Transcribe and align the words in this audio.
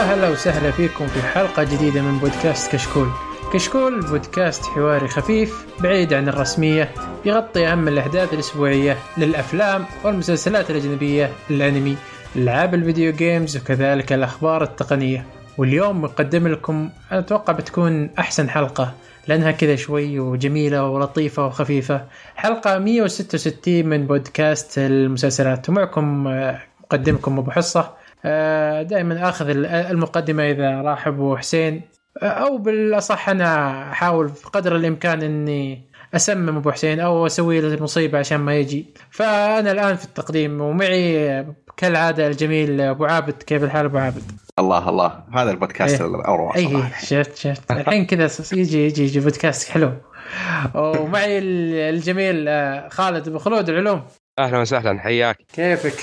يا 0.00 0.04
هلا 0.04 0.28
وسهلا 0.28 0.70
فيكم 0.70 1.06
في 1.06 1.22
حلقة 1.22 1.62
جديدة 1.64 2.02
من 2.02 2.18
بودكاست 2.18 2.72
كشكول. 2.72 3.08
كشكول 3.52 4.00
بودكاست 4.00 4.64
حواري 4.64 5.08
خفيف 5.08 5.66
بعيد 5.80 6.12
عن 6.12 6.28
الرسمية 6.28 6.90
يغطي 7.24 7.66
أهم 7.66 7.88
الأحداث 7.88 8.34
الأسبوعية 8.34 8.96
للأفلام 9.18 9.84
والمسلسلات 10.04 10.70
الأجنبية 10.70 11.30
الأنمي 11.50 11.96
ألعاب 12.36 12.74
الفيديو 12.74 13.12
جيمز 13.12 13.56
وكذلك 13.56 14.12
الأخبار 14.12 14.62
التقنية. 14.62 15.24
واليوم 15.58 16.02
مقدم 16.02 16.48
لكم 16.48 16.90
أتوقع 17.12 17.52
بتكون 17.52 18.10
أحسن 18.18 18.50
حلقة 18.50 18.94
لأنها 19.28 19.50
كذا 19.50 19.76
شوي 19.76 20.18
وجميلة 20.18 20.88
ولطيفة 20.88 21.46
وخفيفة. 21.46 22.04
حلقة 22.36 22.78
166 22.78 23.86
من 23.86 24.06
بودكاست 24.06 24.78
المسلسلات 24.78 25.68
ومعكم 25.68 26.28
آه، 26.28 26.60
مقدمكم 26.84 27.38
أبو 27.38 27.50
حصة. 27.50 27.99
دائما 28.82 29.28
آخذ 29.28 29.48
المقدمة 29.64 30.50
إذا 30.50 30.82
راح 30.82 31.06
أبو 31.06 31.36
حسين. 31.36 31.82
آه، 32.22 32.26
أو 32.26 32.58
بالأصح 32.58 33.28
أنا 33.28 33.82
أحاول 33.92 34.30
بقدر 34.44 34.76
الإمكان 34.76 35.22
إني 35.22 35.90
أسمم 36.14 36.56
أبو 36.56 36.70
حسين 36.70 37.00
أو 37.00 37.26
أسوي 37.26 37.60
له 37.60 37.82
مصيبة 37.82 38.18
عشان 38.18 38.40
ما 38.40 38.54
يجي. 38.54 38.86
فأنا 39.10 39.72
الآن 39.72 39.96
في 39.96 40.04
التقديم 40.04 40.60
ومعي 40.60 41.46
كالعادة 41.76 42.26
الجميل 42.26 42.80
أبو 42.80 43.04
عابد. 43.04 43.42
كيف 43.42 43.64
الحال 43.64 43.84
أبو 43.84 43.98
عابد؟ 43.98 44.22
الله 44.58 44.88
الله. 44.88 45.24
هذا 45.34 45.50
البودكاست 45.50 46.00
إيه. 46.00 46.08
الاروع 46.08 46.56
اي. 46.56 46.82
شفت 47.02 47.36
شفت. 47.36 47.70
الحين 47.70 48.06
كذا 48.06 48.30
يجي 48.52 48.86
يجي 48.86 49.02
يجي 49.02 49.20
بودكاست 49.20 49.70
حلو. 49.70 49.92
ومعي 50.74 51.38
الجميل 51.38 52.48
آه، 52.48 52.88
خالد 52.88 53.28
أبو 53.28 53.38
خلود 53.38 53.68
العلوم. 53.68 54.02
أهلا 54.38 54.58
وسهلا. 54.58 55.00
حياك. 55.00 55.36
كيفك؟ 55.54 56.00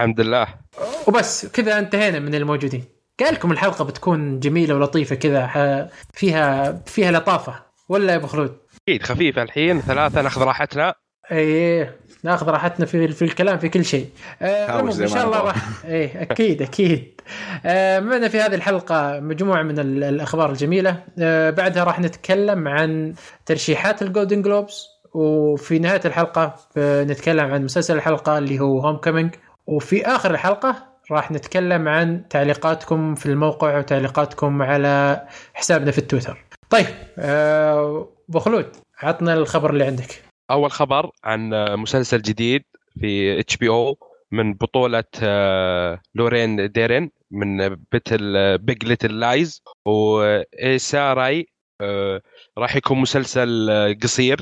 الحمد 0.00 0.20
لله. 0.20 0.59
وبس 1.06 1.46
كذا 1.46 1.78
انتهينا 1.78 2.18
من 2.18 2.34
الموجودين 2.34 2.84
قال 3.20 3.34
لكم 3.34 3.52
الحلقة 3.52 3.84
بتكون 3.84 4.40
جميلة 4.40 4.74
ولطيفة 4.74 5.14
كذا 5.16 5.88
فيها 6.14 6.72
فيها 6.86 7.10
لطافة 7.12 7.54
ولا 7.88 8.12
يا 8.12 8.16
أبو 8.16 8.26
خلود؟ 8.26 8.56
أكيد 8.88 9.02
خفيفة 9.02 9.42
الحين 9.42 9.80
ثلاثة 9.80 10.22
ناخذ 10.22 10.42
راحتنا 10.42 10.94
إيه 11.32 11.96
ناخذ 12.24 12.48
راحتنا 12.48 12.86
في 12.86 13.08
في 13.08 13.22
الكلام 13.22 13.58
في 13.58 13.68
كل 13.68 13.84
شيء. 13.84 14.08
آه 14.42 14.80
إن 14.80 15.08
شاء 15.08 15.24
الله. 15.26 15.40
راح 15.40 15.56
إيه 15.84 16.22
أكيد 16.22 16.62
أكيد. 16.62 17.20
آه 17.66 18.00
معنا 18.00 18.28
في 18.28 18.40
هذه 18.40 18.54
الحلقة 18.54 19.20
مجموعة 19.20 19.62
من 19.62 19.78
ال- 19.78 20.04
الأخبار 20.04 20.50
الجميلة 20.50 21.02
آه 21.18 21.50
بعدها 21.50 21.84
راح 21.84 22.00
نتكلم 22.00 22.68
عن 22.68 23.14
ترشيحات 23.46 24.02
الجولدن 24.02 24.42
جلوبز 24.42 24.86
وفي 25.14 25.78
نهاية 25.78 26.00
الحلقة 26.04 26.54
نتكلم 26.78 27.50
عن 27.52 27.64
مسلسل 27.64 27.96
الحلقة 27.96 28.38
اللي 28.38 28.60
هو 28.60 28.80
هوم 28.80 28.96
كومينج 28.96 29.34
وفي 29.66 30.06
آخر 30.06 30.30
الحلقة 30.30 30.89
راح 31.10 31.30
نتكلم 31.30 31.88
عن 31.88 32.28
تعليقاتكم 32.28 33.14
في 33.14 33.26
الموقع 33.26 33.78
وتعليقاتكم 33.78 34.62
على 34.62 35.26
حسابنا 35.54 35.90
في 35.90 35.98
التويتر. 35.98 36.44
طيب 36.70 36.86
آه، 37.18 38.08
أبو 38.28 38.38
خلود 38.38 38.66
عطنا 39.02 39.34
الخبر 39.34 39.70
اللي 39.70 39.84
عندك. 39.84 40.22
أول 40.50 40.70
خبر 40.70 41.10
عن 41.24 41.50
مسلسل 41.78 42.22
جديد 42.22 42.64
في 43.00 43.40
إتش 43.40 43.56
بي 43.56 43.68
أو 43.68 43.98
من 44.32 44.54
بطولة 44.54 45.04
آه، 45.22 46.00
لورا 46.14 46.72
ديرن 46.72 47.10
من 47.30 48.58
بيج 48.58 48.84
ليتل 48.84 49.20
لايز 49.20 49.62
وإيسا 49.84 51.12
راي 51.12 51.46
آه، 51.80 52.20
راح 52.58 52.76
يكون 52.76 52.98
مسلسل 52.98 53.70
قصير 54.02 54.40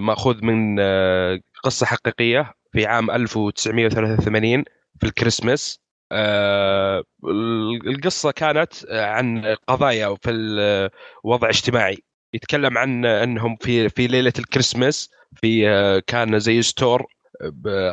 مأخوذ 0.00 0.44
من 0.44 0.80
قصة 1.62 1.86
حقيقية 1.86 2.54
في 2.72 2.86
عام 2.86 3.10
1983 3.10 4.64
في 5.00 5.06
الكريسماس 5.06 5.85
آه، 6.12 7.04
القصة 7.86 8.30
كانت 8.30 8.72
عن 8.90 9.56
قضايا 9.68 10.16
في 10.22 10.30
الوضع 10.30 11.48
اجتماعي. 11.48 11.98
يتكلم 12.34 12.78
عن 12.78 13.04
إنهم 13.04 13.56
في 13.60 13.88
في 13.88 14.06
ليلة 14.06 14.32
الكريسماس 14.38 15.10
في 15.40 15.68
آه، 15.68 16.02
كان 16.06 16.38
زي 16.38 16.62
ستور 16.62 17.06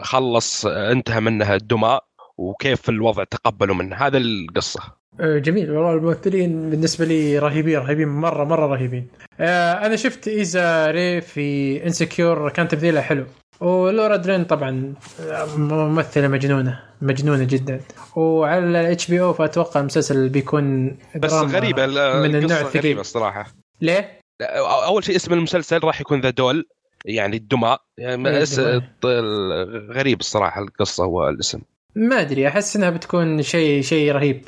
خلص 0.01 0.65
انتهى 0.65 1.19
منها 1.19 1.55
الدماء 1.55 2.03
وكيف 2.37 2.89
الوضع 2.89 3.23
تقبلوا 3.23 3.75
منه. 3.75 3.95
هذا 3.95 4.17
القصة. 4.17 4.81
آه، 5.19 5.37
جميل. 5.37 5.71
والله 5.71 5.93
الممثلين 5.93 6.69
بالنسبة 6.69 7.05
لي 7.05 7.39
رهيبين 7.39 7.79
رهيبين 7.79 8.07
مرة 8.07 8.43
مرة 8.43 8.65
رهيبين. 8.65 9.07
أنا 9.39 9.95
شفت 9.95 10.27
إيسا 10.27 10.91
راي 10.91 11.21
في 11.21 11.83
انسكيور 11.85 12.49
كان 12.49 12.67
تمثيلها 12.67 13.01
حلو. 13.01 13.25
ولورا 13.63 14.15
ديرن 14.15 14.43
طبعا 14.45 14.93
ممثلة 15.57 16.27
مجنونة 16.27 16.79
مجنونة 17.01 17.43
جدا. 17.43 17.81
وعلى 18.15 18.81
الاتش 18.81 19.11
بي 19.11 19.21
أو 19.21 19.33
فأتوقع 19.33 19.79
المسلسل 19.79 20.29
بيكون 20.29 20.97
بس 21.15 21.33
غريبة 21.33 21.85
من 21.85 22.35
النوع 22.35 22.59
الثقيل. 22.59 22.81
غريبه 22.81 23.01
الصراحة. 23.01 23.45
ليه؟ 23.81 24.19
أول 24.87 25.03
شيء 25.03 25.15
اسم 25.15 25.33
المسلسل 25.33 25.79
راح 25.83 26.01
يكون 26.01 26.21
The 26.21 26.29
Dolls 26.29 26.65
يعني 27.05 27.37
الدماء. 27.37 27.81
يعني 27.97 28.29
إيه، 28.29 28.43
اس- 28.43 28.59
الدماء. 28.59 28.83
ط- 29.01 29.95
غريب 29.97 30.19
الصراحة 30.19 30.61
القصة 30.61 31.05
والاسم. 31.05 31.61
ما 31.95 32.21
أدري 32.21 32.47
أحس 32.47 32.75
إنها 32.75 32.89
بتكون 32.89 33.41
شيء 33.41 33.81
شيء 33.81 34.11
رهيب. 34.11 34.43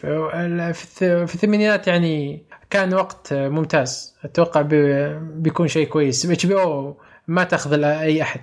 في 0.74 0.74
الث- 0.74 1.28
في 1.28 1.36
الثمانينات 1.36 1.88
يعني 1.88 2.44
كان 2.70 2.94
وقت 2.94 3.34
ممتاز. 3.34 4.16
أتوقع 4.26 4.62
بي- 4.62 5.20
بيكون 5.20 5.68
شيء 5.68 5.88
كويس. 5.88 6.26
اتش 6.26 6.46
بي 6.46 6.62
أو 6.62 6.98
ما 7.28 7.44
تأخذ 7.44 7.84
اي 7.84 8.22
أحد. 8.22 8.42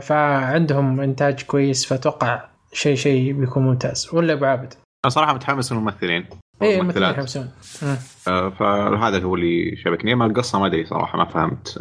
فعندهم 0.00 1.00
إنتاج 1.00 1.42
كويس 1.42 1.86
فأتوقع 1.86 2.44
شيء 2.72 2.94
شيء 2.96 3.32
بيكون 3.32 3.62
ممتاز 3.62 4.08
ولا 4.12 4.32
أبو 4.32 4.44
عابد؟ 4.44 4.74
أنا 5.04 5.10
صراحة 5.10 5.34
متحمس 5.34 5.72
الممثلين 5.72 6.26
إيه 6.62 6.78
والممثلات. 6.78 7.08
مثل 7.10 7.20
حمسون 7.20 7.50
مم. 7.82 7.96
آه، 8.28 8.48
فهذا 8.50 9.18
هو 9.22 9.34
اللي 9.34 9.76
شبكني 9.84 10.12
أما 10.12 10.26
القصة 10.26 10.58
ما 10.60 10.66
أدري 10.66 10.86
صراحة 10.86 11.18
ما 11.18 11.24
فهمت 11.24 11.78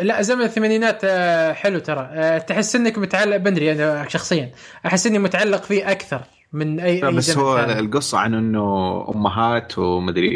لا 0.00 0.22
زمن 0.22 0.42
الثمانينات 0.42 1.00
آه، 1.04 1.52
حلو 1.52 1.78
ترى 1.78 2.08
آه، 2.12 2.38
تحس 2.38 2.76
إنك 2.76 2.98
متعلق 2.98 3.36
بندري 3.36 3.72
أنا 3.72 4.08
شخصيا 4.08 4.50
أحس 4.86 5.06
إني 5.06 5.18
متعلق 5.18 5.62
فيه 5.62 5.90
أكثر 5.90 6.20
من 6.52 6.80
اي 6.80 7.06
أي 7.06 7.12
بس 7.12 7.38
هو 7.38 7.56
ثاني. 7.56 7.80
القصة 7.80 8.18
عن 8.18 8.34
إنه 8.34 9.04
أمهات 9.14 9.78
ومدري 9.78 10.28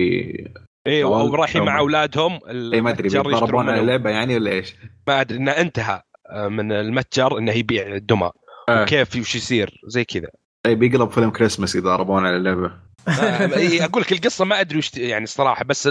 إيه 0.87 1.05
ورايحين 1.05 1.63
مع 1.63 1.79
أولادهم 1.79 2.39
اي 2.75 2.81
ما 2.81 2.91
أدري 2.91 3.09
بيضربون. 3.09 3.69
اللعبة 3.71 4.11
يعني 4.11 4.37
ولا 4.37 4.51
إيش؟ 4.51 4.75
ما 5.09 5.21
أدري 5.21 5.39
إنه 5.39 5.51
انتهى 5.53 5.95
آه، 5.95 6.03
من 6.33 6.73
المتجر 6.73 7.39
إنه 7.39 7.53
يبيع 7.53 7.87
الدماء 7.87 8.33
آه. 8.69 8.83
وكيف 8.83 9.17
وش 9.17 9.35
يصير؟ 9.35 9.81
زي 9.87 10.05
كذا. 10.05 10.29
أي 10.67 10.75
بيقلب 10.75 11.11
فيلم 11.11 11.31
كريسمس 11.31 11.77
إذا 11.77 11.85
ضربون 11.85 12.27
على 12.27 12.37
اللعبة. 12.37 12.73
آه، 13.09 13.57
إيه، 13.57 13.85
أقول 13.85 14.03
لك 14.03 14.13
القصة 14.13 14.45
ما 14.45 14.61
أدري 14.61 14.79
وش 14.79 14.97
يعني 14.97 15.25
الصراحه 15.25 15.65
بس 15.65 15.89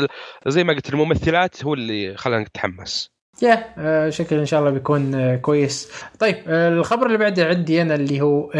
زي 0.47 0.63
ما 0.63 0.73
قلت 0.73 0.89
الممثلات 0.89 1.65
هو 1.65 1.73
اللي 1.73 2.17
خلانا 2.17 2.43
نتحمس. 2.43 3.17
يا 3.41 3.65
آه، 3.77 4.09
شكل 4.09 4.35
إن 4.35 4.45
شاء 4.45 4.59
الله 4.59 4.71
بيكون 4.71 5.15
آه، 5.15 5.35
كويس. 5.35 5.91
طيب 6.19 6.35
آه، 6.47 6.69
الخبر 6.69 7.05
اللي 7.05 7.17
بعده 7.17 7.45
عندي 7.45 7.81
أنا 7.81 7.95
اللي 7.95 8.21
هو 8.21 8.51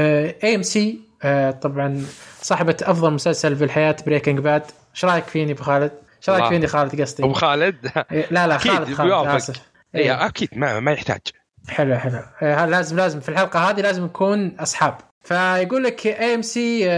AMC 0.44 1.00
طبعا 1.62 2.06
صاحبة 2.42 2.78
أفضل 2.82 3.14
مسلسل 3.14 3.56
في 3.56 3.64
الحياة 3.64 3.96
Breaking 4.06 4.40
Bad 4.40 4.64
إيش 4.96 5.06
رأيك 5.06 5.24
فيني 5.24 5.52
أبو 5.52 5.64
خالد؟ 5.64 5.92
إيش 6.18 6.30
رأيك. 6.30 6.46
فيني 6.46 6.68
خالد 6.68 7.02
قصدي؟ 7.02 7.24
أبو 7.24 7.34
خالد؟ 7.34 7.76
لا 8.32 8.48
لا 8.48 8.58
خالد 8.58 8.94
خالد. 8.94 9.12
آسف. 9.12 9.62
إي 9.96 10.02
إيه، 10.02 10.26
أكيد 10.26 10.50
ما 10.56 10.80
ما 10.80 10.92
يحتاج. 10.92 11.22
حلو 11.70 11.96
حلو. 11.96 12.20
آه، 12.42 12.66
لازم 12.66 12.98
لازم 12.98 13.20
في 13.20 13.30
الحلقة 13.30 13.60
هذه 13.70 13.82
لازم 13.82 14.04
نكون 14.06 14.56
أصحاب. 14.60 14.98
فيقول 15.24 15.84
لك 15.84 16.08
AMC 16.08 16.90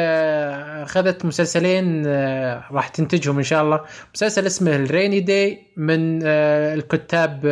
أخذت 0.83 1.25
مسلسلين 1.25 2.03
آه، 2.07 2.63
راح 2.71 2.87
تنتجهم 2.87 3.37
إن 3.37 3.43
شاء 3.43 3.63
الله. 3.63 3.81
مسلسل 4.15 4.45
اسمه 4.45 4.75
ال 4.75 4.83
Rainy 4.83 5.19
Day 5.19 5.59
من 5.77 6.19
آه، 6.25 6.73
الكتاب 6.73 7.45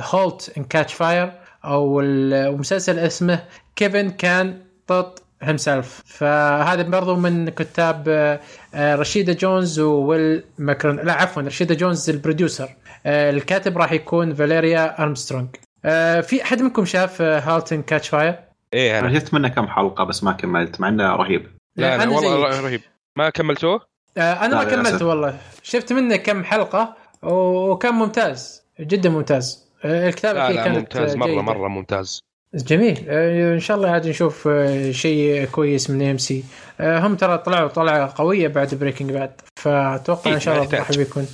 Halt 0.00 0.52
and 0.58 0.64
Catch 0.64 0.94
Fire 0.94 1.32
أو 1.64 2.00
ال- 2.00 2.48
ومسلسل 2.48 2.98
اسمه 2.98 3.44
Kevin 3.76 4.10
Can 4.10 4.58
F 4.86 5.22
Himself 5.42 6.02
فهذا 6.06 6.82
برضو 6.82 7.16
من 7.16 7.48
كتاب 7.48 8.38
رشيدة 8.74 9.32
جونز 9.32 9.80
وويل 9.80 10.44
ماكورماك. 10.58 10.96
لا 10.96 11.12
عفوا 11.12 11.42
رشيدة 11.42 11.74
جونز 11.74 12.10
ال 12.10 12.16
producer. 12.16 12.68
الكاتب 13.06 13.78
راح 13.78 13.92
يكون 13.92 14.34
فاليريا 14.34 15.02
أرمسترونج. 15.02 15.48
آه، 15.84 16.20
في 16.20 16.42
أحد 16.42 16.62
منكم 16.62 16.84
شاف 16.84 17.22
Halt 17.22 17.56
and 17.56 17.82
Catch 17.82 18.08
Fire؟ 18.08 18.34
إيه 18.74 18.98
أنا 18.98 19.18
شفت 19.18 19.34
منه 19.34 19.48
كم 19.48 19.66
حلقة 19.68 20.04
بس 20.04 20.24
ما 20.24 20.32
كملت 20.32 20.80
مع 20.80 20.88
إنه 20.88 21.16
رهيب. 21.16 21.46
لا 21.76 21.94
أنا 21.94 22.02
أنا 22.04 22.12
والله 22.12 22.50
زيك. 22.50 22.64
رهيب. 22.64 22.80
ما 23.16 23.30
كملتوه؟ 23.30 23.80
آه، 24.18 24.32
أنا 24.32 24.56
ما 24.58 24.62
لا، 24.62 24.70
كملت 24.70 24.88
للأسف. 24.88 25.02
والله. 25.02 25.38
شفت 25.62 25.92
منه 25.92 26.16
كم 26.16 26.44
حلقة 26.44 26.96
وكان 27.22 27.94
ممتاز. 27.94 28.62
جدا 28.80 29.08
ممتاز. 29.10 29.68
آه، 29.84 30.08
الكتابة 30.08 30.38
لا 30.38 30.48
فيه 30.48 30.54
لا 30.54 30.64
كانت 30.64 30.76
ممتاز. 30.78 31.12
آه، 31.12 31.16
مرة 31.16 31.26
جيدة. 31.28 31.42
مرة 31.42 31.68
ممتاز. 31.68 32.20
جميل. 32.54 33.04
آه، 33.08 33.54
إن 33.54 33.60
شاء 33.60 33.76
الله 33.76 33.90
عاد 33.90 34.06
نشوف 34.08 34.48
شيء 34.90 35.44
كويس 35.44 35.90
من 35.90 36.10
AMC 36.10 36.44
هم 36.80 37.16
ترى 37.16 37.38
طلعوا 37.38 37.68
طلعة 37.68 38.12
قوية 38.16 38.48
بعد 38.48 38.74
Breaking 38.74 39.12
Bad 39.12 39.40
فأتوقع 39.56 40.30
إيه، 40.30 40.34
ان 40.36 40.40
شاء 40.40 40.56
ما 40.58 40.62
الله 40.64 40.78
راح. 40.78 40.90
بيكون. 40.92 41.26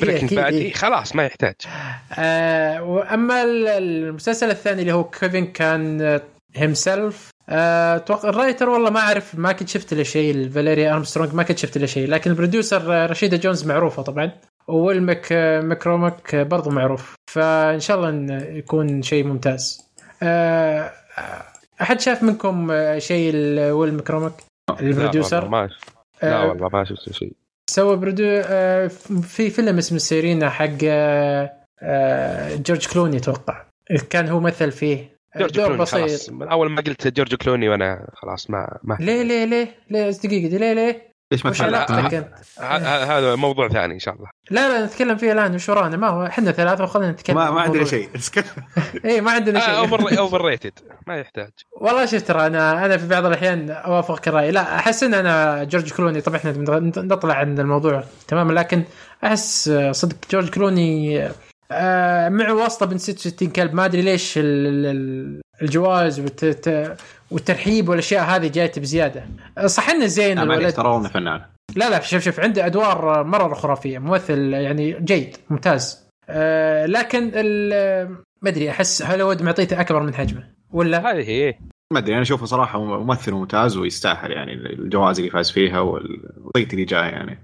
Breaking 0.00 0.34
Bad 0.34 0.52
إيه. 0.52 0.62
إيه. 0.62 0.72
خلاص 0.72 1.16
ما 1.16 1.24
يحتاج. 1.26 1.54
آه 2.18 2.82
وأما 2.82 3.42
ال- 3.42 3.68
المسلسل 3.68 4.50
الثاني 4.50 4.80
اللي 4.80 4.92
هو 4.92 5.04
Kevin 5.04 5.46
Can 5.46 6.20
Himself 6.56 7.30
آه، 7.48 7.96
أتوقع 7.96 8.28
ال 8.28 8.34
writer 8.34 8.68
والله 8.68 8.90
ما 8.90 9.00
أعرف 9.00 9.34
ما 9.34 9.52
كنت 9.52 9.68
شفت 9.68 9.94
له 9.94 10.02
شيء 10.02 10.48
فاليريا 10.48 10.92
أرمسترونج 10.92 11.34
ما 11.34 11.42
كنت 11.42 11.58
شفت 11.58 11.78
له 11.78 11.86
شيء 11.86 12.08
لكن 12.08 12.30
ال 12.30 12.37
producer 12.37 12.92
آه، 12.94 13.06
رشيدة 13.06 13.36
جونز 13.36 13.66
معروفة 13.66 14.02
طبعا 14.02 14.30
والمك 14.68 15.28
آه، 15.32 15.60
مكورماك 15.60 16.34
آه، 16.34 16.42
برضو 16.42 16.70
معروف. 16.70 17.14
فإن 17.30 17.80
شاء 17.80 17.96
الله 17.98 18.36
يكون 18.42 19.02
شيء 19.02 19.24
ممتاز. 19.24 19.80
آه، 20.22 20.92
أحد 21.82 22.00
شاف 22.00 22.22
منكم 22.22 22.70
آه، 22.70 22.98
شيء 22.98 23.34
ويل 23.70 23.94
مكورماك 23.94 24.32
لا 24.70 24.80
ال 24.80 24.86
producer؟ 24.86 25.36
والله 25.44 25.50
ما 25.50 25.68
لا 26.22 26.42
آه، 26.42 26.48
والله 26.48 26.68
ما 26.72 26.84
شفت 26.84 27.12
شيء. 27.12 27.32
سوى 27.72 27.96
produce 27.96 28.24
آه، 28.26 28.86
في 29.22 29.50
فيلم 29.50 29.78
اسمه 29.78 29.98
Syriana 29.98 30.50
حق 30.50 30.78
آه، 30.84 31.52
آه، 31.82 32.54
جورج 32.56 32.88
كلوني 32.88 33.16
أتوقع. 33.16 33.64
كان 34.10 34.28
هو 34.28 34.40
مثل 34.40 34.72
فيه. 34.72 35.16
جورج 35.36 35.52
دور 35.52 35.66
كلوني 35.66 35.82
بسيط. 35.82 35.98
خلاص. 35.98 36.30
من 36.30 36.48
أول 36.48 36.70
ما 36.70 36.80
قلت 36.82 37.08
جورج 37.08 37.34
كلوني 37.34 37.68
وأنا 37.68 38.10
خلاص 38.14 38.50
ما 38.50 38.78
ما 38.82 38.96
ليه 39.00 39.22
ليه 39.22 39.44
ليه؟ 39.44 39.74
ليه؟ 39.90 40.10
دقيقه 40.10 40.56
ليه 40.56 40.72
ليه؟ 40.72 41.11
ليش 41.32 41.44
ما 41.44 41.50
وش 41.50 41.58
تحلق؟ 41.58 41.78
علاقتك 41.92 42.14
أنت؟ 42.14 42.28
ه- 42.58 42.62
ه- 42.62 43.18
هذا 43.18 43.34
موضوع 43.34 43.68
ثاني 43.68 43.94
إن 43.94 43.98
شاء 43.98 44.14
الله. 44.14 44.26
لا 44.50 44.68
لا 44.80 44.86
نتكلم 44.86 45.16
فيه 45.16 45.32
الآن 45.32 45.54
وش 45.54 45.68
ورانا؟ 45.68 45.96
ما 45.96 46.08
هو 46.08 46.26
إحنا 46.26 46.52
ثلاثة 46.52 46.84
وخلينا 46.84 47.12
نتكلم 47.12 47.36
ما 47.36 47.50
ما 47.50 47.60
عندنا. 47.60 47.84
شيء. 47.84 48.08
اي 49.04 49.20
ما 49.20 49.30
عندنا 49.30 49.60
شيء. 49.60 49.76
over 49.78 50.18
overrated 50.18 50.72
ما 51.06 51.16
يحتاج. 51.16 51.50
والله 51.80 52.06
شفت 52.06 52.28
ترى 52.28 52.46
أنا 52.46 52.86
أنا 52.86 52.96
في 52.96 53.08
بعض 53.08 53.26
الأحيان 53.26 53.70
اوافقك 53.70 54.28
الرأي. 54.28 54.50
لا 54.50 54.76
أحس 54.76 55.02
إن 55.02 55.14
أنا 55.14 55.64
جورج 55.64 55.92
كلوني 55.92 56.20
طبعا 56.20 56.36
إحنا 56.36 56.52
نطلع 56.96 57.34
عن 57.34 57.58
الموضوع 57.58 58.04
تماما 58.28 58.52
لكن 58.52 58.82
أحس 59.24 59.68
آه، 59.68 59.92
صدق 59.92 60.16
جورج 60.30 60.50
كلوني 60.50 61.22
آه، 61.72 62.28
معه 62.28 62.54
واسطة 62.54 62.86
بين 62.86 62.98
66 62.98 63.50
كلب 63.50 63.74
ما 63.74 63.84
أدري 63.84 64.02
ليش 64.02 64.38
ال- 65.62 65.68
ال- 65.68 65.68
الجواز 65.68 66.20
والت- 66.20 66.96
والترحيب 67.30 67.88
والأشياء 67.88 68.24
هذه 68.24 68.48
جايته 68.48 68.80
بزيادة. 68.80 69.24
صح 69.66 69.90
إنه 69.90 70.06
زين 70.06 70.38
الولد؟ 70.38 70.72
ترى 70.72 70.88
والله 70.88 71.08
فنان. 71.08 71.40
لا 71.76 71.90
لا 71.90 72.00
شوف 72.00 72.22
شوف 72.24 72.40
عنده 72.40 72.66
أدوار 72.66 73.24
مره 73.24 73.54
خرافية 73.54 73.98
ممثل 73.98 74.38
يعني 74.54 75.00
جيد 75.00 75.36
ممتاز. 75.50 76.02
آه 76.28 76.86
لكن 76.86 77.30
ال- 77.34 78.08
ما 78.42 78.48
أدري 78.48 78.70
أحس 78.70 79.02
هوليوود 79.02 79.42
معطيته 79.42 79.80
أكبر 79.80 80.02
من 80.02 80.14
حجمه 80.14 80.44
ولا؟ 80.72 81.12
هذه 81.12 81.28
هي. 81.28 81.54
ما 81.92 81.98
أدري 81.98 82.12
أنا 82.12 82.22
أشوفه 82.22 82.46
صراحة 82.46 82.80
ممثل 82.84 83.32
ممتاز 83.32 83.76
ويستاهل 83.76 84.32
يعني 84.32 84.52
الجوائز 84.52 85.18
اللي 85.18 85.30
فاز 85.30 85.50
فيها 85.50 85.80
والضيط 85.80 86.72
اللي 86.72 86.84
جاي 86.84 87.08
يعني. 87.08 87.38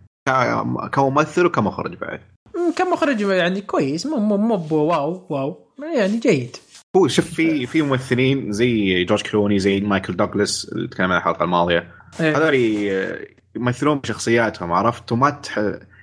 كممثل 0.93 1.47
وكمخرج 1.47 1.95
بعد. 1.95 2.21
كمخرج 2.77 3.21
يعني 3.21 3.61
كويس 3.61 4.07
مو 4.07 4.17
مو 4.17 4.37
مو 4.37 4.57
بواو 4.57 5.27
واو 5.31 5.57
يعني 5.95 6.17
جيد. 6.19 6.57
هو 6.97 7.09
شوف 7.09 7.35
في 7.35 7.67
في 7.67 7.83
ممثلين 7.83 8.53
زي 8.53 9.05
جورج 9.05 9.23
كلوني 9.23 9.59
زي 9.59 9.81
مايكل 9.81 10.17
دوغلاس 10.17 10.73
اللي 10.73 10.89
تكلمنا 10.89 11.15
عن 11.15 11.21
الحلقة 11.21 11.45
الماضية. 11.45 11.95
إيه. 12.21 12.37
هذول 12.37 12.55
يمثلون 13.57 13.99
بشخصياتهم 13.99 14.73
عرفت؟ 14.73 15.13
وما 15.13 15.31
تح... 15.31 15.59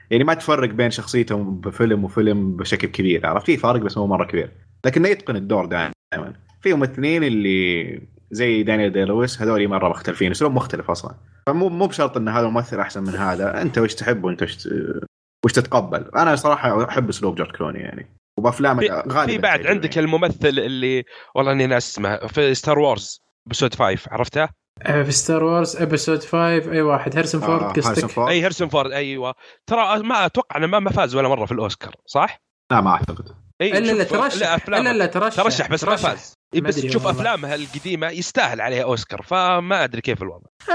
يعني 0.10 0.24
ما 0.24 0.34
تفرق 0.34 0.70
بين 0.70 0.92
شخصيتهم 0.92 1.60
بفيلم 1.60 2.04
وفيلم 2.04 2.56
بشكل 2.58 2.88
كبير 2.88 3.28
عرفت؟ 3.28 3.46
في 3.46 3.58
فرق 3.58 3.82
بس 3.82 3.98
مو 3.98 4.08
مرة 4.08 4.26
كبير. 4.26 4.52
لكنه 4.86 5.08
يتقن 5.08 5.36
الدور 5.36 5.66
دائما. 5.66 6.34
في 6.62 6.74
ممثلين 6.74 7.24
اللي 7.24 8.02
زي 8.31 8.64
دانيال 8.64 8.92
دي 8.92 9.06
لويس 9.06 9.42
هذول 9.42 9.68
مرة 9.68 9.90
مختلفين 9.90 10.31
اسلوب 10.31 10.52
مختلف 10.52 10.92
أصلا. 10.92 11.16
فمو 11.48 11.70
مو 11.70 11.88
بشرط 11.88 12.18
إن 12.18 12.28
هذا 12.28 12.48
الممثل 12.48 12.80
أحسن 12.80 13.04
من 13.04 13.16
هذا. 13.16 13.62
أنت 13.62 13.78
وش 13.78 13.96
تحب 13.96 14.24
وانت 14.24 14.44
وش 14.44 14.70
وش 15.46 15.54
تتقبل؟ 15.54 16.06
أنا 16.16 16.36
صراحة 16.36 16.90
أحب 16.90 17.10
أسلوب 17.10 17.36
جورج 17.36 17.52
كلوني 17.52 17.80
يعني. 17.80 18.08
وبافلامه 18.38 18.80
في, 18.80 18.90
غالبا 18.90 19.26
في 19.26 19.38
بعد. 19.38 19.68
عندك 19.68 19.98
الممثل 19.98 20.38
اللي 20.50 21.04
والله 21.36 21.52
إني 21.52 21.68
ناسي 21.68 21.90
اسمه 21.92 22.18
في 22.28 22.56
Star 22.56 22.80
Wars 22.80 23.22
Episode 23.46 23.75
5 23.76 24.00
عرفته؟ 24.12 24.48
آه، 24.82 25.04
في 25.04 25.12
Star 25.12 25.44
Wars 25.44 25.75
Episode 25.75 26.24
5 26.24 26.72
اي 26.72 26.82
واحد 26.82 27.16
هارسون 27.18 27.44
آه، 27.44 27.46
فورد 27.48 27.80
قصدك 27.80 28.06
فورد. 28.06 28.30
أي 28.30 28.44
هيرسون 28.44 28.70
فورد 28.70 28.92
أيوه 28.92 29.36
ترى 29.68 30.00
ما 30.04 30.26
أتوقع 30.26 30.58
إنه 30.58 30.68
ما 30.68 30.80
ما 30.80 30.90
فاز 30.92 31.16
ولا 31.16 31.28
مرة 31.28 31.46
في 31.46 31.52
الأوسكار 31.52 31.96
صح؟ 32.06 32.42
لا 32.72 32.82
ما 32.82 32.90
أعتقد 32.92 33.30
أي 33.62 33.78
إلا 33.78 33.92
لا 33.92 34.04
شوف- 34.04 34.12
ترشح 34.18 34.70
لا. 34.70 34.78
إلا 34.80 34.94
لا 34.94 35.06
ترشح 35.06 35.44
ترشح 35.44 35.70
بس 35.70 35.84
ما 35.84 35.96
فاز 35.96 36.34
بس 36.56 36.76
تشوف. 36.76 37.08
افلامها 37.08 37.56
القديمة 37.56 38.10
يستاهل 38.10 38.62
عليها 38.62 38.84
أوسكار 38.84 39.22
فما 39.22 39.84
أدري 39.84 40.02
كيف 40.02 40.22
الوضع 40.24 40.48
آه، 40.70 40.72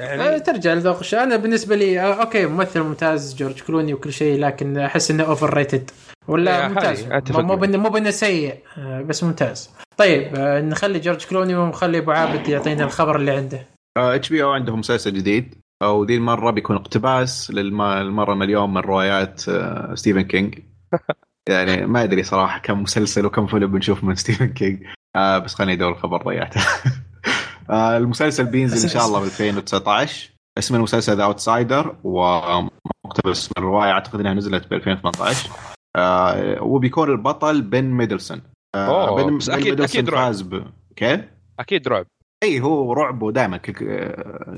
آه، 0.00 0.14
يعني 0.14 0.40
ترجع 0.40 0.72
لذوق 0.74 0.98
الشيء 0.98 1.22
أنا 1.22 1.36
بالنسبة 1.36 1.76
لي 1.76 2.00
آه، 2.00 2.14
أوكي 2.14 2.46
ممثل 2.46 2.80
ممتاز 2.82 3.34
جورج 3.34 3.60
كلوني 3.62 3.94
وكل 3.94 4.12
شيء 4.12 4.38
لكن 4.40 4.78
أحس 4.78 5.10
إنه 5.10 5.24
overrated 5.24 5.90
ولا 6.28 6.62
إيه، 6.62 6.68
ممتاز؟ 6.68 7.06
مو. 7.30 7.56
بانه 7.56 7.78
مو 7.78 7.88
بانه 7.88 8.10
سيء 8.10 8.54
آه، 8.78 9.02
بس 9.02 9.24
ممتاز. 9.24 9.70
طيب 9.96 10.34
آه، 10.34 10.60
نخلي 10.60 10.98
جورج 10.98 11.26
كلوني 11.26 11.54
ونخلي 11.54 11.98
أبو 11.98 12.10
عابد 12.10 12.48
يعطينا 12.48 12.84
الخبر 12.84 13.16
اللي 13.16 13.30
عنده. 13.30 13.66
HBO 13.96 14.50
عندهم 14.50 14.78
مسلسل 14.78 15.14
جديد 15.14 15.54
وذي 15.82 16.16
المرة 16.16 16.50
بيكون 16.50 16.76
اقتباس 16.76 17.50
للمره 17.50 18.32
المليون 18.32 18.74
من 18.74 18.80
روايات 18.80 19.48
آه، 19.48 19.94
ستيفن 19.94 20.22
كينج. 20.22 20.58
يعني 21.48 21.86
ما 21.86 22.02
أدري 22.02 22.22
صراحة 22.22 22.58
كم 22.58 22.82
مسلسل 22.82 23.26
وكم 23.26 23.46
فيلم 23.46 23.72
بنشوف 23.72 24.04
من 24.04 24.14
ستيفن 24.14 24.48
كينج. 24.48 24.82
آه 25.16 25.38
بس 25.38 25.54
خليني 25.54 25.72
أدور 25.72 25.92
الخبر 25.92 26.22
ضيعته 26.22 26.60
آه 27.70 27.96
المسلسل 27.96 28.44
بينزل 28.44 28.82
إن 28.82 28.88
شاء 28.88 29.06
الله 29.06 29.20
ب 29.20 29.24
2019 29.24 30.30
اسم 30.58 30.74
المسلسل 30.74 31.16
The 31.16 31.24
Outsider 31.24 31.96
ومقتبس 32.04 33.48
من 33.48 33.52
الروايه 33.58 33.90
أعتقد 33.90 34.20
إنها 34.20 34.34
نزلت 34.34 34.66
ب 34.70 34.72
2018 34.72 35.50
آه 35.96 36.62
وبيكون 36.62 37.10
البطل 37.10 37.62
بن 37.62 37.84
مندلسون. 37.84 38.42
آه 38.74 39.16
بن, 39.24 39.38
بس 39.38 39.48
مندلسون 39.50 39.84
أكيد 39.84 40.10
رعب. 40.10 40.24
فاز 40.26 40.42
ب 40.42 40.64
كيف؟ 40.96 41.20
أكيد 41.60 41.88
رعب. 41.88 42.06
إي 42.42 42.60
هو 42.60 42.92
رعب 42.92 43.22
ودائما 43.22 43.60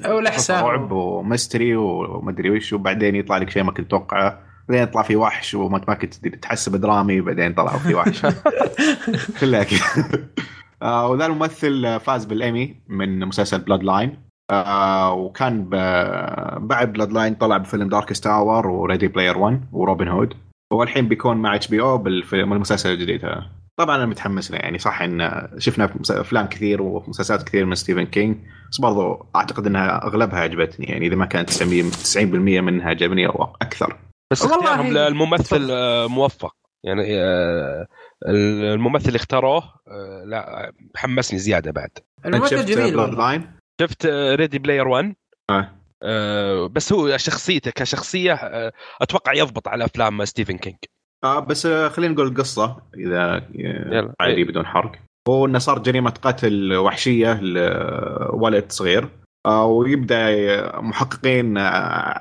أو 0.05 0.19
الإحساء. 0.19 0.65
رعب 0.65 0.93
و 0.93 1.03
mystery 1.03 1.77
ومدري 1.77 2.51
وش 2.51 2.73
وبعدين 2.73 3.17
يطلع 3.17 3.37
لك 3.39 3.51
شيء 3.51 3.63
ما 3.63 3.73
كنت 3.73 3.87
تتوقعه 3.87 4.39
بعدين 4.69 4.83
يطلع 4.83 5.03
في 5.03 5.17
وحش 5.17 5.55
وما 5.55 5.81
ما 5.89 5.95
كنت 5.95 6.15
تحسب 6.15 6.77
درامي 6.77 7.21
بعدين 7.21 7.55
طلعوا 7.55 7.79
في 7.79 7.95
وحش. 7.95 8.23
كلها 9.41 9.65
كذا. 9.65 9.81
آه 10.83 11.09
وذا 11.09 11.27
الممثل 11.27 12.01
فاز 12.01 12.25
بالإيمي 12.25 12.77
من 12.89 13.25
مسلسل 13.25 13.59
Bloodline 13.59 14.19
آه 14.51 15.13
وكان 15.13 15.63
ب- 15.65 16.67
بعد 16.69 16.93
Bloodline 16.93 17.35
طلع 17.35 17.57
بفيلم 17.57 17.89
Darkest 17.89 18.25
Tower 18.25 18.67
و 18.67 18.74
Ready 18.74 19.09
Player 19.09 19.39
1 19.39 19.61
و 19.73 19.79
Robin 19.79 20.09
Hood 20.09 20.35
والحين 20.73 21.09
بيكون 21.09 21.37
مع 21.37 21.55
HBO 21.55 21.99
بالفيلم 21.99 22.53
المسلسل 22.53 22.93
الجديد. 22.93 23.25
هذا 23.25 23.51
طبعا 23.77 23.97
أنا 23.97 24.07
متحمس 24.07 24.51
له 24.51 24.59
يعني 24.59 24.79
صح 24.79 25.03
إن 25.03 25.49
شفنا 25.59 25.95
أفلام 26.11 26.47
كثير 26.47 26.83
ومسلسلات 26.83 27.43
كثير 27.43 27.65
من 27.65 27.75
ستيفن 27.75 28.07
كينج 28.07 28.37
بس 28.71 28.79
برضو 28.81 29.27
أعتقد 29.37 29.67
إنها 29.67 30.07
أغلبها 30.07 30.41
عجبتني 30.41 30.87
يعني 30.87 31.07
إذا 31.07 31.17
ما 31.17 31.27
كانت 31.27 31.51
90% 31.51 31.55
90% 31.55 32.19
منها 32.19 32.89
عجبني 32.89 33.27
أو 33.27 33.45
أكثر. 33.63 33.99
بس 34.33 34.43
والله 34.43 34.57
إختيارهم 34.57 34.93
للممثل 34.93 35.69
آه، 35.71 36.07
موفق. 36.07 36.57
يعني 36.85 37.21
آه، 37.21 37.87
الممثل 38.29 39.09
اللي 39.09 39.17
اختاروه 39.17 39.63
آه، 39.89 40.25
لا 40.27 40.73
حمسني 40.97 41.39
زيادة 41.39 41.71
بعد. 41.71 41.91
الممثل 42.27 42.59
شفت 42.59 42.69
جميل 42.69 43.45
شفت 43.81 44.07
Ready 44.07 44.59
Player 44.59 44.89
1 44.89 45.15
آه. 45.51 45.76
آه، 46.03 46.67
بس 46.67 46.93
هو 46.93 47.17
شخصيته 47.17 47.71
كشخصية 47.71 48.33
آه، 48.33 48.73
أتوقع 49.03 49.33
يضبط 49.33 49.69
على 49.69 49.85
أفلام 49.85 50.25
ستيفن 50.25 50.57
كينج. 50.59 50.77
آه 51.25 51.39
بس 51.39 51.67
آه 51.67 51.89
خلينا 51.89 52.15
نقول 52.15 52.27
القصة 52.27 52.77
إذا 52.97 53.49
يلا. 53.55 54.15
عادي 54.21 54.45
بدون 54.45 54.67
حرق. 54.67 54.93
هو 55.29 55.47
إنه 55.47 55.59
صار 55.59 55.79
جريمة 55.79 56.11
قتل 56.11 56.77
وحشية 56.77 57.41
لولد 57.41 58.73
صغير. 58.73 59.09
ويبدأ 59.49 60.81
محققين 60.81 61.59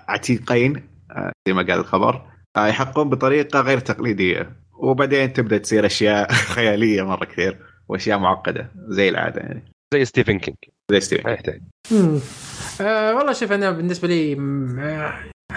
عتيقين 0.07 0.73
زي 1.47 1.53
ما 1.53 1.61
قال 1.61 1.79
الخبر 1.79 2.21
يحققون 2.57 3.09
بطريقة 3.09 3.61
غير 3.61 3.79
تقليدية. 3.79 4.55
وبعدين 4.73 5.33
تبدأ 5.33 5.57
تصير 5.57 5.85
أشياء 5.85 6.31
خيالية 6.55 7.01
مرة 7.01 7.25
كثير 7.25 7.57
وأشياء 7.89 8.19
معقدة 8.19 8.71
زي 8.87 9.09
العادة 9.09 9.41
يعني. 9.41 9.63
زي 9.93 10.05
ستيفن 10.05 10.39
كينج. 10.39 10.57
زي 10.91 10.99
ستيفن 10.99 11.23
ما 11.23 11.31
يحتاج 11.31 11.61
مم. 11.61 11.74
آه 12.81 13.15
والله 13.15 13.33
شوف 13.33 13.51
أنا 13.51 13.71
بالنسبة 13.71 14.07
لي 14.07 14.37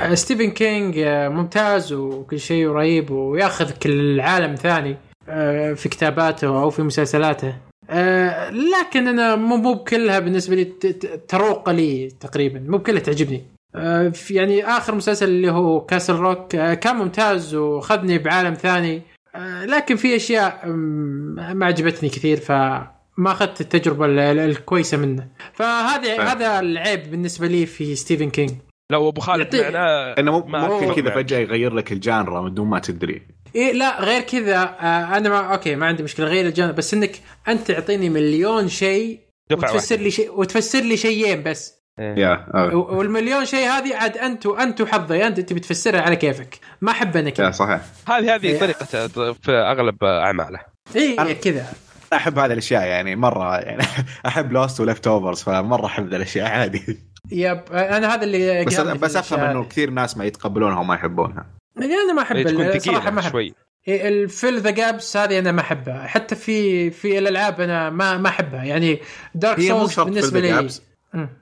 آه 0.01 0.15
ستيفن 0.15 0.51
كينج 0.51 0.99
آه 0.99 1.29
ممتاز 1.29 1.93
وكل 1.93 2.41
شيء 2.41 2.69
رهيب 2.69 3.11
وياخذ 3.11 3.71
كل 3.71 4.21
عالم 4.21 4.55
ثاني 4.55 4.97
آه 5.29 5.73
في 5.73 5.89
كتاباته 5.89 6.63
أو 6.63 6.71
في 6.71 6.83
مسلسلاته. 6.83 7.57
آه 7.91 8.51
لكن 8.51 9.09
أنا 9.09 9.37
مو 9.37 9.75
بكلها 9.75 10.19
بالنسبة 10.19 10.57
لي 10.57 10.65
تروق 11.29 11.71
لي 11.71 12.09
تقريبا 12.21 12.65
مو 12.69 12.79
بكلها 12.79 13.01
تعجبني. 13.01 13.45
يعني 14.31 14.65
آخر 14.65 14.95
مسلسل 14.95 15.29
اللي 15.29 15.51
هو 15.51 15.81
Castle 15.81 16.15
Rock 16.15 16.49
كان 16.57 16.97
ممتاز 16.97 17.55
وخذني 17.55 18.19
بعالم 18.19 18.55
ثاني. 18.55 19.03
لكن 19.65 19.97
في 19.97 20.17
أشياء 20.17 20.67
ما 20.67 21.67
عجبتني 21.67 22.09
كثير 22.09 22.37
ف 22.37 22.53
ما 23.19 23.33
أخذت 23.33 23.61
التجربة 23.61 24.07
ال- 24.07 24.19
ال- 24.19 24.39
الكويسة 24.39 24.97
منه. 24.97 25.29
فهذا. 25.55 26.23
هذا 26.33 26.61
العيب 26.61 27.11
بالنسبة 27.11 27.47
لي 27.47 27.67
في 27.67 27.97
ستيفن 27.97 28.31
كينج 28.31 28.51
لو 28.93 29.09
أبو 29.09 29.21
خالد 29.21 29.55
يعطيه- 29.55 29.71
معنا 29.71 30.19
انه 30.19 30.47
ممكن 30.47 31.03
كذا. 31.03 31.15
فجأة 31.15 31.39
يغير 31.39 31.75
لك 31.75 31.93
الجانرا 31.93 32.41
من 32.43 32.55
دون 32.55 32.67
ما 32.67 32.79
تدري. 32.79 33.23
إيه 33.55 33.73
لا 33.73 34.01
غير 34.03 34.21
كذا 34.21 34.57
آه 34.63 35.17
أنا 35.17 35.29
ما 35.29 35.39
okay 35.53 35.77
ما 35.77 35.87
عندي 35.87 36.03
مشكلة 36.03 36.27
غير 36.27 36.47
الجانرا 36.47 36.75
بس 36.75 36.95
إنك 36.95 37.21
أنت 37.49 37.71
تعطيني 37.71 38.11
مليون 38.11 38.69
شيء 38.69 39.19
دفعه 39.51 39.73
وتفسر 39.75 39.97
لي 39.97 40.11
شيء 40.11 40.41
وتفسر 40.41 40.81
لي 40.81 40.97
شيئين 40.97 41.43
بس. 41.43 41.79
يا 41.99 42.47
آه. 42.55 42.75
والمليون 42.75 43.45
شيء 43.45 43.69
هذه 43.69 43.97
عاد 43.97 44.17
أنت 44.17 44.47
وانت 44.47 44.81
وحظي 44.81 45.27
انت 45.27 45.41
تبي 45.41 45.61
تفسرها 45.61 46.01
على 46.01 46.17
كيفك. 46.17 46.59
ما 46.81 46.91
أحب 46.91 47.17
أنا 47.17 47.31
كذا. 47.31 47.51
صحيح. 47.51 47.81
هذه 48.09 48.35
هذه 48.35 48.47
إيه. 48.47 48.59
طريقته 48.61 49.33
في 49.33 49.53
أغلب 49.53 50.05
أعماله. 50.05 50.61
اي 50.97 51.17
إيه، 51.27 51.33
كذا. 51.33 51.67
أحب 52.13 52.39
هذه 52.39 52.53
الأشياء 52.53 52.87
يعني 52.87 53.17
مرة 53.17 53.59
يعني 53.59 53.83
أحب 54.27 54.53
Lost 54.53 54.81
و 54.81 55.07
Leftovers 55.07 55.43
فمرة 55.43 55.87
أحب 55.87 56.09
ذا 56.09 56.17
الأشياء 56.17 56.47
عادي. 56.49 56.99
yep 57.31 57.61
أنا 57.73 58.15
هذا 58.15 58.25
اللي 58.25 58.65
بس 58.65 58.81
بس 58.81 59.17
أفهم 59.17 59.41
إنه 59.41 59.61
هذه. 59.61 59.67
كثير 59.69 59.91
ناس 59.91 60.17
ما 60.17 60.25
يتقبلونها 60.25 60.81
وما 60.81 60.95
يحبونها. 60.95 61.47
يعني 61.77 61.95
أنا 61.95 62.13
ما 62.13 62.23
أحب 62.23 62.37
إيه، 62.37 62.45
تكون 62.45 62.67
ال- 62.67 62.83
صراحة 62.83 63.11
ما 63.11 63.21
أحب. 63.21 63.31
شوي. 63.31 63.55
ال 63.89 64.03
fill 64.03 64.61
the 64.61 64.71
gaps 64.71 65.17
هذه 65.17 65.39
أنا 65.39 65.53
ما 65.53 65.61
أحبها. 65.61 66.07
حتى 66.07 66.35
في 66.37 66.91
في 66.91 67.19
الألعاب 67.19 67.61
أنا 67.61 67.91
ما 67.91 68.17
ما 68.17 68.29
أحبها. 68.29 68.65
يعني 68.65 68.99
دارك 69.35 69.61
هي 69.61 69.73
مو 69.73 69.79
Souls 69.79 69.93
شرط 69.93 70.07
بالنسبة 70.07 70.41
لي. 70.41 70.69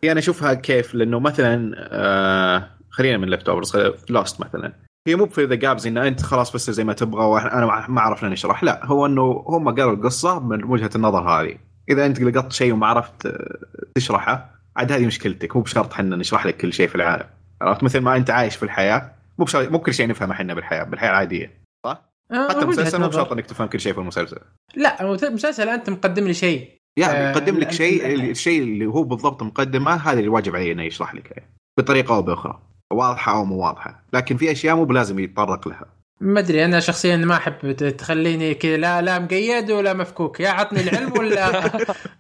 هي 0.04 0.12
أنا 0.12 0.18
أشوفها 0.20 0.54
كيف 0.54 0.94
لأنه 0.94 1.20
مثلا 1.20 1.74
آه 1.78 2.70
خلينا 2.90 3.18
من 3.18 3.28
Leftovers 3.28 3.92
Lost 4.10 4.40
مثلا. 4.40 4.72
هي 5.06 5.16
مو 5.16 5.26
في 5.26 5.44
ذا 5.44 5.54
gaps 5.54 5.86
ان 5.86 5.98
أنت 5.98 6.22
خلاص 6.22 6.52
بس 6.52 6.70
زي 6.70 6.84
ما 6.84 6.92
تبغى 6.92 7.24
وأنا 7.24 7.86
ما- 7.88 8.00
عرفنا 8.00 8.28
نشرح 8.28 8.64
لا 8.64 8.86
هو 8.86 9.06
إنه 9.06 9.44
هم 9.48 9.68
قالوا 9.68 9.92
القصة 9.92 10.40
من 10.40 10.64
وجهة 10.64 10.90
النظر 10.96 11.20
هذه. 11.20 11.56
إذا 11.88 12.06
أنت 12.06 12.20
لقطت 12.20 12.52
شيء 12.52 12.72
وما 12.72 12.86
عرفت 12.86 13.26
آه، 13.26 13.56
تشرحه 13.94 14.50
عاد 14.76 14.92
هذه 14.92 15.06
مشكلتك. 15.06 15.56
مو 15.56 15.62
بشرط 15.62 15.92
إحنا 15.92 16.16
نشرح 16.16 16.46
لك 16.46 16.56
كل 16.56 16.72
شيء 16.72 16.88
في 16.88 16.94
العالم. 16.94 17.26
عرفت؟ 17.62 17.82
مثل 17.82 17.98
ما 18.00 18.16
أنت 18.16 18.30
عايش 18.30 18.56
في 18.56 18.62
الحياة 18.62 19.12
مو 19.38 19.44
بشرط 19.44 19.68
مو 19.70 19.78
كل 19.78 19.94
شيء 19.94 20.08
نفهمه 20.08 20.32
إحنا 20.32 20.54
بالحياة 20.54 20.84
بالحياة 20.84 21.10
العادية. 21.10 21.52
آه، 21.86 22.48
حتى 22.48 22.58
المسلسل 22.58 23.00
مو. 23.00 23.08
بشرط 23.08 23.32
إنك 23.32 23.46
تفهم 23.46 23.68
كل 23.68 23.80
شيء 23.80 23.92
في 23.92 23.98
المسلسل. 24.00 24.38
لا 24.76 25.12
مسلسل 25.30 25.68
أنت 25.68 25.90
مقدم 25.90 26.24
لي 26.26 26.34
شيء. 26.34 26.70
يعني 26.98 27.18
آه، 27.18 27.30
يقدم 27.30 27.56
لك 27.58 27.70
شيء 27.72 28.06
ال- 28.14 28.30
الشيء 28.30 28.62
اللي 28.62 28.86
هو 28.86 29.02
بالضبط 29.02 29.42
مقدمه 29.42 29.94
هذا 29.94 30.18
اللي 30.18 30.28
واجب 30.28 30.56
عليه 30.56 30.72
إنه 30.72 30.82
يشرح 30.82 31.14
لك. 31.14 31.48
بطريقة 31.78 32.14
أو 32.16 32.22
بأخرى. 32.22 32.62
واضحة 32.92 33.32
أو 33.32 33.44
مو 33.44 33.56
واضحة 33.64 34.02
لكن 34.12 34.36
في 34.36 34.52
أشياء 34.52 34.76
مو 34.76 34.84
بلازم 34.84 35.18
يتطرق 35.18 35.68
لها. 35.68 35.86
ما 36.20 36.40
أدري 36.40 36.64
أنا 36.64 36.80
شخصيا 36.80 37.16
ما 37.16 37.34
أحب 37.36 37.72
تخليني 37.72 38.54
كذا 38.54 38.76
لا 38.76 39.02
لا 39.02 39.18
مقيد 39.18 39.70
ولا 39.70 39.92
مفكوك. 39.92 40.40
يا 40.40 40.48
عطني 40.48 40.80
العلم 40.80 41.12
ولا؟ 41.18 41.72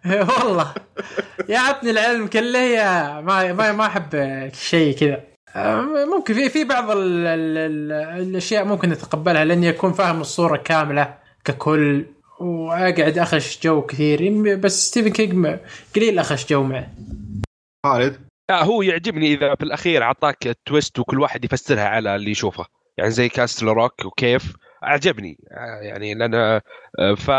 والله. 0.38 0.74
يا 1.48 1.58
عطني 1.58 1.90
العلم 1.90 2.26
كله 2.26 2.58
يا 2.58 3.20
ما 3.20 3.52
ما, 3.52 3.72
ما 3.72 3.86
أحب 3.86 4.10
شيء 4.54 4.96
كذا. 4.96 5.20
ممكن 6.16 6.34
في 6.34 6.48
في 6.48 6.64
بعض 6.64 6.90
ال 6.90 7.26
ال 7.26 7.58
ال 7.58 7.92
الأشياء 8.28 8.64
ممكن 8.64 8.88
نتقبلها 8.88 9.44
لاني 9.44 9.68
اكون 9.70 9.92
فاهم 9.92 10.20
الصورة 10.20 10.56
كاملة 10.56 11.14
ككل 11.44 12.04
وأقعد 12.40 13.18
أخش 13.18 13.60
جو 13.62 13.82
كثير. 13.82 14.56
بس 14.56 14.86
ستيفن 14.86 15.10
كينج 15.10 15.58
قليل 15.96 16.18
أخش 16.18 16.46
جو 16.50 16.62
معه. 16.62 16.88
خالد؟ 17.86 18.25
لا 18.50 18.64
هو 18.64 18.82
يعجبني 18.82 19.34
إذا 19.34 19.54
في 19.54 19.62
الاخير 19.64 20.02
أعطاك 20.02 20.46
ال 20.46 20.55
twist 20.55 20.98
وكل 20.98 21.20
واحد 21.20 21.44
يفسرها 21.44 21.84
على 21.88 22.16
اللي 22.16 22.30
يشوفه. 22.30 22.66
يعني 22.98 23.10
زي 23.10 23.28
Castle 23.28 23.66
Rock 23.66 24.04
وكيف 24.04 24.52
أعجبني. 24.84 25.38
آه، 25.52 25.80
يعني 25.82 26.14
لأن 26.14 26.34
آه، 26.34 26.62
ف 27.16 27.30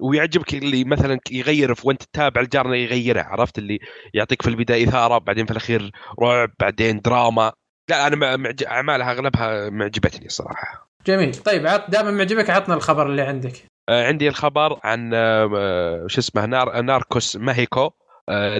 ويعجبك 0.00 0.54
اللي 0.54 0.84
مثلا 0.84 1.18
يغير 1.30 1.74
وانت 1.84 2.02
تتابع 2.02 2.40
الجارنا 2.40 2.76
يغيرها 2.76 3.22
عرفت؟ 3.22 3.58
اللي 3.58 3.78
يعطيك 4.14 4.42
في 4.42 4.48
البداية 4.48 4.88
إثارة 4.88 5.18
بعدين 5.18 5.44
في 5.46 5.50
الأخير 5.50 5.90
رعب 6.22 6.50
بعدين 6.60 7.00
دراما. 7.00 7.52
لا 7.90 8.06
أنا 8.06 8.36
معج- 8.36 8.64
أعمالها 8.66 9.12
أغلبها 9.12 9.70
معجبتني 9.70 10.26
الصراحة. 10.26 10.88
جميل. 11.06 11.34
طيب 11.34 11.66
عط 11.66 11.90
دائما 11.90 12.10
معجبك 12.10 12.50
عطنا 12.50 12.74
الخبر 12.74 13.06
اللي 13.06 13.22
عندك. 13.22 13.52
آه، 13.88 14.06
عندي 14.06 14.28
الخبر 14.28 14.80
عن 14.84 15.14
آه، 15.14 15.50
آه، 15.56 16.06
شو 16.06 16.20
اسمه 16.20 16.46
نار 16.46 16.80
ناركوس 16.82 17.36
ماهيكو. 17.36 17.80
آه، 17.80 17.92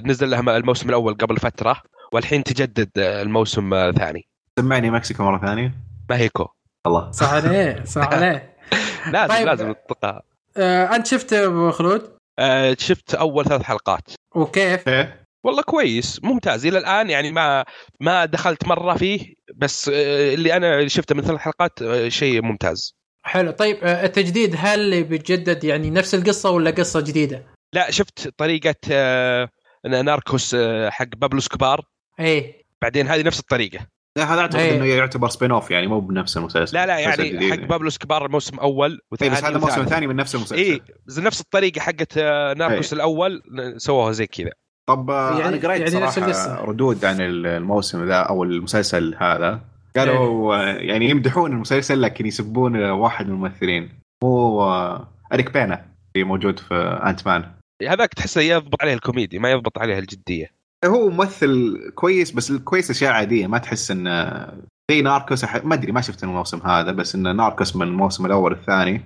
نزل 0.05 0.29
لها 0.29 0.57
الموسم 0.57 0.89
الأول 0.89 1.13
قبل 1.13 1.37
فترة 1.37 1.81
والحين 2.13 2.43
تجدد 2.43 2.89
آه، 2.97 3.21
الموسم 3.21 3.73
آه، 3.73 3.89
الثاني 3.89 4.27
سمعني 4.59 4.91
مكسيكو 4.91 5.23
مرة 5.23 5.45
ثانية. 5.47 5.73
ماهيكو 6.09 6.47
الله. 6.87 7.11
صح 7.11 7.33
عليه 7.33 7.83
صح 7.85 8.07
عليه. 8.13 8.55
لازم 9.13 9.33
طيب. 9.33 9.47
لازم. 9.47 9.73
تطقها 9.73 10.21
آه 10.57 10.95
أنت 10.95 11.07
شفت 11.07 11.33
أبو 11.33 11.71
خلود؟ 11.71 12.15
آه، 12.39 12.75
شفت 12.79 13.15
أول 13.15 13.45
ثلاث 13.45 13.61
حلقات. 13.63 14.09
وكيف؟ 14.35 14.87
إيه. 14.89 15.25
والله 15.43 15.61
كويس 15.61 16.23
ممتاز. 16.23 16.65
إلى 16.65 16.77
الآن 16.77 17.09
يعني 17.09 17.31
ما 17.31 17.65
ما 17.99 18.25
دخلت 18.25 18.67
مرة 18.67 18.93
فيه 18.93 19.33
بس 19.55 19.89
آه، 19.93 20.33
اللي 20.33 20.53
أنا 20.57 20.87
شفته 20.87 21.15
من 21.15 21.21
ثلاث 21.21 21.39
حلقات 21.39 21.81
آه، 21.81 22.09
شيء 22.09 22.41
ممتاز. 22.41 22.95
حلو. 23.23 23.51
طيب 23.51 23.77
آه، 23.83 24.05
التجديد 24.05 24.55
هل 24.57 25.03
بيتجدد 25.03 25.63
يعني 25.63 25.89
نفس 25.89 26.15
القصة 26.15 26.49
ولا 26.49 26.71
قصة 26.71 27.01
جديدة؟ 27.01 27.43
لا 27.75 27.91
شفت 27.91 28.27
طريقة 28.37 28.75
آه، 28.91 29.49
ناركوس 29.85 30.55
آه، 30.55 30.89
حق 30.89 31.07
بابلو 31.17 31.39
سكبار 31.39 31.85
إيه. 32.19 32.65
بعدين 32.81 33.07
هذه 33.07 33.23
نفس 33.23 33.39
الطريقة. 33.39 33.79
لا 34.17 34.33
هذا 34.33 34.41
أعتقد 34.41 34.59
إيه. 34.59 34.77
إنه 34.77 34.85
يعتبر 34.85 35.29
spin 35.29 35.51
off 35.51 35.71
يعني 35.71 35.87
مو 35.87 35.99
بنفس 35.99 36.37
المسلسل. 36.37 36.77
لا 36.77 36.85
لا 36.85 36.99
يعني 36.99 37.51
حق 37.51 37.59
بابلو 37.59 37.89
اسكوبار 37.89 38.25
الموسم 38.25 38.59
أول 38.59 38.91
إيه 38.91 38.99
وثاني 39.11 39.31
بس 39.31 39.43
هذا 39.43 39.55
الموسم 39.55 39.73
وثالث. 39.73 39.87
الثاني 39.87 40.07
من 40.07 40.15
نفس 40.15 40.35
المسلسل. 40.35 40.63
اي 40.63 40.81
بس 41.05 41.19
نفس 41.19 41.41
الطريقة 41.41 41.81
حقت 41.81 42.17
آه، 42.17 42.53
ناركوس 42.53 42.93
إيه. 42.93 42.99
الأول 42.99 43.41
سووها 43.77 44.11
زي 44.11 44.27
كذا. 44.27 44.51
طب 44.87 45.09
آه، 45.09 45.39
يعني- 45.39 45.57
أنا 45.57 45.67
قريت 45.67 45.93
يعني 45.93 46.05
نفس 46.05 46.19
صراحة. 46.19 46.65
ردود 46.65 47.05
عن 47.05 47.17
الموسم 47.19 48.07
ذا 48.07 48.15
أو 48.15 48.43
المسلسل 48.43 49.15
هذا. 49.19 49.61
قالوا 49.95 50.55
آه، 50.55 50.75
يعني 50.75 51.09
يمدحون 51.09 51.51
المسلسل 51.51 52.01
لكن 52.01 52.25
يسبون 52.25 52.89
واحد 52.89 53.27
من 53.27 53.33
الممثلين. 53.33 53.89
آه، 54.23 55.07
إريك 55.33 55.53
بينا 55.53 55.85
اللي 56.15 56.27
موجود 56.27 56.59
في 56.59 56.75
Ant-Man 57.05 57.51
هذاك 57.83 58.13
تحسه 58.13 58.41
يضبط 58.41 58.81
عليه 58.81 58.93
الكوميديا 58.93 59.39
ما 59.39 59.51
يضبط 59.51 59.77
عليه 59.77 59.99
الجدية. 59.99 60.51
هو 60.85 61.09
ممثل 61.09 61.79
كويس 61.95 62.31
بس 62.31 62.51
الكويس 62.51 62.89
أشياء 62.89 63.11
عادية 63.11 63.47
ما 63.47 63.57
تحس 63.57 63.91
إنه 63.91 64.47
زي 64.91 65.01
ناركوس. 65.01 65.45
أح- 65.45 65.65
ما 65.65 65.75
أدري 65.75 65.91
ما 65.91 66.01
شفت 66.01 66.23
الموسم 66.23 66.59
هذا 66.61 66.91
بس 66.91 67.15
إنه 67.15 67.31
ناركوس 67.31 67.75
من 67.75 67.87
الموسم 67.87 68.25
الأول 68.25 68.51
الثاني. 68.51 69.01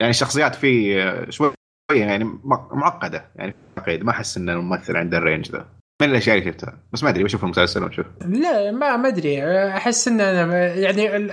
يعني 0.00 0.10
الشخصيات 0.10 0.54
فيه 0.54 1.02
آه، 1.02 1.30
شوي 1.30 1.52
يعني 1.92 2.24
معقدة 2.72 3.24
يعني 3.36 3.54
معقد. 3.76 4.02
ما 4.02 4.10
أحس 4.10 4.36
ان 4.36 4.50
الممثل 4.50 4.96
عنده 4.96 5.18
ال 5.18 5.23
range 5.23 5.50
ذا. 5.50 5.66
من 6.02 6.10
الأشياء 6.10 6.38
اللي 6.38 6.52
شفتها؟ 6.52 6.78
بس 6.92 7.02
ما 7.04 7.10
أدري 7.10 7.24
بشوف 7.24 7.44
المسلسل 7.44 7.82
وأشوف. 7.84 8.06
لا 8.26 8.70
ما 8.70 8.96
ما 8.96 9.08
أدري. 9.08 9.42
أحس 9.68 10.08
ان 10.08 10.20
أنا 10.20 10.74
يعني 10.74 11.28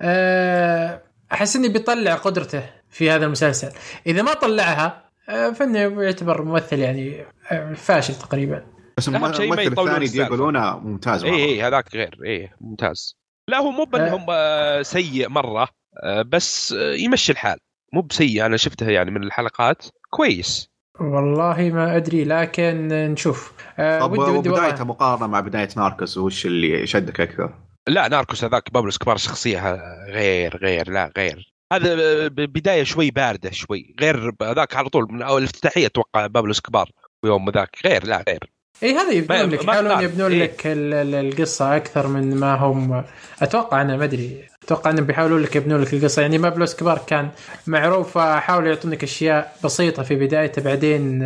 آه، 0.00 1.02
أحس 1.32 1.56
إني 1.56 1.68
بيطلع 1.68 2.14
قدرته 2.14 2.62
في 2.90 3.10
هذا 3.10 3.26
المسلسل. 3.26 3.70
إذا 4.06 4.22
ما 4.22 4.34
طلعها 4.34 5.03
فإنه 5.26 6.02
يعتبر 6.02 6.42
ممثل 6.42 6.78
يعني 6.78 7.24
آه، 7.50 7.72
فاشل 7.72 8.14
تقريبا. 8.14 8.66
بس 8.98 9.08
الم- 9.08 9.32
شيء 9.32 9.54
ما 9.54 9.62
يطولون. 9.62 9.98
دييغو 9.98 10.36
لونا 10.36 10.76
ممتاز 10.76 11.24
اي. 11.24 11.34
اي 11.34 11.62
هذاك 11.62 11.94
غير. 11.94 12.18
اي 12.26 12.50
ممتاز. 12.60 13.16
لا 13.50 13.58
هو 13.58 13.70
مو 13.70 13.84
بأنهم 13.84 14.26
آه، 14.30 14.82
سيء 14.82 15.28
مرة 15.28 15.68
آه، 16.02 16.22
بس 16.22 16.72
آه، 16.72 16.94
يمشي 16.94 17.32
الحال. 17.32 17.58
مو 17.92 18.00
بسيء 18.02 18.46
أنا 18.46 18.56
شفته 18.56 18.90
يعني 18.90 19.10
من 19.10 19.24
الحلقات. 19.24 19.82
كويس. 20.10 20.68
والله 21.00 21.70
ما 21.74 21.96
أدري 21.96 22.24
لكن 22.24 22.88
نشوف. 22.88 23.52
آه، 23.78 24.00
طب 24.00 24.12
ودي 24.12 24.20
ودي 24.30 24.48
وبدايته 24.48 24.68
والله 24.80 24.84
مقارنة 24.84 25.26
مع 25.26 25.40
بداية 25.40 25.68
ناركوس 25.76 26.18
وش 26.18 26.46
اللي 26.46 26.86
شدك 26.86 27.20
أكثر؟ 27.20 27.54
لا 27.88 28.08
ناركوس 28.08 28.44
هذاك 28.44 28.72
بابلو 28.72 28.90
سكبار 28.90 29.16
شخصية 29.16 29.74
غير 30.08 30.56
غير 30.56 30.90
لا 30.90 31.12
غير. 31.16 31.53
هذا 31.74 32.28
بداية 32.28 32.84
شوي 32.84 33.10
باردة 33.10 33.50
شوي. 33.50 33.94
غير 34.00 34.32
هذاك 34.42 34.76
على 34.76 34.88
طول 34.88 35.06
من 35.12 35.22
أول 35.22 35.38
الافتتاحية 35.42 35.86
أتوقع 35.86 36.26
بابلو 36.26 36.52
سكبار 36.52 36.90
ويوم 37.24 37.50
ذاك 37.50 37.70
غير 37.86 38.06
لا 38.06 38.24
غير. 38.28 38.50
إي 38.82 38.94
هذا 38.94 39.12
يبنون 39.12 39.50
لك. 39.50 39.64
يحاولون. 39.64 40.02
يبنون 40.04 40.32
إيه. 40.32 40.42
لك 40.42 40.66
ال- 40.66 40.94
ال- 40.94 41.14
القصة 41.14 41.76
أكثر 41.76 42.06
من 42.06 42.36
ما 42.36 42.54
هم. 42.54 43.04
أتوقع 43.42 43.82
أنا 43.82 43.96
ما 43.96 44.04
أدري. 44.04 44.44
أتوقع 44.64 44.90
أنهم 44.90 45.04
بيحاولون 45.06 45.42
لك 45.42 45.56
يبنون 45.56 45.80
لك 45.82 45.94
القصة. 45.94 46.22
يعني 46.22 46.38
ما 46.38 46.48
بلوس 46.48 46.76
كبار 46.76 46.98
كان 47.06 47.30
معروف 47.66 48.18
حاولوا 48.18 48.68
يعطونك 48.68 49.02
أشياء 49.02 49.56
بسيطة 49.64 50.02
في 50.02 50.14
بدايته 50.14 50.62
بعدين 50.62 51.18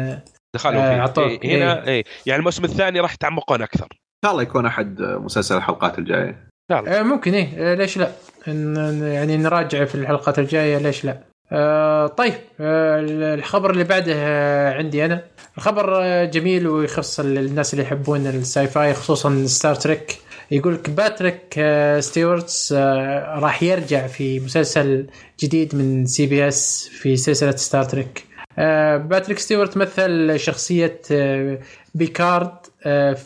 دخلوا 0.55 0.81
آه، 0.83 0.95
فيه 0.95 1.03
عطوك. 1.03 1.45
إيه 1.45 1.57
هنا 1.65 1.87
إيه. 1.87 2.05
يعني 2.27 2.39
الموسم 2.39 2.65
الثاني 2.65 3.01
راح 3.01 3.13
يتعمقون 3.15 3.63
أكثر. 3.63 3.87
إن 3.93 3.99
شاء 4.25 4.33
الله 4.33 4.43
يكون 4.43 4.67
أحد 4.67 5.03
مسلسل 5.03 5.57
الحلقات 5.57 5.99
الجاية. 5.99 6.49
آه، 6.71 7.03
ممكن 7.03 7.35
إيه 7.35 7.49
آه، 7.57 7.75
ليش 7.75 7.99
لا؟ 7.99 8.13
إن- 8.49 9.03
يعني 9.05 9.37
نراجع 9.37 9.85
في 9.85 9.95
الحلقات 9.95 10.39
الجاية 10.39 10.79
ليش 10.79 11.05
لا؟ 11.05 11.19
آه 11.53 12.07
طيب 12.07 12.35
آه 12.61 13.01
الخبر 13.35 13.71
اللي 13.71 13.85
بعده 13.85 14.13
آه 14.17 14.73
عندي 14.75 15.05
أنا. 15.05 15.23
الخبر 15.59 15.99
آه 16.03 16.25
جميل 16.25 16.69
ويخص 16.69 17.21
ال- 17.21 17.39
الناس 17.39 17.73
اللي 17.75 17.85
يحبون 17.85 18.27
ال 18.27 18.67
sci-fi 18.67 18.95
خصوصا 18.95 19.45
Star 19.47 19.75
Trek 19.75 20.19
يقول 20.51 20.75
لك 20.75 20.91
باتريك 20.91 21.55
آه 21.59 22.01
ستيوارتس 22.01 22.73
آه 22.73 23.39
راح 23.39 23.63
يرجع 23.63 24.07
في 24.07 24.41
مسلسل 24.41 25.07
جديد 25.41 25.75
من 25.75 26.07
CBS 26.07 26.89
في 26.93 27.17
سلسلة 27.17 27.57
Star 27.57 27.85
Trek 27.85 28.25
باتريك 29.09 29.39
ستيوارت 29.39 29.77
مثل 29.77 30.39
شخصية 30.41 31.01
بيكارد 31.95 32.51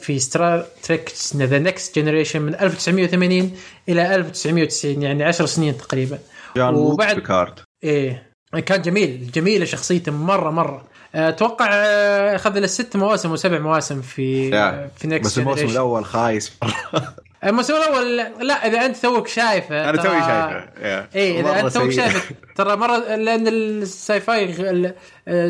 في 0.00 0.18
Star 0.18 0.64
Trek 0.82 1.12
The 1.36 1.58
Next 1.58 1.98
Generation 1.98 2.42
من 2.42 2.54
1980 2.54 3.56
إلى 3.88 4.14
1990 4.14 5.02
يعني 5.02 5.24
10 5.24 5.46
سنين 5.46 5.78
تقريبا. 5.78 6.18
جون 6.56 6.74
لوك 6.74 7.14
بيكارد. 7.14 7.54
إيه. 7.84 8.32
كان 8.66 8.82
جميل 8.82 9.30
جميلة 9.34 9.64
شخصيته 9.64 10.12
مرة 10.12 10.50
مرة. 10.50 10.84
أتوقع 11.14 11.68
آه، 11.72 12.36
أخذ 12.36 12.58
له 12.58 12.66
ست 12.66 12.96
مواسم 12.96 13.28
أو 13.30 13.36
سبع 13.36 13.58
مواسم 13.58 14.02
في 14.02 14.50
في 14.96 15.06
Next 15.08 15.26
بس 15.26 15.38
الموسم 15.38 15.66
الأول 15.66 16.04
خايس 16.04 16.52
الموسم 17.44 17.74
الأول 17.74 18.16
لا 18.48 18.66
إذا 18.66 18.86
أنت 18.86 18.96
توك 18.96 19.28
شايفه 19.28 19.90
أنا 19.90 20.02
توي 20.02 20.10
شايفه 20.20 20.68
يا. 20.80 21.08
اي 21.16 21.40
إذا 21.40 21.60
أنت 21.60 21.68
توك. 21.74 21.90
شايفه 21.90 22.34
ترى 22.56 22.76
مرة 22.76 22.96
لأن 23.16 23.48
ال 23.48 24.20
sci-fi 24.20 24.54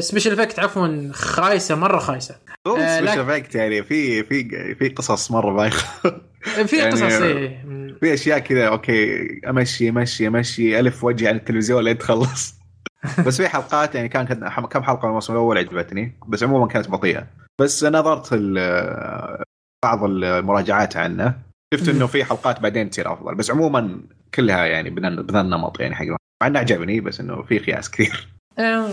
special 0.00 0.32
effect 0.40 0.58
عفوا 0.58 1.08
خايسة 1.12 1.74
مرة 1.74 1.98
خايسة 1.98 2.36
هو 2.66 2.76
آه، 2.76 2.98
سبيشل 2.98 3.20
افكت 3.20 3.54
يعني 3.54 3.82
في 3.82 4.24
في 4.24 4.74
في 4.74 4.88
قصص 4.88 5.30
مرة 5.30 5.52
بايخة 5.52 5.86
في 6.66 6.76
يعني- 6.76 6.90
قصص 6.92 7.02
إيه. 7.02 7.64
في 8.00 8.14
أشياء 8.14 8.38
كذا 8.38 8.68
okay 8.68 9.26
أمشي 9.48 9.88
أمشي 9.88 10.26
أمشي 10.26 10.80
ألف 10.80 11.04
وجهي 11.04 11.28
عن 11.28 11.36
التلفزيون 11.36 11.84
لين 11.84 11.98
تخلص 11.98 12.54
بس 13.26 13.36
في 13.36 13.48
حلقات 13.48 13.94
يعني 13.94 14.08
كان 14.08 14.24
كم 14.70 14.82
حلقة 14.82 15.02
من 15.02 15.08
الموسم 15.08 15.32
الأول 15.32 15.58
عجبتني 15.58 16.12
بس 16.28 16.42
عموما 16.42 16.66
كانت 16.66 16.88
بطيئة 16.90 17.26
بس 17.60 17.84
نظرت 17.84 18.28
ال- 18.32 19.44
بعض 19.84 20.04
المراجعات 20.04 20.96
عنه 20.96 21.51
شفت 21.72 21.88
إنه 21.88 22.06
في 22.06 22.24
حلقات 22.24 22.60
بعدين 22.60 22.90
تصير 22.90 23.12
أفضل. 23.12 23.34
بس 23.34 23.50
عموما 23.50 24.00
كلها 24.34 24.66
يعني 24.66 24.90
بذا 24.90 25.40
النمط 25.40 25.80
يعني 25.80 25.94
حق 25.94 26.04
مع 26.06 26.46
إنه 26.46 26.58
عجبني 26.58 27.00
بس 27.00 27.20
إنه 27.20 27.42
في 27.42 27.58
قياس 27.58 27.90
كثير. 27.90 28.28
آه، 28.58 28.86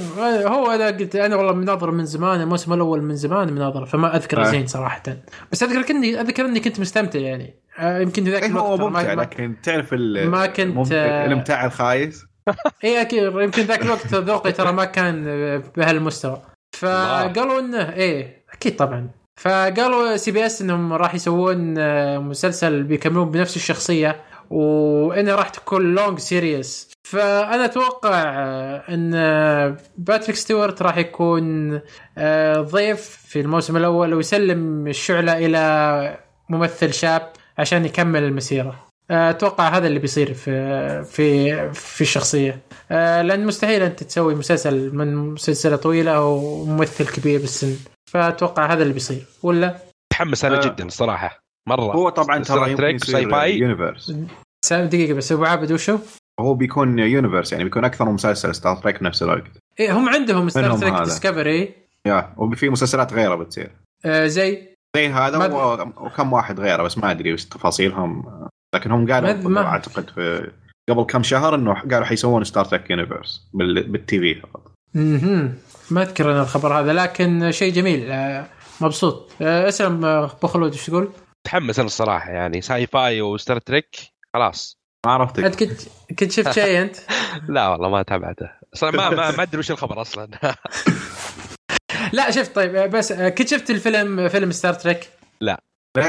هو 0.47 0.71
أنا 0.71 0.87
قلت 0.87 1.15
أنا 1.15 1.35
والله 1.35 1.53
مناظر 1.53 1.91
من 1.91 2.05
زمان 2.05 2.41
الموسم 2.41 2.73
الأول 2.73 3.01
من 3.01 3.15
زمان 3.15 3.53
مناظر 3.53 3.85
فما 3.85 4.15
أذكر 4.15 4.41
آه. 4.41 4.43
زين 4.43 4.67
صراحة. 4.67 5.03
بس 5.51 5.63
أذكر 5.63 5.81
كني 5.81 6.21
أذكر 6.21 6.45
إني 6.45 6.59
كنت 6.59 6.79
مستمتع 6.79 7.19
يعني. 7.19 7.53
آه، 7.79 7.99
يمكن 7.99 8.23
ذاك 8.23 8.43
إيه 8.43 8.51
هو 8.51 8.75
الوقت 8.75 8.79
ما- 8.93 8.99
ممتع 8.99 9.13
لكن 9.13 9.55
تعرف 9.63 9.93
ما 9.93 10.45
كنت- 10.45 10.75
ممتع- 10.77 11.25
الإمتاع 11.25 11.65
الخايس. 11.65 12.25
اي 12.83 13.01
أكيد. 13.01 13.23
يمكن 13.23 13.61
ذاك 13.63 13.81
الوقت 13.81 14.13
ذوقي 14.13 14.51
ترى 14.51 14.71
ما 14.71 14.85
كان 14.85 15.23
بهالمستوى. 15.77 16.41
فقالوا 16.77 17.59
إنه 17.59 17.93
إيه 17.93 18.45
أكيد 18.53 18.75
طبعا. 18.75 19.09
فقالوا 19.39 20.17
CBS 20.17 20.61
إنهم 20.61 20.93
راح 20.93 21.15
يسوون 21.15 21.75
آه، 21.77 22.17
مسلسل 22.17 22.83
بيكملون 22.83 23.31
بنفس 23.31 23.55
الشخصية 23.55 24.21
وانها 24.49 25.35
راح 25.35 25.49
تكون 25.49 25.95
long 25.95 26.19
series 26.19 26.91
فأنا 27.03 27.65
أتوقع 27.65 28.23
آه، 28.25 28.83
إن 28.89 29.11
آه، 29.15 29.77
باتريك 29.97 30.35
ستيوارت 30.35 30.81
راح 30.81 30.97
يكون 30.97 31.73
آه، 32.17 32.61
ضيف 32.61 33.01
في 33.27 33.39
الموسم 33.39 33.77
الأول 33.77 34.13
ويسلم 34.13 34.87
الشعلة 34.87 35.37
إلى 35.37 36.17
ممثل 36.49 36.93
شاب 36.93 37.31
عشان 37.57 37.85
يكمل 37.85 38.23
المسيرة. 38.23 38.85
أتوقع 39.11 39.67
هذا 39.67 39.87
اللي 39.87 39.99
بيصير 39.99 40.33
في 40.33 41.03
في 41.03 41.73
في 41.73 42.01
الشخصية. 42.01 42.61
آه، 42.91 43.21
لأن 43.21 43.45
مستحيل 43.45 43.81
أنت 43.83 44.03
تسوي 44.03 44.35
مسلسل 44.35 44.95
من 44.95 45.37
سلسله 45.37 45.75
طويلة 45.75 46.25
وممثل 46.25 47.07
كبير 47.07 47.39
بالسن. 47.39 47.75
فأتوقع 48.11 48.73
هذا 48.73 48.81
اللي 48.83 48.93
بيصير 48.93 49.25
ولا 49.43 49.77
متحمس 50.13 50.45
أنا 50.45 50.57
آه. 50.57 50.65
جدا 50.65 50.89
صراحة 50.89 51.39
مرة 51.69 51.81
هو 51.81 52.09
طبعا 52.09 52.43
Star 52.43 52.65
ترى 52.65 52.75
Trek، 52.75 53.03
sci-fi. 53.03 53.57
universe 53.57 54.13
سام 54.65 54.85
دقيقة 54.85 55.13
بس 55.13 55.31
أبو 55.31 55.45
عابد 55.45 55.71
وشو؟ 55.71 55.99
هو 56.39 56.53
بيكون 56.53 56.99
universe 56.99 57.51
يعني 57.51 57.63
بيكون 57.63 57.85
أكثر 57.85 58.05
من 58.05 58.11
مسلسل 58.13 58.55
Star 58.55 58.75
Trek 58.75 58.99
بنفس 58.99 59.23
الوقت 59.23 59.43
إيه 59.79 59.97
هم 59.97 60.09
عندهم 60.09 60.49
Star 60.49 60.77
Trek. 60.77 60.93
Discovery 60.93 61.73
يا 62.05 62.33
وفي 62.37 62.69
مسلسلات 62.69 63.13
غيره 63.13 63.35
بتصير 63.35 63.71
آه 64.05 64.27
زي 64.27 64.67
زي 64.95 65.07
هذا 65.07 65.53
و- 65.53 65.81
وكم 66.05 66.33
واحد 66.33 66.59
غيره 66.59 66.83
بس 66.83 66.97
ما 66.97 67.11
أدري 67.11 67.33
وش 67.33 67.45
تفاصيلهم 67.45 68.23
لكن 68.75 68.91
هم 68.91 69.11
قالوا 69.11 69.33
ما- 69.49 69.65
أعتقد 69.65 70.09
في 70.09 70.51
قبل 70.89 71.03
كم 71.03 71.23
شهر 71.23 71.55
إنه 71.55 71.73
قالوا 71.73 72.05
حيسوون 72.05 72.43
Star 72.43 72.65
Trek 72.65 72.89
universe 72.89 73.47
بال- 73.53 73.87
بال 73.87 74.19
TV 74.19 74.35
فقط. 74.35 74.71
ما 75.91 76.01
أذكر 76.01 76.31
أنا 76.31 76.41
الخبر 76.41 76.79
هذا 76.79 76.93
لكن 76.93 77.51
شيء 77.51 77.73
جميل 77.73 78.11
آه 78.11 78.45
مبسوط 78.81 79.31
آه 79.41 79.67
اسلم 79.67 80.05
آه، 80.05 80.25
أبو 80.25 80.47
خلود 80.47 80.71
إيش 80.71 80.85
تقول؟ 80.85 81.09
متحمس 81.45 81.79
أنا 81.79 81.85
الصراحة 81.85 82.31
يعني 82.31 82.61
sci-fi 82.61 82.87
و 82.87 83.21
Star 83.21 83.59
Trek 83.59 83.95
خلاص 84.33 84.79
ما 85.05 85.11
عرفتك 85.11 85.43
أنت 85.43 85.63
كنت 85.63 85.81
كنت 86.19 86.31
شفت 86.31 86.51
شيء 86.51 86.81
أنت؟ 86.81 86.97
لا 87.49 87.67
والله 87.67 87.89
ما 87.89 88.01
تابعته 88.03 88.49
أصلا 88.73 88.91
ما 88.91 89.09
ما, 89.09 89.31
ما 89.31 89.43
أدري 89.43 89.59
وش 89.59 89.71
الخبر 89.71 90.01
أصلا 90.01 90.29
لا 92.13 92.31
شفت 92.31 92.55
طيب 92.55 92.71
بس 92.71 93.13
كنت 93.13 93.47
شفت 93.47 93.69
الفيلم 93.69 94.29
فيلم 94.29 94.51
Star 94.51 94.73
Trek؟ 94.73 95.09
لا. 95.41 95.61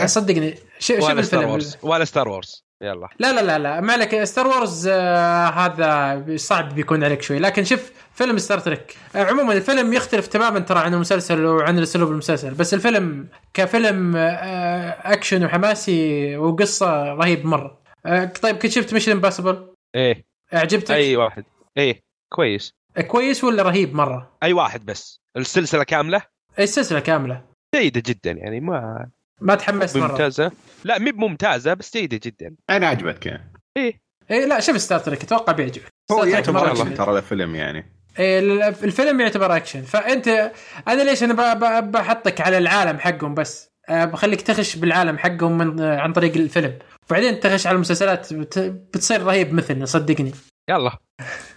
صدقني 0.06 0.54
شوف 0.78 0.96
ولا 0.96 1.04
Star 1.04 1.18
الفيلم 1.18 1.44
Wars 1.50 1.76
ولا 1.82 2.04
Star 2.04 2.28
Wars 2.28 2.64
يلا. 2.82 3.08
لا 3.18 3.32
لا 3.32 3.40
لا 3.40 3.58
لا. 3.58 3.80
ما 3.80 3.92
عليك 3.92 4.24
Star 4.24 4.46
Wars 4.46 4.88
آه 4.92 5.46
هذا 5.46 6.36
صعب 6.36 6.74
بيكون 6.74 7.04
عليك 7.04 7.22
شوي. 7.22 7.38
لكن 7.38 7.64
شوف 7.64 7.92
فيلم 8.14 8.38
Star 8.38 8.58
Trek 8.58 8.96
آه 9.16 9.24
عموما 9.24 9.52
الفيلم 9.52 9.92
يختلف 9.92 10.26
تماما 10.26 10.58
ترى 10.60 10.78
عن 10.78 10.94
المسلسل 10.94 11.46
وعن 11.46 11.78
اسلوب 11.78 12.10
المسلسل. 12.10 12.54
بس 12.54 12.74
الفيلم 12.74 13.28
كفيلم 13.54 14.16
آه 14.16 15.12
أكشن 15.12 15.44
وحماسي 15.44 16.36
وقصة 16.36 17.14
رهيب 17.14 17.46
مرة. 17.46 17.80
آه 18.06 18.24
طيب 18.24 18.56
كنت 18.56 18.70
شفت 18.70 18.92
Mission 18.94 19.12
Impossible 19.12 19.74
إيه. 19.94 20.24
عجبتك 20.52 20.90
أي 20.90 21.16
واحد. 21.16 21.44
إيه 21.78 22.00
كويس. 22.32 22.72
كويس 23.08 23.44
ولا 23.44 23.62
رهيب 23.62 23.94
مرة؟ 23.94 24.30
أي 24.42 24.52
واحد 24.52 24.86
بس. 24.86 25.20
السلسلة 25.36 25.84
كاملة؟ 25.84 26.22
السلسلة 26.58 27.00
كاملة. 27.00 27.44
جيدة 27.76 28.02
جدا 28.06 28.30
يعني 28.30 28.60
ما 28.60 29.08
ما 29.40 29.54
تحمست 29.54 29.96
مرة. 29.96 30.08
ممتازة. 30.10 30.50
لا 30.84 30.98
مي 30.98 31.12
بممتازه 31.12 31.74
بس 31.74 31.92
جيدة 31.96 32.20
جدا. 32.24 32.54
يعني 32.70 32.86
عجبك 32.86 33.26
يعني. 33.26 33.52
إيه. 33.76 34.00
اي 34.30 34.46
لا 34.46 34.60
شوف 34.60 34.80
Star 34.80 34.98
Trek 34.98 35.22
أتوقع 35.22 35.52
بيعجبك. 35.52 35.88
هو 36.12 36.24
يعتبر. 36.24 36.70
أكشن 36.72 36.94
ترى 36.94 37.18
الفيلم 37.18 37.54
يعني. 37.54 37.92
إيه، 38.18 38.68
الفيلم 38.68 39.20
يعتبر 39.20 39.56
أكشن. 39.56 39.82
فأنت 39.82 40.52
أنا 40.88 41.02
ليش 41.02 41.22
أنا 41.22 41.34
ب- 41.54 41.58
ب- 41.64 41.90
بحطك 41.92 42.40
على 42.40 42.58
العالم 42.58 42.98
حقهم 42.98 43.34
بس؟ 43.34 43.70
أه، 43.88 44.04
بخليك 44.04 44.40
تخش 44.40 44.76
بالعالم 44.76 45.18
حقهم 45.18 45.58
من 45.58 45.80
آه، 45.80 45.98
عن 46.00 46.12
طريق 46.12 46.34
الفيلم. 46.36 46.78
وبعدين 47.10 47.40
تخش 47.40 47.66
على 47.66 47.74
المسلسلات 47.74 48.32
بت- 48.34 48.58
بتصير 48.58 49.22
رهيب 49.22 49.54
مثلنا 49.54 49.84
صدقني. 49.86 50.32
يلا. 50.70 50.92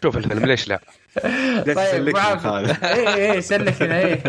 شوف 0.04 0.18
الفيلم 0.18 0.46
ليش 0.46 0.68
لا؟ 0.68 0.80
طيب 1.66 1.78
يسلكني 1.78 2.12
معاف. 2.12 2.44
خالد 2.44 2.84
اي 2.84 3.32
اي 3.32 3.42
سلكنا 3.42 4.00
اي 4.00 4.14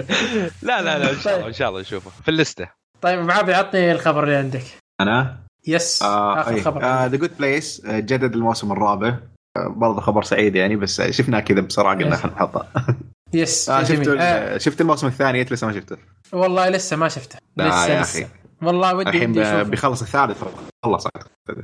لا 0.62 0.82
لا 0.82 0.98
لا 0.98 1.10
إن 1.10 1.20
شاء 1.20 1.36
الله. 1.36 1.46
إن 1.48 1.52
شاء 1.52 1.68
الله 1.68 1.80
نشوفه. 1.80 2.10
في 2.22 2.28
اللستة. 2.30 2.83
طيب 3.04 3.18
أبو 3.18 3.30
عابد 3.30 3.50
عطني 3.50 3.92
الخبر 3.92 4.24
اللي 4.24 4.36
عندك. 4.36 4.62
أنا؟ 5.00 5.36
يس 5.66 6.02
آه 6.02 6.40
آخر 6.40 6.60
خبر. 6.60 6.80
The 6.82 7.16
Good 7.16 7.36
Place 7.38 7.82
جدد 7.86 8.34
الموسم 8.34 8.72
الرابع. 8.72 9.08
آه 9.56 9.68
برضه 9.76 10.00
خبر 10.00 10.22
سعيد 10.22 10.56
يعني 10.56 10.76
بس 10.76 11.02
شفناه 11.02 11.40
كذا 11.40 11.60
بسرعة 11.60 11.94
قلنا 11.98 12.16
Yes. 12.16 12.18
خلينا 12.20 12.36
نحطه. 12.36 12.66
yes 13.34 13.70
آه 13.70 13.82
شفت 13.84 14.08
آه. 14.08 14.58
شفت 14.58 14.80
الموسم 14.80 15.06
الثاني 15.06 15.40
أنت 15.40 15.52
لسه 15.52 15.66
ما 15.66 15.72
شفته. 15.72 15.96
والله 16.32 16.68
لسه 16.68 16.96
ما 16.96 17.08
شفته. 17.08 17.38
لا 17.56 17.68
لسه 17.68 17.86
يا 17.86 18.02
لسه 18.02 18.20
أخي. 18.22 18.28
والله 18.62 18.94
ودي 18.94 19.10
الحين 19.10 19.32
بيخلص 19.62 20.02
الثالث. 20.02 20.44
خلص 20.84 21.06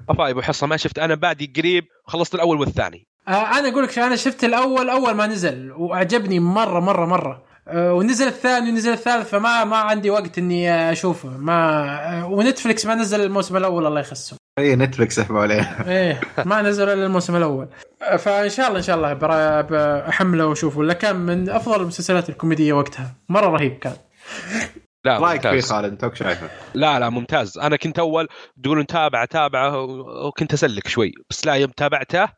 افا 0.08 0.30
أبو 0.30 0.42
حصة 0.42 0.66
ما 0.66 0.76
شفت. 0.76 0.98
أنا 0.98 1.14
بعدي 1.14 1.52
قريب 1.56 1.84
خلصت 2.06 2.34
الأول 2.34 2.60
والثاني. 2.60 3.06
آه 3.28 3.58
أنا 3.58 3.68
أقول 3.68 3.84
لك 3.84 3.98
أنا 3.98 4.16
شفت 4.16 4.44
الأول 4.44 4.90
أول 4.90 5.14
ما 5.14 5.26
نزل 5.26 5.72
وأعجبني 5.72 6.40
مرة 6.40 6.80
مرة 6.80 7.06
مرة. 7.06 7.49
ونزل 7.74 8.26
الثاني 8.26 8.70
ونزل 8.70 8.92
الثالث 8.92 9.28
فما 9.30 9.64
ما 9.64 9.76
عندي 9.76 10.10
وقت 10.10 10.38
إني 10.38 10.92
أشوفه. 10.92 11.28
ما 11.28 11.84
آه 12.20 12.26
و 12.26 12.34
Netflix 12.34 12.86
ما 12.86 12.94
نزل 12.94 13.20
الموسم 13.20 13.56
الأول 13.56 13.86
الله 13.86 14.00
يخسهم 14.00 14.38
اي 14.58 14.76
Netflix 14.76 15.16
سحبوا 15.16 15.40
عليه. 15.40 15.62
إيه 15.88 16.20
ما 16.44 16.62
نزل 16.62 16.88
إلا 16.88 17.06
الموسم 17.06 17.36
الأول. 17.36 17.68
آه، 18.02 18.16
فإن 18.16 18.48
شاء 18.48 18.66
الله 18.68 18.78
إن 18.78 18.82
شاء 18.82 18.96
الله 18.96 19.12
برا- 19.12 19.60
بحمله 19.60 20.46
وأشوفه. 20.46 20.78
ولا 20.78 20.92
كان 20.92 21.16
من 21.16 21.50
أفضل 21.50 21.80
المسلسلات 21.80 22.28
الكوميدية 22.28 22.72
وقتها. 22.72 23.14
مرة 23.28 23.46
رهيب 23.46 23.78
كان. 23.78 23.92
لا 25.04 25.18
رايك 25.18 25.48
فيه 25.48 25.60
خالد 25.60 25.92
أنت 25.92 26.04
وش 26.04 26.18
شايفه؟ 26.18 26.48
لا 26.74 26.98
لا 26.98 27.08
ممتاز. 27.10 27.58
أنا 27.58 27.76
كنت 27.76 27.98
أول 27.98 28.28
تقولون 28.64 28.86
تابعه 28.86 29.24
تابعه 29.24 29.82
وكنت 30.26 30.52
أسلك 30.52 30.88
شوي. 30.88 31.12
بس 31.30 31.46
لا 31.46 31.54
يوم 31.54 31.70
تابعته 31.70 32.22
آه، 32.22 32.28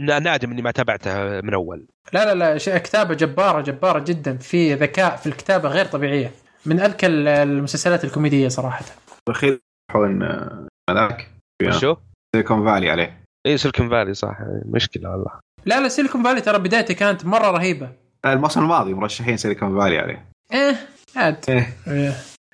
نادم 0.00 0.50
إني 0.50 0.62
ما 0.62 0.70
تابعته 0.70 1.40
من 1.40 1.54
أول. 1.54 1.86
لا 2.12 2.34
لا 2.34 2.58
لا 2.58 2.78
كتابة 2.78 3.14
جبارة 3.14 3.60
جبارة 3.60 3.98
جدا 3.98 4.36
في 4.36 4.74
ذكاء 4.74 5.16
في 5.16 5.26
الكتابة 5.26 5.68
غير 5.68 5.86
طبيعية. 5.86 6.30
من 6.66 6.80
اذكى 6.80 7.06
ال- 7.06 7.28
المسلسلات 7.28 8.04
الكوميدية 8.04 8.48
صراحة. 8.48 8.84
الاخير 9.28 9.58
يروحون 9.90 10.22
آه، 10.22 10.68
هذاك 10.90 11.30
شو؟ 11.70 11.96
سيليكون 12.36 12.64
فالي 12.64 12.90
عليه. 12.90 13.20
اي 13.46 13.58
سيلكون 13.58 13.88
فالي 13.90 14.14
صح. 14.14 14.38
مشكلة 14.64 15.10
والله. 15.10 15.30
لا 15.66 15.80
لا 15.80 15.88
سيليكون 15.88 16.22
فالي 16.22 16.40
ترى 16.40 16.58
بدايته 16.58 16.94
كانت 16.94 17.24
مرة 17.24 17.50
رهيبة. 17.50 17.88
الموسم 18.26 18.60
الماضي 18.62 18.94
مرشحين 18.94 19.36
سيليكون 19.36 19.80
فالي 19.80 19.98
عليه. 19.98 20.24
إيه 20.52 20.76
عاد. 21.16 21.36
إيه. 21.48 21.68
إيه. 21.88 22.12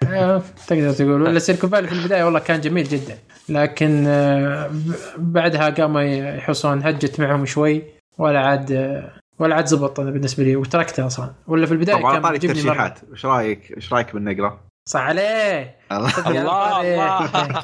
آه، 0.09 0.42
تقدر 0.66 0.92
تقول. 0.92 1.22
ولا 1.22 1.38
سيليكون 1.46 1.70
فالي 1.70 1.88
في 1.88 1.94
البداية 1.94 2.24
والله 2.24 2.40
كان 2.40 2.61
جميل 2.61 2.85
جدا. 2.85 3.18
لكن 3.48 4.04
آه، 4.06 4.70
بعدها 5.18 5.70
قاموا 5.70 6.00
يحصون 6.00 6.82
هجت 6.82 7.20
معهم 7.20 7.46
شوي 7.46 7.82
ولا 8.18 8.40
عاد 8.40 8.72
آه، 8.72 9.12
ولا 9.38 9.54
عاد 9.54 9.66
زبط 9.66 10.00
أنا 10.00 10.11
بالنسبة 10.11 10.44
لي 10.44 10.56
وتركته 10.56 11.06
أصلا. 11.06 11.32
ولا 11.46 11.66
في 11.66 11.72
البداية 11.72 11.96
طب 11.96 12.06
على 12.06 12.14
كان 12.14 12.22
طاري 12.22 12.37
الترشيحات. 12.37 12.98
وش 13.12 13.26
رأيك؟ 13.26 13.74
وش 13.76 13.92
رأيك 13.92 14.14
بالنقرة؟ 14.14 14.61
صح 14.88 15.00
عليه. 15.00 15.76
الله. 15.92 16.28
الله 16.28 16.70
طاري. 16.72 16.94
الله. 16.94 17.62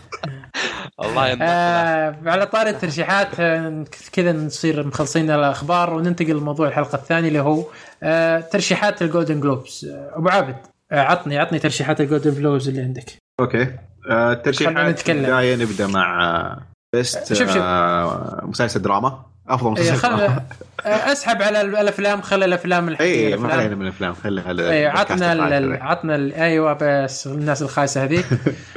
الله 1.03 1.37
آه 1.43 2.17
على 2.27 2.47
طاري 2.47 2.71
الترشيحات 2.71 3.41
آه، 3.41 3.85
كذا 4.13 4.33
نصير 4.33 4.87
مخلصين 4.87 5.31
الأخبار 5.31 5.95
وننتقل 5.95 6.31
لموضوع 6.31 6.69
الحلقة 6.69 6.97
الثانية 6.97 7.29
اللي 7.29 7.41
هو 7.41 7.65
آه 8.03 8.41
ترشيحات 8.41 9.03
ال 9.03 9.08
Golden 9.08 9.41
Globes 9.41 9.91
أبو 9.93 10.29
عابد 10.29 10.57
آه 10.93 11.01
عطني 11.01 11.39
عطني 11.39 11.59
ترشيحات 11.59 12.01
ال 12.01 12.06
Golden 12.06 12.35
Globes 12.35 12.69
اللي 12.69 12.83
عندك. 12.83 13.05
okay. 13.41 13.69
خلنا 14.05 14.33
الترشيحات 14.33 14.77
نتكلم. 14.95 15.17
البدايه 15.19 15.57
نبدأ 15.57 15.87
مع 15.87 16.59
best 16.95 17.33
show- 17.33 17.49
show. 17.49 17.57
آه، 17.63 18.41
مسلسل 18.45 18.83
دراما 18.83 19.23
أفضل 19.49 19.67
إيه، 19.67 19.73
مسلسل 19.93 19.97
خل 19.97 20.17
دراما 20.17 20.45
آه، 20.87 21.13
أسحب 21.13 21.43
على 21.43 21.61
ال- 21.61 21.77
الأفلام 21.77 22.23
خلي 22.23 22.45
الأفلام 22.45 22.89
الحقيقية، 22.89 23.35
اي 23.35 23.37
ما. 23.37 23.53
علينا 23.53 23.75
من 23.75 23.83
الأفلام 23.83 24.15
خلي 24.15 24.41
اي 24.41 24.51
البودكاست 24.51 25.23
عطنا 25.23 25.59
ال-. 25.59 25.83
عطنا 25.83 26.15
ال- 26.15 26.35
أيوه 26.35 26.73
بس 26.81 27.27
الناس 27.27 27.63
الخايسة 27.63 28.05
هذيك 28.05 28.27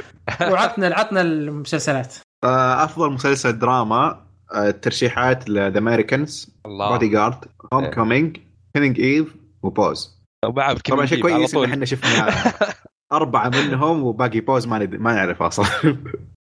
وعطنا 0.50 0.94
عطنا 0.94 1.20
المسلسلات 1.20 2.14
آه، 2.44 2.84
أفضل 2.84 3.12
مسلسل 3.12 3.58
دراما 3.58 4.26
الترشيحات 4.56 5.50
The 5.50 5.78
Americans 5.78 6.50
الله 6.66 6.88
Bodyguard 6.90 7.44
Home 7.72 7.84
إيه. 7.84 7.90
coming 7.90 8.36
Killing 8.74 9.00
Eve 9.00 9.26
و 9.62 9.73
Pose 9.73 10.16
طبعا 10.44 11.06
شيء 11.06 11.22
كويس 11.22 11.54
إن. 11.54 11.64
إحنا 11.64 11.84
شفنا 11.84 12.28
أربعة 13.12 13.48
منهم 13.58 14.02
وباقي 14.02 14.40
Pose 14.40 14.66
ما 14.66 14.78
ند- 14.78 14.94
ما 14.94 15.12
نعرف 15.14 15.42
أصلا 15.42 15.66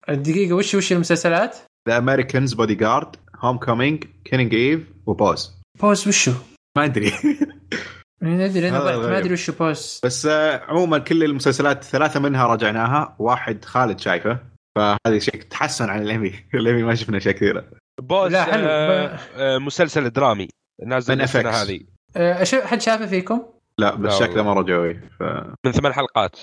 الدقيقه 0.08 0.52
وش 0.54 0.74
وش 0.74 0.92
المسلسلات؟ 0.92 1.56
The 1.88 1.98
Americans 1.98 2.54
Bodyguard 2.54 3.16
Homecoming 3.36 4.04
Killing 4.24 4.54
Eve 4.54 4.80
و 5.06 5.16
Pose 5.16 5.52
Pose 5.80 6.08
وشو؟ 6.08 6.32
ما 6.76 6.84
أدري 6.84 7.12
ما 8.22 8.44
أدري 8.44 8.68
أنا 8.68 8.96
ما. 8.96 9.18
أدري 9.18 9.32
وشو 9.32 9.52
Pose 9.52 10.00
بس 10.04 10.26
آه، 10.26 10.58
عموما 10.68 10.98
كل 10.98 11.24
المسلسلات 11.24 11.84
ثلاثة 11.84 12.20
منها 12.20 12.46
راجعناها 12.46 13.16
واحد 13.18 13.64
خالد 13.64 14.00
شايفه 14.00 14.38
فهذا 14.78 15.18
شيء 15.18 15.42
تحسن 15.42 15.88
عن 15.90 16.02
ال 16.02 16.08
Emmy 16.08 16.32
ال 16.54 16.60
Emmy 16.60 16.82
ما 16.82 16.94
شفنا 16.94 17.16
اشياء 17.16 17.34
كثيره 17.34 17.64
Pose 18.00 18.32
لا، 18.32 18.44
حلو. 18.44 18.62
آه، 18.66 19.18
آه، 19.36 19.58
مسلسل 19.58 20.10
درامي 20.10 20.48
نازل 20.86 21.16
من. 21.16 21.24
هذه 21.46 21.80
أه، 22.16 22.44
أشوف- 22.44 22.64
حد 22.64 22.80
شافه 22.80 23.06
فيكم؟ 23.06 23.42
لا 23.80 23.94
بس 23.94 24.18
شكله. 24.18 24.42
مرة 24.42 24.62
جوي 24.62 24.94
ف 24.94 25.22
من 25.66 25.72
ثمان 25.72 25.92
حلقات. 25.92 26.36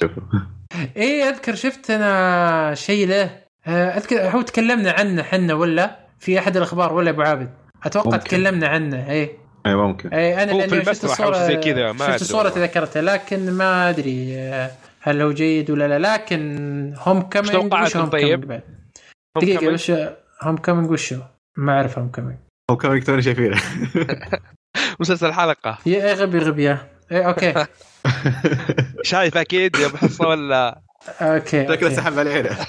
إيه 0.97 1.23
أذكر 1.29 1.55
شفت 1.55 1.91
أنا 1.91 2.73
شيء 2.75 3.07
له. 3.07 3.29
أه، 3.67 3.97
أذكر 3.97 4.15
هو 4.29 4.41
تكلمنا 4.41 4.91
عنه 4.91 5.23
حنا 5.23 5.53
ولا 5.53 5.99
في 6.19 6.39
أحد 6.39 6.57
الأخبار 6.57 6.93
ولا 6.93 7.09
أبو 7.09 7.21
عابد؟ 7.21 7.49
أتوقع 7.83 8.05
ممكن. 8.11 8.19
تكلمنا 8.23 8.67
عنه 8.67 9.09
إيه. 9.09 9.31
اي 9.65 9.75
ممكن. 9.75 10.09
إيه 10.09 10.43
أنا 10.43 10.51
هو 10.51 10.57
لأني 10.57 10.69
في 10.69 10.85
شفت 10.93 11.03
الصورة 11.03 11.37
زي 11.47 11.55
كذا، 11.57 11.91
ما 11.91 12.07
شفت 12.11 12.21
الصورة. 12.21 12.49
تذكرتها 12.49 13.01
لكن 13.01 13.51
ما 13.51 13.89
أدري 13.89 14.35
أه، 14.39 14.71
هل 15.01 15.21
هو 15.21 15.31
جيد 15.31 15.71
ولا 15.71 15.87
لا 15.99 16.13
لكن 16.13 16.93
Homecoming 16.97 17.51
توقعاتكم 17.53 18.05
طيب؟ 18.05 18.45
كمان- 18.45 19.73
وش 19.73 19.91
Homecoming 20.41 20.91
وشو؟ 20.91 21.19
ما 21.57 21.73
أعرف 21.73 21.99
Homecoming 21.99 22.37
Homecoming 22.71 23.03
توني 23.03 23.21
شايفينه. 23.21 23.57
مسلسل 24.99 25.33
حلقة. 25.33 25.77
يا 25.85 26.05
إيه 26.05 26.13
غبي 26.13 26.39
غبي 26.39 26.77
إيه 27.11 27.27
okay. 27.27 27.65
شايف 29.03 29.37
أكيد 29.37 29.75
يا 29.75 29.85
ابو 29.85 29.97
حصة 29.97 30.27
ولا؟ 30.27 30.81
أوكي 31.21 31.67
شكله. 31.67 31.89
سحب 31.89 32.19
علينا. 32.19 32.49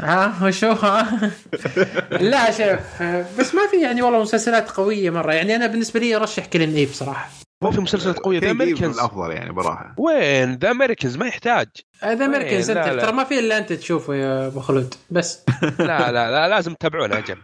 ها 0.00 0.34
وشو؟ 0.42 0.72
ها 0.72 1.30
لا 2.30 2.50
شوف 2.50 3.02
بس 3.38 3.54
ما 3.54 3.66
في 3.70 3.80
يعني 3.82 4.02
والله 4.02 4.22
مسلسلات 4.22 4.70
قوية 4.70 5.10
مرة. 5.10 5.32
يعني 5.32 5.56
أنا 5.56 5.66
بالنسبة 5.66 6.00
لي 6.00 6.16
أرشح 6.16 6.46
Killing 6.46 6.74
Eve 6.74 6.94
صراحة. 6.94 7.30
ما 7.62 7.70
في 7.70 7.80
مسلسلات 7.80 8.18
قوية. 8.18 8.38
The 8.40 8.50
Americans 8.50 8.98
الأفضل 8.98 9.30
يعني 9.30 9.52
بصراحه 9.52 9.94
وين؟ 9.98 10.54
The 10.58 10.70
Americans 10.70 11.16
ما 11.16 11.26
يحتاج. 11.26 11.66
The 12.00 12.24
Americans 12.24 12.70
لا، 12.70 12.92
أنت. 12.92 13.00
ترى 13.02 13.12
ما 13.12 13.24
في 13.24 13.38
إلا 13.38 13.58
أنت 13.58 13.72
تشوفه 13.72 14.14
يا 14.14 14.46
أبو 14.46 14.60
خلود 14.60 14.94
بس. 15.10 15.44
لا 15.78 16.12
لا 16.12 16.30
لا 16.30 16.48
لازم 16.48 16.74
تتابعونه 16.74 17.18
أجل 17.18 17.36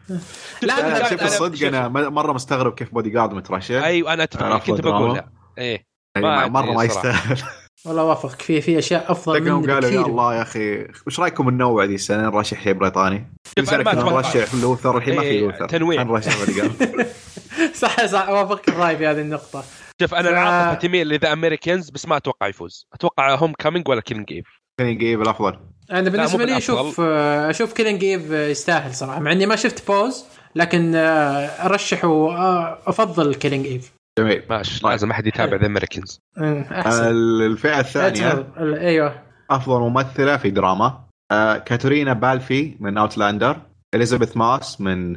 لا 0.63 0.87
أنا 0.87 1.09
شوف 1.09 1.23
الصدق 1.23 1.67
أنا 1.67 1.89
مرة 1.89 2.33
مستغرب 2.33 2.75
كيف 2.75 2.95
بودي 2.95 3.11
جارد 3.11 3.35
مترشح. 3.35 3.75
أيوه 3.75 4.13
أنا 4.13 4.23
اتفق 4.23 4.43
أنا 4.43 4.59
كنت. 4.59 4.81
بقولها 4.81 5.33
إيه. 5.59 5.90
يعني 6.29 6.51
ما 6.51 6.63
مرة 6.63 6.73
ما. 6.73 6.85
يستاهل. 6.85 7.43
والله 7.87 8.05
وافقك 8.05 8.43
في 8.43 8.61
في 8.61 8.79
أشياء 8.79 9.13
أفضل 9.13 9.43
منه 9.43 9.75
قالوا 9.75 9.91
يا 9.91 10.01
الله 10.01 10.35
يا 10.35 10.43
أخي 10.43 10.87
وش 11.07 11.21
رأيكم 11.21 11.51
ننوع 11.51 11.85
ذي 11.85 11.95
السنة؟ 11.95 12.23
نرشح 12.23 12.63
شيء 12.63 12.73
بريطاني. 12.73 13.33
كل 13.57 13.67
سنه 13.67 13.83
ما 13.83 13.95
كنا. 13.95 14.05
نرشح 14.05 14.55
Luther 14.55 14.99
الحين 14.99 15.15
ما 15.17 15.21
في 15.21 15.27
إيه، 15.27 15.41
Luther. 15.41 15.69
تنويع. 15.69 16.03
نرشح 16.03 16.33
صح 17.83 18.07
صح 18.07 18.29
وافقك 18.29 18.69
الرأي 18.69 18.97
في 18.97 19.07
هذه 19.07 19.21
النقطة. 19.21 19.65
شوف 20.03 20.15
أنا 20.15 20.31
العاطفة 20.31 20.75
تميل 20.75 21.09
ل 21.09 21.15
The 21.15 21.33
Americans 21.33 21.91
بس 21.91 22.07
ما 22.07 22.17
أتوقع 22.17 22.47
يفوز. 22.47 22.87
أتوقع 22.95 23.35
Homecoming 23.35 23.89
ولا 23.89 24.01
Killing 24.01 24.33
Eve 24.33 24.47
Killing 24.81 25.05
Eve 25.05 25.21
الأفضل. 25.21 25.59
أنا 25.91 26.11
بالنسبة 26.11 26.45
لي. 26.45 26.57
أشوف 26.57 27.01
آه، 27.01 27.51
أشوف 27.51 27.73
Killing 27.73 28.05
Eve 28.05 28.31
يستاهل 28.31 28.95
صراحة 28.95 29.21
مع 29.21 29.33
إني 29.33 29.47
ما 29.47 29.57
شفت 29.57 29.87
Pose 29.87 30.25
لكن 30.55 30.95
آه، 30.95 31.47
أرشح 31.47 32.05
وافضل 32.05 33.35
Killing 33.35 33.67
Eve 33.67 33.93
جميل 34.21 34.43
ماشي. 34.51 34.81
طيب. 34.81 34.91
لازم 34.91 35.11
أحد 35.11 35.27
يتابع 35.27 35.57
The 35.57 35.67
Americans 35.67 36.21
الفئة 36.39 37.81
الثانية. 37.81 38.47
أيوه. 38.59 39.23
أفضل 39.51 39.81
ممثلة 39.81 40.37
في 40.37 40.51
دراما. 40.51 41.01
آه، 41.33 41.57
كاترينا 41.57 42.13
بالفي 42.13 42.77
من 42.81 42.99
Outlander 42.99 43.57
إليزابيث 43.95 44.37
موس 44.37 44.81
من 44.81 45.17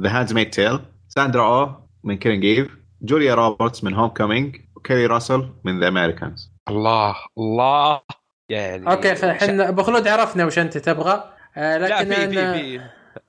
The 0.00 0.18
Handmaid's 0.18 0.50
Tale 0.50 0.78
ساندرا 1.08 1.42
أو 1.42 1.70
من 2.04 2.16
Killing 2.16 2.44
Eve 2.44 2.68
جوليا 3.02 3.34
روبرتس 3.34 3.84
من 3.84 3.94
Homecoming 3.94 4.56
وكيري 4.76 5.06
راسل 5.06 5.48
من 5.64 5.80
The 5.80 5.88
Americans 5.88 6.52
الله 6.68 7.16
الله. 7.38 8.00
يعني 8.48 8.90
okay 8.90 9.30
إحنا 9.30 9.68
أبو 9.68 9.82
خلود 9.82 10.08
عرفنا 10.08 10.44
وش 10.44 10.58
أنت 10.58 10.78
تبغى. 10.78 11.24
آه، 11.56 11.78
لا 11.78 11.86
لكن 11.86 12.14
في 12.14 12.28
في 12.30 12.40
أنا 12.40 12.52
في. 12.52 12.80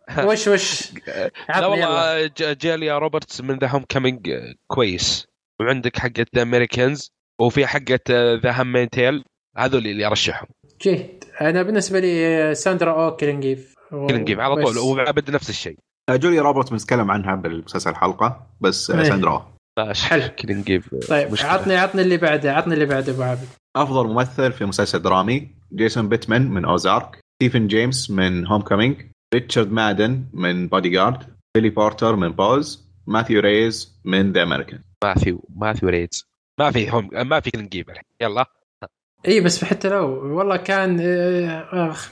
وش 0.28 0.48
وش 0.48 0.92
لا. 1.50 1.66
والله 1.66 2.28
ج- 2.28 2.58
جوليا 2.58 2.98
روبرتس 2.98 3.42
من 3.42 3.58
The 3.58 3.68
Homecoming 3.68 4.30
كويس 4.68 5.28
وعندك 5.62 5.98
حقت 6.00 6.28
The 6.36 6.42
Americans 6.42 7.12
وفي 7.42 7.68
حقت 7.68 8.12
The 8.12 8.52
Handmaid's 8.60 8.90
Tale 8.90 9.24
هذول 9.58 9.88
اللي 9.88 10.06
أرشحهم 10.08 10.48
جيد 10.82 11.24
أنا 11.42 11.64
بالنسبة 11.64 12.00
لي 12.00 12.56
ساندرا 12.56 13.06
أو 13.06 13.16
Killing 13.16 13.46
Eve 13.46 13.76
على 14.40 14.56
طول 14.56 14.74
بس. 14.74 14.78
وعبد 14.78 15.32
نفس 15.32 15.50
الشيء 15.50 15.78
آه، 16.10 16.16
جوليا 16.16 16.42
روبرتس 16.42 16.70
بنتكلم 16.70 17.12
عنها 17.12 17.36
بالمسلسل 17.36 17.90
الحلقة 17.90 18.48
بس 18.62 18.92
آه، 18.92 19.00
إيه. 19.02 19.04
ساندرا 19.10 19.52
حلو. 20.10 20.28
Killing 20.38 20.72
Eve 20.72 20.96
طيب 21.10 21.32
مشكلة. 21.32 21.50
عطني 21.50 21.76
عطني 21.76 22.02
اللي 22.02 22.18
بعده 22.18 22.54
عطني 22.54 22.74
اللي 22.74 22.86
بعده 22.86 23.12
أبو 23.14 23.22
عابد 23.24 23.48
أفضل 23.76 24.08
ممثل 24.08 24.52
في 24.52 24.66
مسلسل 24.66 25.02
درامي 25.02 25.48
جيسون 25.74 26.10
بيتمان 26.10 26.50
من 26.50 26.66
Ozark 26.66 27.20
ستيفن 27.36 27.68
جيمس 27.68 28.12
من 28.12 28.48
Homecoming 28.48 29.02
ريتشارد 29.34 29.72
مادن 29.72 30.26
من 30.34 30.68
بودي 30.68 30.90
جارد 30.90 31.24
بيلي 31.56 31.70
بورتر 31.70 32.16
من 32.16 32.32
Pose 32.32 32.92
ماثيو 33.08 33.40
ريز 33.40 34.00
من 34.06 34.32
The 34.32 34.44
Americans 34.44 34.80
ماثيو 35.04 35.44
ماثيو 35.56 35.90
ريدز 35.90 36.26
ما 36.60 36.72
في 36.72 36.90
هم 36.90 37.10
ما 37.14 37.40
في 37.40 37.52
ايف 37.74 37.90
الحين 37.90 38.04
يلا. 38.22 38.46
إي 39.28 39.42
بس 39.42 39.64
حتى 39.64 39.90
لو 39.90 40.38
والله 40.38 40.58
كان 40.58 41.00
آه، 41.02 41.92
أخ 41.92 42.12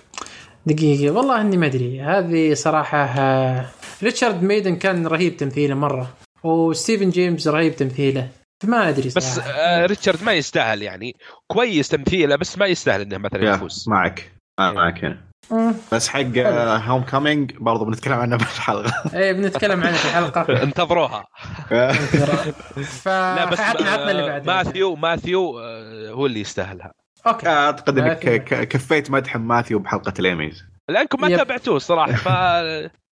دقيقة 0.66 1.14
والله 1.14 1.42
إني 1.42 1.58
ما 1.58 1.66
أدري. 1.66 2.02
هذه 2.02 2.54
صراحة 2.54 2.98
آه، 2.98 3.66
ريتشارد 4.04 4.44
ميدن 4.44 4.76
كان 4.76 5.08
رهيب 5.08 5.38
تمثيله 5.38 5.76
مرة. 5.76 6.14
وستيفن 6.44 7.10
جيمس 7.10 7.48
رهيب 7.48 7.76
تمثيله. 7.76 8.30
فما 8.64 8.90
أدري 8.90 9.08
بس 9.08 9.36
صراحة. 9.36 9.50
آه 9.50 9.86
ريتشارد 9.86 10.24
ما 10.24 10.34
يستاهل 10.34 10.82
يعني. 10.82 11.16
كويس 11.48 11.90
تمثيله 11.90 12.36
بس 12.36 12.58
ما 12.58 12.66
يستاهل 12.66 13.02
إنه 13.02 13.18
مثلا 13.18 13.54
يفوز. 13.54 13.86
معك. 13.90 14.32
آه 14.60 14.72
معك. 14.72 15.06
هنا. 15.06 15.29
بس 15.92 16.08
حق 16.08 16.22
هوم 16.88 17.02
كومينج 17.04 17.52
برضو 17.60 17.86
بنتكلم 17.86 18.14
عنه 18.14 18.36
بالحلقة 18.38 18.94
إيه 19.20 19.32
بنتكلم 19.34 19.84
عنه 19.84 19.98
في 19.98 20.06
الحلقة. 20.06 20.42
انتظروها. 20.64 21.26
ف 23.04 23.08
لا 23.08 23.46
بس 23.46 23.60
عطنا 23.60 23.90
عطنا 23.90 24.12
اللي 24.12 24.24
آه، 24.24 24.28
بعده 24.40 24.44
ماثيو 24.64 24.96
ماثيو 24.96 25.60
آه، 25.60 26.10
هو 26.12 26.26
اللي 26.26 26.40
يستاهلها. 26.40 26.92
أوكي. 27.28 27.48
أعتقد 27.48 27.98
إنك 27.98 28.20
كفيت 28.70 29.12
مدح 29.12 29.38
ماثيو 29.38 29.80
بحلقة 29.80 30.14
الإيميز. 30.20 30.64
لأنكم 30.90 31.22
ما. 31.22 31.38
تابعتوه 31.38 31.76
الصراحه 31.78 32.12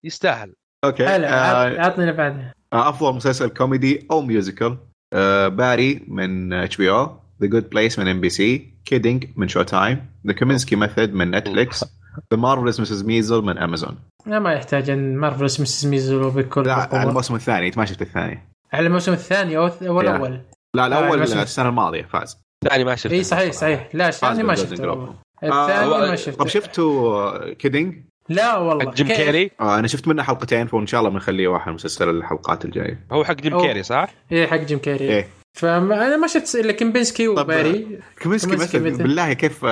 فيستاهل. 0.04 0.54
أوكي 0.84 1.06
هلا 1.06 1.28
عط- 1.42 1.56
آه، 1.56 1.82
عطني 1.82 2.04
اللي 2.04 2.16
بعده 2.18 2.54
أفضل 2.74 3.16
مسلسل 3.16 3.48
كوميدي 3.50 4.08
أو 4.12 4.22
musical 4.22 4.78
آه، 5.14 5.48
باري 5.48 6.06
من 6.08 6.54
HBO 6.54 6.90
The 6.90 7.48
Good 7.48 7.70
Place 7.70 8.00
من 8.00 8.08
NBC 8.08 8.74
Kidding 8.86 9.26
من 9.36 9.48
Showtime 9.48 10.06
The 10.28 10.34
Kominsky 10.34 10.76
Method 10.76 11.14
من 11.14 11.32
نتفليكس 11.32 11.86
The 12.34 12.40
Marvelous 12.40 12.80
Mrs. 12.80 13.04
Maisel 13.04 13.42
من 13.42 13.58
امازون 13.58 13.98
لا 14.26 14.40
ما 14.40 14.54
يحتاج 14.54 14.90
إن 14.90 15.18
مارفلس 15.18 15.60
مسز 15.60 15.88
ميزل 15.88 16.30
بكل 16.30 16.64
لا 16.64 16.74
على. 16.74 17.10
الموسم 17.10 17.36
الثاني 17.36 17.68
أنت 17.68 17.78
ما 17.78 17.86
شفت 17.86 18.02
الثاني. 18.02 18.48
على 18.74 18.88
الموسم 18.88 19.14
الثاني 19.14 19.58
أو 19.58 19.68
الأول. 19.82 20.42
لا 20.76 20.88
الأول 20.88 21.22
السنة 21.22 21.70
الماضية 21.70 22.04
فاز. 22.04 22.38
ثاني 22.70 22.84
ما 22.84 22.96
شفته. 22.96 23.14
إي 23.14 23.24
صحيح 23.24 23.54
صحيح. 23.54 23.90
لا 23.94 24.08
الثاني 24.08 24.44
ما 24.44 24.56
شفته. 24.56 25.14
الثاني 25.44 25.96
آه، 25.96 26.10
ما 26.10 26.16
شفته. 26.16 26.44
طب 26.44 26.48
شفتوا 26.48 27.54
Kidding؟ 27.54 27.96
لا 28.30 28.58
والله. 28.58 28.86
حق 28.86 28.94
جيم؟ 28.94 29.08
كيري؟ 29.08 29.52
آه 29.62 29.80
أنا 29.80 29.88
شفت 29.88 30.08
منه 30.08 30.24
حلقتين 30.24 30.68
فإن 30.68 30.88
شاء 30.88 31.00
الله 31.00 31.12
بنخليه 31.12 31.48
واحد 31.48 31.68
من 31.68 31.74
مسلسل 31.74 32.10
الحلقات 32.10 32.66
الجاية. 32.66 33.06
هو 33.12 33.24
حق 33.24 33.34
جيم. 33.34 33.62
كيري 33.62 33.84
صح؟ 33.84 34.10
إيه 34.32 34.48
حق 34.48 34.58
جيم 34.58 34.80
كيري. 34.80 35.10
إيه. 35.10 35.28
فانا 35.58 36.18
ما 36.18 36.28
شفت 36.28 36.56
الا 36.56 36.72
كومينسكي 36.72 37.28
طب، 37.28 37.32
وباري. 37.44 38.00
Kominsky 38.24 38.56
Method 38.56 38.82
Meth- 38.82 39.04
بالله 39.04 39.34
كيف 39.34 39.66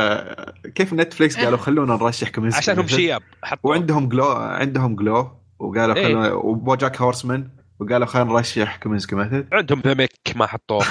كيف 0.75 0.93
نتفليكس 0.93 1.37
قالوا 1.37 1.57
خلونا 1.57 1.93
نرشح 1.95 2.29
كومينسكي 2.29 2.57
عشانهم. 2.57 2.87
شياب 2.87 3.21
حطوا 3.43 3.69
وعندهم 3.69 4.09
GLOW 4.09 4.25
عندهم 4.31 4.95
GLOW 4.95 5.31
وقالوا 5.59 5.95
إيه. 5.95 6.05
خلونا 6.07 6.33
وبوجاك 6.33 7.01
هورسمان 7.01 7.47
وقالوا 7.79 8.05
خلينا 8.05 8.29
نرشح 8.33 8.75
Kominsky 8.77 9.15
Method 9.15 9.45
عندهم 9.51 9.81
The 9.85 9.93
Mick 9.93 10.11
ما 10.35 10.45
حطوه. 10.47 10.85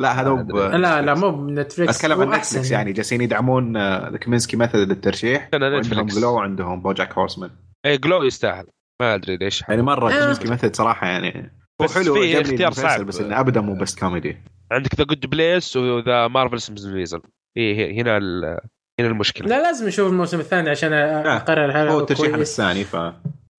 لا 0.00 0.20
هذا 0.20 0.30
مو 0.30 0.42
ب- 0.44 0.56
لا 0.56 1.02
لا 1.02 1.14
مو 1.14 1.30
بنتفلكس 1.30 1.96
أتكلم 1.96 2.20
عن 2.20 2.38
نتفلكس 2.38 2.70
يعني 2.70 2.92
جالسين 2.92 3.20
يدعمون 3.20 3.76
آه، 3.76 4.16
Kominsky 4.16 4.56
Method 4.56 4.78
للترشيح. 4.78 5.48
نتفلكس. 5.54 6.18
GLOW 6.18 6.34
وعندهم 6.34 6.82
بوجاك 6.82 7.12
هورسمان. 7.18 7.50
اي 7.86 7.98
GLOW 7.98 8.22
يستاهل. 8.22 8.66
ما 9.00 9.14
أدري 9.14 9.36
ليش. 9.36 9.64
يعني 9.68 9.82
مرة 9.82 10.12
آه. 10.12 10.20
Kominsky 10.20 10.48
Method 10.48 10.74
صراحة 10.74 11.06
يعني 11.06 11.52
هو 11.80 11.84
بس 11.84 11.94
حلو 11.94 12.14
في 12.14 12.36
عجبني 12.36 12.52
اختيار 12.54 12.72
صعب. 12.72 13.06
بس 13.06 13.20
إنه 13.20 13.40
ابدا 13.40 13.60
مو 13.60 13.74
بس 13.74 13.94
كوميدي. 13.94 14.36
عندك 14.72 14.94
The 14.94 15.04
Good 15.04 15.26
Place 15.26 15.76
و 15.76 15.89
The 15.89 16.28
Marvelous 16.28 16.70
Maisel 16.86 17.20
اي 17.56 18.00
هنا 18.00 18.16
ال- 18.16 18.58
هنا 19.00 19.08
المشكلة. 19.08 19.48
لا 19.48 19.62
لازم 19.62 19.86
نشوف 19.86 20.08
الموسم 20.12 20.40
الثاني 20.40 20.70
عشان 20.70 20.92
أقرر 20.92 21.72
هل 21.82 21.88
هو 21.88 22.00
الترشيح 22.00 22.34
الثاني 22.34 22.84
ف 22.84 22.96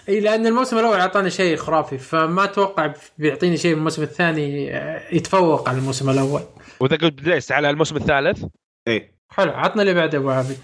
إي 0.09 0.19
لأن 0.19 0.47
الموسم 0.47 0.77
الأول 0.77 0.99
اعطاني 0.99 1.29
شيء 1.29 1.55
خرافي 1.57 1.97
فما 1.97 2.43
أتوقع 2.43 2.93
بيعطيني 3.17 3.57
شيء 3.57 3.73
الموسم 3.73 4.03
الثاني 4.03 4.75
آه، 4.75 5.01
يتفوق 5.15 5.69
على 5.69 5.77
الموسم 5.77 6.09
الأول. 6.09 6.41
و 6.79 6.83
The 6.83 6.95
Good 6.95 7.15
Place 7.15 7.51
على 7.51 7.69
الموسم 7.69 7.95
الثالث؟ 7.95 8.45
إيه 8.87 9.11
حلو 9.31 9.51
عطنا 9.51 9.81
اللي 9.81 9.93
بعده 9.93 10.17
أبو 10.17 10.29
عابد. 10.29 10.57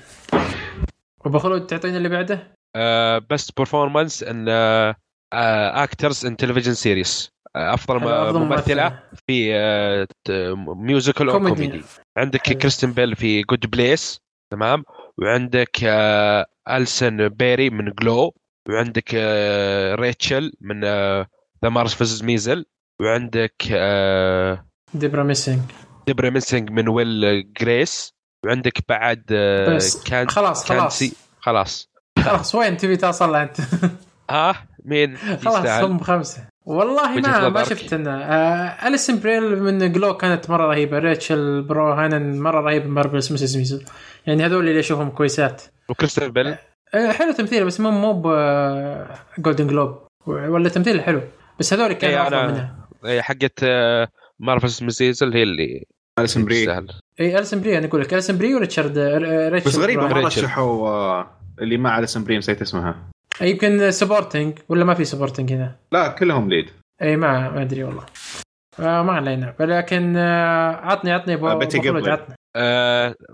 أبو 1.26 1.39
خلود 1.39 1.65
تعطيني 1.67 1.98
اللي 1.98 2.10
بعده؟ 2.10 2.48
Best 3.30 3.58
performance 3.58 4.23
in 4.23 4.45
actress 5.73 6.25
in 6.25 6.38
television 6.38 6.75
series 6.75 7.32
أفضل 7.55 8.39
ممثلة 8.39 8.99
في 9.27 9.53
musical 10.65 11.30
أو 11.29 11.39
كوميدي. 11.39 11.81
عندك 12.17 12.47
حلو. 12.47 12.57
كريستن 12.57 12.91
بيل 12.93 13.15
في 13.15 13.41
Good 13.41 13.69
Place 13.71 14.19
تمام؟ 14.53 14.83
وعندك 15.21 15.79
آه، 15.83 16.45
ألسن 16.69 17.29
بري 17.30 17.69
من 17.69 17.91
GLOW 18.01 18.34
وعندك 18.69 19.12
آه، 19.15 19.95
ريتشل 19.95 20.53
من 20.62 20.81
The 21.63 21.69
Marvelous 21.69 22.23
Maisel 22.23 22.65
وعندك 23.01 23.55
آه، 23.71 24.65
ديبرا 24.93 25.23
ميسنج 25.23 25.60
ديبرا 26.07 26.29
ميسنج 26.29 26.69
من 26.71 26.89
ويل 26.89 27.53
جريس 27.53 28.13
وعندك 28.45 28.73
بعد 28.89 29.23
آه، 29.31 29.75
بس 29.75 30.03
كان 30.03 30.29
خلاص 30.29 30.65
خلاص. 30.71 31.03
خلاص. 31.39 31.89
خلاص 32.19 32.55
وين 32.55 32.77
تبي 32.77 32.97
توصل 32.97 33.36
أنت؟ 33.36 33.57
ها؟ 34.29 34.67
مين؟ 34.86 35.17
خلاص 35.17 35.83
هم 35.83 35.99
خمسة. 35.99 36.47
والله 36.67 37.19
ما 37.19 37.49
ما. 37.49 37.63
شفت 37.63 37.93
إنه 37.93 38.12
آه 38.12 38.88
اليسن 38.88 39.19
بري 39.19 39.63
من 39.63 39.91
GLOW 39.91 40.17
كانت 40.17 40.49
مرة 40.49 40.65
رهيبة 40.67 40.99
ريتشل 40.99 41.62
بروسناهان 41.62 42.39
مرة 42.41 42.62
رهيبة 42.62 42.88
Marvelous 42.88 43.32
Mrs. 43.32 43.58
Maisel 43.58 43.86
يعني 44.27 44.45
هذول 44.45 44.67
اللي 44.67 44.80
أشوفهم 44.80 45.10
كويسات. 45.10 45.62
وكريستن 45.89 46.30
بيل؟ 46.32 46.47
آه 46.93 47.12
حلو 47.12 47.32
تمثيله 47.32 47.65
بس 47.65 47.80
مو 47.80 47.91
مو 47.91 48.21
Golden 49.39 49.67
Globe 49.67 49.97
ولا 50.27 50.69
تمثيله 50.69 51.01
حلو 51.01 51.21
بس 51.60 51.73
هذول 51.73 51.93
كانوا 51.93 52.15
إيه، 52.15 52.23
أفضل 52.27 52.47
منها. 52.53 52.75
إيه، 53.06 53.21
حقت 53.21 53.65
Marvelous 54.39 54.84
Maisel 54.84 55.34
هي 55.34 55.43
اللي 55.43 55.86
اليسون 56.19 56.45
بري. 56.45 56.62
تستاهل 56.62 56.88
اي 57.19 57.38
أليسن 57.38 57.62
بري 57.62 57.77
أنا 57.77 57.88
أقول 57.88 58.01
لك. 58.01 58.13
أليسن 58.13 58.38
بري 58.38 58.56
وريتشارد 58.56 58.97
آه، 58.97 59.49
ريتشل 59.49 59.69
بس 59.69 59.77
غريبة 59.77 60.08
ريتشل. 60.08 60.43
رشحوا 60.43 60.89
آه، 60.89 61.27
اللي 61.62 61.77
مع 61.77 61.99
اليسون 61.99 62.23
بري 62.23 62.38
نسيت 62.38 62.62
اسمها. 62.62 63.10
يمكن 63.41 63.91
supporting 63.91 64.60
ولا 64.69 64.86
ما 64.86 64.93
في 64.93 65.06
supporting 65.06 65.53
هنا؟ 65.54 65.76
لا 65.91 66.08
كلهم 66.08 66.50
lead 66.49 66.69
أي 67.02 67.15
ما 67.15 67.50
ما 67.50 67.62
أدري 67.62 67.84
والله. 67.84 68.06
آه 68.80 69.02
ما 69.04 69.13
علينا. 69.13 69.56
ولكن 69.60 70.17
آه 70.17 70.76
عطني 70.76 71.12
عطني 71.12 71.34
ابو 71.34 71.47
آه، 71.47 71.60
جيبلن. 71.63 72.10
عطني 72.10 72.36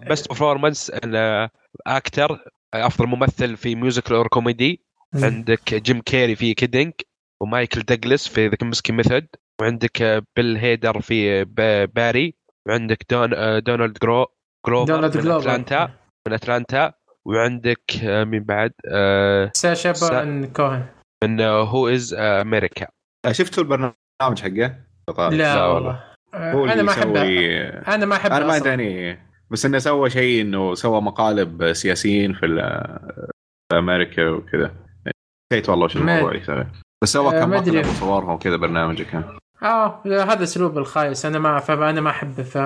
Best 0.09 0.29
performance 0.29 0.91
in 0.91 1.49
actor 1.87 2.39
أفضل 2.73 3.07
ممثل 3.07 3.57
في 3.57 3.75
musical 3.75 4.15
اور 4.15 4.27
كوميدي. 4.27 4.83
عندك 5.15 5.73
جيم 5.73 6.01
كيري 6.01 6.35
في 6.35 6.53
Kidding 6.53 6.93
ومايكل 7.41 7.81
دوغلاس 7.81 8.27
في 8.27 8.47
The 8.47 8.55
Kominsky 8.55 8.93
Method 8.93 9.27
وعندك 9.61 10.01
آه، 10.01 10.21
بيل 10.35 10.57
هيدر 10.57 11.01
في 11.01 11.45
باري 11.85 12.35
وعندك 12.67 13.05
دون 13.11 13.33
آه، 13.33 13.59
دونالد 13.59 13.97
جلو 13.99 14.25
جلوفر 14.67 14.93
دونالد 14.93 15.17
من 15.17 15.31
اتلانتا 15.31 15.89
من 16.27 16.33
اتلانتا 16.33 16.93
وعندك 17.27 17.81
آه، 18.03 18.23
مين 18.23 18.43
بعد 18.43 18.71
آه، 18.87 19.51
ساشا 19.53 19.93
سا- 19.93 20.09
بارن 20.09 20.45
كوهن 20.45 20.85
من 21.23 21.41
Who 21.41 21.87
Is 21.89 22.13
America. 22.19 22.87
آه، 23.25 23.31
شفتوا 23.31 23.63
البرنامج 23.63 23.93
حقه؟ 24.41 24.75
لا, 25.17 25.29
لا 25.31 25.65
والله. 25.65 26.03
آه 26.33 26.53
هو 26.53 26.63
أنا 26.63 26.71
اللي 26.73 26.83
ما 26.83 26.91
أحبه. 26.91 27.23
يسوي 27.23 27.59
أنا 27.69 28.05
ما 28.05 28.15
أحبه 28.15 28.37
أنا 28.37 28.45
ما. 28.47 28.55
أدري 28.57 29.17
بس 29.49 29.65
إنه 29.65 29.77
سوى 29.79 30.09
شيء 30.09 30.41
إنه 30.41 30.73
سوى 30.75 31.01
مقالب 31.01 31.73
سياسيين 31.73 32.33
في, 32.33 32.45
أمريكا 33.73 34.29
وكذا. 34.29 34.71
نسيت 35.53 35.69
والله 35.69 35.87
ما- 35.95 36.17
الموضوع 36.19 36.65
بس 37.03 37.13
سوى 37.13 37.37
آه، 37.37 37.39
كم. 37.39 37.49
مقلب 37.49 37.85
وصورهم 37.87 38.29
وكذا 38.29 38.55
برنامجه 38.55 39.03
كان. 39.03 39.23
آه 39.63 40.01
هذا 40.05 40.43
أسلوب 40.43 40.77
الخايس. 40.77 41.25
أنا 41.25 41.39
ما 41.39 41.59
فانا 41.59 42.01
ما 42.01 42.09
أحبه 42.09 42.43
ف 42.43 42.57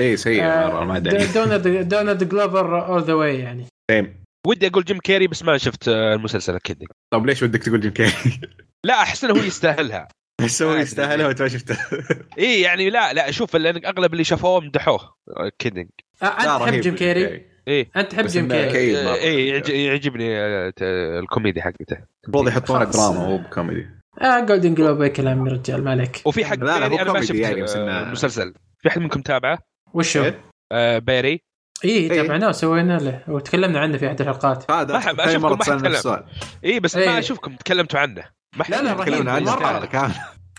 اي 0.00 0.16
سيء 0.16 0.42
مرة 0.44 0.84
ما 0.84 0.96
أدري. 0.96 1.26
دونالد 1.26 1.88
دونالد 1.88 2.28
جلوفر 2.28 2.86
all 2.86 3.02
the 3.02 3.14
way 3.14 3.38
يعني. 3.38 3.64
same. 3.90 4.24
ودي 4.46 4.66
أقول 4.66 4.84
جيم 4.84 4.98
كيري 4.98 5.26
بس 5.26 5.42
ما 5.42 5.58
شفت 5.58 5.88
آه، 5.88 6.14
المسلسل 6.14 6.58
Kidding 6.58 6.88
طب 7.12 7.26
ليش 7.26 7.42
ودك 7.42 7.62
تقول 7.62 7.80
جيم 7.80 7.90
كيري؟ 7.92 8.12
لا 8.86 9.02
أحس 9.02 9.24
إنه 9.24 9.32
هو 9.34 9.38
يستاهلها. 9.44 10.08
بس 10.44 10.62
هو. 10.62 10.74
يستاهلها 10.74 11.26
وأنت 11.26 11.42
ما 11.42 11.48
شفته 11.48 11.76
اي 12.38 12.60
يعني 12.60 12.90
لا 12.90 13.12
لا 13.12 13.30
شوف 13.30 13.56
لأن 13.56 13.86
أغلب 13.86 14.12
اللي 14.12 14.24
شافوه 14.24 14.60
مدحوه. 14.60 15.14
Kidding 15.58 15.88
آه 16.22 16.26
لا، 16.26 16.56
انت 16.56 16.62
تحب 16.70 16.80
جيم 16.80 16.94
كيري؟ 16.94 17.46
إيه. 17.68 17.90
أنت 17.96 18.12
تحب 18.12 18.26
جيم 18.26 18.48
كيري. 18.48 19.12
اي 19.14 19.48
يعج- 19.48 19.68
يعجبني 19.70 20.36
آه، 20.38 20.70
ت- 20.70 20.82
الكوميدي 21.22 21.62
حقته. 21.62 21.96
المفروض 22.24 22.48
يحطونه. 22.48 22.84
دراما 22.84 23.26
مو 23.28 23.38
بكوميدي. 23.38 23.86
آه 24.22 24.40
جولدن 24.40 24.74
جلوب 24.74 25.02
أي 25.02 25.08
كلام 25.10 25.46
يا 25.46 25.52
رجال 25.52 25.84
ما 25.84 25.90
عليك. 25.90 26.22
وفي 26.24 26.44
حق 26.44 26.54
لا، 26.58 26.64
لا، 26.64 26.86
هو 26.86 26.94
أنا 26.94 27.04
ما 27.04 27.04
كوميدي 27.04 27.26
شفت 27.26 27.36
يعني، 27.38 27.62
آه، 27.62 28.02
المسلسل 28.02 28.54
في 28.82 28.88
احد 28.88 29.00
منكم 29.00 29.20
تابعه؟ 29.20 29.58
وشو؟ 29.94 30.24
إيه؟ 30.24 30.40
آه، 30.72 30.98
بيري. 30.98 31.40
إي 31.84 31.90
إيه. 31.90 32.08
تابعناه 32.22 32.48
وسوينا 32.48 32.98
له 32.98 33.20
وتكلمنا 33.28 33.80
عنه 33.80 33.98
في 33.98 34.06
أحد 34.08 34.20
الحلقات 34.20 34.70
هذا 34.70 34.98
ما 35.12 35.38
مرة 35.38 35.50
ما 35.50 35.56
تسالنا 35.56 35.58
نفس 35.58 35.68
أتكلم. 35.70 35.92
السؤال 35.94 36.24
إي 36.64 36.80
بس 36.80 36.96
إيه. 36.96 37.08
ما 37.08 37.18
أشوفكم 37.18 37.56
تكلمتوا 37.56 38.00
عنه 38.00 38.24
ما 38.56 38.64
لا، 38.68 38.82
لا، 38.82 38.90
حد- 38.90 38.98
رهيب. 39.08 39.84
كامله 39.84 40.14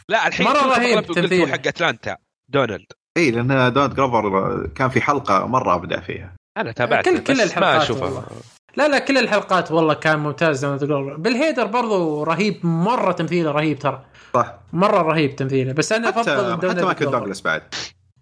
لا 0.09 0.27
الحين 0.27 0.47
كلكم 0.47 0.69
رهيب 0.69 1.05
تمثيله. 1.05 1.51
حق 1.51 1.67
أتلانتا 1.67 2.17
دونالد 2.49 2.85
إي 3.17 3.31
لأن 3.31 3.73
دونت 3.73 3.93
جروفر 3.95 4.67
كان 4.75 4.89
في 4.89 5.01
حلقة 5.01 5.45
مرة 5.47 5.75
أبدع 5.75 5.99
فيها 5.99 6.33
أنا 6.57 6.71
تابعت 6.71 7.05
كل- 7.09 7.19
كل 7.23 7.37
ما 7.37 7.43
الحلقات 7.43 7.81
أشوفه 7.81 8.03
والله. 8.05 8.25
لا 8.77 8.87
لا 8.87 8.99
كل 8.99 9.17
الحلقات 9.17 9.71
والله 9.71 9.93
كان 9.93 10.19
ممتاز 10.19 10.65
دونالد 10.65 11.19
بيل 11.21 11.40
هيدر 11.40 11.65
برضو 11.65 12.23
رهيب 12.23 12.65
مرة 12.65 13.11
تمثيله 13.11 13.51
رهيب 13.51 13.79
ترى 13.79 14.05
صح 14.33 14.53
مرة 14.73 15.01
رهيب 15.01 15.35
تمثيله 15.35 15.73
بس 15.73 15.91
أنا 15.91 16.07
حتى 16.07 16.19
أفضل 16.19 16.51
حتى 16.53 16.61
دونالد 16.67 16.83
مايكل. 16.85 17.05
دوغلاس 17.05 17.41
بعد 17.41 17.61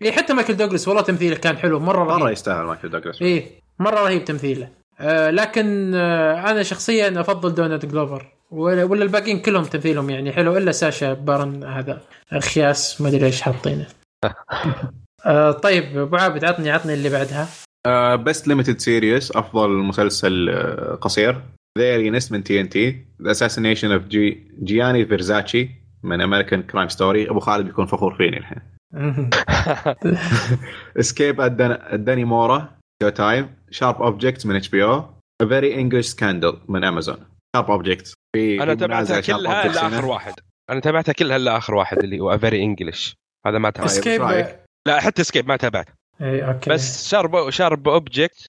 اي 0.03 0.11
حتى 0.11 0.33
مايكل 0.33 0.57
دوغلاس 0.57 0.87
والله 0.87 1.01
تمثيله 1.01 1.35
كان 1.35 1.57
حلو. 1.57 1.79
مرة 1.79 2.03
مرة 2.03 2.17
رهيب 2.17 2.33
يستاهل 2.33 2.65
مايكل 2.65 2.89
دوغلاس. 2.89 3.21
إيه 3.21 3.45
مرة 3.79 3.99
رهيب 3.99 4.25
تمثيله. 4.25 4.69
آه 4.99 5.29
لكن 5.29 5.95
آه 5.95 6.51
أنا 6.51 6.63
شخصيا 6.63 7.21
أفضل 7.21 7.55
دونالد 7.55 7.85
جلوفر. 7.85 8.31
ولا, 8.51 8.83
ولا 8.83 9.03
الباقيين 9.03 9.39
كلهم 9.39 9.63
تمثيلهم 9.63 10.09
يعني 10.09 10.31
حلو 10.31 10.57
إلا 10.57 10.71
ساشا 10.71 11.13
بارن 11.13 11.63
هذا 11.63 12.01
خياس 12.39 13.01
ما 13.01 13.09
أدري 13.09 13.25
إيش 13.25 13.41
حاطينه. 13.41 13.87
آه 15.25 15.51
طيب 15.51 15.97
أبو 15.97 16.15
عابد 16.15 16.45
عطني 16.45 16.71
عطني 16.71 16.93
اللي 16.93 17.09
بعدها. 17.09 17.47
Best 18.15 18.47
Limited 18.47 18.79
Series 18.79 19.31
أفضل 19.31 19.69
مسلسل 19.69 20.49
آه، 20.49 20.95
قصير. 20.95 21.41
The 21.79 21.95
Alienist 21.95 22.31
من 22.31 22.43
تي 22.43 22.61
ان 22.61 22.69
تي 22.69 23.05
The 23.21 23.31
Assassination 23.31 23.91
of 23.91 24.03
جي 24.03 24.47
جياني 24.63 25.05
فيرزاتشي 25.05 25.69
من 26.03 26.21
American 26.21 26.63
Crime 26.63 26.89
Story 26.89 27.29
أبو 27.29 27.39
خالد 27.39 27.65
بيكون 27.65 27.85
فخور 27.85 28.15
فيني 28.15 28.37
الحين. 28.37 28.59
Escape 30.99 31.41
at 31.41 32.25
Dannemora 32.25 32.69
شو 33.03 33.09
تايم 33.09 33.55
Sharp 33.71 34.01
Objects 34.01 34.45
من 34.45 34.55
اتش 34.55 34.69
بي 34.69 34.83
أو 34.83 35.13
A 35.43 35.45
very 35.45 35.75
English 35.75 36.13
Scandal 36.13 36.55
من 36.69 36.83
امازون 36.83 37.17
Sharp 37.55 37.71
Objects 37.71 38.13
في 38.35 38.63
أنا 38.63 38.75
تابعتها 38.75 39.21
Sharp 39.21 39.25
كلها 39.25 39.63
Objects 39.63 39.65
إلا. 39.65 39.87
آخر 39.87 40.05
واحد. 40.05 40.33
أنا 40.69 40.79
تابعتها 40.79 41.13
كلها 41.13 41.35
إلا 41.35 41.57
آخر 41.57 41.75
واحد 41.75 41.99
اللي 41.99 42.19
هو 42.19 42.37
Very 42.37 42.63
English 42.63 43.15
هذا 43.47 43.57
ما 43.57 43.69
تابعته. 43.69 43.91
Escape؟ 43.91 44.21
لا 44.87 44.99
حتى 44.99 45.23
Escape 45.23 45.47
ما 45.47 45.55
تابعته. 45.57 45.93
اي 46.21 46.47
okay. 46.47 46.69
بس 46.69 47.09
Sharp 47.09 47.49
Sharp 47.49 47.87
Objects 47.87 48.45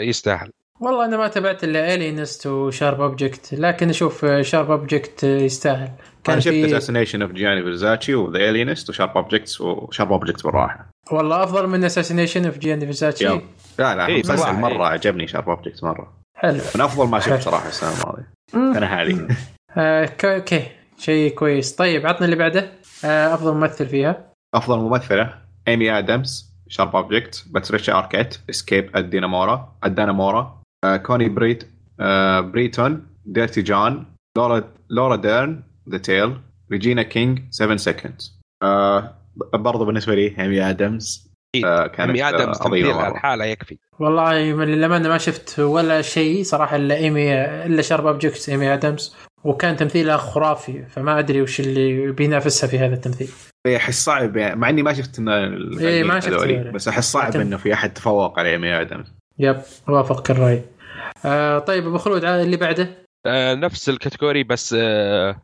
يستاهل. 0.00 0.50
والله 0.80 1.04
أنا 1.04 1.16
ما 1.16 1.28
تابعت 1.28 1.64
إلا 1.64 1.94
Alienist 1.94 2.46
و 2.46 2.55
Sharp 2.55 3.00
Objects 3.00 3.54
لكن 3.54 3.90
أشوف 3.90 4.26
Sharp 4.40 4.70
Objects 4.70 5.24
يستاهل. 5.24 5.90
كان 6.24 6.32
أنا 6.32 6.40
شفت 6.40 6.54
في 6.54 6.66
Assassination 6.66 7.22
of 7.22 7.32
جياني 7.32 7.62
فيرزاتشي 7.62 8.14
و 8.14 8.20
The 8.20 8.38
Alienist 8.50 8.90
و 8.90 8.94
Sharp 8.94 9.16
Objects 9.16 9.60
و 9.60 9.69
Sharp 9.69 10.12
Objects 10.12 10.42
بالراحه 10.42 10.90
والله 11.12 11.42
أفضل 11.44 11.66
من 11.66 11.84
Assassination 11.84 12.50
of 12.50 12.58
جياني 12.58 12.86
فيرزاتشي 12.86 13.24
يلا. 13.24 13.40
لا 13.78 13.94
لا 13.96 14.06
إيه، 14.06 14.22
صراحة، 14.22 14.52
مرة 14.52 14.82
إيه. 14.86 14.92
عجبني 14.92 15.26
Sharp 15.26 15.48
Objects 15.48 15.84
مرة. 15.84 16.12
حلو. 16.36 16.60
من 16.74 16.80
أفضل 16.80 17.08
ما. 17.08 17.18
شفت 17.18 17.42
صراحة 17.42 17.68
السنة 17.68 17.90
الماضية. 18.02 18.28
السنة 18.54 18.86
هذه 18.86 19.28
آه، 19.76 20.10
okay. 20.24 20.66
شيء 20.98 21.34
كويس. 21.34 21.72
طيب 21.74 22.06
عطنا 22.06 22.24
اللي 22.24 22.36
بعده. 22.36 22.72
آه، 23.04 23.34
أفضل 23.34 23.54
ممثل 23.54 23.86
فيها. 23.86 24.30
أفضل 24.54 24.78
ممثلة. 24.78 25.34
ايمي 25.68 25.98
ادمز 25.98 26.54
Sharp 26.68 26.96
Objects 26.96 27.44
باتريشا 27.50 27.98
أركيت 27.98 28.38
Escape 28.50 28.96
at 28.96 29.10
Dannemora 29.10 29.72
at 29.84 29.98
Dannemora 29.98 30.60
آه، 30.84 30.96
كوني 30.96 31.28
بريت 31.28 31.68
آه، 32.00 32.40
بريتون 32.40 33.06
Dirty 33.26 33.62
John 33.62 34.06
لورا 34.38 34.64
لورا 34.90 35.16
ديرن 35.16 35.62
The 35.90 35.98
Tale 35.98 36.36
ريجينا 36.72 37.02
كينج 37.02 37.40
7 37.50 37.76
Seconds 37.76 38.40
برضو 39.54 39.84
بالنسبة 39.84 40.14
لي 40.14 40.38
ايمي 40.38 40.70
ادمز 40.70 41.34
آه، 41.64 41.86
كانت 41.86 42.10
ايمي 42.10 42.28
ادمز 42.28 42.60
آه، 42.62 42.68
مرة. 42.68 43.08
الحالة 43.08 43.44
يكفي. 43.44 43.78
والله 43.98 44.52
من 44.52 44.64
للامانه 44.64 45.08
ما 45.08 45.18
شفت 45.18 45.58
ولا 45.58 46.02
شيء 46.02 46.42
صراحة 46.42 46.76
إلا 46.76 46.94
ايمي 46.96 47.34
إلا 47.44 47.82
Sharp 47.82 48.06
Objects 48.06 48.48
ايمي 48.48 48.74
ادمز 48.74 49.16
وكان 49.44 49.76
تمثيلها 49.76 50.16
خرافي 50.16 50.84
فما 50.84 51.18
أدري 51.18 51.42
وش 51.42 51.60
اللي 51.60 52.12
بينافسها 52.12 52.68
في 52.68 52.78
هذا 52.78 52.94
التمثيل. 52.94 53.28
أحس 53.76 54.04
صعب 54.04 54.36
يعني 54.36 54.56
مع 54.56 54.68
إني 54.68 54.82
ما 54.82 54.92
شفت 54.92 55.18
إن 55.18 55.28
إيه، 55.28 56.02
ما 56.04 56.20
شفت 56.20 56.32
هذولي،. 56.32 56.70
بس 56.70 56.88
أحس 56.88 57.12
صعب 57.12 57.30
لكن- 57.30 57.40
إنه 57.40 57.56
في 57.56 57.72
أحد 57.74 57.92
تفوق 57.94 58.38
على 58.38 58.50
ايمي 58.50 58.80
ادمز 58.80 59.12
Yep 59.38 59.60
وافقك 59.88 60.30
الرأي. 60.30 60.62
آه 61.24 61.58
طيب 61.58 61.86
أبو 61.86 61.98
خلود 61.98 62.24
على 62.24 62.42
اللي 62.42 62.56
بعده؟ 62.56 62.88
آه، 63.26 63.54
نفس 63.54 63.88
ال 63.88 63.94
category 63.94 64.44
بس 64.44 64.74
آه، 64.78 65.30
آه، 65.30 65.42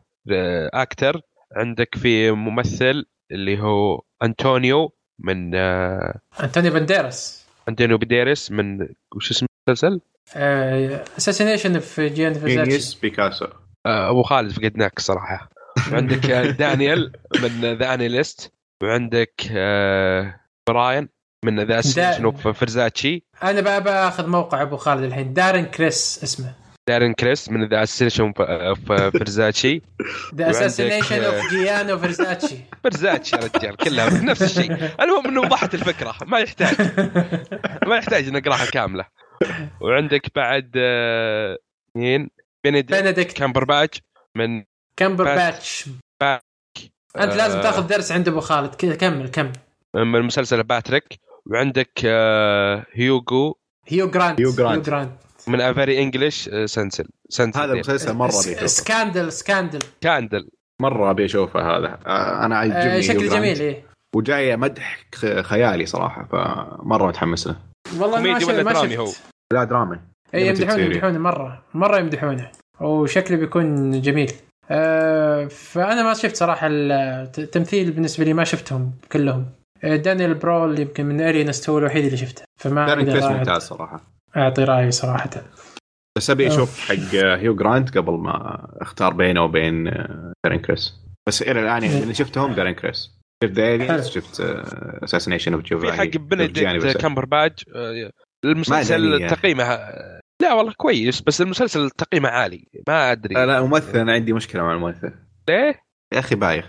actor. 0.73 1.21
عندك 1.55 1.95
في 1.95 2.31
ممثل 2.31 3.05
اللي 3.31 3.59
هو 3.61 4.01
انطونيو 4.23 4.93
من 5.19 5.55
آه، 5.55 6.19
انتوني 6.43 6.69
بانديراس 6.69 7.45
انطونيو 7.69 7.97
بيديريس 7.97 8.51
من 8.51 8.87
وش 9.15 9.31
اسم 9.31 9.45
المسلسل؟ 9.67 10.01
Assassination 11.17 11.79
of 11.79 12.09
جياني 12.09 12.33
فيرزاتشي 12.33 12.97
بيكاسو 13.01 13.45
آه، 13.85 14.09
أبو 14.09 14.23
خالد 14.23 14.51
فقدناك 14.51 14.99
صراحة. 14.99 15.49
وعندك 15.91 16.29
آه، 16.29 16.51
دانيال 16.65 17.11
من 17.41 17.73
The 17.77 17.93
Alienist 17.93 18.53
وعندك 18.83 19.33
آه، 19.51 20.39
براين 20.69 21.09
من 21.45 21.59
The 21.59 21.79
Assassination 21.79 22.23
of 22.25 22.47
فرزاتشي 22.47 23.23
أنا 23.43 23.61
بقى 23.61 23.83
باخذ 23.83 24.27
موقع 24.27 24.61
أبو 24.61 24.77
خالد 24.77 25.03
الحين. 25.03 25.33
دارين 25.33 25.65
كريس 25.65 26.19
اسمه. 26.23 26.53
دارين 26.89 27.13
كريس 27.13 27.49
من 27.49 27.67
The 27.67 27.83
Assassination 27.83 28.33
of 28.39 28.91
فرزاتشي 28.91 29.81
The 30.35 30.45
آه، 30.47 31.25
of 31.25 31.49
جيانو 31.51 31.97
فيرزاتشي 31.99 32.55
فرزاتشي 32.83 33.35
يا 33.35 33.41
رجال 33.41 33.75
كلها 33.75 34.09
نفس 34.31 34.41
الشيء. 34.41 34.71
المهم 35.01 35.27
إنه 35.27 35.41
وضحت 35.41 35.73
الفكرة 35.73 36.15
ما 36.25 36.39
يحتاج. 36.39 36.75
ما 37.89 37.95
يحتاج 37.95 38.29
نقراها 38.29 38.65
كاملة. 38.65 39.05
وعندك 39.81 40.21
بعد 40.35 40.71
آه، 40.77 41.57
مين؟ 41.95 42.29
بنديكت 42.63 42.91
بنديكت 42.93 43.37
كامبرباتش 43.37 44.01
من 44.35 44.63
كامبر 44.97 45.23
بات- 45.23 45.37
باتش 45.37 45.85
بات- 46.21 46.43
أنت 47.19 47.35
لازم 47.35 47.57
آه، 47.57 47.61
تاخذ 47.63 47.87
درس 47.87 48.11
عند 48.11 48.27
أبو 48.27 48.39
خالد. 48.39 48.75
كذا 48.75 48.95
كمل 48.95 49.27
كمل. 49.27 49.51
من 49.95 50.21
مسلسل 50.21 50.63
باتريك. 50.63 51.19
وعندك 51.45 52.05
هيوغو 52.93 53.57
هيو 53.87 54.09
جرانت 54.09 54.39
هيو 54.39 54.51
جرانت. 54.51 55.11
من 55.47 55.61
A 55.61 55.69
Very 55.69 56.01
English 56.03 56.49
سنسل 56.65 57.07
سنسل 57.29 57.59
هذا 57.59 57.73
المسلسل 57.73 58.13
مرة 58.13 58.29
أبي 58.29 58.67
Scandal 58.67 59.31
Scandal. 59.31 59.79
Scandal 60.01 60.49
مرة 60.81 61.11
أبي 61.11 61.25
أشوفه 61.25 61.59
هذا. 61.77 61.99
آه، 62.05 62.45
أنا 62.45 62.55
آه 62.55 62.59
عجبني 62.59 63.01
شكل 63.01 63.19
هيو 63.19 63.29
جرانت. 63.29 63.45
جميل 63.45 63.59
إيه. 63.59 63.83
وجاي 64.15 64.57
مدح 64.57 65.05
خيالي 65.41 65.85
صراحة 65.85 66.25
فمرة 66.31 67.07
متحمس 67.07 67.47
له 67.47 67.55
والله 67.99 68.19
ما 68.19 68.39
شفت 68.39 68.49
ما 68.51 68.71
دراما 68.73 68.89
شفت. 68.89 68.99
هو؟ 68.99 69.11
لا 69.53 69.63
دراما 69.63 69.99
اي 70.35 70.47
يمدحونه. 70.47 70.83
يمدحونه 70.83 71.17
مرة 71.19 71.63
مرة 71.73 71.97
يمدحونه. 71.99 72.51
وشكله 72.81 73.37
بيكون 73.37 74.01
جميل. 74.01 74.31
آه 74.71 75.45
فأنا 75.45 76.03
ما 76.03 76.13
شفت 76.13 76.35
صراحة 76.35 76.67
التمثيل 76.71 77.91
بالنسبة 77.91 78.23
لي 78.23 78.33
ما 78.33 78.43
شفتهم 78.43 78.91
كلهم. 79.11 79.45
آه، 79.83 79.95
دانيال 79.95 80.33
برول 80.33 80.79
يمكن 80.79 81.05
من 81.05 81.21
Alienist 81.21 81.69
هو 81.69 81.77
الوحيد 81.77 82.05
اللي 82.05 82.17
شفته. 82.17 82.43
فما 82.61 82.95
كريس 82.95 83.23
أعد- 83.23 83.31
ممتاز 83.31 83.61
صراحة. 83.61 84.01
أعطي 84.37 84.63
رأيي 84.63 84.91
صراحة. 84.91 85.29
بس 86.17 86.29
ابي. 86.29 86.47
أشوف 86.47 86.79
حق 86.79 87.15
هيو 87.15 87.55
جرانت 87.55 87.97
قبل 87.97 88.13
ما 88.13 88.67
أختار 88.81 89.13
بينه 89.13 89.43
وبين 89.43 89.83
دارين 90.45 90.61
كريس. 90.61 90.93
بس 91.27 91.41
إلى 91.41 91.59
الآن 91.59 91.83
يعني 91.83 92.03
اللي 92.03 92.13
شفتهم 92.13 92.53
دارين 92.53 92.73
كريس. 92.73 93.21
شفت 93.43 93.53
The 93.53 94.01
شفت 94.01 94.41
Assassination 95.03 95.53
of 95.53 95.61
في 95.61 95.69
جوفاني 95.69 95.97
حق 95.97 96.17
بنديكت 96.17 96.97
كامبرباتش 96.97 97.65
آه، 97.75 98.11
المسلسل 98.45 99.17
دنيا. 99.17 99.27
تقييمه 99.27 99.63
لا 100.41 100.53
والله 100.53 100.73
كويس 100.77 101.21
بس 101.21 101.41
المسلسل 101.41 101.89
تقييمه 101.89 102.29
عالي. 102.29 102.67
ما 102.87 103.11
أدري. 103.11 103.35
لا 103.35 103.45
لا 103.45 103.61
ممثل 103.61 103.99
أنا 103.99 104.13
عندي 104.13 104.33
مشكلة 104.33 104.63
مع 104.63 104.73
الممثل. 104.73 105.13
ليه؟ 105.49 105.81
يا 106.13 106.19
أخي 106.19 106.35
بايخ. 106.35 106.65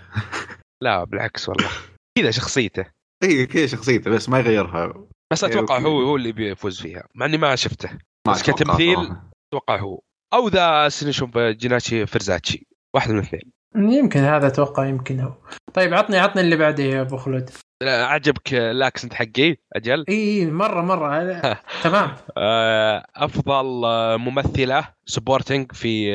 لا 0.83 1.03
بالعكس 1.03 1.49
والله. 1.49 1.69
كذا 2.17 2.31
شخصيته. 2.31 2.85
اي 3.23 3.45
كذا 3.45 3.67
شخصيته 3.67 4.11
بس 4.11 4.29
ما 4.29 4.39
يغيرها. 4.39 5.07
بس 5.33 5.43
أتوقع 5.43 5.75
okay. 5.75 5.87
هو 5.87 6.01
هو 6.01 6.15
اللي 6.15 6.31
بيفوز 6.31 6.81
فيها 6.81 7.07
مع 7.15 7.25
إني 7.25 7.37
ما 7.37 7.55
شفته. 7.55 7.89
ما 8.27 8.33
بس 8.33 8.43
كتمثيل. 8.43 9.15
أتوقع 9.49 9.75
هو. 9.79 10.01
أو 10.33 10.47
The 10.47 10.89
Assassination 10.89 11.31
جيناتشي 11.35 12.05
فرزاتشي 12.05 12.67
واحد 12.93 13.11
من 13.11 13.19
الاثنين. 13.19 13.51
يمكن 13.75 14.19
هذا 14.19 14.47
أتوقع 14.47 14.85
يمكن 14.85 15.19
هو. 15.19 15.33
طيب 15.73 15.93
عطني 15.93 16.17
عطني 16.17 16.41
اللي 16.41 16.55
بعده 16.55 16.83
يا 16.83 17.01
أبو 17.01 17.17
خلود. 17.17 17.49
لا، 17.83 18.05
عجبك 18.05 18.53
ال 18.53 18.62
accent 18.62 19.13
حقي؟ 19.13 19.57
أجل. 19.73 20.05
إي 20.09 20.15
إي 20.39 20.45
مره 20.45 20.81
مرة. 20.81 21.21
هذا- 21.21 21.57
تمام. 21.83 22.15
آه، 22.37 23.05
أفضل 23.15 23.85
آه، 23.85 24.17
ممثلة 24.17 24.87
supporting 25.05 25.71
في 25.71 26.11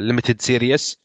limited 0.00 0.40
series 0.40 1.00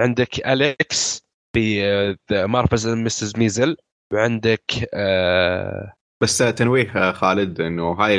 عندك 0.00 0.46
أليكس 0.46 1.22
في 1.54 2.16
Marvelous 2.30 2.88
Mrs. 2.88 3.36
Maisel 3.36 3.76
وعندك 4.12 4.88
آه، 4.94 5.92
بس 6.22 6.38
تنويه 6.38 6.90
آه، 6.96 7.12
خالد 7.12 7.60
انه 7.60 7.92
هاي 7.92 8.14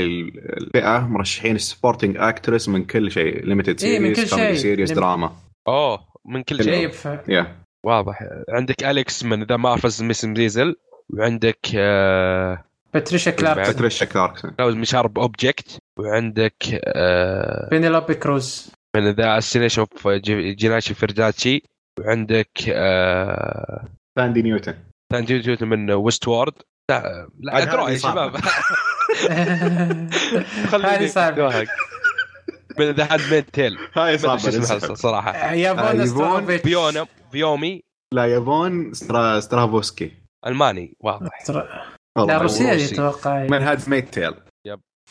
الفئه 0.58 1.00
مرشحين 1.08 1.58
supporting 1.58 2.18
actress 2.18 2.70
من 2.70 2.86
كل 2.86 3.12
شيء 3.12 3.46
limited 3.46 3.84
إيه، 3.84 4.00
من 4.00 4.14
series 4.14 4.34
كل 4.34 4.40
شيء. 4.40 4.56
series 4.56 4.92
Limited. 4.92 4.96
دراما 4.96 5.32
اوه 5.68 6.00
من 6.26 6.44
كل 6.44 6.64
شيء 6.64 6.74
طيب 6.74 6.92
ف... 6.92 7.06
يا 7.30 7.56
واضح 7.86 8.20
عندك 8.50 8.84
اليكس 8.84 9.24
من 9.24 9.44
The 9.44 9.58
Marvelous 9.58 10.04
Mrs. 10.04 10.26
Maisel 10.26 10.76
وعندك 11.14 11.60
آه، 11.76 12.64
باتريشا 12.94 13.32
كلاركسون 13.32 13.74
باتريشا 13.74 14.06
كلاركسون 14.06 14.52
من 14.60 14.84
Sharp 14.86 15.20
Objects 15.20 15.78
وعندك 16.00 16.82
آه، 16.86 17.70
بينيلوبي 17.70 18.14
كروز 18.14 18.72
من 18.96 19.12
The 19.12 19.38
Assassination 19.38 19.82
of 19.82 20.08
جيناشي 20.08 20.94
فرداتشي 20.94 21.64
وعندك 22.00 22.50
آه، 22.70 23.86
ساندي 24.20 24.42
نيوتن 24.42 24.76
ثاني 25.12 25.26
جزء 25.26 25.66
من 25.66 25.92
Westworld 25.92 26.54
لا 26.92 27.28
هذه 27.54 27.92
يا. 27.92 27.98
شباب. 27.98 28.38
خليني 30.72 31.06
أتوهق. 31.16 31.68
من 32.80 32.92
The 32.92 33.14
Handmaid's 33.14 33.44
Tale 33.44 33.78
هاي 33.94 34.18
صعبة. 34.18 34.94
صراحة. 34.94 35.54
يابون 35.54 36.02
آه، 36.02 36.06
سترافيتش 36.06 36.64
فيونا 36.64 37.08
فيومي 37.32 37.82
لا 38.14 38.26
يابون 38.26 38.94
سترا 38.94 39.40
سترافوسكي 39.40 40.12
ألماني 40.48 40.94
واضح. 41.00 41.30
لا 42.18 42.38
روسي. 42.38 42.86
أتوقع. 42.86 43.44
من 43.44 43.62
Handmaid's 43.62 44.14
Tale 44.14 44.34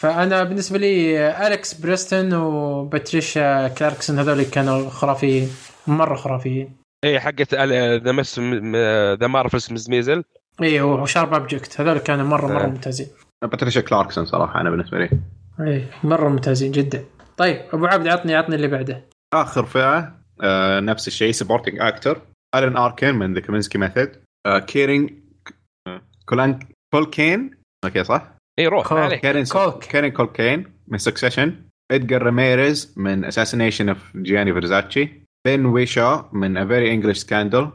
فأنا 0.00 0.44
بالنسبة 0.44 0.78
لي 0.78 1.28
اليكس 1.46 1.74
بريستون 1.74 2.34
وباتريشا 2.34 3.68
كلاركسون 3.68 4.18
هذول 4.18 4.42
كانوا 4.42 4.90
خرافيين 4.90 5.48
مرة 5.86 6.14
خرافيين. 6.14 6.79
اي 7.04 7.10
إيه، 7.10 7.18
حقت 7.18 7.54
The 7.54 8.12
Mrs. 8.12 8.38
The 9.20 9.26
Marvelous 9.26 9.72
Mrs. 9.72 9.90
Maisel. 9.90 10.24
اي 10.62 10.80
و 10.80 10.89
Sharp 10.89 11.34
Objects 11.34 11.80
هذول 11.80 11.98
كانوا 11.98 12.24
مرة 12.26 12.46
مرة 12.46 12.64
آه. 12.64 12.66
ممتازين. 12.66 13.06
باتريشا 13.42 13.80
كلاركسون 13.80 14.24
صراحة 14.24 14.60
أنا 14.60 14.70
بالنسبة 14.70 14.98
لي. 14.98 15.10
اي 15.60 15.84
مرة 16.04 16.28
ممتازين 16.28 16.72
جدا. 16.72 17.04
طيب 17.36 17.60
أبو 17.72 17.86
عبد 17.86 18.08
عطني 18.08 18.34
عطني 18.34 18.54
اللي 18.54 18.68
بعده. 18.68 19.04
آخر 19.34 19.66
فئة 19.66 20.20
آه 20.42 20.80
نفس 20.80 21.08
الشيء 21.08 21.32
supporting 21.32 21.80
actor 21.80 22.20
ألين 22.54 22.76
اركن 22.76 23.14
من 23.14 23.34
The 23.34 23.40
Kominsky 23.40 23.78
Method 23.78 24.12
آه 24.46 24.58
كيرينج 24.58 25.10
آه، 25.86 26.02
كولان 26.26 26.58
كولكين 26.94 27.50
okay 27.84 28.04
صح؟ 28.04 28.32
اي 28.58 28.66
روح 28.66 28.88
كول. 28.88 29.14
كيرين 29.16 29.44
كولك. 29.44 29.78
كيرين 29.78 30.12
كولكين 30.12 30.72
من 30.88 30.98
Succession 30.98 31.54
ادجار 31.90 32.22
راميريز 32.22 32.94
من 32.96 33.24
assassination 33.24 33.88
of 33.88 34.16
جياني 34.16 34.52
فيرزاتشي 34.52 35.19
بن 35.46 35.66
ويشا 35.66 36.28
من 36.32 36.56
a 36.56 36.66
very 36.66 36.94
English 36.94 37.18
scandal 37.18 37.68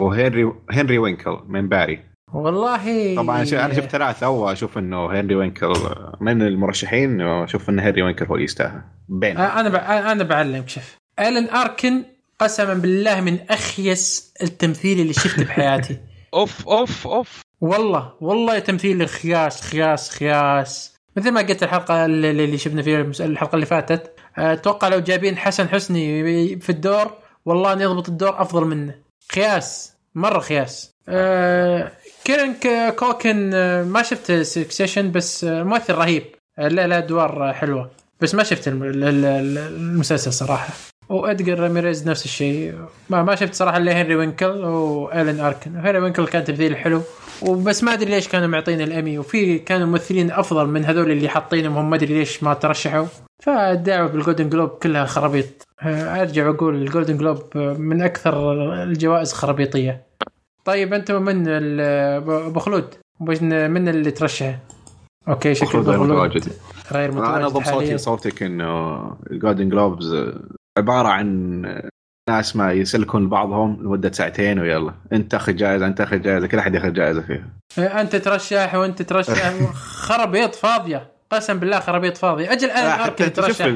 وهنري 0.00 0.52
هنري 0.70 0.98
وينكل 0.98 1.38
من 1.48 1.68
باري 1.68 2.00
والله 2.32 3.14
طبعا 3.16 3.36
أنا 3.42 3.74
شفت 3.74 3.88
ثلاثة. 3.88 4.28
واشوف 4.28 4.78
إنه 4.78 5.06
هنري 5.20 5.34
وينكل 5.34 5.72
من 6.20 6.42
المرشحين؟ 6.42 7.20
أشوف 7.20 7.70
إن 7.70 7.80
هنري 7.80 8.02
وينكل 8.02 8.24
هو 8.24 8.34
اللي 8.34 8.44
يستاهل. 8.44 8.82
بين 9.08 9.36
أنا 9.36 9.68
ب... 9.68 9.74
أنا 9.74 10.24
بعلمك 10.24 10.68
شوف. 10.68 10.96
الين 11.18 11.50
اركن 11.50 12.02
قسما 12.38 12.74
بالله 12.74 13.20
من 13.20 13.38
أخيس 13.50 14.34
التمثيل 14.42 15.00
اللي 15.00 15.12
شفته 15.12 15.44
بحياتي. 15.44 15.98
أوف 16.34 16.68
أوف 16.68 17.06
أوف. 17.06 17.40
والله 17.60 18.12
والله 18.20 18.58
تمثيل 18.58 19.08
خياس 19.08 19.60
خياس 19.60 20.10
خياس. 20.10 20.93
مثل 21.16 21.30
ما 21.30 21.40
قلت 21.40 21.62
الحلقة 21.62 22.04
اللي, 22.04 22.58
شفنا 22.58 22.82
فيها 22.82 23.00
الحلقة 23.20 23.54
اللي 23.54 23.66
فاتت. 23.66 24.14
أتوقع 24.38 24.88
لو 24.88 25.00
جايبين 25.00 25.36
حسن 25.38 25.68
حسني 25.68 26.22
في 26.60 26.70
الدور 26.70 27.10
والله 27.44 27.72
انه 27.72 27.82
يضبط 27.82 28.08
الدور 28.08 28.42
أفضل 28.42 28.64
منه. 28.64 28.94
خياس 29.32 29.92
مرة 30.14 30.38
خياس. 30.40 30.90
أه 31.08 31.92
كيرن 32.24 32.54
كوكن 32.90 33.50
آه، 33.54 33.82
ما 33.82 34.02
شفت 34.02 34.32
succession 34.32 35.12
بس 35.12 35.44
آه، 35.44 35.62
ممثل 35.62 35.94
رهيب. 35.94 36.22
آه، 36.58 36.68
لا 36.68 36.86
لا 36.86 36.98
أدوار 36.98 37.48
آه، 37.48 37.52
حلوة. 37.52 37.90
بس 38.20 38.34
ما 38.34 38.42
شفت 38.42 38.68
الم- 38.68 38.82
ال- 38.82 39.04
ال- 39.04 39.24
ال- 39.24 39.58
المسلسل 39.58 40.32
صراحة. 40.32 40.68
وادجر 41.08 41.60
راميريز 41.60 42.08
نفس 42.08 42.24
الشيء. 42.24 42.74
ما 43.10 43.22
ما 43.22 43.34
شفت 43.34 43.54
صراحة 43.54 43.76
إلا 43.76 44.02
هنري 44.02 44.16
وينكل 44.16 44.46
والين 44.46 45.40
أركن. 45.40 45.76
هنري 45.76 45.98
وينكل 45.98 46.26
كان 46.26 46.44
تمثيل 46.44 46.76
حلو. 46.76 47.00
وبس 47.42 47.84
ما 47.84 47.92
أدري 47.92 48.10
ليش 48.10 48.28
كانوا 48.28 48.48
معطين 48.48 48.80
الإيمي. 48.80 49.18
وفي 49.18 49.58
كانوا 49.58 49.86
ممثلين 49.86 50.30
أفضل 50.30 50.66
من 50.66 50.84
هذول 50.84 51.10
اللي 51.10 51.28
حاطينهم. 51.28 51.76
هم 51.76 51.90
ما 51.90 51.96
أدري 51.96 52.14
ليش 52.14 52.42
ما 52.42 52.54
ترشحوا. 52.54 53.06
فالدعوه 53.42 54.08
بال 54.08 54.18
golden 54.18 54.48
globe 54.48 54.68
كلها 54.68 55.04
خرابيط. 55.04 55.66
أرجع 55.82 56.48
وأقول 56.48 56.74
ال 56.82 56.87
golden 56.87 57.16
globe 57.16 57.56
من 57.56 58.02
أكثر 58.02 58.52
الجوائز 58.82 59.32
خرابيطية. 59.32 60.02
طيب 60.64 60.94
أنتم 60.94 61.22
من 61.22 61.44
ال- 61.48 61.80
أبو 62.46 62.60
خلود. 62.60 62.84
من 63.20 63.70
من 63.70 63.88
اللي 63.88 64.10
ترشحه؟ 64.10 64.58
أوكي 65.28 65.54
شكل 65.54 65.78
المفروض 65.78 65.88
غير 65.88 65.96
ابو 65.96 66.04
خلود. 66.06 66.16
متواجد. 66.16 66.52
أنا 67.16 67.48
ضم 67.48 67.64
صوتي 67.64 67.98
صوتك 67.98 68.42
إنه 68.42 69.00
ال 69.30 69.35
golden 69.35 69.68
globes 69.68 70.14
عبارة 70.78 71.08
عن 71.08 71.62
ناس 72.30 72.56
ما 72.56 72.72
يسلكون 72.72 73.28
بعضهم 73.28 73.82
لمدة 73.82 74.12
ساعتين 74.12 74.58
ويلا. 74.58 74.94
أنت 75.12 75.30
تاخذ 75.30 75.56
جائزة 75.56 75.86
أنت 75.86 75.98
تاخذ 75.98 76.18
جائزة 76.18 76.46
كل 76.46 76.58
أحد 76.58 76.74
ياخذ 76.74 76.92
جائزة 76.92 77.22
فيها. 77.22 78.00
أنت 78.00 78.16
ترشح 78.16 78.74
وأنت 78.74 79.02
ترشح. 79.02 79.52
خرابيط 80.06 80.54
فاضية. 80.54 81.10
قسم 81.30 81.58
بالله 81.58 81.80
خرابيط 81.80 82.16
فاضيه 82.16 82.52
أجل 82.52 82.70
ألن 82.70 83.04
اركن 83.04 83.24
شوف 83.24 83.34
ترشح. 83.34 83.66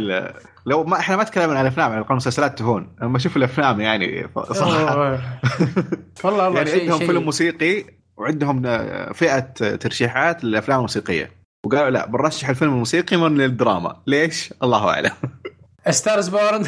لو 0.67 0.85
ما 0.85 0.99
إحنا 0.99 1.17
ما 1.17 1.25
تكلمنا 1.25 1.59
عن 1.59 1.67
الافلام 1.67 1.93
عن 1.93 2.05
المسلسلات 2.11 2.59
تهون. 2.59 2.97
أما 3.03 3.19
شوف 3.19 3.37
الأفلام 3.37 3.81
يعني 3.81 4.29
صراحة. 4.53 4.99
والله 6.25 6.45
والله 6.45 6.59
يعني 6.59 6.81
عندهم 6.81 6.99
فيلم 6.99 7.23
موسيقي 7.23 7.85
وعندهم 8.17 8.63
فئة 9.13 9.41
ترشيحات 9.77 10.45
للأفلام 10.45 10.79
الموسيقية. 10.79 11.31
وقالوا 11.67 11.91
لا 11.91 12.07
بنرشح 12.07 12.49
الفيلم 12.49 12.73
الموسيقي 12.73 13.17
من 13.17 13.41
الدراما. 13.41 14.03
ليش؟ 14.07 14.55
الله 14.63 14.89
أعلم. 14.89 15.13
ستارز 15.91 16.29
بورن 16.29 16.67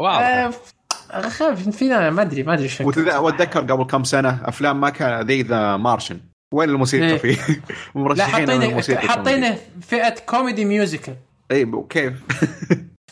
واضح 0.00 0.50
اخاف 1.10 1.68
فينا 1.68 2.10
ما 2.10 2.22
أدري 2.22 2.42
ما 2.42 2.54
أدري 2.54 2.64
إيش 2.64 2.82
وتذ- 2.82 3.14
وأتذكر 3.14 3.60
قبل 3.60 3.84
كم 3.84 4.04
سنة 4.04 4.40
أفلام 4.44 4.80
ما 4.80 4.90
كان 4.90 5.26
ذي 5.26 5.42
ذا 5.42 5.76
مارشن 5.76 6.20
وين 6.54 6.68
الموسيقى 6.68 7.06
إيه. 7.06 7.16
فيه؟ 7.16 7.62
لا 8.14 8.38
الموسيقى 8.38 9.08
حاطينه 9.08 9.58
فئة 9.88 10.14
كوميدي 10.26 10.64
ميوزيكال 10.64 11.16
اي 11.50 11.64
وكيف؟ 11.64 12.12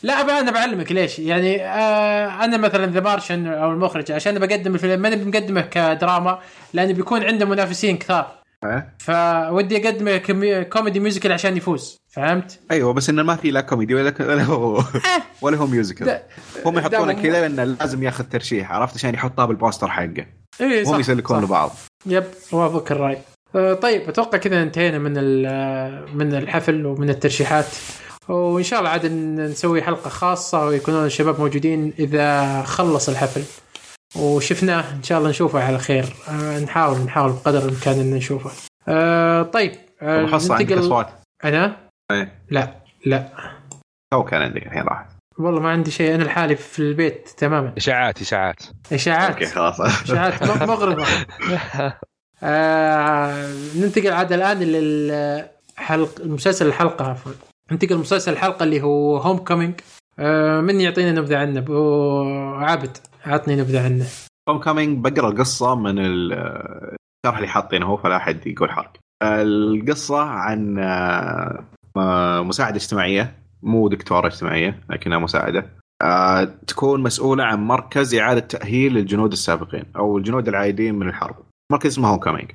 لا 0.03 0.41
أنا 0.41 0.51
بعلمك 0.51 0.93
ليش 0.93 1.19
يعني 1.19 1.65
آه 1.65 2.45
أنا 2.45 2.57
مثلا 2.57 2.87
the 2.87 3.01
martian 3.01 3.47
أو 3.47 3.73
المخرج 3.73 4.13
عشان 4.13 4.39
بقدم 4.39 4.75
الفيلم 4.75 5.01
ماني 5.03 5.25
مقدمه 5.25 5.61
كدراما 5.61 6.39
لأنه 6.73 6.93
بيكون 6.93 7.25
عنده 7.25 7.47
منافسين 7.47 7.97
كثار؟ 7.99 8.38
فودي 8.99 9.77
اقدمه 9.89 10.17
كمي- 10.17 10.65
comedy 10.65 11.01
musical 11.01 11.33
عشان 11.33 11.57
يفوز 11.57 11.97
فهمت؟ 12.09 12.59
أيوه 12.71 12.93
بس 12.93 13.09
إنه 13.11 13.23
ما 13.23 13.37
في 13.37 13.51
لا 13.51 13.61
كوميدي 13.61 13.95
ولا 13.95 14.15
ولا 14.21 14.43
هو 14.43 14.85
ولا 15.43 15.57
هو 15.57 15.67
musical. 15.67 16.21
هم 16.67 16.79
يحطونه 16.79 17.13
كذا 17.13 17.41
لأنه 17.41 17.65
لازم 17.65 18.03
ياخذ 18.03 18.25
ترشيح 18.25 18.73
عرفت؟ 18.73 18.95
عشان 18.95 19.15
يحطها 19.15 19.45
بالبوستر 19.45 19.89
حقه. 19.89 20.27
اي 20.61 20.85
صح 20.85 20.95
هم 20.95 21.01
يسلكون. 21.01 21.45
لبعض. 21.45 21.71
يب 22.07 22.25
اوافقك 22.53 22.93
الرأي. 22.93 23.19
آه، 23.55 23.75
طيب 23.75 24.09
أتوقع 24.09 24.39
كذا 24.39 24.63
انتهينا 24.63 24.99
من 24.99 25.13
من 26.17 26.35
الحفل 26.35 26.87
ومن 26.87 27.11
الترشيحات. 27.11 27.67
وإن 28.29 28.63
شاء 28.63 28.79
الله 28.79 28.91
عاد 28.91 29.07
نسوي 29.07 29.83
حلقة 29.83 30.09
خاصة 30.11 30.67
ويكونون 30.67 31.07
الشباب 31.07 31.41
موجودين 31.41 31.93
إذا 31.99 32.63
خلص 32.63 33.09
الحفل. 33.09 33.43
وشفناه. 34.17 34.93
إن 34.95 35.03
شاء 35.03 35.19
الله 35.19 35.31
نشوفه 35.31 35.65
على 35.65 35.79
خير. 35.79 36.05
آه، 36.29 36.59
نحاول 36.61 36.99
نحاول 36.99 37.33
بقدر 37.33 37.59
الإمكان 37.59 38.01
إن 38.01 38.15
نشوفه. 38.15 38.51
آه، 38.89 39.43
طيب. 39.43 39.73
آه، 40.03 40.25
وحصل 40.25 40.55
عندك 40.55 40.73
ننتقل- 40.73 40.87
أصوات. 40.87 41.09
أنا؟ 41.45 41.77
إيه. 42.13 42.33
لا. 42.51 42.75
لا. 43.07 43.29
تو 44.13 44.25
كان 44.25 44.43
عندك 44.43 44.67
الحين 44.67 44.83
راحت 44.83 45.07
والله 45.39 45.61
ما 45.61 45.71
عندي 45.71 45.91
شيء. 45.91 46.15
أنا 46.15 46.23
لحالي 46.25 46.57
في 46.57 46.79
البيت 46.79 47.29
تماما. 47.37 47.75
اشاعات 47.77 48.21
إشاعات. 48.21 48.57
إشاعات. 48.93 49.31
أوكي 49.31 49.47
خلاص. 49.47 49.81
إشاعات. 49.81 50.43
مغرضه 50.71 51.05
آه 52.43 53.53
ننتقل 53.77 54.13
عاد 54.13 54.33
الآن 54.33 54.59
للحلق 54.59 56.21
المسلسل 56.21 56.67
الحلقة 56.67 57.05
عفوا. 57.11 57.33
ننتقل 57.73 57.95
لمسلسل 57.95 58.33
الحلقة 58.33 58.63
اللي 58.65 58.83
هو 58.83 59.17
homecoming 59.17 59.75
آه 60.19 60.61
من 60.61 60.81
يعطينا 60.81 61.13
نبذة 61.13 61.39
عنه؟ 61.39 61.59
أبو 61.59 62.23
عابد 62.55 62.97
عطني 63.27 63.57
نبذة 63.57 63.85
عنه. 63.85 64.05
homecoming 64.49 65.05
بقرأ 65.05 65.29
القصة 65.31 65.75
من 65.75 65.99
ال- 65.99 66.33
الشرح 66.33 67.37
اللي 67.37 67.49
حاطينه 67.49 67.87
هو 67.87 67.97
فلا 67.97 68.17
أحد 68.17 68.47
يقول 68.47 68.71
حرق. 68.71 68.93
القصة 69.23 70.21
عن 70.21 70.79
آه، 71.97 72.43
مساعدة 72.43 72.77
اجتماعية 72.77 73.35
مو 73.63 73.89
دكتورة 73.89 74.27
اجتماعية 74.27 74.81
لكنها 74.91 75.19
مساعدة. 75.19 75.67
آه، 76.03 76.45
تكون 76.45 77.03
مسؤولة 77.03 77.45
عن 77.45 77.61
مركز 77.67 78.15
إعادة 78.15 78.41
تأهيل 78.41 78.95
للجنود 78.95 79.33
السابقين 79.33 79.85
أو 79.97 80.19
الجنود 80.19 80.49
العايدين 80.49 80.95
من 80.95 81.09
الحرب. 81.09 81.37
مركز 81.73 81.91
اسمه 81.93 82.09
homecoming 82.09 82.51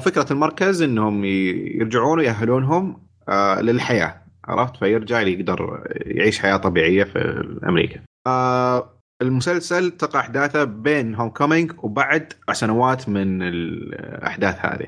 فكرة 0.00 0.26
المركز 0.32 0.82
إنهم 0.82 1.24
يرجعون 1.24 2.18
ويأهلونهم 2.18 2.96
للحياة. 3.60 4.23
عرفت؟ 4.48 4.76
فيرجع 4.76 5.20
يقدر 5.20 5.82
يعيش 5.90 6.38
حياة 6.38 6.56
طبيعية 6.56 7.04
في 7.04 7.48
أمريكا. 7.68 8.00
آه، 8.26 8.90
المسلسل 9.22 9.90
تقع 9.90 10.20
أحداثه 10.20 10.64
بين 10.64 11.14
homecoming 11.14 11.72
وبعد 11.78 12.32
سنوات 12.52 13.08
من 13.08 13.42
الأحداث 13.42 14.56
هذه. 14.60 14.86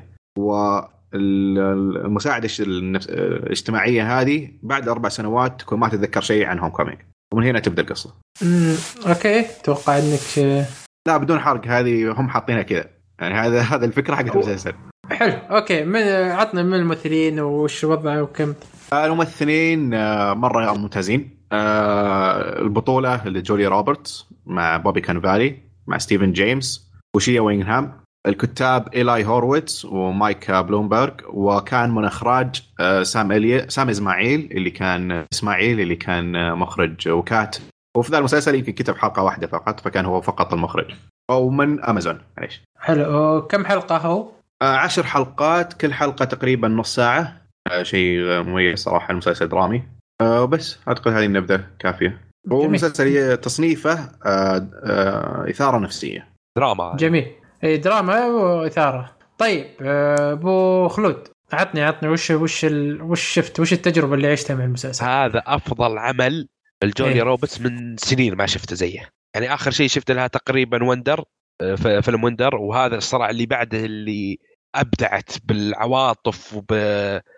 والمساعدة 1.13 2.49
الاجتماعية 2.59 4.21
هذه 4.21 4.49
بعد 4.63 4.87
أربع 4.87 5.09
سنوات 5.09 5.59
تكون 5.59 5.79
ما 5.79 5.89
تتذكر 5.89 6.21
شيء 6.21 6.45
عن 6.45 6.59
homecoming 6.59 6.97
ومن 7.33 7.43
هنا 7.43 7.59
تبدأ 7.59 7.81
القصة. 7.81 8.13
مم، 8.41 8.75
أوكي. 9.07 9.39
أتوقع 9.39 9.97
إنك 9.97 10.39
آه، 10.39 10.65
لا 11.07 11.17
بدون 11.17 11.39
حرق. 11.39 11.67
هذه 11.67 12.11
هم 12.11 12.29
حاطينها 12.29 12.61
كذا. 12.61 12.85
يعني 13.19 13.33
هذا 13.35 13.61
هذا 13.61 13.85
الفكرة 13.85 14.15
حقت 14.15 14.35
المسلسل. 14.35 14.73
حلو. 15.11 15.33
أوكي. 15.33 15.83
من 15.85 16.03
عطنا 16.31 16.63
من 16.63 16.73
الممثلين 16.73 17.39
وش 17.39 17.83
وضعه 17.83 18.21
وكم. 18.21 18.53
الممثلين 18.93 19.93
آه، 19.93 20.33
مرة 20.33 20.73
ممتازين. 20.73 21.37
آه، 21.51 22.61
البطولة 22.61 23.27
لجوليا 23.27 23.67
روبرتس 23.67 24.27
مع 24.45 24.77
بوبي 24.77 25.01
كانافالي 25.01 25.57
مع 25.87 25.97
ستيفن 25.97 26.31
جيمس 26.31 26.91
وشيا 27.15 27.41
وينغهام. 27.41 28.01
الكتاب 28.27 28.87
إيلاي 28.93 29.25
هورويتس 29.25 29.85
ومايك 29.85 30.51
بلومبرغ. 30.51 31.13
وكان 31.29 31.91
من 31.91 32.05
إخراج 32.05 32.61
آه، 32.79 33.03
سام 33.03 33.31
إلي... 33.31 33.69
سام 33.69 33.89
إسماعيل 33.89 34.49
اللي 34.51 34.69
كان 34.69 35.25
إسماعيل 35.33 35.79
اللي 35.79 35.95
كان 35.95 36.53
مخرج 36.53 37.09
وكاتب 37.09 37.61
وفي 37.97 38.11
ذا 38.11 38.17
المسلسل 38.17 38.55
يمكن 38.55 38.71
كتب 38.73 38.97
حلقة 38.97 39.23
واحدة 39.23 39.47
فقط 39.47 39.79
فكان 39.79 40.05
هو 40.05 40.21
فقط 40.21 40.53
المخرج. 40.53 40.93
أو 41.29 41.49
من 41.49 41.83
أمازون. 41.83 42.19
معليش. 42.37 42.61
حلو. 42.79 43.41
كم 43.41 43.65
حلقة 43.65 43.97
هو؟ 43.97 44.27
عشر 44.61 45.03
حلقات 45.03 45.73
كل 45.73 45.93
حلقة 45.93 46.25
تقريبا 46.25 46.67
نص 46.67 46.95
ساعة. 46.95 47.46
شيء 47.83 48.21
آه، 48.23 48.41
مميز 48.41 48.79
صراحة 48.79 49.11
المسلسل 49.11 49.47
درامي. 49.49 49.83
آه، 50.21 50.45
بس 50.45 50.79
أعتقد 50.87 51.11
هذه 51.11 51.25
النبذة 51.25 51.65
كافية. 51.79 52.21
هو. 52.51 52.67
مسلسل 52.67 53.37
تصنيفه 53.37 53.91
آه، 54.25 54.67
آه، 54.85 55.49
إثارة 55.49 55.79
نفسية. 55.79 56.27
دراما. 56.57 56.95
جميل. 56.95 57.31
إي 57.63 57.77
دراما 57.77 58.25
وإثارة. 58.25 59.17
طيب 59.37 59.65
آه، 59.81 60.31
أبو 60.31 60.87
خلود 60.87 61.27
عطني 61.53 61.83
عطني 61.83 62.09
وش 62.09 62.31
وش 62.31 62.65
ال... 62.65 63.01
وش 63.01 63.21
شفت؟ 63.21 63.59
وش 63.59 63.73
التجربة 63.73 64.13
اللي 64.15 64.27
عشتها 64.27 64.55
مع 64.55 64.63
المسلسل؟ 64.63 65.05
هذا 65.05 65.43
أفضل 65.45 65.97
عمل 65.97 66.47
لجوليا 66.83 67.13
إيه. 67.13 67.23
روبرتس 67.23 67.61
من 67.61 67.97
سنين 67.97 68.35
ما 68.35 68.45
شفته 68.45 68.75
زيه. 68.75 69.09
يعني 69.35 69.53
آخر 69.53 69.71
شيء 69.71 69.87
شفت 69.87 70.11
لها 70.11 70.27
تقريبا 70.27 70.83
wonder 70.83 71.23
آه، 71.61 71.75
ف- 71.75 71.87
فيلم 71.87 72.23
wonder 72.23 72.55
وهذا 72.55 72.95
الصراع 72.95 73.29
اللي 73.29 73.45
بعده 73.45 73.77
اللي 73.85 74.37
أبدعت 74.75 75.31
بالعواطف 75.43 76.53
وبشخصيتها 76.53 77.36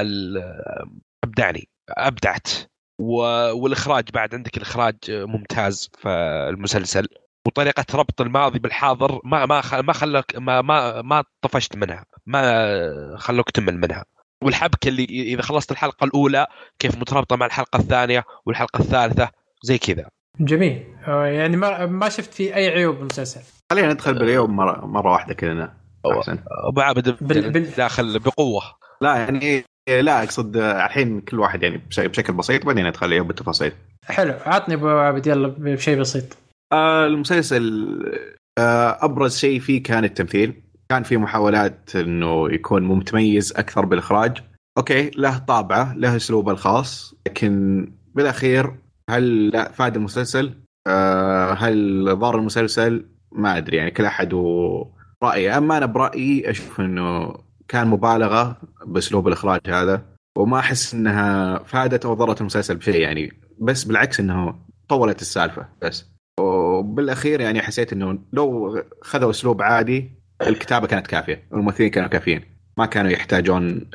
ال- 0.00 0.42
أبدعني 1.24 1.68
أبدعت. 1.88 2.48
والإخراج 3.00 4.04
بعد 4.14 4.34
عندك 4.34 4.56
الإخراج 4.56 4.96
ممتاز 5.08 5.90
في 5.98 6.08
المسلسل. 6.48 7.08
وطريقة 7.46 7.84
ربط 7.94 8.20
الماضي 8.20 8.58
بالحاضر 8.58 9.20
ما 9.24 9.46
ما 9.46 9.60
خ- 9.60 9.74
ما 9.74 9.92
خلوك 9.92 10.36
ما 10.36 10.62
ما 10.62 11.02
ما 11.02 11.24
طفشت 11.42 11.76
منها 11.76 12.04
ما 12.26 13.16
خلوك 13.18 13.50
تمل 13.50 13.78
منها. 13.78 14.04
والحبكة 14.42 14.88
اللي 14.88 15.04
إذا 15.04 15.42
خلصت 15.42 15.72
الحلقة 15.72 16.04
الأولى 16.04 16.46
كيف 16.78 16.98
مترابطة 16.98 17.36
مع 17.36 17.46
الحلقة 17.46 17.76
الثانية 17.76 18.24
والحلقة 18.46 18.80
الثالثة 18.80 19.30
زي 19.62 19.78
كذا. 19.78 20.08
جميل. 20.40 20.84
آه، 21.08 21.24
يعني 21.26 21.56
ما 21.56 21.86
ما 21.86 22.08
شفت 22.08 22.34
فيه 22.34 22.54
أي 22.54 22.68
عيوب 22.68 22.96
بالمسلسل. 22.96 23.40
خلينا 23.72 23.92
ندخل 23.92 24.18
باليوم 24.18 24.56
مره 24.56 24.86
مرة 24.86 25.12
واحدة 25.12 25.34
أحسن. 26.18 26.38
أبو 26.68 26.80
عابد 26.80 27.16
بال- 27.20 27.50
بال- 27.50 27.70
داخل 27.76 28.18
بقوة. 28.18 28.62
لا 29.00 29.16
يعني 29.16 29.64
لا 29.88 30.22
أقصد 30.22 30.56
الحين 30.56 31.20
كل 31.20 31.38
واحد 31.40 31.62
يعني 31.62 31.80
بش- 31.90 32.00
بشكل 32.00 32.32
بسيط 32.32 32.66
بعدين 32.66 32.86
ندخل 32.88 33.06
اليوم 33.06 33.26
بالتفاصيل 33.26 33.72
حلو. 34.04 34.34
عطني 34.46 34.74
أبو 34.74 34.88
عابد 34.88 35.26
يلا 35.26 35.48
بشيء 35.48 36.00
بسيط. 36.00 36.36
آه، 36.72 37.06
المسلسل 37.06 37.88
آه، 38.58 38.98
أبرز 39.04 39.36
شيء 39.36 39.60
فيه 39.60 39.82
كان 39.82 40.04
التمثيل. 40.04 40.62
كان 40.90 41.02
في 41.02 41.16
محاولات 41.16 41.96
إنه 41.96 42.52
يكون 42.52 42.82
متميز 42.82 43.52
أكثر 43.52 43.84
بالإخراج. 43.84 44.38
أوكي 44.78 45.10
له 45.16 45.38
طابعة 45.38 45.94
له 45.94 46.16
أسلوبه 46.16 46.52
الخاص 46.52 47.14
لكن 47.26 47.86
بالأخير 48.14 48.74
هل 49.10 49.48
لا 49.48 49.72
فاد 49.72 49.96
المسلسل؟ 49.96 50.52
آه 50.86 51.52
هل 51.52 52.04
ضار 52.18 52.38
المسلسل؟ 52.38 53.06
ما 53.32 53.56
أدري 53.56 53.76
يعني 53.76 53.90
كل 53.90 54.04
أحد 54.04 54.32
ورأيه. 54.32 55.58
أما 55.58 55.78
أنا 55.78 55.86
برأيي 55.86 56.50
أشوف 56.50 56.80
إنه 56.80 57.34
كان 57.68 57.86
مبالغة 57.86 58.56
بأسلوب 58.86 59.28
الإخراج 59.28 59.60
هذا 59.68 60.02
وما 60.38 60.58
أحس 60.58 60.94
إنها 60.94 61.58
فادت 61.58 62.06
أو 62.06 62.14
ضرت 62.14 62.40
المسلسل 62.40 62.76
بشيء 62.76 63.00
يعني 63.00 63.32
بس 63.60 63.84
بالعكس 63.84 64.20
انه 64.20 64.54
طولت 64.88 65.20
السالفة 65.20 65.68
بس. 65.82 66.06
وبالأخير 66.40 67.40
يعني 67.40 67.62
حسيت 67.62 67.92
إنه 67.92 68.18
لو 68.32 68.78
خذوا 69.02 69.30
أسلوب 69.30 69.62
عادي 69.62 70.10
الكتابة 70.42 70.86
كانت 70.86 71.06
كافية 71.06 71.42
والممثلين 71.50 71.90
كانوا 71.90 72.08
كافيين. 72.08 72.42
ما 72.78 72.86
كانوا 72.86 73.10
يحتاجون 73.10 73.90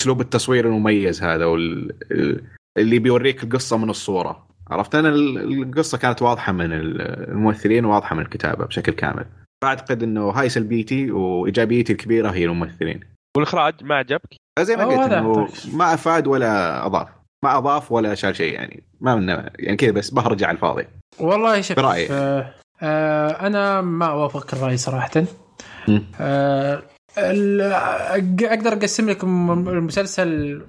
أسلوب 0.00 0.20
التصوير 0.20 0.66
المميز 0.66 1.22
هذا 1.22 1.44
اللي 2.78 2.98
بيوريك 2.98 3.44
القصة 3.44 3.76
من 3.76 3.90
الصورة. 3.90 4.46
عرفت؟ 4.70 4.94
أنا 4.94 5.08
القصة 5.08 5.98
كانت 5.98 6.22
واضحة 6.22 6.52
من 6.52 6.72
الممثلين 6.72 7.84
وواضحه 7.84 8.16
من 8.16 8.22
الكتابة 8.22 8.64
بشكل 8.64 8.92
كامل. 8.92 9.26
فاعتقد 9.64 10.02
إنه 10.02 10.30
هاي 10.30 10.48
سلبيتي 10.48 11.10
وإيجابيتي 11.10 11.92
الكبيرة 11.92 12.30
هي 12.30 12.44
الممثلين. 12.44 13.00
والإخراج 13.36 13.74
ما 13.82 13.94
عجبك؟ 13.94 14.36
زي 14.60 14.76
ما 14.76 14.84
قلت 14.84 15.12
إنه 15.12 15.48
ما 15.72 15.94
أفاد 15.94 16.26
ولا 16.26 16.86
أضاف. 16.86 17.08
ما 17.44 17.58
أضاف 17.58 17.92
ولا 17.92 18.14
شال 18.14 18.36
شيء 18.36 18.54
يعني. 18.54 18.82
ما 19.00 19.14
من 19.16 19.28
يعني 19.58 19.76
كذا 19.76 19.90
بس 19.90 20.10
بهرج 20.10 20.44
على 20.44 20.54
الفاضي. 20.54 20.86
والله 21.20 21.60
شوف 21.60 21.76
برأيي 21.76 22.08
آه 22.10 22.54
آه 22.82 23.46
أنا 23.46 23.80
ما 23.80 24.06
اوافقك 24.06 24.52
الرأي 24.52 24.76
صراحة. 24.76 25.24
آه 26.20 26.82
أقدر 27.18 28.72
أقسم 28.72 29.10
لكم 29.10 29.50
المسلسل 29.68 30.62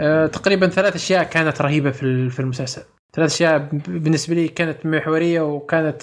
آه 0.00 0.26
تقريبا 0.26 0.68
ثلاث 0.68 0.94
أشياء 0.94 1.24
كانت 1.24 1.62
رهيبة 1.62 1.90
في 1.90 2.30
في 2.30 2.40
المسلسل. 2.40 2.82
ثلاث 3.14 3.32
أشياء 3.32 3.68
بالنسبة 3.88 4.34
لي 4.34 4.48
كانت 4.48 4.86
محورية 4.86 5.40
وكانت 5.40 6.02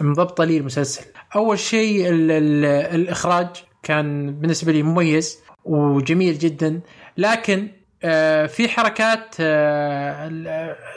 مضبطه 0.00 0.44
لي 0.44 0.56
المسلسل. 0.56 1.04
أول 1.36 1.58
شيء 1.58 2.08
ال 2.08 2.30
ال 2.30 2.64
الإخراج 2.64 3.48
كان 3.82 4.34
بالنسبة 4.34 4.72
لي 4.72 4.82
مميز 4.82 5.38
وجميل 5.64 6.38
جدا. 6.38 6.80
لكن 7.16 7.68
آه، 8.04 8.46
في 8.46 8.68
حركات 8.68 9.36
آه، 9.40 10.28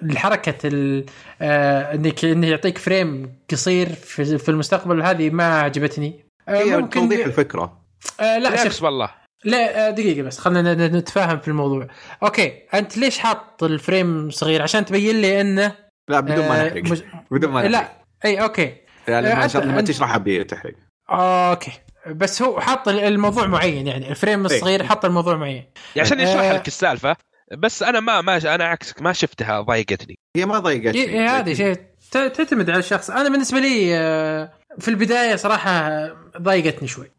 الحركه 0.04 0.54
آه، 1.42 1.94
انك 1.94 2.26
إنه 2.26 2.48
يعطيك 2.48 2.78
frame 2.78 3.40
قصير 3.52 3.90
في 4.38 4.50
المستقبل. 4.50 5.02
هذه 5.02 5.30
ما 5.30 5.60
عجبتني. 5.60 6.26
هي 6.50 6.78
ممكن 6.78 7.00
توضيح 7.00 7.26
الفكرة. 7.26 7.82
لا 8.20 8.64
شوف. 8.64 8.84
والله 8.84 9.10
لا 9.44 9.90
دقيقة 9.90 10.22
بس 10.22 10.40
خلينا 10.40 10.88
نتفاهم 10.88 11.40
في 11.40 11.48
الموضوع. 11.48 11.88
أوكي 12.24 12.64
أنت 12.74 12.98
ليش 12.98 13.20
حاط 13.20 13.64
ال 13.64 13.75
frame 13.75 14.30
صغير؟ 14.30 14.62
عشان 14.62 14.86
تبين 14.86 15.22
لي 15.22 15.42
إنه 15.42 15.76
لا 16.10 16.20
بدون 16.20 16.48
ما 16.48 16.68
نحرق. 16.68 16.84
مج... 16.84 17.02
بدون 17.32 17.52
ما 17.52 17.60
نحرق. 17.60 17.72
لا 17.72 17.92
إي 18.26 18.42
أوكي. 18.42 18.76
يعني 19.08 19.36
ما 19.36 19.48
شاء 19.48 19.64
الله 19.64 19.76
ما 19.76 19.82
تشرح 19.82 20.18
تحرق. 20.48 20.74
أوكي. 21.10 21.72
بس 22.08 22.42
هو 22.42 22.60
حط 22.60 22.88
الموضوع 22.88 23.48
معين 23.48 23.88
يعني 23.88 24.10
ال 24.10 24.16
frame 24.16 24.46
إيه. 24.48 24.56
الصغير 24.56 24.84
حط 24.84 25.06
الموضوع 25.06 25.36
معين. 25.36 25.66
يعني 25.96 26.08
عشان 26.08 26.20
يشرح 26.20 26.52
لك 26.52 26.68
السالفة 26.68 27.16
بس 27.58 27.84
أنا 27.84 28.00
ما 28.00 28.22
ما 28.22 28.56
أنا 28.56 28.66
عكسك 28.66 29.02
ما 29.02 29.14
شفتها 29.14 29.62
ضايقتني. 29.62 30.16
هي 30.36 30.46
ما 30.46 30.60
ضايقتني. 30.60 31.20
هذا 31.28 31.54
شيء 31.54 31.78
تعتمد 32.12 32.70
على 32.70 32.80
الشخص. 32.80 33.10
أنا 33.10 33.30
بالنسبة 33.30 33.60
لي 33.60 33.98
آه، 33.98 34.52
في 34.80 34.88
البداية 34.88 35.36
صراحة 35.36 35.90
ضايقتني 36.38 36.88
شوي. 36.88 37.06
آه، 37.06 37.17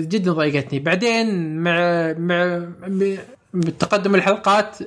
جدا 0.00 0.32
ضايقتني. 0.32 0.78
بعدين 0.78 1.56
مع 1.56 1.74
مع 2.18 2.68
بتقدم 3.54 4.14
الحلقات 4.14 4.78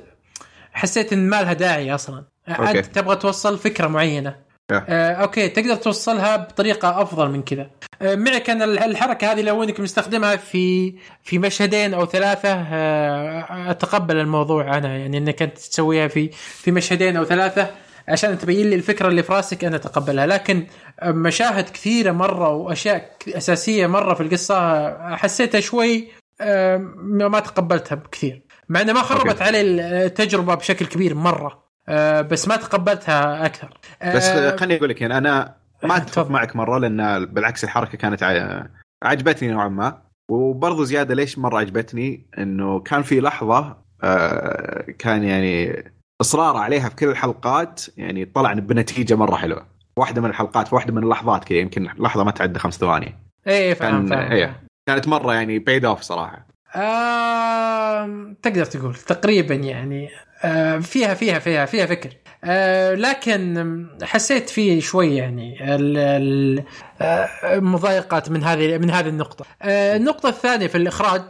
حسيت 0.72 1.12
إن 1.12 1.28
ما 1.28 1.42
لها 1.42 1.52
داعي 1.52 1.94
أصلا. 1.94 2.24
okay. 2.48 2.78
انت 2.78 2.86
تبغى 2.86 3.16
توصل 3.16 3.58
فكرة 3.58 3.86
معينة. 3.86 4.36
آه 4.70 5.12
okay 5.12 5.48
تقدر 5.48 5.74
توصلها 5.74 6.36
بطريقة 6.36 7.02
أفضل 7.02 7.30
من 7.30 7.42
كذا. 7.42 7.70
آه 8.02 8.14
معي 8.14 8.40
كان 8.40 8.62
الحركة 8.62 9.32
هذه 9.32 9.42
لو 9.42 9.62
إنك 9.62 9.80
مستخدمها 9.80 10.36
في 10.36 10.94
في 11.22 11.38
مشهدين 11.38 11.94
أو 11.94 12.06
ثلاثة 12.06 12.48
آه 12.52 13.70
أتقبل 13.70 14.16
الموضوع 14.16 14.78
أنا 14.78 14.96
يعني 14.96 15.18
إنك 15.18 15.42
أنت 15.42 15.58
تسويها 15.58 16.08
في 16.08 16.30
في 16.32 16.70
مشهدين 16.70 17.16
أو 17.16 17.24
ثلاثة. 17.24 17.70
عشان 18.08 18.38
تبين 18.38 18.70
لي 18.70 18.74
الفكرة 18.74 19.08
اللي 19.08 19.22
في 19.22 19.32
راسك 19.32 19.64
أنا 19.64 19.76
اتقبلها 19.76 20.26
لكن 20.26 20.66
مشاهد 21.04 21.64
كثيرة 21.64 22.12
مرة 22.12 22.48
وأشياء 22.48 23.10
أساسية 23.28 23.86
مرة 23.86 24.14
في 24.14 24.22
القصة 24.22 25.16
حسيتها 25.16 25.60
شوي 25.60 26.08
آه، 26.40 26.76
ما 26.96 27.40
تقبلتها 27.40 27.96
بكثير. 27.96 28.42
مع 28.68 28.80
انه 28.80 28.92
ما 28.92 29.02
خربت 29.02 29.42
علي 29.42 29.60
التجربة 29.60 30.54
بشكل 30.54 30.86
كبير 30.86 31.14
مرة 31.14 31.64
آه 31.88 32.20
بس 32.20 32.48
ما 32.48 32.56
تقبلتها 32.56 33.46
أكثر. 33.46 33.78
آه 34.02 34.14
بس 34.16 34.30
خليني 34.60 34.76
أقول 34.76 34.88
لك 34.88 35.00
يعني 35.00 35.18
أنا 35.18 35.56
ما 35.82 35.96
أتفق 35.96 36.30
معك 36.30 36.56
مرة 36.56 36.78
لأن 36.78 37.24
بالعكس 37.26 37.64
الحركة 37.64 37.98
كانت 37.98 38.22
عجبتني 39.02 39.48
نوعا 39.48 39.68
ما. 39.68 40.02
وبرضه 40.28 40.84
زيادة 40.84 41.14
ليش 41.14 41.38
مرة 41.38 41.58
عجبتني 41.58 42.26
إنه 42.38 42.80
كان 42.80 43.02
في 43.02 43.20
لحظة 43.20 43.76
آه 44.02 44.84
كان 44.98 45.24
يعني 45.24 45.84
إصرار 46.24 46.56
عليها 46.56 46.88
في 46.88 46.96
كل 46.96 47.08
الحلقات 47.08 47.80
يعني 47.96 48.24
طلع 48.24 48.52
بنتيجة 48.52 49.14
مرة 49.14 49.36
حلوة. 49.36 49.66
واحدة 49.96 50.20
من 50.20 50.30
الحلقات 50.30 50.68
في 50.68 50.74
واحدة 50.74 50.92
من 50.92 51.02
اللحظات 51.02 51.44
كذا 51.44 51.58
يمكن 51.58 51.88
لحظة 51.98 52.24
ما 52.24 52.30
تعدى 52.30 52.58
خمس 52.58 52.78
ثواني. 52.78 53.14
إيه 53.46 53.74
فاهم 53.74 54.06
فاهم 54.06 54.32
هي 54.32 54.54
كانت 54.88 55.08
مرة 55.08 55.34
يعني 55.34 55.58
بيد 55.58 55.84
اوف 55.84 56.00
صراحة. 56.00 56.46
آه، 56.76 58.34
تقدر 58.42 58.64
تقول 58.64 58.94
تقريبا 58.94 59.54
يعني 59.54 60.08
آه، 60.44 60.78
فيها 60.78 61.14
فيها 61.14 61.38
فيها 61.38 61.66
فيها 61.66 61.86
فكر. 61.86 62.10
آه، 62.44 62.94
لكن 62.94 63.86
حسيت 64.02 64.50
فيه 64.50 64.80
شوي 64.80 65.16
يعني 65.16 65.56
المضايقات 67.44 68.30
من 68.30 68.44
هذه 68.44 68.78
من 68.78 68.90
هذه 68.90 69.08
النقطة. 69.08 69.44
النقطة 69.62 70.28
الثانية 70.28 70.66
في 70.66 70.78
الإخراج 70.78 71.22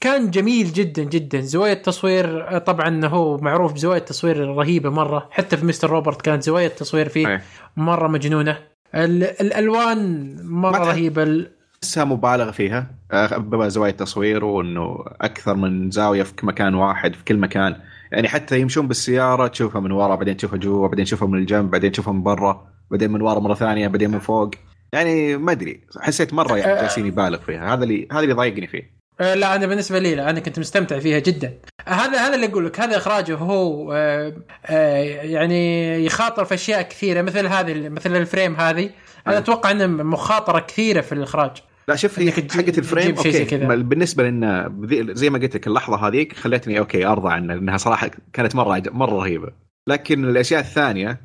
كان 0.00 0.30
جميل 0.30 0.72
جدا 0.72 1.02
جدا. 1.02 1.40
زوايا 1.40 1.72
التصوير 1.72 2.58
طبعا 2.58 3.06
هو 3.06 3.38
معروف 3.38 3.72
بزوايا 3.72 3.98
التصوير 3.98 4.44
الرهيبة 4.44 4.90
مرة. 4.90 5.28
حتى 5.30 5.56
في 5.56 5.66
مستر 5.66 5.90
روبرت 5.90 6.22
كانت 6.22 6.42
زوايا 6.42 6.66
التصوير 6.66 7.08
فيه 7.08 7.42
مرة 7.76 8.08
مجنونة. 8.08 8.58
الألوان 8.94 10.36
مرة 10.46 10.78
رهيبة. 10.78 11.46
تحسها 11.82 12.04
مبالغ 12.04 12.50
فيها. 12.50 12.90
بزوايا 13.38 13.92
التصوير 13.92 14.44
وإنه 14.44 15.04
أكثر 15.20 15.54
من 15.54 15.90
زاوية 15.90 16.22
في 16.22 16.46
مكان 16.46 16.74
واحد 16.74 17.14
في 17.14 17.24
كل 17.24 17.36
مكان. 17.36 17.76
يعني 18.12 18.28
حتى 18.28 18.60
يمشون 18.60 18.88
بالسيارة 18.88 19.46
تشوفها 19.46 19.80
من 19.80 19.92
ورا 19.92 20.14
بعدين 20.14 20.36
تشوفها 20.36 20.58
جوا 20.58 20.88
بعدين 20.88 21.04
تشوفها 21.04 21.28
من 21.28 21.38
الجنب 21.38 21.70
بعدين 21.70 21.92
تشوفها 21.92 22.12
من 22.12 22.22
برا 22.22 22.66
بعدين 22.90 23.10
من 23.10 23.22
ورا 23.22 23.40
مرة 23.40 23.54
ثانية 23.54 23.88
بعدين 23.88 24.10
من 24.10 24.18
فوق. 24.18 24.50
يعني 24.92 25.36
ما 25.36 25.52
أدري 25.52 25.86
حسيت 26.00 26.34
مرة 26.34 26.56
يعني 26.56 26.80
جالسين 26.80 27.06
يبالغ 27.06 27.38
فيها. 27.38 27.74
هذا 27.74 27.84
اللي 27.84 28.08
هذا 28.12 28.20
اللي 28.20 28.34
ضايقني 28.34 28.66
فيه. 28.66 28.97
لا 29.20 29.54
أنا 29.54 29.66
بالنسبة 29.66 29.98
لي 29.98 30.14
لا 30.14 30.30
أنا 30.30 30.40
كنت 30.40 30.58
مستمتع 30.58 30.98
فيها 30.98 31.18
جدا. 31.18 31.54
هذا 31.88 32.26
هذا 32.26 32.34
اللي 32.34 32.46
أقول 32.46 32.66
لك. 32.66 32.80
هذا 32.80 32.96
إخراجه 32.96 33.36
هو 33.36 33.92
آه 33.92 34.34
آه 34.66 35.02
يعني 35.22 36.04
يخاطر 36.04 36.44
في 36.44 36.54
أشياء 36.54 36.82
كثيرة 36.82 37.22
مثل 37.22 37.46
هذه 37.46 37.88
مثل 37.88 38.16
ال 38.16 38.23
frame 38.23 38.56
هذه. 38.56 38.90
أنا 39.26 39.38
أتوقع 39.38 39.70
إنه 39.70 39.86
مخاطرة 39.86 40.58
كثيرة 40.58 41.00
في 41.00 41.12
الإخراج. 41.12 41.50
لا 41.88 41.96
شوف 41.96 42.18
هي 42.18 42.32
حقت 42.32 42.78
ال 42.78 42.84
frame 42.84 43.16
okay. 43.16 43.44
بالنسبة 43.76 44.28
لنا 44.28 44.74
زي 45.12 45.30
ما 45.30 45.38
قلت 45.38 45.54
لك 45.54 45.66
اللحظة 45.66 46.08
هذيك 46.08 46.36
خلتني 46.36 46.78
okay 46.78 47.06
أرضى 47.06 47.32
عنها 47.32 47.56
لأنها 47.56 47.76
صراحة 47.76 48.10
كانت 48.32 48.54
مرة 48.56 48.82
مرة 48.86 49.14
رهيبة. 49.14 49.52
لكن 49.88 50.24
الأشياء 50.24 50.60
الثانية 50.60 51.20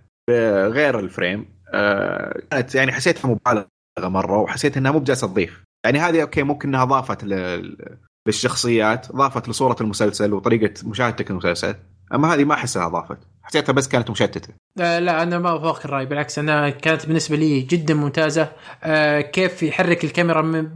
غير 0.69 0.99
ال 0.99 1.07
frame 1.07 1.45
آه 1.73 2.41
كانت 2.51 2.75
يعني 2.75 2.91
حسيتها 2.91 3.27
مبالغة 3.29 3.67
مرة 3.99 4.37
وحسيت 4.37 4.77
إنها 4.77 4.91
مو 4.91 4.99
بجالسه 4.99 5.27
تضيف. 5.27 5.63
يعني 5.86 5.99
هذه 5.99 6.21
okay 6.21 6.43
ممكن 6.43 6.69
إنها 6.69 6.86
ضافت 6.86 7.23
للشخصيات 8.27 9.11
ضافت 9.11 9.49
لصورة 9.49 9.75
المسلسل 9.81 10.34
وطريقة 10.34 10.73
مشاهدتك 10.84 11.31
للمسلسل 11.31 11.75
أما 12.13 12.34
هذه 12.34 12.43
ما 12.43 12.53
أحسها 12.53 12.88
ضافت. 12.88 13.17
حسيتها 13.43 13.73
بس 13.73 13.88
كانت 13.88 14.09
مشتتة. 14.09 14.53
آه 14.79 14.99
لا 14.99 15.23
أنا 15.23 15.39
ما 15.39 15.49
أوافق 15.49 15.86
الرأي 15.86 16.05
بالعكس 16.05 16.39
أنا 16.39 16.69
كانت 16.69 17.05
بالنسبة 17.05 17.36
لي 17.36 17.61
جدا 17.61 17.93
ممتازة. 17.93 18.51
آه 18.84 19.21
كيف 19.21 19.63
يحرك 19.63 20.03
الكاميرا 20.03 20.71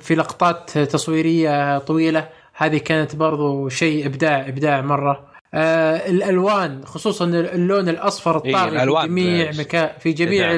في 0.00 0.14
لقطات 0.14 0.78
تصويرية 0.78 1.78
طويلة 1.78 2.28
هذه 2.54 2.78
كانت 2.78 3.16
برضو 3.16 3.68
شيء 3.68 4.06
إبداع 4.06 4.48
إبداع 4.48 4.80
مرة. 4.80 5.26
آه 5.54 6.08
الألوان 6.08 6.84
خصوصا 6.84 7.24
اللون 7.24 7.88
الأصفر 7.88 8.44
إيه، 8.44 8.50
الطاغي 8.50 8.78
في 8.78 9.06
جميع 9.06 9.50
مكان 9.58 9.90
في 9.98 10.12
جميع 10.12 10.52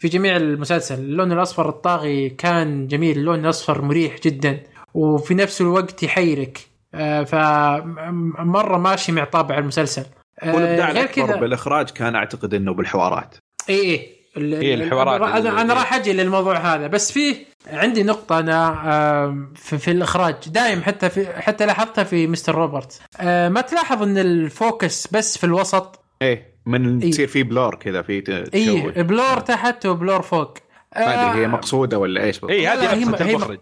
في 0.00 0.08
جميع 0.08 0.36
المسلسل. 0.36 0.94
اللون 0.94 1.32
الأصفر 1.32 1.68
الطاغي 1.68 2.28
كان 2.30 2.86
جميل 2.86 3.18
اللون 3.18 3.44
الأصفر 3.44 3.82
مريح 3.82 4.16
جدا 4.24 4.60
وفي 4.94 5.34
نفس 5.34 5.60
الوقت 5.60 6.02
يحيرك. 6.02 6.58
آه 6.94 7.22
فمره 7.24 8.78
ماشي 8.78 9.12
مع 9.12 9.24
طابع 9.24 9.58
المسلسل. 9.58 10.04
آه 10.42 10.54
والابداع 10.54 10.90
الأكبر 10.90 11.36
بالاخراج 11.36 11.90
كان 11.90 12.14
أعتقد 12.14 12.54
إنه 12.54 12.74
بالحوارات. 12.74 13.34
اي 13.68 13.76
اي 13.80 14.16
هي 14.36 14.74
الحوارات 14.74 15.20
أنا 15.20 15.38
اللي- 15.38 15.50
أنا 15.60 15.74
راح 15.74 15.94
أجي 15.94 16.12
للموضوع 16.12 16.56
هذا. 16.56 16.86
بس 16.86 17.12
فيه 17.12 17.36
عندي 17.66 18.02
نقطة 18.02 18.38
أنا 18.38 19.24
آم، 19.24 19.52
في, 19.56 19.78
في 19.78 19.90
الإخراج. 19.90 20.34
دايم 20.46 20.82
حتى 20.82 21.10
في 21.10 21.26
حتى 21.40 21.66
لاحظتها 21.66 22.04
في 22.04 22.26
مستر 22.26 22.54
روبرت. 22.54 23.00
آه، 23.20 23.48
ما 23.48 23.60
تلاحظ 23.60 24.02
أن 24.02 24.18
ال 24.18 24.33
focus 24.33 25.06
بس 25.12 25.38
في 25.38 25.44
الوسط؟ 25.44 26.04
إيه. 26.22 26.50
من 26.70 27.00
إيه. 27.02 27.10
تصير 27.10 27.26
في 27.28 27.42
blur 27.42 27.74
كذا 27.74 28.02
في 28.02 28.20
ت- 28.20 28.54
إي 28.54 28.80
blur 29.02 29.40
تحت 29.40 29.86
و 29.86 29.93
blur 29.93 30.22
فوق. 30.22 30.58
ما 30.96 31.30
ادري 31.30 31.40
هي 31.40 31.44
آه، 31.44 31.48
مقصودة 31.48 31.98
ولا 31.98 32.24
إيش. 32.24 32.40
إي 32.50 32.66
هذه 32.66 32.92
هي- 32.92 33.02
المخرج. 33.32 33.58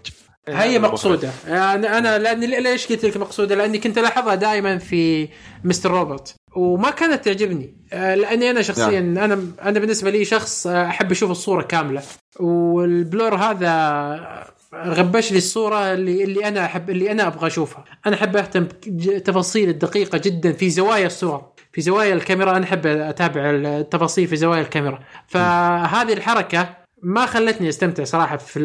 هي 0.49 0.79
مقصودة. 0.79 1.31
أنا 1.47 1.99
أنا 1.99 2.19
لأني 2.19 2.61
ليش 2.61 2.87
قلت 2.87 3.05
لك 3.05 3.17
مقصودة؟ 3.17 3.55
لأني 3.55 3.79
كنت 3.79 3.99
ألاحظها 3.99 4.35
دائما 4.35 4.79
في 4.79 5.29
مستر 5.65 5.91
روبرت 5.91 6.35
وما 6.57 6.91
كانت 6.91 7.25
تعجبني. 7.25 7.77
آه، 7.93 8.15
لأني 8.15 8.51
أنا 8.51 8.63
شخصيا 8.63 8.99
أنا 8.99 9.43
أنا 9.63 9.79
بالنسبة 9.81 10.11
لي 10.11 10.25
شخص 10.25 10.67
آه، 10.67 10.87
أحب 10.87 11.11
أشوف 11.11 11.31
الصورة 11.31 11.63
كاملة. 11.63 12.03
والبلور 12.41 13.35
هذا 13.35 14.49
غبش 14.75 15.33
لي 15.33 15.39
الصورة 15.39 15.93
اللي 15.93 16.25
اللي 16.25 16.49
أنا 16.49 16.65
أحب 16.65 16.91
اللي 16.91 17.11
أنا 17.13 17.27
أبغى 17.27 17.47
أشوفها. 17.47 17.85
أنا 18.07 18.17
أحب 18.17 18.37
أهتم 18.37 18.69
بتفاصيل 18.87 19.69
الدقيقة 19.69 20.19
جدا 20.19 20.53
في 20.53 20.71
زوايا 20.71 21.07
الصور. 21.07 21.45
في 21.79 21.83
زوايا 21.83 22.15
الكاميرا 22.15 22.57
أنا 22.57 22.65
أحب 22.65 22.87
أتابع 22.87 23.51
التفاصيل 23.51 24.27
في 24.29 24.37
زوايا 24.37 24.61
الكاميرا. 24.61 24.99
فهذه 25.27 26.13
الحركة 26.13 26.77
ما 27.03 27.27
خلتني 27.27 27.69
أستمتع 27.69 28.05
صراحة 28.05 28.37
في 28.37 28.57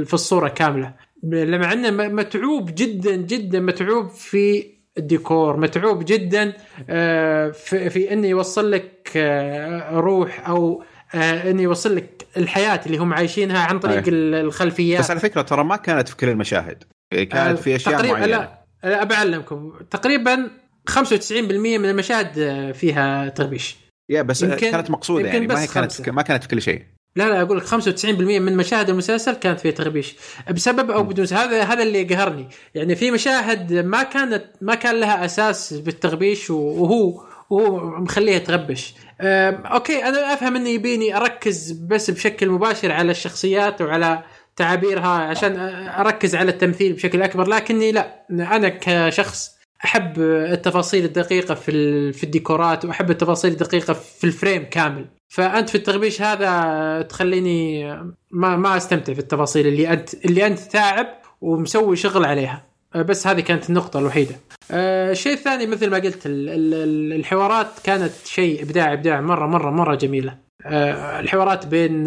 كاملة. 0.48 0.94
لمع 1.24 1.74
انه 1.74 1.92
م- 1.92 2.16
متعوب 2.16 2.76
جدا 2.76 3.16
جدا 3.16 3.60
متعوب 3.60 4.10
في 4.10 4.66
الديكور 4.98 5.58
متعوب 5.58 6.06
جدا 6.06 6.54
آه، 6.90 7.50
في, 7.50 7.90
في 7.90 8.14
إنه 8.14 8.28
يوصل 8.28 8.72
لك 8.72 9.12
آه، 9.16 9.92
روح 10.00 10.50
أو 10.50 10.84
آه، 11.16 11.52
إنه 11.52 11.62
يوصل 11.62 11.96
لك 11.96 12.28
الحياة 12.38 12.80
اللي 12.86 12.98
هم 12.98 13.14
عايشينها 13.14 13.60
عن 13.60 13.80
طريق 13.80 14.04
أي. 14.04 14.10
ال- 14.10 14.36
الخلفيات. 14.36 15.00
بس 15.00 15.12
على 15.12 15.20
فكرة 15.20 15.42
ترى 15.42 15.64
ما 15.64 15.76
كانت 15.76 16.10
في 16.10 16.16
كل 16.16 16.30
المشاهد. 16.30 16.84
كانت 17.12 17.60
في 17.60 17.76
أشياء 17.76 17.96
تقريبا 17.96 18.14
معينة. 18.14 18.28
لا 18.38 18.64
لا 18.84 19.04
بعلمكم 19.04 19.74
تقريبا 19.92 20.63
95% 20.90 21.78
من 21.78 21.90
المشاهد 21.90 22.40
آه، 22.40 22.72
فيها 22.72 23.30
تغبيش 23.30 23.76
يا 24.10 24.22
بس 24.22 24.42
يمكن- 24.42 24.72
كانت 24.72 24.92
مقصودة 24.92 25.20
يمكن 25.26 25.34
يعني 25.34 25.48
ما 25.48 25.62
هي 25.62 25.68
كانت 25.68 25.92
خمسة. 25.92 26.12
ما 26.12 26.22
كانت 26.22 26.44
في 26.44 26.50
كل 26.50 26.62
شيء. 26.62 26.82
لا 27.16 27.30
لا 27.30 27.42
أقول 27.42 27.58
لك 27.58 27.64
95% 27.64 28.40
من 28.40 28.58
مشاهد 28.58 28.90
المسلسل 28.90 29.34
كانت 29.34 29.60
فيها 29.60 29.72
تغبيش 29.72 30.16
بسبب 30.52 30.92
أو 30.92 31.04
بدون. 31.04 31.26
هذا 31.32 31.64
هذا 31.64 31.84
اللي 31.84 32.04
قهرني. 32.04 32.48
يعني 32.76 32.96
في 32.96 33.12
مشاهد 33.12 33.74
ما 33.74 34.04
كانت 34.04 34.44
ما 34.62 34.76
كان 34.76 35.00
لها 35.00 35.26
أساس 35.26 35.74
بالتغبيش 35.74 36.50
وهو 36.50 37.22
وهو 37.50 37.86
مخليها 38.02 38.40
تغبش 38.40 38.94
أم، 39.22 39.56
أوكي 39.66 40.04
أنا 40.06 40.34
أفهم 40.34 40.56
إنه 40.56 40.70
يبيني 40.70 41.18
أركز 41.18 41.72
بس 41.72 42.10
بشكل 42.10 42.50
مباشر 42.50 42.92
على 42.92 43.12
الشخصيات 43.12 43.82
وعلى 43.82 44.24
تعابيرها 44.56 45.08
عشان 45.08 45.60
أركز 46.00 46.36
على 46.36 46.52
التمثيل 46.52 46.94
بشكل 46.94 47.22
أكبر 47.22 47.48
لكني 47.48 47.92
لا. 47.92 48.26
أنا 48.32 48.70
كشخص 48.82 49.52
أحب 49.86 50.20
التفاصيل 50.22 51.06
الدقيقة 51.06 51.56
في 51.56 51.72
ال- 51.72 52.14
في 52.14 52.24
الديكورات 52.24 52.86
وأحب 52.86 53.12
التفاصيل 53.12 53.52
الدقيقة 53.52 53.94
في 53.94 54.24
ال 54.24 54.30
frame 54.30 54.64
كامل 54.72 55.06
فأنت 55.30 55.70
في 55.70 55.76
التغبيش 55.76 56.22
هذا 56.22 57.02
تخليني 57.02 57.86
ما 58.32 58.56
ما 58.56 58.78
أستمتع 58.78 59.14
في 59.14 59.20
التفاصيل 59.20 59.68
اللي 59.68 59.94
انت 59.94 60.14
اللي 60.26 60.48
أنت 60.48 60.60
تعب 60.60 61.08
ومسوي 61.42 61.96
شغل 61.96 62.26
عليها 62.26 62.66
بس 62.96 63.28
هذه 63.28 63.40
كانت 63.40 63.70
النقطة 63.70 64.00
الوحيدة. 64.00 64.36
آه، 64.72 65.12
الشيء 65.12 65.34
الثاني 65.34 65.66
مثل 65.68 65.90
ما 65.90 65.98
قلت 65.98 66.26
ال- 66.26 66.50
ال- 66.50 66.74
ال- 66.74 67.14
الحوارات 67.14 67.68
كانت 67.84 68.12
شيء 68.26 68.64
ابداع 68.64 68.94
إبداع 68.94 69.22
مرة 69.22 69.46
مرة 69.48 69.70
مرة 69.72 69.96
جميلة. 69.96 70.38
آه، 70.66 71.20
الحوارات 71.20 71.66
بين 71.66 72.04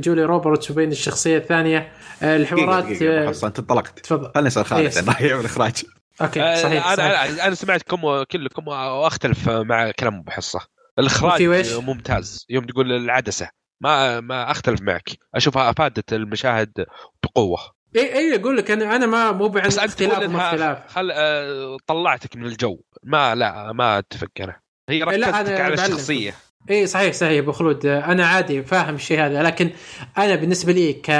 جولي 0.00 0.24
روبرتس 0.24 0.70
وبين 0.70 0.92
الشخصية 0.92 1.38
الثانية 1.38 1.88
آه، 2.22 2.36
الحوارات 2.36 2.84
دقيقة- 2.84 2.88
دقيقة، 2.88 3.28
حصل 3.28 3.46
أنت 3.46 3.58
انطلقت 3.58 3.98
تفضل 3.98 4.30
خليني 4.34 4.48
أسأل 4.48 4.64
خالد. 4.66 4.98
عن 4.98 5.14
رايه 5.14 5.34
بالاخراج 5.34 5.82
okay 6.22 6.56
صحيح, 6.56 6.86
أنا 6.86 6.96
صحيح. 6.96 7.22
أنا 7.22 7.46
أنا 7.46 7.54
سمعتكم 7.54 8.22
كلكم 8.22 8.68
وأختلف 8.68 9.48
مع 9.48 9.90
كلام 9.90 10.14
ابو 10.14 10.30
حصه 10.30 10.60
الاخراج؟ 10.98 11.42
ممتاز. 11.74 12.46
يوم 12.50 12.66
تقول 12.66 12.92
العدسة. 12.92 13.50
ما 13.80 14.20
ما 14.20 14.50
أختلف 14.50 14.82
معك. 14.82 15.10
أشوفها 15.34 15.70
أفادت 15.70 16.12
المشاهد 16.12 16.86
بقوة. 17.22 17.58
اي 17.96 18.18
إي 18.18 18.40
أقول 18.40 18.56
لك 18.56 18.70
أنا 18.70 18.96
أنا 18.96 19.06
ما 19.06 19.32
مو 19.32 19.48
بعن 19.48 19.66
اختلاف 19.66 20.22
وما 20.22 20.48
اختلاف. 20.48 20.78
خل... 20.88 21.10
آه، 21.14 21.76
طلعتك 21.86 22.36
من 22.36 22.46
الجو. 22.46 22.80
ما 23.02 23.34
لا 23.34 23.72
ما 23.72 23.98
أتفق 23.98 24.28
أنا. 24.40 24.60
هي 24.88 25.02
أنا 25.02 25.30
ركزتك 25.30 25.60
على. 25.60 25.74
الشخصية. 25.74 26.34
إي 26.70 26.86
صحيح 26.86 27.12
صحيح 27.12 27.38
أبو 27.38 27.52
خلود. 27.52 27.86
أنا 27.86 28.26
عادي 28.26 28.62
فاهم 28.62 28.94
الشيء 28.94 29.20
هذا. 29.20 29.42
لكن 29.42 29.70
أنا 30.18 30.34
بالنسبة 30.34 30.72
لي 30.72 30.92
ك 30.92 31.10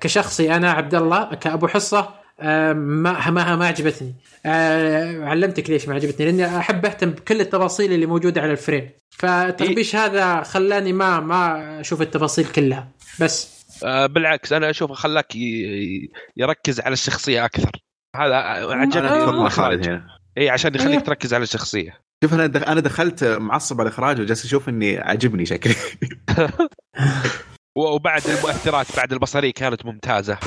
كشخصي 0.00 0.54
أنا 0.56 0.72
عبد 0.72 0.94
الله 0.94 1.34
كأبو 1.34 1.68
حصة 1.68 2.19
آه، 2.40 2.72
ما 2.72 3.30
ما 3.30 3.56
ما 3.56 3.66
عجبتني. 3.66 4.14
آه، 4.46 5.24
علمتك 5.24 5.70
ليش 5.70 5.88
ما 5.88 5.94
عجبتني؟ 5.94 6.26
لأني 6.26 6.58
أحب 6.58 6.86
أهتم 6.86 7.10
بكل 7.10 7.40
التفاصيل 7.40 7.92
اللي 7.92 8.06
موجودة 8.06 8.40
على 8.40 8.52
الفريم. 8.52 8.90
فالتغبيش 9.10 9.96
هذا 9.96 10.42
خلاني 10.42 10.92
ما 10.92 11.20
ما 11.20 11.80
أشوف 11.80 12.02
التفاصيل 12.02 12.46
كلها. 12.46 12.88
بس. 13.20 13.60
آه، 13.84 14.06
بالعكس 14.06 14.52
أنا 14.52 14.70
اشوفه 14.70 14.94
خلاك 14.94 15.36
ي... 15.36 16.10
يركز 16.36 16.80
على 16.80 16.92
الشخصية 16.92 17.44
أكثر. 17.44 17.70
هذا 18.16 18.34
عجبني 18.34 19.08
آه. 19.08 19.48
خالد. 19.48 19.86
هنا. 19.86 20.06
اي 20.38 20.50
عشان 20.50 20.72
إيه. 20.74 20.80
يخليك 20.80 21.06
تركز 21.06 21.34
على 21.34 21.42
الشخصية. 21.42 22.00
شوف 22.24 22.34
أنا 22.34 22.46
دخ- 22.46 22.68
أنا 22.68 22.80
دخلت 22.80 23.24
معصب 23.24 23.80
على 23.80 23.88
الإخراج 23.88 24.20
وجالس 24.20 24.44
أشوف 24.44 24.68
إني 24.68 24.98
عجبني 24.98 25.46
شكلي. 25.46 25.74
وبعد 27.76 28.22
المؤثرات 28.26 28.96
بعد 28.96 29.12
البصرية 29.12 29.52
كانت 29.52 29.86
ممتازة. 29.86 30.38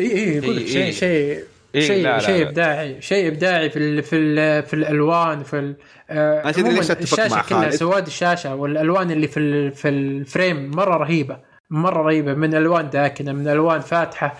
اي 0.00 0.12
اي 0.12 0.36
يقول 0.36 0.56
لك 0.56 0.64
إي- 0.66 0.68
شيء. 0.68 0.90
شيء 0.92 1.44
إيه 1.74 1.80
شيء 1.80 2.18
شيء. 2.18 2.48
إبداعي 2.48 3.02
شيء 3.02 3.28
إبداعي 3.28 3.70
في 3.70 3.78
ال 3.78 4.02
في 4.02 4.16
ال 4.16 4.62
في 4.62 4.74
الألوان 4.74 5.42
في 5.42 5.58
ال 5.58 5.76
آه، 6.10 6.42
أنا 6.42 6.52
تدري 6.52 6.74
ليش 6.74 6.90
أتفق 6.90 7.02
الشاشة 7.20 7.34
مع 7.36 7.42
كلها؟ 7.42 7.70
سواد 7.70 8.06
الشاشة 8.06 8.54
والألوان 8.54 9.10
اللي 9.10 9.28
في 9.28 9.40
ال 9.40 9.72
في 9.72 9.88
الفريم 9.88 10.70
مرة 10.70 10.96
رهيبة 10.96 11.36
مرة 11.70 12.02
رهيبة 12.02 12.34
من 12.34 12.54
ألوان 12.54 12.90
داكنة 12.90 13.32
من 13.32 13.48
ألوان 13.48 13.80
فاتحة. 13.80 14.34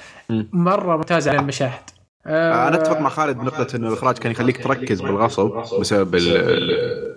مرة 0.53 0.97
ممتازة 0.97 1.31
على 1.31 1.41
المشاهد 1.41 1.91
آه، 2.27 2.69
أنا 2.69 2.77
أتفق 2.77 3.01
مع 3.01 3.09
خالد 3.09 3.37
بنقطة 3.37 3.77
إنه 3.77 3.89
الإخراج 3.89 4.19
كان 4.19 4.33
يخليك 4.33 4.65
تركز 4.65 5.01
بالغصب 5.01 5.51
بسبب 5.81 6.15
ال- 6.15 7.17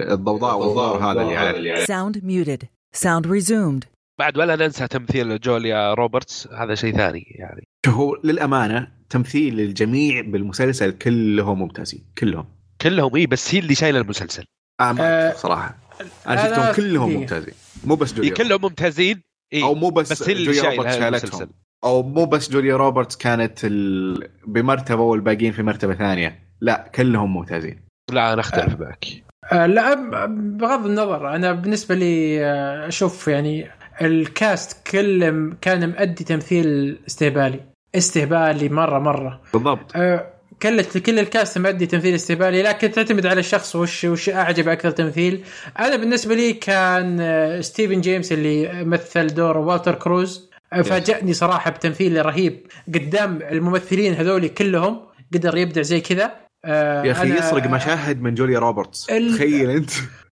الضوضاء 0.00 0.58
والظهر 0.58 1.12
هذا 1.12 1.22
اللي 1.22 1.36
عليه 1.36 1.84
Sound 1.84 2.14
muted. 2.16 2.64
Sound 3.00 3.26
resumed. 3.26 3.95
بعد 4.18 4.38
ولا 4.38 4.56
ننسى 4.56 4.88
تمثيل 4.88 5.40
جوليا 5.40 5.94
روبرتس 5.94 6.48
هذا 6.48 6.74
شيء 6.74 6.96
ثاني 6.96 7.26
يعني. 7.38 7.64
هو 7.86 8.16
للأمانة 8.24 8.88
تمثيل 9.10 9.60
الجميع 9.60 10.20
بالمسلسل 10.20 10.92
كلهم 10.92 11.58
ممتازين 11.58 12.04
كلهم. 12.18 12.46
كلهم 12.80 13.16
اي 13.16 13.26
بس 13.26 13.54
هي 13.54 13.58
اللي 13.58 13.74
شايلة 13.74 14.00
المسلسل. 14.00 14.44
أنا 14.80 14.92
ما 14.92 15.30
آه، 15.30 15.32
صراحة. 15.32 15.76
أنا 16.00 16.46
أنا 16.46 16.48
شفتهم 16.48 16.74
كلهم. 16.74 17.12
ممتازين. 17.12 17.54
مو 17.84 17.94
بس 17.94 18.12
إيه 18.12 18.18
جوليا 18.18 18.34
كلهم 18.34 18.60
ممتازين 18.62 19.20
إيه 19.52 19.64
أو 19.64 19.74
مو 19.74 19.90
بس, 19.90 20.12
بس 20.12 20.28
هي 20.28 20.32
اللي 20.32 20.52
جوليا 20.52 20.90
شايلة 20.90 21.48
أو 21.84 22.02
مو 22.02 22.24
بس 22.24 22.50
جوليا 22.50 22.76
روبرتس 22.76 23.16
كانت 23.16 23.64
ال... 23.64 24.28
بمرتبة 24.46 25.02
والباقيين 25.02 25.52
في 25.52 25.62
مرتبة 25.62 25.94
ثانية. 25.94 26.38
لا 26.60 26.90
كلهم 26.94 27.34
ممتازين. 27.34 27.80
لا 28.12 28.32
أنا 28.32 28.40
أختلف 28.40 28.80
معك. 28.80 29.06
آه، 29.52 29.66
لا 29.66 29.94
بغض 30.26 30.86
النظر 30.86 31.34
أنا 31.34 31.52
بالنسبة 31.52 31.94
لي 31.94 32.44
آه، 32.44 32.88
أشوف 32.88 33.28
يعني 33.28 33.75
ال 34.02 34.19
cast 34.19 34.86
كله 34.90 35.52
كان 35.60 35.88
مؤدي 35.90 36.24
تمثيل 36.24 36.98
استهبالي. 37.06 37.60
استهبالي 37.94 38.68
مرة 38.68 38.98
مرة. 38.98 39.40
بالضبط. 39.52 39.92
آه، 39.96 40.32
كل 40.62 40.82
كل 40.82 41.18
ال 41.18 41.26
cast 41.26 41.58
مؤدي 41.58 41.86
تمثيل 41.86 42.14
استهبالي 42.14 42.62
لكن 42.62 42.90
تعتمد 42.90 43.26
على 43.26 43.40
الشخص 43.40 43.76
وش 43.76 44.04
وش 44.04 44.28
أعجب 44.28 44.68
أكثر 44.68 44.90
تمثيل. 44.90 45.44
أنا 45.78 45.96
بالنسبة 45.96 46.34
لي 46.34 46.52
كان 46.52 47.20
آه، 47.20 47.60
ستيفن 47.60 48.00
جيمس 48.00 48.32
اللي 48.32 48.84
مثل 48.84 49.26
دور 49.26 49.58
والتر 49.58 49.94
كروز. 49.94 50.50
آه، 50.72 50.82
فاجأني 50.82 51.32
صراحة 51.32 51.70
بتمثيل 51.70 52.26
رهيب 52.26 52.66
قدام 52.94 53.38
الممثلين 53.50 54.14
هذول 54.14 54.48
كلهم. 54.48 55.00
قدر 55.34 55.56
يبدع 55.56 55.82
زي 55.82 56.00
كذا. 56.00 56.32
آه، 56.64 57.02
يا 57.02 57.12
أخي 57.12 57.32
يسرق 57.32 57.66
مشاهد 57.66 58.22
من 58.22 58.34
جوليا 58.34 58.58
روبرتس. 58.58 59.06
تخيل 59.06 59.70
أنت. 59.70 59.90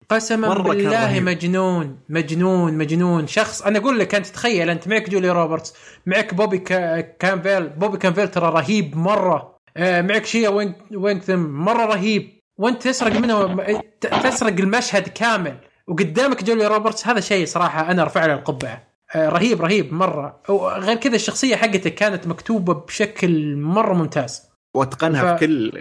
قسما 0.08 0.54
بالله. 0.54 1.20
مجنون 1.20 1.98
مجنون 2.08 2.74
مجنون. 2.78 3.26
شخص 3.26 3.62
أنا 3.62 3.78
أقول 3.78 3.98
لك 3.98 4.14
أنت 4.14 4.26
تخيل 4.26 4.70
أنت 4.70 4.88
معك 4.88 5.10
جولي 5.10 5.30
روبرتس 5.30 5.74
معك 6.06 6.34
بوبي 6.34 6.58
كا- 6.58 7.00
كانفيل 7.00 7.68
بوبي 7.68 7.98
كانفيل 7.98 8.28
ترى 8.28 8.46
رهيب 8.48 8.96
مرة. 8.96 9.54
آه، 9.76 10.02
معك 10.02 10.24
شيا 10.26 10.48
وينكثم 10.94 11.38
مرة 11.38 11.84
رهيب. 11.84 12.40
وأنت 12.58 12.82
تسرق 12.82 13.16
منه 13.20 13.66
تسرق 14.00 14.52
المشهد 14.60 15.08
كامل. 15.08 15.56
وقدامك 15.88 16.44
جولي 16.44 16.66
روبرتس 16.66 17.06
هذا 17.06 17.20
شيء 17.20 17.46
صراحة 17.46 17.90
أنا 17.90 18.02
أرفع 18.02 18.26
له 18.26 18.34
القبعة. 18.34 18.94
آه، 19.14 19.28
رهيب 19.28 19.62
رهيب 19.62 19.92
مرة. 19.92 20.40
وغير 20.48 20.96
كذا 20.96 21.14
الشخصية 21.14 21.56
حقته 21.56 21.90
كانت 21.90 22.26
مكتوبة 22.26 22.74
بشكل 22.74 23.56
مرة 23.56 23.94
ممتاز. 23.94 24.42
وأتقنها 24.74 25.36
ف- 25.36 25.38
في 25.38 25.46
كل 25.46 25.72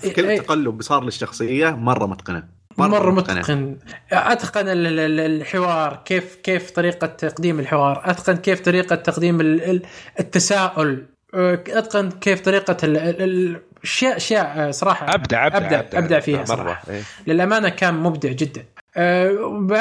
في 0.00 0.10
كل 0.10 0.24
إيه. 0.26 0.40
تقلب 0.40 0.82
صار 0.82 1.04
للشخصية 1.04 1.70
مرة 1.70 2.06
متقنة. 2.06 2.59
مرة 2.88 3.10
متقن. 3.10 3.38
متقن. 3.38 3.76
أتقن 4.12 4.68
ال- 4.68 4.86
ال- 4.86 4.98
ال- 5.00 5.20
الحوار 5.40 6.02
كيف 6.04 6.34
كيف 6.34 6.70
طريقة 6.70 7.06
تقديم 7.06 7.60
الحوار. 7.60 8.02
أتقن 8.04 8.36
كيف 8.36 8.60
طريقة 8.60 8.96
تقديم 8.96 9.40
ال- 9.40 9.62
ال- 9.70 9.82
التساؤل. 10.20 11.06
أه، 11.34 11.54
أتقن 11.68 12.10
كيف 12.10 12.40
طريقة 12.40 12.76
ال- 12.84 12.96
ال- 12.96 13.22
ال- 13.22 13.60
اشياء 13.84 14.16
أشياء 14.16 14.52
أه، 14.56 14.70
صراحة. 14.70 15.14
ابدع 15.14 15.46
ابدع 15.46 15.58
ابدع 15.80 15.98
أبدع 15.98 16.20
فيها 16.20 16.38
مرة. 16.38 16.44
صراحة. 16.44 16.82
إيه. 16.90 17.02
للأمانة 17.26 17.68
كان 17.68 17.94
مبدع 17.94 18.32
جدا. 18.32 18.64
أه، 18.96 19.30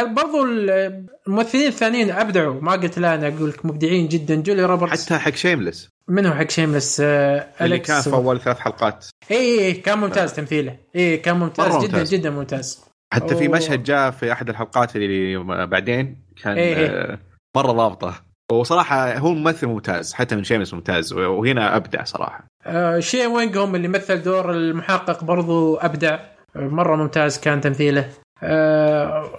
برضو 0.07 0.45
ال- 0.45 1.05
الممثلين 1.27 1.67
الثانيين 1.67 2.11
أبدعوا. 2.11 2.61
ما 2.61 2.71
قلت 2.71 2.99
لا 2.99 3.15
أنا 3.15 3.27
أقول 3.27 3.49
لك 3.49 3.65
مبدعين 3.65 4.07
جدا. 4.07 4.35
جولي 4.35 4.65
روبرتس. 4.65 5.05
حتى 5.05 5.17
حق 5.17 5.35
شيملس. 5.35 5.89
منه 6.07 6.35
حق 6.35 6.49
شيملس؟ 6.49 7.01
آه 7.05 7.47
اللي 7.61 7.79
كان 7.79 8.01
في 8.01 8.13
أول 8.13 8.41
ثلاث 8.41 8.59
حلقات. 8.59 9.05
اي 9.31 9.35
اي 9.37 9.41
إيه، 9.59 9.83
كان 9.83 9.97
ممتاز 9.97 10.33
تمثيله. 10.33 10.75
اي 10.95 11.17
كان 11.17 11.35
ممتاز 11.39 11.65
مرة 11.73 11.81
جدا 11.83 11.91
ممتاز. 11.97 12.13
جدا 12.15 12.29
ممتاز. 12.29 12.79
حتى 13.13 13.35
في 13.35 13.47
أوه. 13.47 13.55
مشهد 13.55 13.83
جاء 13.83 14.11
في 14.11 14.31
أحد 14.31 14.49
الحلقات 14.49 14.95
اللي 14.95 15.37
بعدين 15.65 16.25
كان 16.43 16.57
إيه 16.57 16.75
إيه. 16.75 16.87
آه، 16.87 17.19
مرة 17.57 17.71
ضابطة. 17.71 18.13
وصراحة 18.51 19.17
هو 19.17 19.33
ممثل 19.33 19.67
ممتاز 19.67 20.13
حتى 20.13 20.35
من 20.35 20.43
شيملس 20.43 20.73
ممتاز 20.73 21.13
وهنا 21.13 21.75
أبدع 21.75 22.03
صراحة. 22.03 22.43
آه 22.65 22.99
شي 22.99 23.27
وينغهم 23.27 23.75
اللي 23.75 23.87
مثل 23.87 24.21
دور 24.21 24.51
المحقق 24.51 25.23
برضو 25.23 25.75
أبدع. 25.75 26.19
آه، 26.55 26.59
مرة 26.59 26.95
ممتاز 26.95 27.39
كان 27.39 27.61
تمثيله. 27.61 28.09
آه 28.43 29.29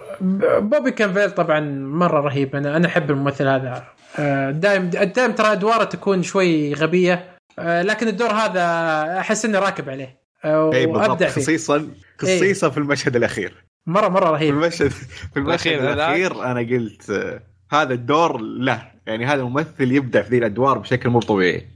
بوبي 0.59 0.91
كانفيل 0.91 1.31
طبعا 1.31 1.59
مرة 1.79 2.21
رهيب. 2.21 2.55
أنا 2.55 2.77
أنا 2.77 2.87
أحب 2.87 3.11
الممثل 3.11 3.47
هذا. 3.47 3.83
آه 4.19 4.51
دايم 4.51 4.89
دايم 4.89 5.31
ترى 5.31 5.51
أدواره 5.51 5.83
تكون 5.83 6.23
شوي 6.23 6.73
غبية. 6.73 7.25
آه 7.59 7.81
لكن 7.81 8.07
الدور 8.07 8.31
هذا 8.31 8.63
أحس 9.19 9.45
إنه 9.45 9.59
راكب 9.59 9.89
عليه. 9.89 10.20
إي 10.45 10.85
بالضبط. 10.85 11.09
وابدع 11.09 11.27
فيه. 11.27 11.41
خصيصا 11.41 11.87
خصيصا 12.19 12.69
في 12.69 12.77
المشهد 12.77 13.15
الأخير. 13.15 13.65
مره 13.87 14.07
مرة 14.07 14.25
في 14.25 14.31
رهيب 14.31 14.53
المشهد 14.53 14.91
في 15.33 15.37
المشهد 15.37 15.73
الأخير 15.73 15.83
هذاك. 15.83 15.93
الأخير 15.97 16.43
أنا 16.43 16.59
قلت 16.59 17.39
هذا 17.71 17.93
الدور 17.93 18.37
له. 18.41 18.91
يعني 19.07 19.25
هذا 19.25 19.41
الممثل 19.41 19.91
يبدع 19.91 20.21
في 20.21 20.29
ذي 20.29 20.37
الأدوار 20.37 20.77
بشكل 20.77 21.09
مو 21.09 21.19
طبيعي. 21.19 21.67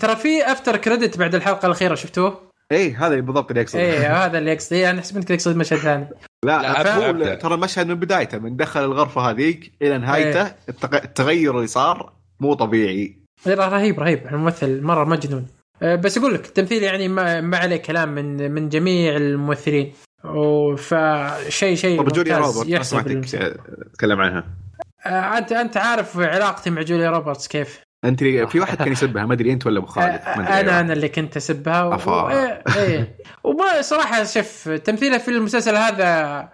ترى 0.00 0.16
في 0.16 0.52
after 0.52 0.76
credit 0.76 1.18
بعد 1.18 1.34
الحلقة 1.34 1.66
الأخيرة 1.66 1.94
شفتوه؟ 1.94 2.50
إي 2.72 2.92
هذا 2.92 3.20
بالضبط 3.20 3.50
اللي 3.50 3.62
أقصده. 3.62 3.80
إيه 3.80 4.24
هذا 4.26 4.38
اللي 4.38 4.50
يقصد 4.50 4.72
إيه، 4.72 4.90
أنا 4.90 5.00
حسبت 5.00 5.16
إنك 5.16 5.28
تقصد 5.28 5.56
مشهد 5.56 5.78
ثاني. 5.78 6.08
لا, 6.46 7.12
لا،. 7.12 7.34
ترى 7.34 7.54
المشهد 7.54 7.86
من 7.86 7.94
بدايته 7.94 8.38
من 8.38 8.56
دخل 8.56 8.84
الغرفة 8.84 9.20
هذيك 9.30 9.72
إلى 9.82 9.98
نهايته. 9.98 10.46
التغ- 10.48 11.04
التغير 11.04 11.56
اللي 11.56 11.66
صار 11.66 12.12
مو 12.40 12.54
طبيعي. 12.54 13.18
رهيب 13.46 14.00
رهيب. 14.00 14.26
الممثل 14.26 14.82
مرة 14.82 15.04
مجنون. 15.04 15.46
بس 15.82 16.18
أقول 16.18 16.34
لك 16.34 16.46
التمثيل 16.46 16.82
يعني 16.82 17.08
ما, 17.08 17.40
ما 17.40 17.56
عليه 17.56 17.76
كلام 17.76 18.08
من 18.08 18.52
من 18.52 18.68
جميع 18.68 19.16
الممثلين 19.16 19.92
فشيء 20.76 21.74
شيء 21.74 22.02
طب 22.02 22.08
جوليا 22.08 22.38
ممتاز 22.38 22.54
روبرت 22.56 22.70
ما 22.70 22.76
يحسب 22.76 22.90
سمعتك 22.90 23.10
المسلسل. 23.10 23.38
آه، 23.38 23.56
تتكلم 23.92 24.20
عنها 24.20 24.44
أه، 25.06 25.38
انت 25.38 25.52
أنت 25.52 25.76
عارف 25.76 26.18
علاقتي 26.18 26.70
مع 26.70 26.82
جوليا 26.82 27.10
روبرتس 27.10 27.48
كيف؟ 27.48 27.80
أنت 28.04 28.24
في 28.24 28.60
واحد 28.60 28.78
كان 28.78 28.92
يسبها 28.92 29.26
ما 29.26 29.34
أدري 29.34 29.52
أنت 29.52 29.66
ولا 29.66 29.78
أبو 29.78 29.86
خالد 29.86 30.20
ما 30.36 30.60
أدري 30.60 30.70
أنا. 30.70 30.80
أنا 30.80 30.92
اللي 30.92 31.08
كنت 31.08 31.36
أسبها 31.36 31.84
و... 31.84 31.94
أفا. 31.94 32.30
إيه 32.30 32.62
إيه 32.76 33.16
وما 33.44 33.82
صراحة 33.82 34.24
شوف 34.24 34.68
تمثيلها 34.68 35.18
في 35.18 35.28
المسلسل 35.28 35.76
هذا 35.76 36.48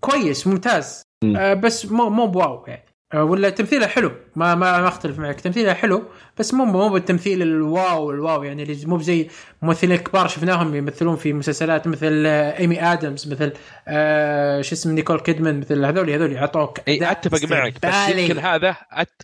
كويس 0.00 0.46
ممتاز 0.46 1.02
مم. 1.24 1.60
بس 1.60 1.86
مو 1.86 2.10
مو 2.10 2.26
ب 2.26 2.36
wow 2.36 2.64
يعني 2.66 2.84
ولا 3.14 3.50
تمثيلها 3.50 3.88
حلو. 3.88 4.12
ما 4.36 4.54
ما 4.54 4.80
ما 4.80 4.88
أختلف 4.88 5.18
معك. 5.18 5.40
تمثيلها 5.40 5.74
حلو 5.74 6.02
بس 6.38 6.54
مو 6.54 6.64
مو 6.64 6.88
بالتمثيل 6.88 7.42
ال 7.42 8.10
wow 8.10 8.22
ال 8.22 8.26
wow. 8.26 8.42
يعني 8.42 8.62
اللي 8.62 8.86
مو 8.86 8.98
زي 8.98 9.28
ممثلين 9.62 9.96
كبار 9.96 10.28
شفناهم 10.28 10.74
يمثلون 10.74 11.16
في 11.16 11.32
مسلسلات 11.32 11.88
مثل 11.88 12.24
آه 12.26 12.58
ايمي 12.58 12.82
ادمز 12.92 13.32
مثل 13.32 13.52
آه 13.88 14.60
شو 14.60 14.74
اسمه 14.74 14.92
نيكول 14.92 15.20
كيدمان 15.20 15.60
مثل 15.60 15.84
هذول 15.84 16.10
هذول 16.10 16.32
يعطوك 16.32 16.80
إي 16.88 17.10
أتفق 17.10 17.50
معك 17.50 17.74
بس. 17.86 18.08
يمكن 18.08 18.38
هذا 18.38 18.76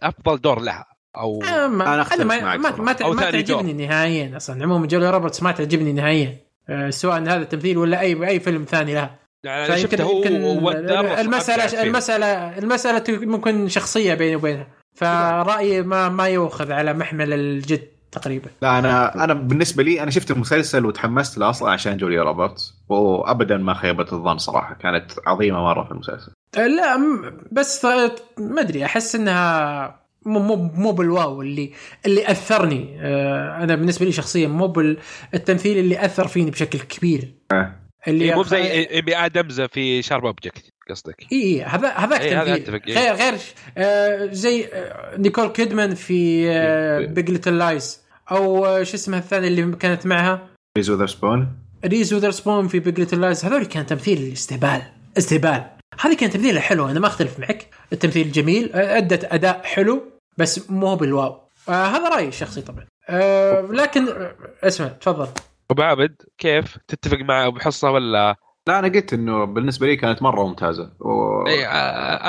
أفضل 0.03 0.41
دور 0.41 0.61
لها 0.61 0.87
أو 1.17 1.43
آه، 1.43 1.67
ما 1.67 1.95
أنا 1.95 2.03
أختلف 2.03 2.27
ما 2.27 2.41
معك 2.41 2.59
ما. 2.59 2.71
ما, 2.71 2.83
ما 2.83 2.93
ثاني 2.93 3.43
تعجبني 3.43 3.87
نهائيا 3.87 4.37
أصلا. 4.37 4.63
عموما 4.63 4.87
جوليا 4.87 5.11
روبرتس 5.11 5.43
ما 5.43 5.53
تعجبني 5.53 5.93
نهائيا. 5.93 6.37
آه، 6.69 6.91
سواء 6.91 7.21
هذا 7.23 7.37
التمثيل 7.43 7.79
ولا 7.79 8.01
اي 8.01 8.29
أي 8.29 8.41
فيلم 8.41 8.65
ثاني 8.65 8.95
لها. 8.95 9.19
يعني 9.45 9.77
شفته 9.79 10.05
هو 10.05 10.17
يمكن 10.17 10.43
والدار 10.43 11.21
المساله. 11.21 11.83
المساله 11.83 12.59
المسألة 12.59 13.05
ممكن 13.09 13.69
شخصية 13.69 14.15
بيني 14.15 14.37
وبينها 14.37 14.67
فرأيي 14.95 15.83
ما 15.83 16.09
ما 16.09 16.29
يؤخذ 16.29 16.73
على 16.73 16.93
محمل 16.95 17.33
الجد 17.33 17.89
تقريبا. 18.13 18.51
لا 18.63 18.79
أنا 18.79 19.25
أنا 19.25 19.35
بالنسبة 19.35 19.83
لي 19.83 20.03
أنا 20.03 20.11
شفت 20.11 20.31
المسلسل 20.31 20.87
وتحمست 20.87 21.39
له 21.39 21.51
أصلا 21.51 21.71
عشان 21.71 21.97
جوليا 21.97 22.23
روبرتس. 22.23 22.75
وابدا 22.89 23.57
ما 23.57 23.75
خيبت 23.75 24.13
الظن 24.13 24.39
صراحة 24.39 24.75
كانت 24.75 25.13
عظيمة 25.27 25.61
مرة 25.63 25.85
في 25.85 25.91
المسلسل. 25.91 26.33
آه، 26.59 26.67
لا 26.67 26.97
م- 26.97 27.41
بس 27.53 27.85
ما 28.39 28.61
أدري 28.61 28.85
أحس 28.85 29.15
إنها 29.15 30.01
مو 30.27 30.39
مو 30.41 30.57
مو 30.57 30.93
بالواو 30.93 31.43
اللي 31.43 31.73
اللي 32.07 32.31
أثرني. 32.31 32.99
آه، 33.01 33.57
أنا 33.65 33.75
بالنسبة 33.75 34.07
لي 34.07 34.13
شخصيا 34.13 34.49
مو 34.49 34.67
بالتمثيل 34.67 35.79
اللي 35.79 36.05
أثر 36.05 36.29
فيني 36.29 36.51
بشكل 36.51 36.79
كبير. 36.79 37.35
آه. 37.53 37.73
اللي 38.09 38.25
إيه، 38.25 38.35
مو 38.35 38.43
زي 38.43 38.89
ايمي 38.91 39.17
آدمز 39.17 39.61
في 39.61 40.03
Sharp 40.03 40.27
Objects 40.27 40.73
قصدك. 40.91 41.27
اي 41.33 41.39
اي 41.39 41.63
هذا 41.63 41.89
هذاك 41.89 42.21
إيه، 42.21 42.43
هذا 42.43 42.57
تمثيل 42.57 42.75
أتفق، 42.75 42.89
إيه. 42.89 42.95
غير 42.99 43.15
غير 43.15 43.39
آه 43.79 44.29
زي 44.33 44.65
آه 44.65 45.17
نيكول 45.17 45.49
كيدمان 45.49 45.95
في 45.95 46.51
آه 46.51 46.99
إيه. 46.99 47.07
Big 47.07 47.31
Little 47.31 47.59
Lies 47.59 48.01
أو 48.31 48.67
آه 48.67 48.83
شو 48.83 48.95
اسمها 48.95 49.19
الثانية 49.19 49.49
اللي 49.49 49.77
كانت 49.77 50.07
معها؟ 50.07 50.49
ريز 50.77 50.91
وذر 50.91 51.07
سبون 51.07 51.49
ريز 51.85 52.15
وذر 52.15 52.31
سبون 52.31 52.69
في 52.69 52.79
بيج 52.79 52.99
ليتل 52.99 53.21
لايز 53.21 53.45
هذول 53.45 53.67
كان 53.67 53.87
تمثيل 53.87 54.33
استهبال 54.33 54.83
استهبال. 55.19 55.65
هذه 56.01 56.17
كان 56.17 56.31
تمثيلها 56.31 56.61
حلو 56.61 56.89
أنا 56.89 57.01
ما 57.01 57.07
أختلف 57.07 57.39
معك. 57.39 57.67
التمثيل 57.93 58.33
جميل 58.33 58.73
أدت 58.75 59.25
أداء 59.25 59.63
حلو 59.65 60.03
بس 60.37 60.71
مو 60.71 60.97
بالواو. 60.97 61.41
آه 61.69 61.87
هذا 61.87 62.09
رأيي 62.09 62.29
الشخصي 62.29 62.61
طبعا. 62.61 62.87
آه 63.09 63.61
لكن 63.61 64.09
آه 64.09 64.37
اسمع 64.63 64.89
تفضل. 64.89 65.29
أبو 65.71 65.83
عابد 65.83 66.15
كيف؟ 66.39 66.79
تتفق 66.89 67.19
مع 67.19 67.47
أبو 67.47 67.59
حصة 67.59 67.91
ولا؟ 67.91 68.37
لا 68.69 68.79
أنا 68.79 68.89
قلت 68.89 69.13
إنه 69.13 69.45
بالنسبة 69.45 69.87
لي 69.87 69.97
كانت 69.97 70.23
مرة 70.23 70.47
ممتازة. 70.47 70.93
و... 71.01 71.47
إي 71.47 71.67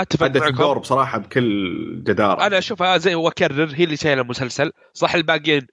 أتفق 0.02 0.26
أدت 0.26 0.44
الدور 0.44 0.78
بصراحة 0.80 1.18
بكل 1.18 2.04
جدارة. 2.04 2.48
أنا 2.48 2.58
أشوفها 2.58 2.98
زي 2.98 3.16
وأكرر 3.16 3.72
هي 3.76 3.84
اللي 3.84 3.98
شايلة 3.98 4.22
المسلسل. 4.22 4.72
صح 4.94 5.16
الباقيين 5.16 5.68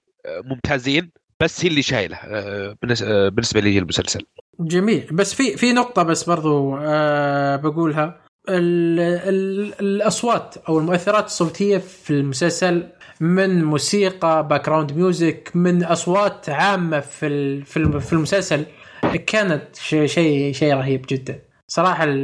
ممتازين 0.45 1.11
بس 1.39 1.65
هي 1.65 1.69
اللي 1.69 1.81
شايله 1.81 2.17
بالنس- 2.81 3.03
بالنسبة 3.03 3.59
لي 3.59 3.77
المسلسل. 3.79 4.21
جميل. 4.59 5.07
بس 5.11 5.33
في 5.33 5.57
في 5.57 5.73
نقطة 5.73 6.03
بس 6.03 6.23
برضو 6.29 6.77
آه 6.81 7.55
بقولها. 7.55 8.21
ال 8.49 8.99
ال 8.99 9.73
الأصوات 9.79 10.55
أو 10.69 10.79
المؤثرات 10.79 11.25
الصوتية 11.25 11.77
في 11.77 12.09
المسلسل 12.09 12.83
من 13.19 13.63
موسيقى 13.63 14.47
background 14.47 14.91
music 14.97 15.51
من 15.55 15.83
أصوات 15.83 16.49
عامة 16.49 16.99
في 16.99 17.61
في 17.63 17.77
الم- 17.77 17.99
في 17.99 18.13
المسلسل 18.13 18.65
كانت 19.27 19.63
شيء 19.75 20.53
شيء 20.53 20.73
رهيب 20.73 21.05
جدا. 21.09 21.39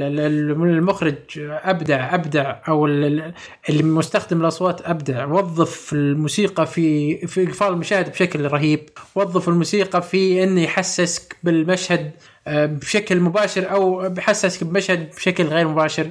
ال- 0.03 0.51
المخرج 0.51 1.15
أبدع 1.39 2.15
أبدع 2.15 2.55
أو 2.67 2.85
ال- 2.85 3.03
ال- 3.05 3.33
اللي 3.69 3.83
مستخدم 3.83 4.41
الأصوات 4.41 4.81
أبدع. 4.81 5.25
وظف 5.25 5.93
الموسيقى 5.93 6.65
في 6.67 7.17
في 7.27 7.43
اقفال 7.47 7.67
المشاهد 7.67 8.09
بشكل 8.11 8.41
رهيب. 8.51 8.89
وظف 9.15 9.49
الموسيقى 9.49 10.01
في 10.01 10.43
إنه 10.43 10.61
يحسسك 10.61 11.35
بالمشهد 11.43 12.11
آه، 12.47 12.65
بشكل 12.65 13.19
مباشر 13.19 13.71
أو 13.71 14.09
بحسسك 14.09 14.63
بمشهد 14.63 15.09
بشكل 15.15 15.43
غير 15.43 15.67
مباشر. 15.67 16.07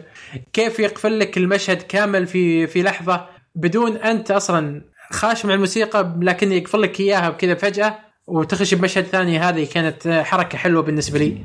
كيف 0.52 0.78
يقفل 0.78 1.18
لك 1.18 1.36
المشهد 1.36 1.82
كامل 1.82 2.26
في 2.26 2.66
في 2.66 2.82
لحظة؟ 2.82 3.26
بدون 3.54 3.96
أنت 3.96 4.30
أصلا 4.30 4.84
خاش 5.10 5.44
مع 5.44 5.54
الموسيقى 5.54 6.16
لكن 6.20 6.52
يقفل 6.52 6.82
لك 6.82 7.00
إياها 7.00 7.30
كذا 7.30 7.54
فجأة 7.54 7.98
وتخش 8.26 8.74
بمشهد 8.74 9.04
ثاني 9.04 9.38
هذه 9.38 9.68
كانت 9.72 10.08
حركة 10.08 10.58
حلوة 10.58 10.82
بالنسبة 10.82 11.18
لي. 11.18 11.44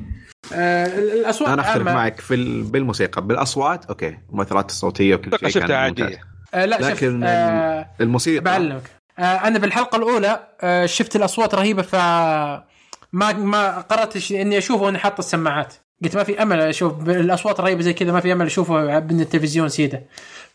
آه، 0.53 0.85
الأصوات 0.85 1.49
أنا 1.49 1.61
أختلف 1.61 1.85
معك 1.87 2.19
في 2.19 2.33
ال... 2.33 2.63
بالموسيقى. 2.63 3.21
بالأصوات 3.21 3.85
أوكي. 3.85 4.17
المؤثرات 4.29 4.69
الصوتية 4.69 5.15
وكل 5.15 5.39
شيء 5.39 5.49
شفتها. 5.49 5.77
عادية. 5.77 6.19
آه، 6.53 6.65
لا 6.65 6.75
لكن 6.75 7.23
آه، 7.23 7.89
الموسيقى 8.01 8.43
بعلمك. 8.43 8.83
آه 9.19 9.21
أنا 9.21 9.59
بالحلقة 9.59 9.95
الأولى 9.95 10.47
آه 10.61 10.85
شفت 10.85 11.15
الأصوات 11.15 11.55
رهيبة 11.55 11.81
ف 11.81 11.95
ما 13.13 13.33
ما 13.33 13.79
قررت 13.79 14.31
إني 14.31 14.57
أشوفه 14.57 14.83
وأنا 14.83 14.97
حاط 14.97 15.19
السماعات. 15.19 15.73
قلت 16.03 16.15
ما 16.15 16.23
في 16.23 16.41
أمل 16.41 16.61
أشوف 16.61 17.09
الأصوات 17.09 17.59
رهيبه 17.59 17.81
زي 17.81 17.93
كذا 17.93 18.11
ما 18.11 18.19
في 18.19 18.33
أمل 18.33 18.45
اشوفه 18.45 18.99
من 18.99 19.21
التلفزيون 19.21 19.69
سيدة. 19.69 20.03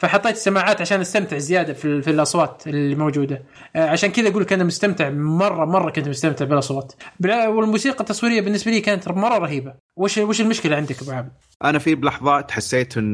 فحطيت 0.02 0.32
السماعات 0.36 0.80
عشان 0.80 1.00
استمتع 1.00 1.38
زيادة 1.38 1.72
في, 1.72 2.02
في 2.02 2.10
الأصوات 2.10 2.62
اللي 2.66 2.94
موجودة. 2.94 3.42
آه 3.76 3.88
عشان 3.88 4.10
كذا 4.10 4.28
أقول 4.28 4.42
لك 4.42 4.52
أنا 4.52 4.64
مستمتع 4.64 5.10
مره 5.10 5.64
مرة 5.64 5.90
كنت 5.90 6.08
مستمتع 6.08 6.44
بالأصوات. 6.44 6.92
والموسيقى 7.24 8.00
التصويرية 8.00 8.40
بالنسبة 8.40 8.70
لي 8.70 8.80
كانت 8.80 9.08
مرة 9.08 9.38
رهيبة. 9.38 9.74
وش 9.96 10.18
وش 10.18 10.40
المشكلة 10.40 10.76
عندك 10.76 11.02
أبو 11.02 11.10
عابد؟ 11.10 11.32
أنا 11.64 11.78
في 11.78 11.94
بلحظات 11.94 12.50
حسيت 12.50 12.98
إن 12.98 13.12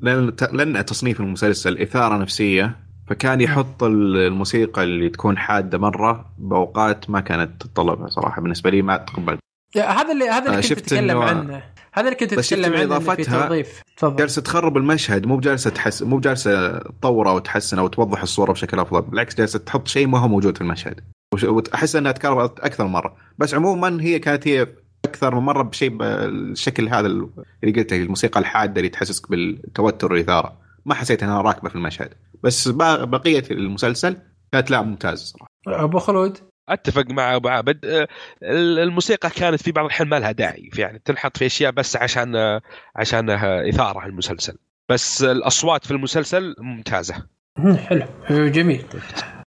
لأن 0.00 0.32
لأن 0.52 0.84
تصنيف 0.84 1.20
المسلسل 1.20 1.78
إثارة 1.78 2.16
نفسية 2.16 2.76
فكان 3.08 3.40
يحط 3.40 3.82
ال- 3.82 4.16
الموسيقى 4.16 4.82
اللي 4.84 5.08
تكون 5.08 5.38
حادة 5.38 5.78
مرة 5.78 6.24
بأوقات 6.38 7.10
ما 7.10 7.20
كانت 7.20 7.62
تتطلبها 7.62 8.08
صراحة. 8.08 8.40
بالنسبة 8.42 8.70
لي 8.70 8.82
ما 8.82 8.96
تقبلت 8.96 9.40
هذا 9.76 10.12
اللي 10.12 10.24
هذا 10.28 10.50
اللي 10.50 10.62
كنت 10.68 10.72
تتكلم 10.80 11.20
إنه- 11.20 11.24
عنه. 11.24 11.62
هذا 11.92 12.04
اللي 12.06 12.14
كنت 12.14 12.34
تتكلم 12.34 12.74
عنه 12.74 13.14
توظيف. 13.14 13.82
تفضل. 13.96 14.16
جالسه 14.16 14.42
تخرب 14.42 14.76
المشهد 14.76 15.26
مو 15.26 15.36
بجالسه 15.36 15.70
تحس 15.70 16.02
مو 16.02 16.16
بجالسه 16.16 16.78
تطوره 16.78 17.32
وتحسن 17.34 17.78
أو 17.78 17.88
توضح 17.88 18.22
الصورة 18.22 18.52
بشكل 18.52 18.78
أفضل 18.80 19.02
بالعكس 19.02 19.34
جالسه 19.34 19.58
تحط 19.58 19.88
شيء 19.88 20.06
ما 20.06 20.18
هو 20.18 20.28
موجود 20.28 20.54
في 20.54 20.60
المشهد. 20.60 21.00
وش- 21.34 21.44
وأحس 21.44 21.96
إنها 21.96 22.12
تكررت 22.12 22.60
أكثر 22.60 22.84
من 22.84 22.90
مرة. 22.92 23.16
بس 23.38 23.54
عموما 23.54 24.02
هي 24.02 24.18
كانت 24.18 24.48
هي 24.48 24.66
أكثر 25.04 25.34
من 25.34 25.40
مرة 25.42 25.62
بشيء 25.62 25.96
بالشكل 25.96 26.88
هذا 26.88 27.06
اللي 27.06 27.28
قلته 27.76 27.96
الموسيقى 27.96 28.40
الحادة 28.40 28.76
اللي 28.80 28.88
تحسسك 28.88 29.30
بالتوتر 29.30 30.12
والإثارة. 30.12 30.58
ما 30.86 30.94
حسيت 30.94 31.22
إنها 31.22 31.42
راكبة 31.42 31.68
في 31.68 31.74
المشهد. 31.74 32.10
بس 32.42 32.68
بقية 32.68 33.44
المسلسل 33.50 34.16
كانت 34.52 34.70
لا 34.70 34.82
ممتاز 34.82 35.18
صراحة. 35.22 35.84
أبو 35.84 35.98
خلود؟ 35.98 36.38
أتفق 36.72 37.06
مع 37.10 37.36
ابو 37.36 37.48
عابد 37.48 38.06
الموسيقى 38.42 39.30
كانت 39.30 39.62
في 39.62 39.72
بعض 39.72 39.84
الأحيان 39.84 40.08
ما 40.08 40.18
لها 40.18 40.32
داعي. 40.32 40.70
يعني 40.78 41.02
تنحط 41.04 41.36
في 41.36 41.46
أشياء 41.46 41.72
بس 41.72 41.96
عشان 41.96 42.60
عشانها 42.96 43.68
إثارة 43.68 44.06
المسلسل. 44.06 44.56
بس 44.88 45.22
الأصوات 45.22 45.84
في 45.84 45.90
المسلسل 45.90 46.54
ممتازة. 46.58 47.26
مم، 47.58 47.76
حلو. 47.76 48.06
جميل. 48.30 48.84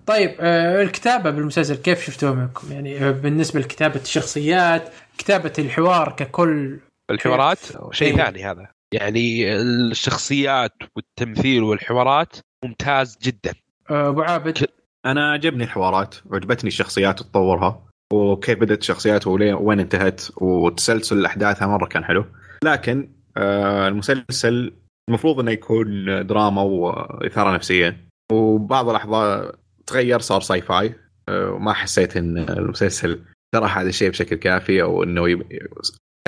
طيب. 0.05 0.35
آه، 0.39 0.81
الكتابة 0.81 1.29
بالمسلسل 1.29 1.75
كيف 1.75 2.05
شفتوها 2.05 2.33
منكم؟ 2.33 2.71
يعني 2.71 3.07
آه، 3.07 3.11
بالنسبة 3.11 3.59
لكتابة 3.59 4.01
الشخصيات 4.01 4.89
كتابة 5.17 5.53
الحوار 5.59 6.15
ككل 6.17 6.79
الحوارات؟ 7.11 7.59
شيء 7.91 8.07
أيوة. 8.07 8.25
ثاني 8.25 8.45
هذا. 8.45 8.67
يعني 8.91 9.55
الشخصيات 9.55 10.73
والتمثيل 10.95 11.63
والحوارات 11.63 12.35
ممتاز 12.63 13.17
جدا. 13.21 13.53
آه، 13.89 14.09
أبو 14.09 14.21
عابد. 14.21 14.67
أنا 15.05 15.31
عجبني 15.31 15.63
الحوارات 15.63 16.15
وعجبتني 16.25 16.67
الشخصيات 16.67 17.21
وتطورها 17.21 17.85
وكيف 18.13 18.59
بدأت 18.59 18.81
الشخصيات 18.81 19.27
وين 19.27 19.79
انتهت 19.79 20.21
وتسلسل 20.37 21.25
أحداثها 21.25 21.67
مرة 21.67 21.85
كان 21.85 22.03
حلو. 22.03 22.25
لكن 22.63 23.09
آه 23.37 23.87
المسلسل 23.87 24.73
المفروض 25.09 25.39
إنه 25.39 25.51
يكون 25.51 26.05
دراما 26.27 26.61
وإثارة 26.61 27.55
نفسية 27.55 28.07
وبعض 28.31 28.87
اللحظات 28.87 29.59
تغير 29.87 30.19
صار 30.19 30.41
sci-fi 30.41 30.95
آه 31.29 31.51
وما 31.51 31.73
حسيت 31.73 32.17
إن 32.17 32.37
المسلسل 32.37 33.21
شرح 33.55 33.77
هذا 33.77 33.89
الشيء 33.89 34.09
بشكل 34.09 34.35
كافي 34.35 34.81
أو 34.81 35.03
إنه 35.03 35.29
يب... 35.29 35.43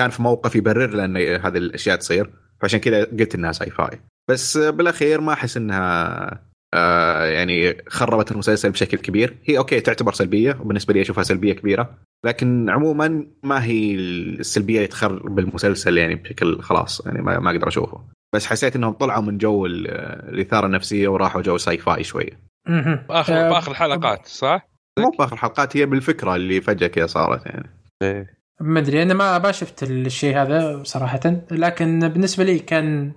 كان 0.00 0.10
في 0.10 0.22
موقف 0.22 0.56
يبرر 0.56 0.94
لأن 0.94 1.16
هذه 1.16 1.58
الأشياء 1.58 1.96
تصير 1.96 2.30
فعشان 2.60 2.80
كذا 2.80 3.04
قلت 3.04 3.34
إنها 3.34 3.52
sci-fi 3.52 4.00
بس 4.30 4.56
آه، 4.56 4.70
بالأخير 4.70 5.20
ما 5.20 5.32
أحس 5.32 5.56
إنها 5.56 6.47
آه 6.74 7.24
يعني 7.24 7.76
خربت 7.88 8.32
المسلسل 8.32 8.70
بشكل 8.70 8.96
كبير. 8.96 9.36
هي 9.44 9.58
okay 9.58 9.80
تعتبر 9.80 10.12
سلبية 10.12 10.56
وبالنسبة 10.60 10.94
لي 10.94 11.00
أشوفها 11.00 11.22
سلبية 11.24 11.52
كبيرة. 11.52 11.94
لكن 12.24 12.70
عموما 12.70 13.26
ما 13.42 13.64
هي 13.64 13.94
السلبية 13.94 14.76
اللي 14.76 14.86
تخرب 14.86 15.38
المسلسل 15.38 15.98
يعني 15.98 16.14
بشكل 16.14 16.62
خلاص 16.62 17.06
يعني 17.06 17.22
ما, 17.22 17.38
ما 17.38 17.50
أقدر 17.50 17.68
أشوفه. 17.68 18.00
بس 18.34 18.46
حسيت 18.46 18.76
إنهم 18.76 18.92
طلعوا 18.92 19.22
من 19.22 19.38
جو 19.38 19.66
ال- 19.66 19.88
الإثارة 20.34 20.66
النفسية 20.66 21.08
وراحوا 21.08 21.42
جو 21.42 21.56
sci-fi 21.56 22.04
شوية. 22.04 22.40
مهم. 22.68 23.04
باخر 23.08 23.34
آه، 23.34 23.48
باخر 23.50 23.70
الحلقات 23.70 24.26
صح؟ 24.26 24.68
مو 24.98 25.10
بآخر 25.18 25.32
الحلقات 25.32 25.76
هي 25.76 25.86
بالفكرة 25.86 26.34
اللي 26.36 26.60
فجأة 26.60 26.86
كذا 26.86 27.06
صارت 27.06 27.46
يعني. 27.46 27.70
إيه. 28.02 28.38
ما 28.60 28.80
أدري 28.80 29.02
أنا 29.02 29.14
ما 29.14 29.38
ما 29.38 29.52
شفت 29.52 29.82
الشيء 29.82 30.36
هذا 30.36 30.82
صراحة. 30.84 31.42
لكن 31.50 32.08
بالنسبة 32.08 32.44
لي 32.44 32.58
كان 32.58 33.12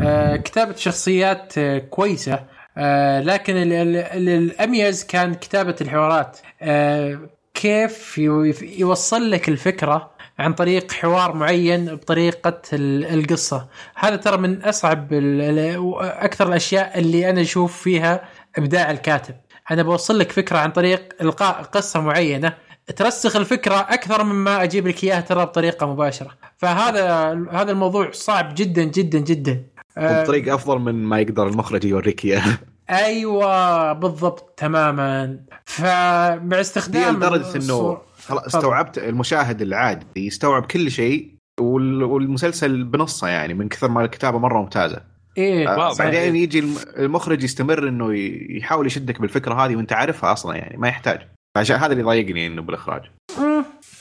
آه، 0.00 0.36
كتابة 0.36 0.74
شخصيات 0.76 1.58
كويسة. 1.90 2.44
آه، 2.78 3.20
لكن 3.20 3.56
ال- 3.56 3.72
ال- 3.72 3.96
ال- 3.96 4.28
الأميز 4.28 5.04
كان 5.04 5.34
كتابة 5.34 5.76
الحوارات. 5.80 6.38
آه، 6.62 7.18
كيف 7.54 8.18
يو- 8.18 8.54
يوصل 8.62 9.30
لك 9.30 9.48
الفكرة 9.48 10.10
عن 10.38 10.52
طريق 10.52 10.92
حوار 10.92 11.34
معين 11.34 11.94
بطريقة 11.94 12.60
ال- 12.72 13.18
القصة. 13.18 13.68
هذا 13.94 14.16
ترى 14.16 14.36
من 14.36 14.62
أصعب 14.62 15.12
ال- 15.12 15.40
ال- 15.58 15.94
أكثر 16.00 16.48
الأشياء 16.48 16.98
اللي 16.98 17.30
أنا 17.30 17.40
أشوف 17.40 17.82
فيها 17.82 18.24
إبداع 18.58 18.90
الكاتب. 18.90 19.34
أنا 19.70 19.82
بوصل 19.82 20.18
لك 20.18 20.32
فكرة 20.32 20.58
عن 20.58 20.70
طريق 20.70 21.14
إلقاء 21.20 21.62
قصة 21.62 22.00
معينة 22.00 22.52
ترسخ 22.96 23.36
الفكرة 23.36 23.74
أكثر 23.74 24.24
مما 24.24 24.62
أجيب 24.62 24.88
لك 24.88 25.04
إياها 25.04 25.20
ترى 25.20 25.44
بطريقة 25.44 25.86
مباشرة. 25.86 26.30
فهذا 26.56 27.10
هذا 27.52 27.70
الموضوع 27.72 28.10
صعب 28.10 28.54
جدا 28.54 28.82
جدا 28.82 29.18
جدا. 29.18 29.62
آه، 29.98 30.20
وبطريقة 30.20 30.54
أفضل 30.54 30.78
من 30.78 30.94
ما 31.04 31.20
يقدر 31.20 31.48
المخرج 31.48 31.84
يوريك 31.84 32.24
اياها 32.24 32.58
أيوه 32.90 33.92
بالضبط 33.92 34.54
تماما 34.56 35.40
فمع 35.64 36.60
استخدام 36.60 37.16
لدرجة 37.16 37.56
إنه 37.56 37.98
خلاص. 38.26 38.44
استوعبت 38.54 38.98
المشاهد 38.98 39.62
العادي 39.62 40.06
يستوعب 40.16 40.62
كل 40.66 40.90
شيء 40.90 41.34
وال- 41.60 42.02
والمسلسل 42.02 42.84
بنصه 42.84 43.28
يعني 43.28 43.54
من 43.54 43.68
كثر 43.68 43.88
ما 43.88 44.04
الكتابة 44.04 44.38
مرة 44.38 44.60
ممتازة 44.60 45.00
إيه 45.38 45.68
آه،. 45.68 45.94
بعدين 45.98 46.36
يجي 46.36 46.58
الم- 46.58 46.76
المخرج 46.96 47.42
يستمر 47.44 47.88
إنه 47.88 48.14
يحاول 48.56 48.86
يشدك 48.86 49.20
بالفكرة 49.20 49.54
هذه 49.54 49.76
وأنت 49.76 49.92
عارفها 49.92 50.32
أصلا 50.32 50.56
يعني 50.56 50.76
ما 50.76 50.88
يحتاج 50.88 51.20
عشان 51.56 51.76
هذا 51.76 51.92
اللي 51.92 52.02
ضايقني 52.02 52.46
إنه 52.46 52.62
بالإخراج. 52.62 53.02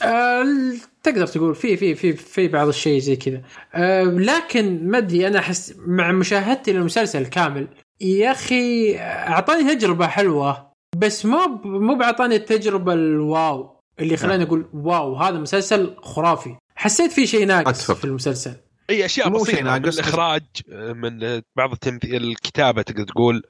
آه 0.04 0.74
تقدر 1.04 1.28
تقول 1.28 1.56
في 1.56 1.78
في 1.78 1.96
في 1.96 2.14
في 2.14 2.48
بعض 2.48 2.68
الشيء 2.68 3.00
زي 3.00 3.16
كذا 3.16 3.42
آه 3.74 4.04
لكن 4.04 4.88
ما 4.88 4.98
أدري 4.98 5.28
أنا 5.28 5.40
أحس 5.40 5.74
مع 5.78 6.12
مشاهدتي 6.12 6.74
للمسلسل 6.74 7.26
كامل 7.26 7.68
يا 8.02 8.32
أخي 8.32 8.98
أعطاني 9.00 9.76
تجربة 9.76 10.08
حلوة 10.08 10.72
بس 10.98 11.26
مو 11.26 11.38
ب- 11.64 11.68
مو 11.68 11.96
بعطاني 11.96 12.36
التجربة 12.36 12.94
الواو 12.94 13.80
اللي 14.00 14.18
خلاني 14.18 14.44
أقول 14.44 14.70
واو 14.74 15.16
هذا 15.16 15.40
مسلسل 15.40 15.96
خرافي 16.02 16.56
حسيت 16.76 17.12
في 17.12 17.28
شيء 17.28 17.46
ناقص 17.46 17.68
أتفق. 17.68 17.94
في 17.96 18.06
المسلسل 18.06 18.56
أي 18.90 19.06
أشياء 19.06 19.30
مو 19.30 19.38
شيء 19.38 19.44
بسيطه 19.56 19.62
من 19.74 19.82
ناقص. 19.82 20.00
الإخراج 20.00 20.44
من 20.72 21.42
بعض 21.58 21.72
التمثيل 21.72 22.24
الكتابة 22.24 22.82
تقدر 22.82 23.04
تقول 23.04 23.44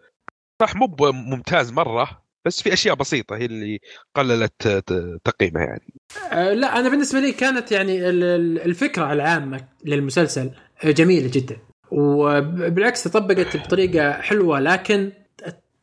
صح 0.62 0.76
مو 0.76 0.96
ممتاز 1.12 1.72
مرة 1.72 2.22
بس 2.46 2.62
في 2.62 2.74
أشياء 2.74 2.96
بسيطة 2.96 3.36
هي 3.36 3.46
اللي 3.46 3.80
قللت 4.16 4.68
ت- 4.68 5.20
تقييمه 5.24 5.60
يعني. 5.60 5.94
آه 6.32 6.54
لا 6.54 6.80
أنا 6.80 6.90
بالنسبة 6.90 7.20
لي 7.20 7.32
كانت 7.32 7.72
يعني 7.72 8.10
ال- 8.10 8.24
ال- 8.24 8.62
الفكرة 8.62 9.14
العامة 9.14 9.68
للمسلسل 9.86 10.52
آه، 10.84 10.92
جميلة 10.92 11.30
جدا. 11.34 11.58
وبالعكس 11.92 13.04
تطبقت 13.04 13.58
بطريقة 13.58 14.12
حلوة 14.12 14.60
لكن 14.60 15.12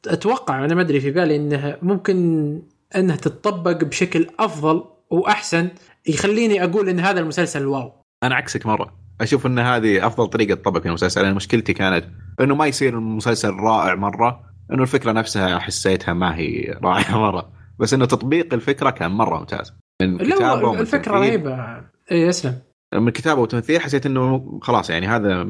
أتوقع 0.06 0.64
أنا 0.64 0.74
ما 0.74 0.80
أدري 0.80 1.00
في 1.00 1.10
بالي 1.10 1.36
إنها 1.36 1.78
ممكن 1.82 2.62
إنها 2.96 3.16
تتطبق 3.16 3.84
بشكل 3.84 4.26
أفضل 4.38 4.84
وأحسن 5.10 5.68
يخليني 6.06 6.64
أقول 6.64 6.88
إن 6.88 7.00
هذا 7.00 7.20
المسلسل 7.20 7.66
واو. 7.66 7.92
أنا 8.22 8.34
عكسك 8.34 8.66
مرة. 8.66 8.94
أشوف 9.20 9.46
إن 9.46 9.58
هذه 9.58 10.06
أفضل 10.06 10.26
طريقة 10.26 10.54
تطبق 10.54 10.86
المسلسل. 10.86 11.20
أنا 11.24 11.34
مشكلتي 11.34 11.72
كانت 11.72 12.04
إنه 12.40 12.54
ما 12.54 12.66
يصير 12.66 12.94
المسلسل 12.98 13.50
رائع 13.50 13.94
مرة 13.94 14.40
إنه 14.72 14.82
الفكرة 14.82 15.12
نفسها 15.12 15.58
حسيتها 15.58 16.14
ما 16.14 16.36
هي 16.36 16.78
رائعه 16.82 17.18
مره 17.18 17.52
بس 17.78 17.94
إنه 17.94 18.04
تطبيق 18.04 18.54
الفكرة 18.54 18.90
كان 18.90 19.10
مرة 19.10 19.38
ممتاز. 19.38 19.72
من 20.02 20.18
كتابة 20.18 20.72
لا 20.72 20.80
الفكرة. 20.80 21.12
رهيبة. 21.12 21.82
اي 22.12 22.28
اسلم 22.28 22.58
من 22.94 23.10
كتابة 23.10 23.40
وتمثيل 23.40 23.80
حسيت 23.80 24.06
إنه 24.06 24.58
خلاص 24.62 24.90
يعني 24.90 25.06
هذا 25.06 25.44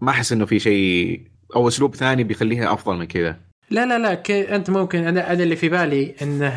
ما 0.00 0.10
أحس 0.10 0.32
إنه 0.32 0.46
في 0.46 0.58
شيء 0.58 1.20
أو 1.56 1.68
أسلوب 1.68 1.94
ثاني 1.94 2.24
بيخليها 2.24 2.72
أفضل 2.72 2.96
من 2.96 3.04
كذا. 3.04 3.36
لا 3.70 3.86
لا 3.86 3.98
لا 3.98 4.14
كي 4.14 4.56
أنت 4.56 4.70
ممكن 4.70 4.98
أنا 4.98 5.32
أنا 5.32 5.42
اللي 5.42 5.56
في 5.56 5.68
بالي 5.68 6.14
إنه 6.22 6.48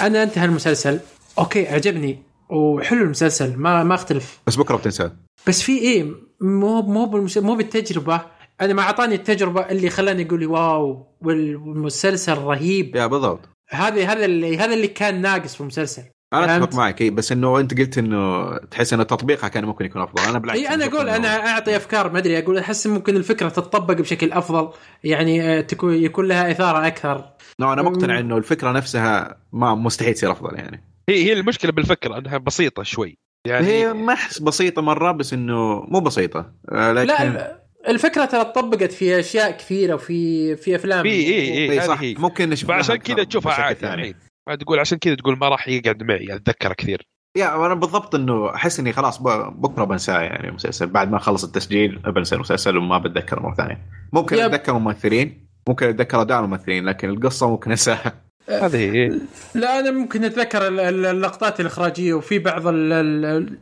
أنا 0.00 0.22
انتهى 0.22 0.44
المسلسل. 0.44 1.00
okay 1.38 1.68
عجبني. 1.68 2.18
وحلو 2.50 3.02
المسلسل 3.02 3.56
ما 3.56 3.84
ما 3.84 3.94
أختلف. 3.94 4.40
بس 4.46 4.56
بكرة 4.56 4.76
بتنساه. 4.76 5.12
بس 5.48 5.62
في 5.62 5.78
إيه 5.78 6.04
مو 6.40 6.82
مو. 6.82 7.26
مو 7.36 7.54
بالتجربة. 7.54 8.20
أنا 8.60 8.74
ما 8.74 8.82
أعطاني 8.82 9.14
التجربة 9.14 9.60
اللي 9.60 9.90
خلاني 9.90 10.22
يقول 10.22 10.40
لي 10.40 10.46
wow 10.46 11.06
والمسلسل 11.20 12.38
رهيب. 12.38 12.96
يا 12.96 13.06
بالضبط. 13.06 13.48
هذا 13.70 14.04
هذا 14.04 14.24
اللي 14.24 14.58
هذا 14.58 14.74
اللي 14.74 14.88
كان 14.88 15.20
ناقص 15.20 15.54
في 15.54 15.60
المسلسل. 15.60 16.02
أنا؟ 16.32 16.56
أتفق 16.56 16.74
معك. 16.74 17.02
بس 17.02 17.32
إنه 17.32 17.60
أنت 17.60 17.78
قلت 17.78 17.98
إنه 17.98 18.56
تحس 18.56 18.92
ان 18.92 19.06
تطبيقها 19.06 19.48
كان 19.48 19.64
ممكن 19.64 19.84
يكون 19.84 20.02
أفضل. 20.02 20.22
أنا 20.28 20.38
بالعكس 20.38 20.60
إي 20.60 20.68
أنا 20.68 20.84
أقول 20.84 21.08
أنا 21.08 21.46
أعطي 21.46 21.76
أفكار 21.76 22.12
ما 22.12 22.18
أدري 22.18 22.38
أقول 22.38 22.58
أحس 22.58 22.86
ممكن 22.86 23.16
الفكرة 23.16 23.48
تطبق 23.48 23.94
بشكل 23.94 24.32
أفضل. 24.32 24.68
يعني 25.04 25.42
آه، 25.42 25.60
تكون 25.60 25.94
يكون 25.94 26.28
لها 26.28 26.50
إثارة 26.50 26.86
أكثر. 26.86 27.24
نو 27.60 27.72
أنا 27.72 27.82
مقتنع 27.82 28.18
إنه 28.18 28.36
الفكرة 28.36 28.72
نفسها 28.72 29.38
ما 29.52 29.74
مستحيل 29.74 30.14
تصير 30.14 30.32
أفضل 30.32 30.54
يعني. 30.54 30.84
هي 31.08 31.24
هي 31.24 31.32
المشكلة 31.32 31.72
بالفكرة 31.72 32.18
إنها 32.18 32.38
بسيطة 32.38 32.82
شوي. 32.82 33.18
يعني 33.46 33.66
هي 33.66 33.92
ما 33.92 34.12
أحس 34.12 34.38
بسيطة 34.38 34.82
مرة 34.82 35.12
بس 35.12 35.32
إنه 35.32 35.80
مو 35.88 36.00
بسيطة. 36.00 36.52
آه، 36.72 36.92
لكن 36.92 37.32
لا 37.32 37.63
الفكرة 37.88 38.24
ترى 38.24 38.44
طبقت 38.44 38.92
في 38.92 39.20
أشياء 39.20 39.50
كثيرة 39.50 39.94
وفي 39.94 40.56
في 40.56 40.76
أفلام. 40.76 41.02
في 41.02 41.08
اي 41.08 41.24
اي 41.34 41.70
إي 41.70 41.78
هذه 41.78 41.86
صح. 41.86 42.00
هي 42.00 42.14
ممكن 42.14 42.50
نشوف 42.50 42.68
فعشان 42.68 42.94
لها 42.94 43.02
كذا 43.02 43.24
تشوفها 43.24 43.52
عادي. 43.52 43.86
يعني. 43.86 44.16
ما 44.48 44.54
تقول 44.54 44.78
عشان 44.78 44.98
كذا 44.98 45.14
تقول 45.14 45.38
ما 45.38 45.48
راح 45.48 45.68
يقعد 45.68 46.02
معي 46.02 46.34
اتذكره 46.34 46.72
كثير. 46.72 47.02
يا 47.36 47.66
أنا 47.66 47.74
بالضبط 47.74 48.14
إنه 48.14 48.54
أحس 48.54 48.80
إني 48.80 48.92
خلاص 48.92 49.22
ب- 49.22 49.60
بكرة 49.60 49.84
بنساه 49.84 50.20
يعني 50.20 50.48
المسلسل 50.48 50.86
بعد 50.86 51.10
ما 51.10 51.16
اخلص 51.16 51.44
التسجيل 51.44 51.98
بنسى 51.98 52.34
المسلسل 52.34 52.76
وما 52.76 52.98
بتذكره 52.98 53.40
مرة 53.40 53.54
ثانية. 53.54 53.80
ممكن. 54.12 54.38
أتذكر 54.38 54.76
الممثلين 54.76 55.48
ممكن 55.68 55.86
أتذكر 55.88 56.20
أداء 56.20 56.40
الممثلين 56.40 56.84
لكن 56.84 57.08
القصة 57.10 57.50
ممكن 57.50 57.70
أنساها. 57.70 58.12
هذه 58.48 58.76
هي. 58.94 59.12
لا 59.54 59.80
أنا 59.80 59.90
ممكن 59.90 60.24
أتذكر 60.24 60.68
ال- 60.68 60.80
ال- 60.80 61.06
اللقطات 61.06 61.60
الإخراجية 61.60 62.14
وفي 62.14 62.38
بعض 62.38 62.66
ال- 62.66 62.92
ال- 62.92 63.58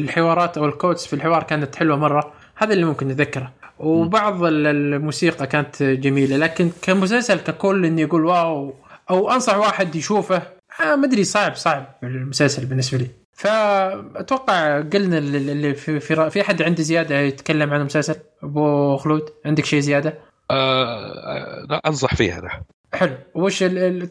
الحوارات 0.00 0.58
أو 0.58 0.64
ال 0.64 0.70
quotes 0.70 1.06
في 1.06 1.12
الحوار 1.12 1.42
كانت 1.42 1.76
حلوة 1.76 1.96
مرة. 1.96 2.32
هذا 2.62 2.72
اللي 2.72 2.84
ممكن 2.84 3.10
اتذكره 3.10 3.52
وبعض 3.78 4.44
ال- 4.44 4.66
الموسيقى 4.66 5.46
كانت 5.46 5.82
جميلة 5.82 6.36
لكن 6.36 6.70
كمسلسل 6.82 7.38
ككل 7.40 7.86
إني 7.86 8.04
أقول 8.04 8.24
wow 8.24 8.74
أو 9.10 9.30
أنصح 9.30 9.56
واحد 9.56 9.94
يشوفه 9.96 10.42
آه 10.80 10.94
ما 10.96 11.06
أدري 11.06 11.24
صعب 11.24 11.54
صعب 11.54 11.86
المسلسل 12.02 12.66
بالنسبة 12.66 12.98
لي. 12.98 13.06
فأتوقع 13.34 14.80
قلنا 14.80 15.18
اللي 15.18 15.74
في 15.74 16.00
في, 16.00 16.30
في 16.30 16.40
أحد 16.40 16.62
عنده 16.62 16.82
زيادة 16.82 17.18
يتكلم 17.20 17.72
عن 17.72 17.80
المسلسل؟ 17.80 18.16
أبو 18.42 18.96
خلود 18.96 19.22
عندك 19.46 19.64
شيء 19.64 19.80
زيادة؟ 19.80 20.18
آه 20.50 21.66
لا 21.70 21.80
أنصح 21.86 22.14
فيه 22.14 22.38
أنا. 22.38 22.62
حلو. 22.94 23.16
وش 23.34 23.58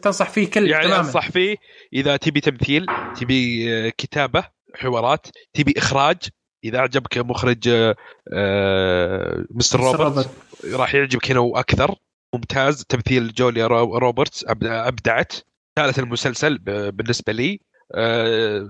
تنصح 0.02 0.30
فيه 0.30 0.50
كل 0.50 0.70
يعني 0.70 0.84
تماما؟ 0.84 1.00
أنصح 1.00 1.30
فيه 1.30 1.56
إذا 1.92 2.16
تبي 2.16 2.40
تمثيل 2.40 2.86
تبي 3.20 3.66
آه، 3.86 3.92
كتابة 3.98 4.44
حوارات 4.74 5.26
تبي 5.54 5.74
إخراج 5.76 6.16
إذا 6.64 6.78
أعجبك 6.78 7.18
مخرج 7.18 7.68
آه، 7.68 7.96
آه، 8.32 9.44
Mr. 9.50 9.80
Robot 9.80 10.30
راح 10.74 10.94
يعجبك 10.94 11.30
هنا 11.30 11.40
وأكثر. 11.40 11.94
ممتاز. 12.34 12.84
تمثيل 12.84 13.32
جوليا 13.32 13.66
رو- 13.66 13.98
روبرتس 13.98 14.44
أبدعت. 14.48 15.32
ثالث 15.76 15.98
المسلسل 15.98 16.58
بالنسبة 16.92 17.32
لي 17.32 17.60
آه، 17.94 18.68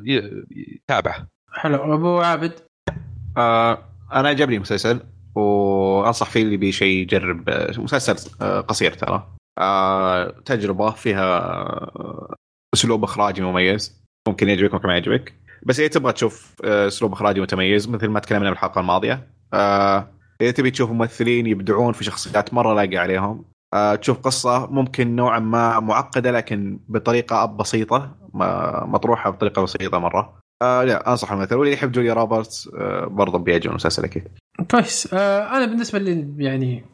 تابعه 0.89 1.29
حلو. 1.53 1.95
أبو 1.95 2.19
عابد؟ 2.21 2.53
آه 3.37 3.79
أنا 4.13 4.29
عجبني 4.29 4.57
المسلسل 4.57 5.01
وأنصح 5.35 6.31
فيه 6.31 6.43
اللي 6.43 6.57
بي 6.57 6.73
شيء 6.73 6.97
يجرب 7.03 7.51
مسلسل 7.79 8.31
قصير 8.63 8.93
ترى. 8.93 9.27
آه 9.59 10.31
تجربة 10.45 10.91
فيها 10.91 11.91
أسلوب 12.75 13.05
إخراجي 13.05 13.43
مميز. 13.43 14.03
ممكن 14.29 14.49
يعجبك 14.49 14.75
ممكن 14.75 14.87
ما 14.89 14.95
يعجبك. 14.95 15.35
بس 15.67 15.81
إذا 15.81 15.89
تبغى 15.89 16.13
تشوف 16.13 16.55
آه، 16.65 16.87
اسلوب 16.87 17.13
اخراجي 17.13 17.41
متميز 17.41 17.89
مثل 17.89 18.09
ما 18.09 18.21
تكلمنا 18.21 18.51
بالحلقة 18.51 18.81
الماضية 18.81 19.29
آه 19.55 20.09
إذا 20.41 20.51
تبي 20.51 20.71
تشوف 20.71 20.91
ممثلين 20.91 21.47
يبدعون 21.47 21.93
في 21.93 22.05
شخصيات 22.05 22.55
مرة 22.55 22.75
لاقي 22.75 22.97
عليهم 22.97 23.45
آه 23.75 23.95
تشوف 23.95 24.19
قصة 24.19 24.67
ممكن 24.67 25.17
نوعا 25.17 25.39
ما 25.39 25.81
معقدة 25.81 26.31
لكن 26.31 26.79
بطريقة 26.89 27.47
بسيطة 27.47 28.15
مطروحة 28.85 29.31
بطريقة 29.31 29.63
بسيطة 29.63 29.99
مرة. 29.99 30.39
آه 30.63 30.85
لا 30.85 31.11
أنصح 31.11 31.33
المثل 31.33 31.55
واللي 31.55 31.73
يحب 31.73 31.93
جوليا 31.93 32.15
روبرتس 32.15 32.71
آه 32.79 33.05
برضه 33.07 33.39
بيعجبه 33.39 33.71
المسلسل 33.71 34.05
أكيد. 34.05 34.29
كويس. 34.71 35.15
آه 35.15 35.57
أنا 35.57 35.67
بالنسبة 35.67 35.99
لي 35.99 36.27
يعني 36.39 36.85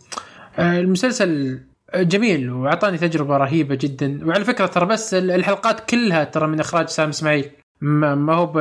آه 0.59 0.79
المسلسل 0.81 1.61
جميل 1.97 2.51
وأعطاني 2.51 2.99
تجربة 2.99 3.37
رهيبة 3.37 3.75
جدا. 3.75 4.27
وعلى 4.27 4.45
فكرة 4.45 4.67
ترى 4.67 4.87
بس 4.87 5.15
ال- 5.15 5.31
الحلقات 5.31 5.91
كلها 5.91 6.25
ترى 6.25 6.47
من 6.47 6.61
إخراج 6.61 6.89
سام 6.89 7.09
إسماعيل. 7.09 7.51
ما 7.81 8.35
هو 8.35 8.53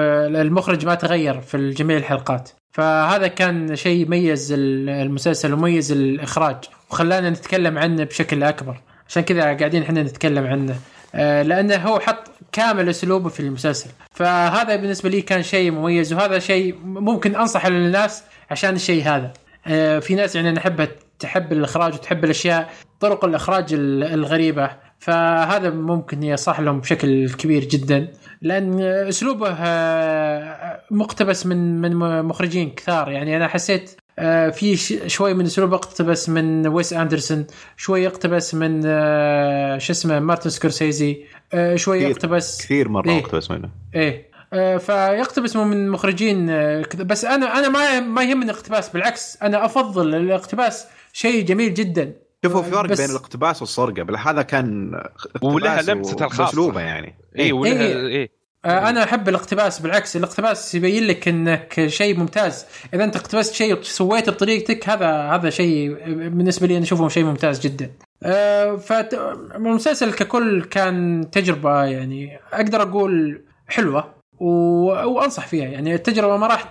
المخرج 0.41 0.86
ما 0.86 0.95
تغير 0.95 1.41
في 1.41 1.70
جميع 1.70 1.97
الحلقات. 1.97 2.49
فهذا 2.72 3.28
كان 3.28 3.76
شيء 3.76 4.07
ميز 4.09 4.51
ال- 4.51 4.89
المسلسل 4.89 5.53
وميز 5.53 5.91
الإخراج. 5.91 6.55
وخلانا 6.91 7.30
نتكلم 7.30 7.78
عنه 7.78 8.03
بشكل 8.03 8.43
أكبر. 8.43 8.82
عشان 9.07 9.24
كذا 9.24 9.41
قاعدين 9.43 9.84
إحنا 9.84 10.03
نتكلم 10.03 10.47
عنه. 10.47 10.76
آه، 11.15 11.43
لأنه 11.43 11.76
هو 11.76 11.99
حط 11.99 12.24
كامل 12.51 12.89
أسلوبه 12.89 13.30
في 13.30 13.39
المسلسل. 13.39 13.89
فهذا 14.11 14.76
بالنسبة 14.76 15.09
لي 15.09 15.22
كان 15.22 15.43
شيء 15.43 15.72
مميز. 15.72 16.13
وهذا 16.13 16.39
شيء 16.39 16.76
ممكن 16.84 17.36
أنصح 17.36 17.65
للناس 17.65 18.24
عشان 18.51 18.76
الشيء 18.76 19.03
هذا. 19.03 19.34
آه، 19.68 19.99
في 19.99 20.15
ناس 20.15 20.36
يعني 20.36 20.51
نحبها 20.51 20.88
تحب 21.20 21.51
الإخراج 21.53 21.93
وتحب 21.93 22.24
الأشياء 22.26 22.70
طرق 22.99 23.26
الإخراج 23.26 23.74
ال- 23.74 24.03
الغريبة. 24.03 24.70
فهذا 24.99 25.70
ممكن 25.70 26.24
يصح 26.24 26.59
لهم 26.59 26.80
بشكل 26.80 27.30
كبير 27.30 27.63
جدا. 27.63 28.07
لأن 28.42 28.82
أسلوبه 28.82 29.56
آه، 29.60 30.82
مقتبس 30.92 31.46
من 31.46 31.82
من 31.82 32.24
مخرجين 32.26 32.70
كثار 32.70 33.12
يعني 33.12 33.38
أنا 33.38 33.48
حسيت 33.48 33.92
آه، 34.20 34.50
في 34.50 34.78
شوي 35.10 35.34
من 35.34 35.46
أسلوبه 35.46 35.76
اقتبس 35.76 36.30
من 36.30 36.68
ويس 36.68 36.94
اندرسون 36.93 37.45
شوي 37.78 38.08
اقتبس 38.08 38.56
من 38.56 38.82
آه، 38.86 39.78
شو 39.78 39.92
اسمه 39.92 40.20
مارتن 40.20 40.50
سكورسيزي 40.50 41.26
آه، 41.54 41.76
شوي 41.76 41.98
كثير- 41.98 42.10
يقتبس 42.10 42.62
كثير 42.62 42.90
مرة 42.90 43.10
إيه. 43.10 43.20
اقتبس 43.20 43.52
منه 43.52 43.70
إيه 43.96 44.28
آه، 44.54 44.78
فيقتبس 44.78 45.56
من 45.56 45.90
مخرجين 45.90 46.50
آه،. 46.50 46.86
بس 46.96 47.26
أنا 47.26 47.60
أنا 47.60 47.70
ما 47.70 48.00
ما 48.00 48.24
يهمني 48.24 48.46
الاقتباس 48.46 48.90
بالعكس 48.90 49.38
أنا 49.44 49.66
أفضل 49.66 50.16
الاقتباس 50.16 50.86
شيء 51.14 51.46
جميل 51.46 51.74
جدا 51.74 52.14
شوفوا 52.46 52.62
في 52.62 52.72
فرق 52.72 52.90
بس- 52.90 53.02
بين 53.02 53.10
الاقتباس 53.10 53.62
والسرقه 53.62 54.04
بل 54.04 54.16
هذا 54.18 54.42
كان 54.42 54.92
اقتباس 54.96 55.44
ولها 55.44 55.80
الخاصة. 55.82 56.44
باسلوبه 56.46 56.82
يعني. 56.82 57.16
اي 57.40 57.52
ولها 57.52 57.72
إيه. 57.82 58.08
إيه. 58.08 58.38
آه، 58.66 58.90
أنا 58.90 59.04
أحب 59.04 59.30
الاقتباس 59.30 59.80
بالعكس 59.80 60.16
الاقتباس 60.16 60.76
يبين 60.76 61.08
لك 61.08 61.28
إنك 61.28 61.88
شيء 61.88 62.18
ممتاز. 62.20 62.66
إذا 62.94 63.04
أنت 63.04 63.16
اقتبست 63.16 63.54
شيء 63.54 63.80
وسويته 63.80 64.32
بطريقتك 64.32 64.90
هذا 64.90 65.08
هذا 65.12 65.50
شيء 65.50 65.94
بالنسبة 66.30 66.68
لي 66.68 66.76
أنا 66.78 66.84
أشوفه 66.84 67.08
شيء 67.08 67.24
ممتاز 67.24 67.60
جدا. 67.60 67.92
آه، 68.24 68.76
فت- 68.76 69.38
المسلسل 69.56 70.14
ككل 70.14 70.64
كان 70.64 71.26
تجربة 71.32 71.84
يعني 71.84 72.40
أقدر 72.54 72.82
أقول 72.82 73.42
حلوة 73.68 74.14
و... 74.40 74.48
وأنصح 74.86 75.48
فيها 75.48 75.66
يعني. 75.66 75.94
التجربة 75.96 76.38
ما 76.38 76.48
راح 76.48 76.64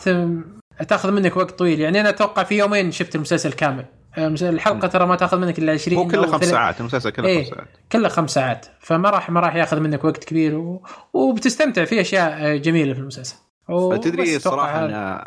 تأخذ 0.88 1.10
منك 1.10 1.36
وقت 1.36 1.50
طويل 1.58 1.80
يعني. 1.80 2.00
أنا 2.00 2.08
أتوقع 2.08 2.42
في 2.42 2.58
يومين 2.58 2.90
شفت 2.92 3.14
المسلسل 3.14 3.52
كامل. 3.52 3.84
آه، 3.84 3.95
الحلقة 4.18 4.88
ترى 4.88 5.06
ما 5.06 5.16
تأخذ 5.16 5.38
منك 5.38 5.58
إلا 5.58 5.72
20 5.72 5.98
هو 5.98 6.08
كله 6.08 6.26
خمس 6.26 6.44
ساعات 6.44 6.80
المسلسل 6.80 7.10
كله 7.10 7.26
إيه. 7.26 7.44
خمس 7.44 7.48
ساعات 7.48 7.68
كله 7.92 8.08
خمس 8.08 8.30
ساعات 8.30 8.66
فما 8.80 9.10
راح 9.10 9.30
ما 9.30 9.40
راح 9.40 9.54
يأخذ 9.54 9.80
منك 9.80 10.04
وقت 10.04 10.24
كبير 10.24 10.54
و... 10.54 10.82
وبتستمتع 11.12 11.84
في 11.84 12.00
أشياء 12.00 12.56
جميلة 12.56 12.94
في 12.94 13.00
المسلسل 13.00 13.36
تدري 14.02 14.36
هذا. 14.36 14.46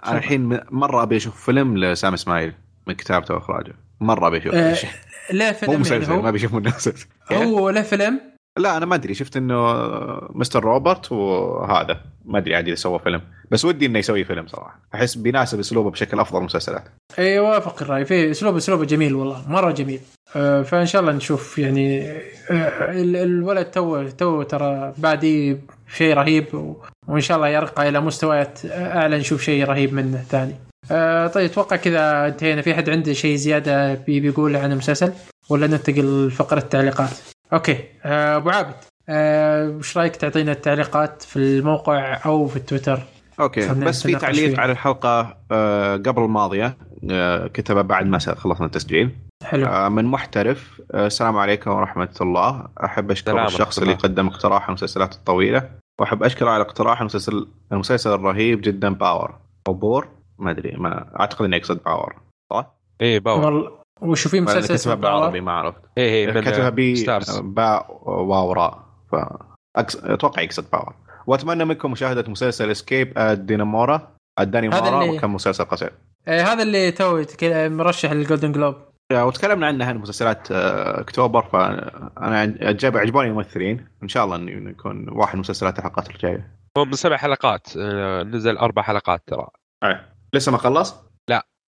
أنا 0.05 0.17
الحين 0.17 0.59
مرة 0.71 1.03
أبي 1.03 1.17
أشوف 1.17 1.45
فيلم 1.45 1.77
لسام 1.77 2.13
إسماعيل 2.13 2.53
من 2.87 2.93
كتابته 2.93 3.33
واخراجه 3.33 3.73
مرة 3.99 4.27
أبي 4.27 4.37
أشوف 4.37 4.53
آه، 4.53 4.73
شيء. 4.73 4.89
له 5.31 5.45
مو 5.45 5.53
فيلم 5.53 5.71
يعني 5.71 5.81
مسلسل 5.81 6.13
ما 6.13 6.21
هو 6.21 6.29
ابي 6.29 6.37
أشوف 6.37 6.53
منه 6.53 6.69
مسلسل 6.69 7.07
هو 7.31 7.69
له 7.69 7.81
فيلم 7.81 8.21
لا 8.59 8.77
أنا 8.77 8.85
ما 8.85 8.95
أدري. 8.95 9.13
شفت 9.13 9.37
إنه 9.37 9.73
Mr. 10.29 10.63
Robot 10.63 11.11
وهذا. 11.11 12.01
ما 12.25 12.37
أدري 12.37 12.55
عاد 12.55 12.67
إذا 12.67 12.75
سوى 12.75 12.99
فيلم. 12.99 13.21
بس 13.51 13.65
ودي 13.65 13.85
إنه 13.85 13.99
يسوي 13.99 14.23
فيلم 14.23 14.47
صراحة. 14.47 14.79
أحس 14.95 15.15
بيناسب 15.15 15.59
اسلوبه 15.59 15.89
بشكل 15.91 16.19
أفضل 16.19 16.39
المسلسلات 16.39 16.83
اي 17.19 17.39
وافق 17.39 17.81
الرأي. 17.83 18.05
في 18.05 18.31
اسلوب 18.31 18.55
أسلوبه 18.55 18.85
جميل 18.85 19.15
والله. 19.15 19.43
مرة 19.49 19.71
جميل. 19.71 19.99
آه، 20.35 20.61
فإن 20.61 20.85
شاء 20.85 21.01
الله 21.01 21.11
نشوف 21.11 21.59
يعني 21.59 22.11
آه، 22.11 22.91
ال- 22.91 23.15
الولد 23.15 23.65
تو 23.65 24.07
تو 24.09 24.43
ترى 24.43 24.93
بادي 24.97 25.57
شيء 25.95 26.13
رهيب 26.13 26.45
وإن 27.07 27.21
شاء 27.21 27.37
الله 27.37 27.47
يرقى 27.47 27.89
إلى 27.89 27.99
مستويات 28.01 28.59
أعلى 28.65 29.17
نشوف 29.17 29.41
شيء 29.41 29.63
رهيب 29.65 29.93
منه 29.93 30.17
ثاني. 30.17 30.55
آه، 30.91 31.27
طيب 31.27 31.49
أتوقع 31.49 31.75
كذا 31.75 32.27
انتهينا. 32.27 32.61
في 32.61 32.73
حد 32.75 32.89
عنده 32.89 33.13
شيء 33.13 33.35
زيادة 33.35 33.93
بي- 33.93 34.19
بيقوله 34.19 34.59
عن 34.59 34.71
المسلسل؟ 34.71 35.13
ولا 35.49 35.67
ننتقل 35.67 36.27
لفقرة 36.27 36.59
التعليقات؟ 36.59 37.09
okay. 37.53 37.83
آه، 38.03 38.37
أبو 38.37 38.49
عابد 38.49 38.75
آه، 39.09 39.69
وش 39.69 39.97
رأيك 39.97 40.15
تعطينا 40.15 40.51
التعليقات 40.51 41.23
في 41.23 41.35
الموقع 41.35 42.19
أو 42.25 42.47
في 42.47 42.55
التويتر؟ 42.55 42.99
okay 43.39 43.73
بس 43.73 44.03
في 44.03 44.15
تعليق 44.15 44.49
فيه. 44.49 44.59
على 44.59 44.71
الحلقة 44.71 45.37
آه، 45.51 45.95
قبل 45.95 46.23
الماضية 46.23 46.77
كتبه 47.53 47.81
بعد 47.81 48.05
ما 48.05 48.19
خلصنا 48.19 48.65
التسجيل. 48.65 49.15
حلو. 49.43 49.89
من 49.89 50.05
محترف 50.05 50.81
السلام 50.93 51.37
عليكم 51.37 51.71
ورحمة 51.71 52.15
الله. 52.21 52.67
أحب 52.83 53.11
أشكر 53.11 53.45
الشخص 53.45 53.79
اللي 53.79 53.93
قدم 53.93 54.27
اقتراح 54.27 54.67
المسلسلات 54.67 55.13
الطويلة 55.13 55.69
وأحب 55.99 56.23
اشكره 56.23 56.49
على 56.49 56.61
اقتراح 56.61 56.99
المسلسل 57.01 57.47
المسلسل 57.71 58.13
الرهيب 58.13 58.61
جدا 58.61 58.89
Power. 58.89 59.35
أو 59.67 59.73
بور؟ 59.73 60.07
ما 60.39 60.51
أدري 60.51 60.71
ما 60.77 61.19
أعتقد 61.19 61.45
إنه 61.45 61.57
يقصد 61.57 61.83
Power. 61.85 62.15
صح؟ 62.53 62.71
إيه 63.01 63.19
Power. 63.19 63.79
والله 64.01 64.11
وشو 64.11 64.29
في 64.29 64.37
ولا 64.37 64.45
مسلسل 64.45 64.63
كتبها 64.65 64.75
اسمه 64.75 64.95
بالعربي؟ 64.95 65.41
ما 65.41 65.51
عرفت. 65.51 65.81
إيه 65.97 66.27
إيه 66.27 66.33
من 66.33 66.41
كتبها 66.41 66.69
ب 66.69 66.95
Starz. 66.95 67.39
باء 67.39 68.01
واو 68.09 68.51
راء 68.53 68.85
أتوقع 70.03 70.41
يقصد 70.41 70.71
Power 70.71 70.95
وأتمنى 71.27 71.65
منكم 71.65 71.91
مشاهدة 71.91 72.31
مسلسل 72.31 72.71
Escape 72.71 73.19
دانيمورا 73.45 74.15
الدانيمورا 74.39 75.01
اللي- 75.03 75.17
وكان 75.17 75.29
مسلسل 75.29 75.65
قصير. 75.65 75.93
آه، 76.27 76.41
هذا 76.41 76.63
اللي 76.63 76.91
تو 76.91 77.23
مرشح 77.69 78.11
لل 78.11 78.21
Golden 78.21 78.51
Globe 78.51 78.75
وتكلمنا 79.13 79.67
عنها 79.67 79.93
مسلسلات 79.93 80.51
آه، 80.51 80.99
أكتوبر 81.01 81.41
فأنا 81.43 82.39
عجب 82.61 82.97
عجبوني 82.97 83.27
الممثلين. 83.29 83.87
إن 84.03 84.07
شاء 84.07 84.25
الله 84.25 84.35
انه 84.35 84.69
يكون 84.69 85.09
واحد 85.09 85.33
من 85.35 85.39
مسلسلات 85.39 85.79
الحلقات 85.79 86.09
الجاية. 86.09 86.59
هو 86.77 86.85
من 86.85 86.93
سبع 86.93 87.17
حلقات 87.17 87.67
آه، 87.77 88.23
نزل 88.23 88.57
أربع 88.57 88.81
حلقات 88.81 89.23
ترى. 89.27 89.47
أي. 89.83 89.99
لسه 90.33 90.51
ما 90.51 90.57
خلص؟ 90.57 90.95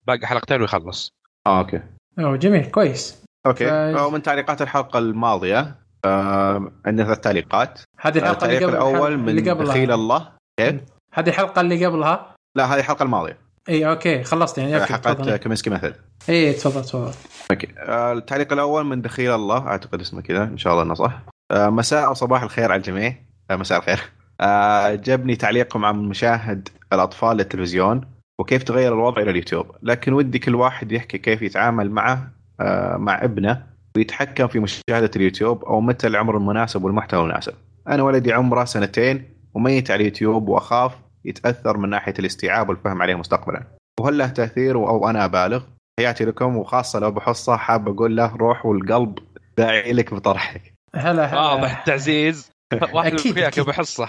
باقي 0.06 0.26
حلقتين 0.26 0.60
ويخلص. 0.60 1.12
آه 1.46 1.58
okay. 1.58 1.82
اوه 2.18 2.36
جميل 2.36 2.64
كويس. 2.70 3.22
okay. 3.46 3.66
ف- 3.94 4.00
ومن 4.02 4.22
تعليقات 4.22 4.62
الحلقة 4.62 4.98
الماضية 4.98 5.74
آه 6.04 6.72
عندنا 6.86 7.06
ثلاث 7.06 7.20
تعليقات. 7.20 7.80
هذه 8.00 8.18
الحلقة 8.18 8.44
اللي 8.44 8.56
التعليق 8.56 8.62
قبل 8.62 8.72
الأول 8.92 9.16
من 9.16 9.28
اللي 9.28 9.50
قبلها. 9.50 9.66
دخيل 9.72 9.92
الله. 9.92 10.28
كيف؟ 10.60 10.80
هذه 11.14 11.28
الحلقة 11.28 11.60
اللي 11.60 11.86
قبلها؟ 11.86 12.34
لا 12.56 12.64
هذه 12.64 12.78
الحلقة 12.78 13.02
الماضية. 13.02 13.38
إي 13.68 13.88
okay 13.88 14.24
خلصت 14.24 14.58
يعني 14.58 14.76
okay 14.76 14.92
حلقة 14.92 15.36
Kominsky 15.36 15.70
Method. 15.70 15.94
إي 16.28 16.52
تفضل 16.52 16.84
تفضل. 16.84 17.12
okay. 17.50 17.68
آه، 17.78 18.12
التعليق 18.12 18.52
الأول 18.52 18.84
من 18.86 19.02
دخيل 19.02 19.34
الله 19.34 19.66
أعتقد 19.68 20.00
اسمه 20.00 20.20
كذا 20.20 20.42
إن 20.42 20.58
شاء 20.58 20.72
الله 20.72 20.84
إنه 20.84 20.94
صح. 20.94 21.20
آه، 21.52 21.68
مساء 21.70 22.06
أو 22.06 22.14
صباح 22.14 22.42
الخير 22.42 22.72
على 22.72 22.78
الجميع. 22.78 23.14
آه، 23.50 23.56
مساء 23.56 23.78
الخير. 23.78 24.00
آه، 24.40 24.94
جبني 24.94 25.36
تعليقكم 25.36 25.84
عن 25.84 25.96
مشاهد 25.96 26.68
الأطفال 26.92 27.36
للتلفزيون. 27.36 28.00
وكيف 28.40 28.62
تغير 28.62 28.94
الوضع 28.94 29.22
إلى 29.22 29.30
اليوتيوب. 29.30 29.66
لكن 29.82 30.12
ودي 30.12 30.38
كل 30.38 30.54
واحد 30.54 30.92
يحكي 30.92 31.18
كيف 31.18 31.42
يتعامل 31.42 31.90
معه 31.90 32.28
آه، 32.60 32.96
مع 32.96 33.24
ابنه 33.24 33.66
ويتحكم 33.96 34.46
في 34.46 34.58
مشاهدة 34.58 35.10
اليوتيوب 35.16 35.64
أو 35.64 35.80
متى 35.80 36.06
العمر 36.06 36.36
المناسب 36.36 36.84
والمحتوى 36.84 37.20
المناسب. 37.22 37.54
أنا 37.88 38.02
ولدي 38.02 38.32
عمره 38.32 38.64
سنتين 38.64 39.24
وميت 39.54 39.90
على 39.90 40.00
اليوتيوب 40.00 40.48
وأخاف 40.48 40.92
يتأثر 41.24 41.76
من 41.76 41.88
ناحية 41.88 42.14
الاستيعاب 42.18 42.68
والفهم 42.68 43.02
عليه 43.02 43.14
مستقبلا. 43.14 43.62
وهل 44.00 44.18
له 44.18 44.28
تأثير 44.28 44.76
أو 44.76 45.10
أنا 45.10 45.26
بالغ 45.26 45.62
حياتي 46.00 46.24
لكم 46.24 46.56
وخاصة 46.56 46.98
لو 46.98 47.10
بحصة 47.10 47.56
حاب 47.56 47.88
أقول 47.88 48.16
له 48.16 48.36
روح 48.36 48.66
والقلب 48.66 49.18
داعي 49.58 49.92
لك 49.92 50.14
بطرحك. 50.14 50.74
هلا 50.94 51.26
هلا. 51.26 51.40
واضح 51.40 51.78
التعزيز 51.78 52.50
واحد 52.94 53.12
أكيد، 53.14 53.36
وياك 53.36 53.52
أكيد. 53.52 53.64
بحصة. 53.64 54.08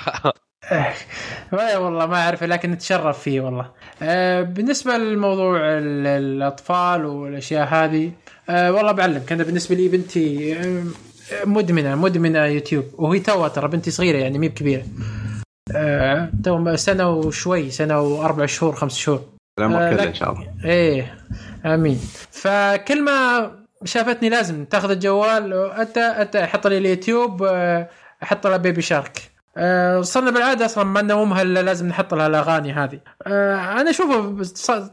والله 1.77 2.05
ما 2.05 2.15
أعرف 2.21 2.43
لكن 2.43 2.71
نتشرف 2.71 3.19
فيه 3.19 3.41
والله. 3.41 3.71
آه، 4.01 4.41
بالنسبة 4.41 4.97
للموضوع 4.97 5.57
ال- 5.59 6.07
الأطفال 6.07 7.05
والأشياء 7.05 7.67
هذه 7.67 8.11
آه، 8.49 8.71
والله 8.71 8.91
بعلمك 8.91 9.31
أنا 9.31 9.43
بالنسبة 9.43 9.75
لي 9.75 9.87
بنتي 9.87 10.55
آه، 10.59 10.83
مدمنة 11.45 11.95
مدمنة 11.95 12.45
يوتيوب 12.45 12.85
وهي 12.93 13.19
توها 13.19 13.47
ترى 13.47 13.67
بنتي 13.67 13.91
صغيرة 13.91 14.17
يعني 14.17 14.37
مي 14.39 14.47
بكبيرة. 14.49 14.83
تو 16.43 16.75
سنة 16.75 17.09
وشوي 17.09 17.71
سنة 17.71 17.99
وأربع 18.01 18.45
شهور 18.45 18.75
خمس 18.75 18.95
شهور. 18.97 19.21
كله 19.57 19.91
لك- 19.91 19.99
إن 20.07 20.13
شاء 20.13 20.31
الله. 20.31 20.47
إيه 20.65 21.15
آمين. 21.65 21.99
فكل 22.31 23.03
ما 23.03 23.51
شافتني 23.85 24.29
لازم 24.29 24.65
تاخذ 24.65 24.91
الجوال 24.91 25.53
انت 25.53 25.97
انت 25.97 26.37
حط 26.37 26.67
لي 26.67 26.77
اليوتيوب 26.77 27.43
أحط 28.23 28.47
لها 28.47 28.57
Baby 28.57 28.81
Shark 28.81 29.32
آه، 29.57 30.01
صرنا 30.01 30.31
بالعادة 30.31 30.65
أصلا 30.65 30.83
ما 30.83 31.01
نومها 31.01 31.41
إلا 31.41 31.61
لازم 31.61 31.87
نحط 31.87 32.13
لها 32.13 32.27
الأغاني 32.27 32.73
هذه. 32.73 32.99
آه، 33.27 33.55
أنا 33.55 33.89
أشوفه 33.89 34.43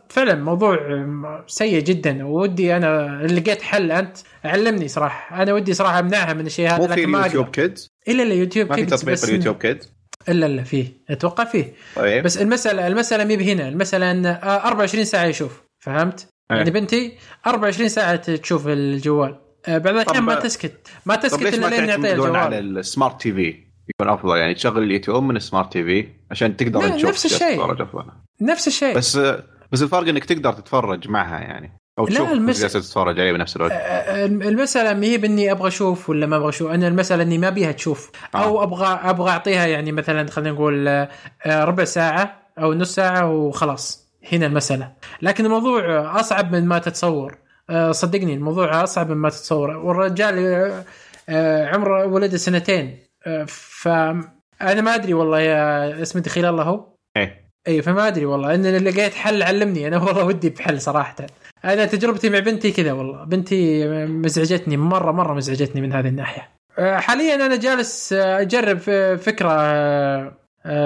فعلا 0.08 0.34
موضوع 0.34 0.74
آه، 0.74 1.44
سيء 1.46 1.80
جدا 1.82 2.26
ودي 2.26 2.76
أنا 2.76 3.20
لقيت 3.26 3.62
حل 3.62 3.92
أنت 3.92 4.16
علمني 4.44 4.88
صراحة. 4.88 5.42
أنا 5.42 5.52
ودي 5.52 5.74
صراحة 5.74 5.98
أمنعها 5.98 6.32
من 6.32 6.46
الشيء 6.46 6.68
هذا 6.68 6.78
مو 6.78 6.88
في 6.88 7.04
اليوتيوب. 7.04 7.50
Kids 7.50 7.88
إلا 8.08 8.22
لا 8.22 8.34
يوتيوب 8.34 8.68
ما 8.68 8.76
في 8.76 8.86
Kids 8.86 8.90
تطبيق 8.90 9.24
اليوتيوب 9.24 9.56
Kids 9.56 9.92
إلا 10.28 10.46
لا 10.46 10.62
فيه. 10.62 10.86
أتوقع 11.10 11.44
فيه. 11.44 11.72
طيب. 11.96 12.24
بس 12.24 12.38
المسألة 12.38 12.86
المسألة 12.86 13.24
مي 13.24 13.36
بهنا. 13.36 13.68
المسألة 13.68 14.10
إن 14.10 14.26
آه، 14.26 14.66
24 14.68 15.04
ساعة 15.04 15.24
يشوف. 15.24 15.62
فهمت؟ 15.78 16.28
إيه. 16.50 16.56
يعني 16.56 16.70
بنتي 16.70 17.12
24 17.46 17.88
ساعة 17.88 18.16
تشوف 18.16 18.66
الجوال. 18.68 19.40
آه، 19.68 19.78
بعض 19.78 19.94
الأحيان 19.94 20.22
ما 20.22 20.34
تسكت. 20.34 20.88
ما 21.06 21.16
تسكت 21.16 21.54
إلا 21.54 21.66
لين 21.66 21.88
يعطيها 21.88 21.96
تعتمدون 21.96 22.36
على 22.36 22.58
الجوال 22.58 22.78
ال 22.78 23.20
smart 23.22 23.32
TV 23.32 23.69
يكون 23.90 24.12
أفضل. 24.12 24.36
يعني 24.36 24.54
تشغل 24.54 24.82
اليوتيوب 24.82 25.22
من 25.22 25.36
ال 25.36 25.72
smart 25.72 25.84
TV 25.84 26.08
عشان 26.30 26.56
تقدر 26.56 26.80
لا، 26.80 26.96
تشوف 26.96 27.10
نفس 27.10 27.26
الشيء. 27.26 27.76
نفس 28.40 28.66
الشيء. 28.68 28.96
بس 28.96 29.16
بس 29.72 29.82
الفرق 29.82 30.08
إنك 30.08 30.24
تقدر 30.24 30.52
تتفرج 30.52 31.08
معها 31.08 31.40
يعني 31.40 31.72
أو 31.98 32.06
لا، 32.06 32.14
تشوف 32.14 32.32
المس- 32.32 32.60
جالس 32.60 32.72
تتفرج 32.72 33.20
عليه 33.20 33.32
بنفس 33.32 33.56
الوقت. 33.56 33.72
آه، 33.72 34.26
المسألة 34.26 34.94
ما 35.00 35.06
هي 35.06 35.16
بإني 35.18 35.52
أبغى 35.52 35.68
أشوف 35.68 36.10
ولا 36.10 36.26
ما 36.26 36.36
أبغى 36.36 36.48
أشوف؟ 36.48 36.70
أنا 36.70 36.88
المسألة 36.88 37.22
إني 37.22 37.38
ما 37.38 37.50
بيها 37.50 37.72
تشوف. 37.72 38.10
أو 38.34 38.60
آه. 38.60 38.62
أبغى 38.62 38.86
أبغى 38.86 39.30
أعطيها 39.30 39.66
يعني 39.66 39.92
مثلا 39.92 40.30
خلينا 40.30 40.50
نقول 40.50 41.06
ربع 41.46 41.84
ساعة 41.84 42.40
أو 42.58 42.74
نص 42.74 42.94
ساعة 42.94 43.30
وخلاص. 43.30 44.10
هنا 44.32 44.46
المسألة. 44.46 44.92
لكن 45.22 45.44
الموضوع 45.44 46.20
أصعب 46.20 46.52
من 46.52 46.66
ما 46.66 46.78
تتصور. 46.78 47.38
صدقني 47.90 48.34
الموضوع 48.34 48.82
أصعب 48.84 49.10
من 49.10 49.16
ما 49.16 49.28
تتصور. 49.28 49.70
والرجال 49.70 50.72
عمره 51.72 52.06
ولده 52.06 52.36
سنتين. 52.36 52.98
آه، 53.26 53.44
فانا 53.48 54.80
ما 54.80 54.94
أدري 54.94 55.14
والله 55.14 55.40
يا 55.40 56.02
اسم 56.02 56.18
دخيل 56.18 56.44
الله 56.44 56.62
هو؟ 56.62 56.86
إيه. 57.16 57.50
اي 57.68 57.82
فما 57.82 58.08
أدري 58.08 58.26
والله. 58.26 58.54
إن 58.54 58.76
لقيت 58.76 59.14
حل 59.14 59.42
علمني. 59.42 59.88
أنا 59.88 59.98
والله 60.02 60.24
ودي 60.24 60.50
بحل 60.50 60.80
صراحة. 60.80 61.16
أنا 61.64 61.84
تجربتي 61.84 62.30
مع 62.30 62.38
بنتي 62.38 62.70
كذا 62.70 62.92
والله. 62.92 63.24
بنتي 63.24 63.86
مزعجتني 64.06 64.76
مرة 64.76 65.12
مرة 65.12 65.34
مزعجتني 65.34 65.80
من 65.80 65.92
هذه 65.92 66.08
الناحية. 66.08 66.48
أه، 66.78 66.96
حاليا 66.96 67.34
أنا 67.34 67.56
جالس 67.56 68.12
أه، 68.12 68.40
أجرب 68.40 68.78
فكرة 69.16 69.50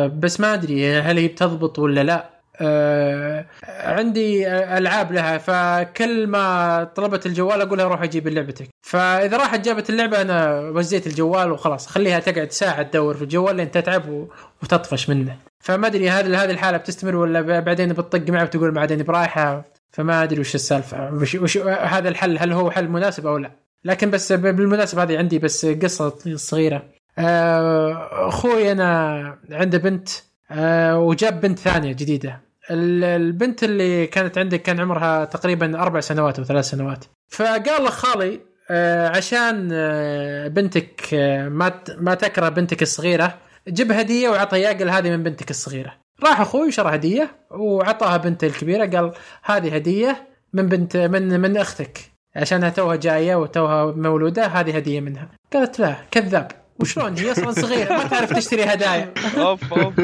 بس 0.06 0.40
ما 0.40 0.54
أدري 0.54 0.98
هل 0.98 1.18
هي 1.18 1.28
بتضبط 1.28 1.78
ولا 1.78 2.02
لا. 2.02 2.33
أه، 2.56 3.46
عندي 3.64 4.48
ألعاب 4.48 5.12
لها 5.12 5.38
فكل 5.38 6.26
ما 6.26 6.84
طلبت 6.84 7.26
الجوال 7.26 7.60
أقول 7.60 7.80
روح 7.80 8.02
أجيب 8.02 8.28
لعبتك 8.28 8.68
فإذا 8.82 9.36
راحت 9.36 9.60
جابت 9.60 9.90
اللعبة 9.90 10.20
أنا 10.20 10.60
وزيت 10.60 11.06
الجوال 11.06 11.52
وخلاص 11.52 11.86
خليها 11.86 12.18
تقعد 12.18 12.52
ساعة 12.52 12.82
تدور 12.82 13.14
في 13.14 13.22
الجوال 13.22 13.56
لين 13.56 13.70
تتعب 13.70 14.28
وتطفش 14.62 15.08
منه. 15.08 15.36
فما 15.60 15.86
أدري 15.86 16.10
هذه 16.10 16.44
هذه 16.44 16.50
الحالة 16.50 16.78
بتستمر 16.78 17.16
ولا 17.16 17.60
بعدين 17.60 17.92
بتطق 17.92 18.30
معه 18.30 18.42
وتقول 18.42 18.70
بعدين 18.70 19.02
برايحه 19.02 19.64
فما 19.90 20.22
أدري 20.22 20.40
وش 20.40 20.54
السالفة. 20.54 21.14
وش, 21.14 21.34
وش 21.34 21.58
هذا 21.58 22.08
الحل 22.08 22.38
هل 22.38 22.52
هو 22.52 22.70
حل 22.70 22.88
مناسب 22.88 23.26
أو 23.26 23.38
لا؟ 23.38 23.50
لكن 23.84 24.10
بس 24.10 24.32
بالمناسبة 24.32 25.02
هذه 25.02 25.18
عندي 25.18 25.38
بس 25.38 25.66
قصة 25.66 26.14
صغيرة. 26.34 26.82
آه، 27.18 28.28
أخوي 28.28 28.72
أنا 28.72 29.38
عنده 29.50 29.78
بنت 29.78 30.08
آه، 30.50 30.98
وجاب 30.98 31.40
بنت 31.40 31.58
ثانية 31.58 31.92
جديدة. 31.92 32.40
البنت 32.70 33.64
اللي 33.64 34.06
كانت 34.06 34.38
عندك 34.38 34.62
كان 34.62 34.80
عمرها 34.80 35.24
تقريبا 35.24 35.82
أربع 35.82 36.00
سنوات 36.00 36.38
أو 36.38 36.44
ثلاث 36.44 36.64
سنوات. 36.64 37.04
فقال 37.28 37.84
له 37.84 37.90
خالي 37.90 38.40
آه، 38.70 39.08
عشان 39.08 39.68
آه، 39.72 40.48
بنتك 40.48 41.14
آه، 41.14 41.48
ما 41.48 41.72
ما 41.98 42.14
تكره 42.14 42.48
بنتك 42.48 42.82
الصغيرة 42.82 43.34
جيب 43.68 43.92
هدية 43.92 44.28
وعطى 44.28 44.60
ياقل 44.60 44.90
هذه 44.90 45.10
من 45.10 45.22
بنتك 45.22 45.50
الصغيرة. 45.50 45.92
راح 46.22 46.40
أخوي 46.40 46.68
وشرى 46.68 46.94
هدية 46.94 47.30
وعطاها 47.50 48.16
بنته 48.16 48.46
الكبيرة 48.46 48.86
قال 48.86 49.12
هذه 49.42 49.74
هدية 49.74 50.28
من 50.52 50.66
بنت 50.68 50.96
من 50.96 51.40
من 51.40 51.56
أختك. 51.56 51.98
عشانها 52.36 52.68
توها 52.68 52.96
جاية 52.96 53.34
وتوها 53.34 53.92
مولودة 53.92 54.46
هذه 54.46 54.76
هدية 54.76 55.00
منها. 55.00 55.28
قالت 55.52 55.80
لا 55.80 55.96
كذاب. 56.10 56.63
وشلون؟ 56.80 57.18
هي 57.18 57.32
أصلا 57.32 57.52
صغيره 57.52 57.92
ما 57.92 58.04
تعرف 58.06 58.32
تشتري 58.32 58.64
هدايا. 58.64 59.14
اوف 59.36 59.72
اوف 59.72 59.94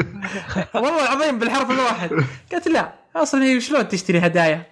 والله 0.75 1.03
العظيم 1.03 1.39
بالحرف 1.39 1.71
الواحد. 1.71 2.09
قالت 2.51 2.67
لا 2.67 2.93
أصلا 3.15 3.43
هي 3.43 3.61
شلون 3.61 3.87
تشتري 3.87 4.19
هدايا؟ 4.19 4.71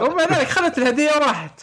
ومع 0.00 0.22
ذلك 0.24 0.48
خذت 0.48 0.78
الهدية 0.78 1.10
وراحت. 1.16 1.60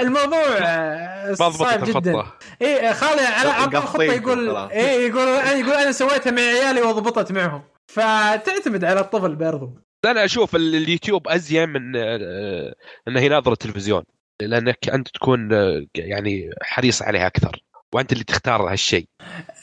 الموضوع 0.00 0.58
ما 0.60 1.34
صعب 1.34 1.52
ضبطت 1.52 1.84
جدا. 1.84 2.10
الخطه 2.10 2.32
إيه 2.62 2.92
خالي 2.92 3.20
على 3.20 3.50
عطى 3.50 3.78
الخطة 3.78 4.04
قطيت 4.04 4.22
يقول. 4.22 4.56
إيه 4.56 5.08
يقول 5.08 5.28
يقول 5.60 5.72
أنا 5.72 5.92
سويتها 5.92 6.30
مع 6.30 6.42
عيالي 6.42 6.82
وضبطت 6.82 7.32
معهم. 7.32 7.62
فتعتمد 7.92 8.84
على 8.84 9.00
الطفل 9.00 9.34
برضو. 9.36 9.78
أنا 10.04 10.24
أشوف 10.24 10.56
ال- 10.56 10.74
اليوتيوب 10.74 11.28
أزين 11.28 11.68
من 11.68 11.96
آه، 11.96 12.74
انه 13.08 13.20
يناظر 13.20 13.52
التلفزيون. 13.52 14.02
لأنك 14.40 14.88
أنت 14.88 15.08
تكون 15.08 15.52
آه، 15.52 15.84
يعني 15.94 16.50
حريص 16.62 17.02
عليها 17.02 17.26
أكثر. 17.26 17.62
وأنت 17.94 18.12
اللي 18.12 18.24
تختار 18.24 18.72
هالشيء. 18.72 19.04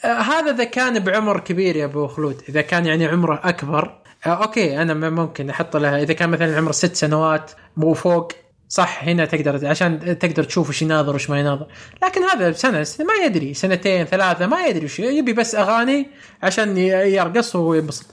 آه، 0.04 0.08
هذا 0.08 0.50
إذا 0.50 0.64
كان 0.64 0.98
بعمر 0.98 1.40
كبير 1.40 1.76
يا 1.76 1.84
أبو 1.84 2.06
خلود. 2.06 2.42
إذا 2.48 2.60
كان 2.60 2.86
يعني 2.86 3.06
عمره 3.06 3.40
أكبر 3.44 4.02
آه، 4.26 4.28
أوكي 4.28 4.82
أنا 4.82 5.10
ممكن 5.10 5.50
أحط 5.50 5.76
لها 5.76 6.02
إذا 6.02 6.12
كان 6.12 6.30
مثلا 6.30 6.56
عمره 6.56 6.72
ست 6.72 6.94
سنوات 6.94 7.50
مو 7.76 7.94
فوق 7.94 8.32
صح 8.68 9.04
هنا 9.04 9.24
تقدر 9.24 9.66
عشان 9.66 10.18
تقدر 10.18 10.44
تشوف 10.44 10.68
وش 10.68 10.82
يناظر 10.82 11.14
وش 11.14 11.30
ما 11.30 11.40
يناظر. 11.40 11.66
لكن 12.02 12.22
هذا 12.22 12.52
سنة 12.52 12.82
سنة 12.82 13.06
ما 13.06 13.14
يدري 13.24 13.54
سنتين 13.54 14.04
ثلاثة 14.04 14.46
ما 14.46 14.66
يدري 14.66 14.84
وش 14.84 14.98
يبي 14.98 15.32
بس 15.32 15.54
أغاني 15.54 16.10
عشان 16.42 16.78
يرقص 16.78 17.56
وينبسط. 17.56 18.06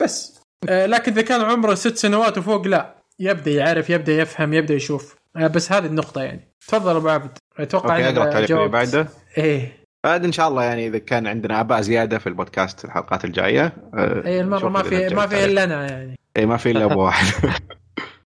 بس 0.00 0.38
آه، 0.68 0.86
لكن 0.86 1.12
إذا 1.12 1.22
كان 1.22 1.40
عمره 1.40 1.74
ست 1.74 1.96
سنوات 1.96 2.38
وفوق 2.38 2.66
لا 2.66 2.94
يبدأ 3.20 3.50
يعرف 3.50 3.90
يبدأ 3.90 4.12
يفهم 4.12 4.54
يبدأ 4.54 4.74
يشوف. 4.74 5.16
بس 5.34 5.72
هذه 5.72 5.86
النقطة 5.86 6.22
يعني. 6.22 6.54
تفضل 6.60 6.96
أبو 6.96 7.08
عبد. 7.08 7.38
أتوقع 7.58 7.96
okay 7.96 8.08
أقرأ 8.08 8.24
التعليق 8.24 8.52
اللي. 8.52 8.68
بعده. 8.68 9.08
إيه. 9.38 9.78
عاد 10.06 10.24
إن 10.24 10.32
شاء 10.32 10.48
الله 10.48 10.64
يعني 10.64 10.86
إذا 10.86 10.98
كان 10.98 11.26
عندنا 11.26 11.60
آباء 11.60 11.80
زيادة 11.80 12.18
في 12.18 12.26
البودكاست 12.26 12.84
الحلقات 12.84 13.24
الجاية 13.24 13.72
آه، 13.94 14.26
اي 14.26 14.40
المره 14.40 14.68
ما 14.68 14.82
في 14.82 15.14
ما 15.14 15.26
في. 15.26 15.44
إلا 15.44 15.64
أنا 15.64 15.90
يعني. 15.90 16.18
اي 16.36 16.46
ما 16.46 16.56
في 16.56 16.70
إلا 16.70 16.84
أبو 16.84 17.00
واحد. 17.04 17.50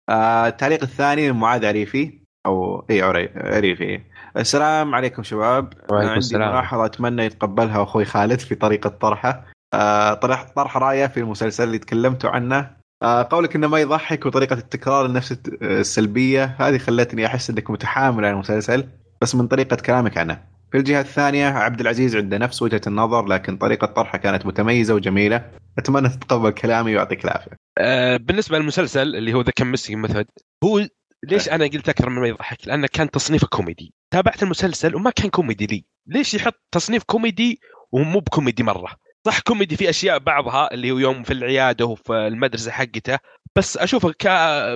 آه، 0.09 0.47
التعليق 0.47 0.83
الثاني 0.83 1.31
من 1.31 1.39
معاذ 1.39 1.65
عريفي 1.65 2.19
أو 2.45 2.85
اي 2.89 3.01
عري 3.01 3.29
عريفي 3.35 4.01
السلام 4.37 4.95
عليكم 4.95 5.23
شباب. 5.23 5.63
وعليكم 5.73 5.95
أنا 5.95 6.07
عندي 6.07 6.17
السلام. 6.17 6.51
ملاحظة 6.51 6.85
أتمنى 6.85 7.25
يتقبلها 7.25 7.83
أخوي 7.83 8.05
خالد 8.05 8.39
في 8.39 8.55
طريقة 8.55 8.89
طرحه. 8.89 9.45
آه، 9.73 10.13
طرح 10.13 10.45
طرح 10.55 10.77
رأيه 10.77 11.07
في 11.07 11.19
المسلسل 11.19 11.63
اللي 11.63 11.77
تكلمتوا 11.77 12.29
عنه. 12.29 12.69
آه، 13.03 13.27
قولك 13.31 13.55
إنه 13.55 13.67
ما 13.67 13.79
يضحك 13.79 14.25
وطريقة 14.25 14.53
التكرار 14.53 15.05
النفس 15.05 15.37
السلبية. 15.61 16.55
هذه 16.59 16.77
خلتني 16.77 17.25
أحس 17.25 17.49
إنك 17.49 17.69
متحامل 17.69 18.25
على 18.25 18.33
المسلسل 18.33 18.87
بس 19.21 19.35
من 19.35 19.47
طريقة 19.47 19.75
كلامك 19.75 20.17
عنه 20.17 20.52
في 20.73 20.79
الجهة 20.79 21.01
الثانية 21.01 21.45
عبد 21.47 21.79
العزيز 21.79 22.15
عنده 22.15 22.37
نفس 22.37 22.61
وجهة 22.61 22.81
النظر 22.87 23.25
لكن 23.25 23.57
طريقة 23.57 23.87
طرحه 23.87 24.17
كانت 24.17 24.45
متميزة 24.45 24.93
وجميلة. 24.93 25.51
أتمنى 25.77 26.09
تتقبل 26.09 26.49
كلامي 26.49 26.91
ويعطيك 26.95 27.25
العافية. 27.25 27.51
آه، 27.77 28.17
بالنسبة 28.17 28.59
للمسلسل 28.59 29.15
اللي 29.15 29.33
هو 29.33 29.41
The 29.41 29.51
Kominsky 29.55 29.97
Method 29.97 30.25
هو 30.63 30.87
ليش 31.23 31.49
أنا 31.49 31.65
قلت 31.65 31.89
أكثر 31.89 32.09
من 32.09 32.21
ما 32.21 32.27
يضحك؟ 32.27 32.67
لأنه 32.67 32.87
كان 32.93 33.11
تصنيفه 33.11 33.47
كوميدي. 33.47 33.93
تابعت 34.13 34.43
المسلسل 34.43 34.95
وما 34.95 35.09
كان 35.09 35.29
كوميدي 35.29 35.65
لي. 35.65 35.85
ليش 36.07 36.33
يحط 36.33 36.61
تصنيف 36.71 37.03
كوميدي 37.03 37.59
ومو 37.91 38.19
بكوميدي 38.19 38.63
مرة؟ 38.63 38.95
صح 39.25 39.39
كوميدي 39.39 39.75
في 39.75 39.89
أشياء 39.89 40.19
بعضها 40.19 40.73
اللي 40.73 40.91
هو 40.91 40.97
يوم 40.97 41.23
في 41.23 41.33
العيادة 41.33 41.85
وفي 41.85 42.13
المدرسة 42.13 42.71
حقته 42.71 43.19
بس 43.55 43.77
أشوفه 43.77 44.11
ك... 44.11 44.27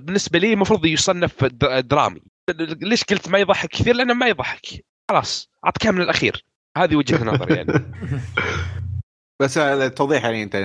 بالنسبة 0.04 0.40
لي 0.40 0.54
المفروض 0.54 0.86
يصنف 0.86 1.44
درامي. 1.44 2.22
ليش 2.82 3.04
قلت 3.04 3.30
ما 3.30 3.40
يضحك 3.40 3.70
كثير؟ 3.70 3.96
لأنه 3.96 4.14
ما 4.14 4.28
يضحك. 4.28 4.86
خلاص 5.12 5.50
اعطيك 5.66 5.88
من 5.88 6.02
الأخير 6.02 6.44
هذه 6.78 6.96
وجهة 6.96 7.24
نظري 7.34 7.56
يعني 7.56 7.74
بس 9.42 9.58
التوضيح 9.58 10.24
يعني 10.26 10.44
أنت 10.44 10.56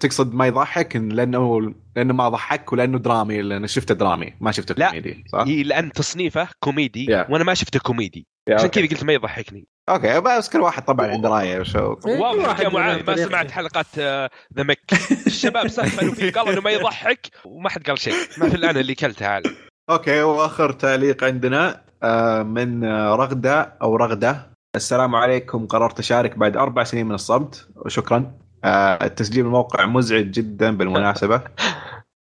تقصد 0.00 0.34
ما 0.34 0.46
يضحك 0.46 0.96
لأنه 0.96 1.74
لأنه 1.96 2.14
ما 2.14 2.28
ضحك 2.28 2.72
ولأنه 2.72 2.98
درامي 2.98 3.42
لأنه 3.42 3.66
شفته 3.66 3.94
درامي 3.94 4.34
ما 4.40 4.52
شفته 4.52 4.74
لا. 4.78 4.88
كوميدي 4.88 5.24
صح؟ 5.32 5.44
إيه، 5.46 5.62
لأن 5.62 5.92
تصنيفه 5.92 6.48
كوميدي 6.60 7.06
Yeah. 7.06 7.30
وأنا 7.30 7.44
ما 7.44 7.54
شفته 7.54 7.80
كوميدي 7.80 8.26
يا 8.48 8.54
عشان 8.54 8.64
okay. 8.64 8.86
كذا 8.86 8.96
قلت 8.96 9.04
ما 9.04 9.12
يضحكني 9.12 9.66
okay 9.88 10.20
بس 10.20 10.48
كل 10.48 10.60
واحد 10.60 10.84
طبعا 10.84 11.06
عنده 11.06 11.28
رأيه 11.28 11.62
إيه، 12.06 12.20
واضح 12.20 12.60
يا 12.60 12.68
معاذ 12.68 13.06
ما. 13.06 13.16
سمعت 13.16 13.50
حلقات 13.50 13.98
ذا 13.98 14.62
مك 14.62 14.80
الشباب 15.26 15.68
سخنوا 15.68 16.14
فيه 16.14 16.32
قالوا 16.32 16.52
إنه 16.52 16.60
ما 16.60 16.70
يضحك 16.70 17.26
وما 17.44 17.68
حد 17.68 17.82
قال 17.82 17.98
شيء 17.98 18.14
مثل 18.38 18.64
أنا 18.64 18.80
اللي 18.80 18.94
كلتها 18.94 19.28
على 19.28 19.50
okay 19.90 20.22
وآخر 20.22 20.72
تعليق 20.72 21.24
عندنا 21.24 21.68
آه، 21.70 21.84
من 22.42 22.84
آه، 22.84 23.14
رغدة 23.16 23.72
أو 23.82 23.96
رغدة. 23.96 24.46
السلام 24.76 25.14
عليكم. 25.14 25.66
قررت 25.66 25.98
أشارك 25.98 26.38
بعد 26.38 26.56
أربع 26.56 26.84
سنين 26.84 27.06
من 27.06 27.14
الصمت. 27.14 27.68
وشكرا 27.76 28.32
آه، 28.64 29.04
التسجيل 29.04 29.44
الموقع 29.46 29.86
مزعج 29.86 30.30
جدا 30.30 30.76
بالمناسبة. 30.76 31.40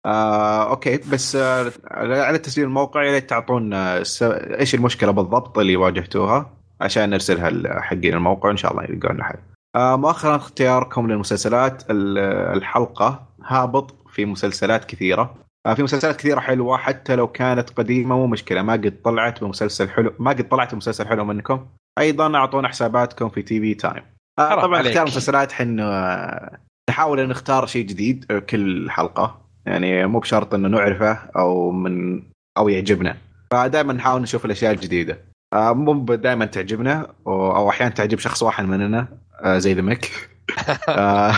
آه، 0.06 0.70
okay. 0.70 0.96
بس 1.12 1.36
آه، 1.36 1.72
على 1.90 2.38
تسجيل 2.38 2.64
الموقع 2.64 3.02
يا 3.04 3.12
ريت 3.12 3.30
تعطونا 3.30 3.98
الس- 3.98 4.22
إيش 4.22 4.74
المشكلة 4.74 5.10
بالضبط 5.10 5.58
اللي 5.58 5.76
واجهتوها 5.76 6.50
عشان 6.80 7.10
نرسلها 7.10 7.50
لحقين 7.50 8.14
الموقع. 8.14 8.50
إن 8.50 8.56
شاء 8.56 8.72
الله 8.72 8.84
يلقون 8.84 9.22
حل. 9.22 9.38
آه، 9.76 9.96
مؤخرا 9.96 10.36
اختياركم 10.36 11.06
للمسلسلات 11.10 11.82
ال- 11.90 12.18
الحلقة 12.56 13.26
هابط 13.44 13.94
في 14.08 14.24
مسلسلات 14.24 14.84
كثيرة. 14.84 15.22
آه، 15.22 15.45
في 15.74 15.82
مسلسلات 15.82 16.16
كثيرة 16.16 16.40
حلوة 16.40 16.76
حتى 16.76 17.16
لو 17.16 17.28
كانت 17.28 17.70
قديمة 17.70 18.16
مو 18.16 18.26
مشكلة 18.26 18.62
ما 18.62 18.72
قد 18.72 18.94
طلعت 19.04 19.44
بمسلسل 19.44 19.90
حلو 19.90 20.12
ما 20.18 20.30
قد 20.30 20.48
طلعت 20.48 20.74
بمسلسل 20.74 21.06
حلو 21.08 21.24
منكم. 21.24 21.66
أيضا 21.98 22.36
أعطونا 22.36 22.68
حساباتكم 22.68 23.28
في 23.28 23.42
TV 23.42 23.74
Time. 23.74 24.02
آه، 24.38 24.62
طبعا 24.62 24.76
عليك. 24.78 24.86
اختيار 24.86 25.06
مسلسلات 25.06 25.52
حن 25.52 25.80
آه، 25.80 26.58
نحاول 26.90 27.28
نختار 27.28 27.66
شيء 27.66 27.86
جديد 27.86 28.26
آه، 28.30 28.38
كل 28.38 28.90
حلقة. 28.90 29.40
يعني 29.66 30.06
مو 30.06 30.18
بشرط 30.18 30.54
إنه 30.54 30.68
نعرفه 30.68 31.12
أو 31.36 31.70
من 31.70 32.22
أو 32.58 32.68
يعجبنا. 32.68 33.16
فدائما 33.50 33.92
نحاول 33.92 34.22
نشوف 34.22 34.44
الأشياء 34.44 34.72
الجديدة. 34.72 35.18
آه، 35.52 35.72
مو 35.72 36.14
دائما 36.14 36.44
تعجبنا 36.44 37.06
أو 37.26 37.56
أو 37.56 37.70
أحيانا 37.70 37.94
تعجب 37.94 38.18
شخص 38.18 38.42
واحد 38.42 38.64
مننا 38.64 39.08
آه، 39.44 39.58
زي 39.58 39.74
ذا 39.74 39.82
ميك. 39.82 40.10
آه، 40.88 41.34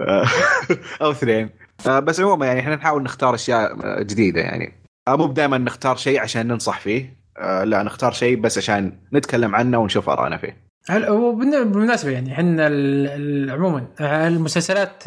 آه، 0.00 0.24
أو 1.02 1.10
اثنين. 1.10 1.50
آه، 1.86 1.98
بس 2.00 2.20
عموما 2.20 2.46
يعني 2.46 2.60
إحنا 2.60 2.76
نحاول 2.76 3.02
نختار 3.02 3.34
أشياء 3.34 3.86
آه، 3.86 4.02
جديدة 4.02 4.40
يعني. 4.40 4.72
آه، 5.08 5.16
مو 5.16 5.26
دائما 5.26 5.58
نختار 5.58 5.96
شيء 5.96 6.20
عشان 6.20 6.46
ننصح 6.48 6.80
فيه. 6.80 7.18
لا 7.64 7.82
نختار 7.82 8.12
شيء 8.12 8.40
بس 8.40 8.58
عشان 8.58 8.92
نتكلم 9.12 9.54
عنه 9.54 9.78
ونشوف 9.78 10.08
آرائنا 10.08 10.36
فيه. 10.36 10.56
هل 10.88 11.04
هو 11.04 11.32
بالن- 11.34 11.64
بالمناسبة 11.64 12.10
يعني 12.10 12.32
إحنا 12.32 12.64
عموما 13.54 13.86
المسلسلات 14.00 15.04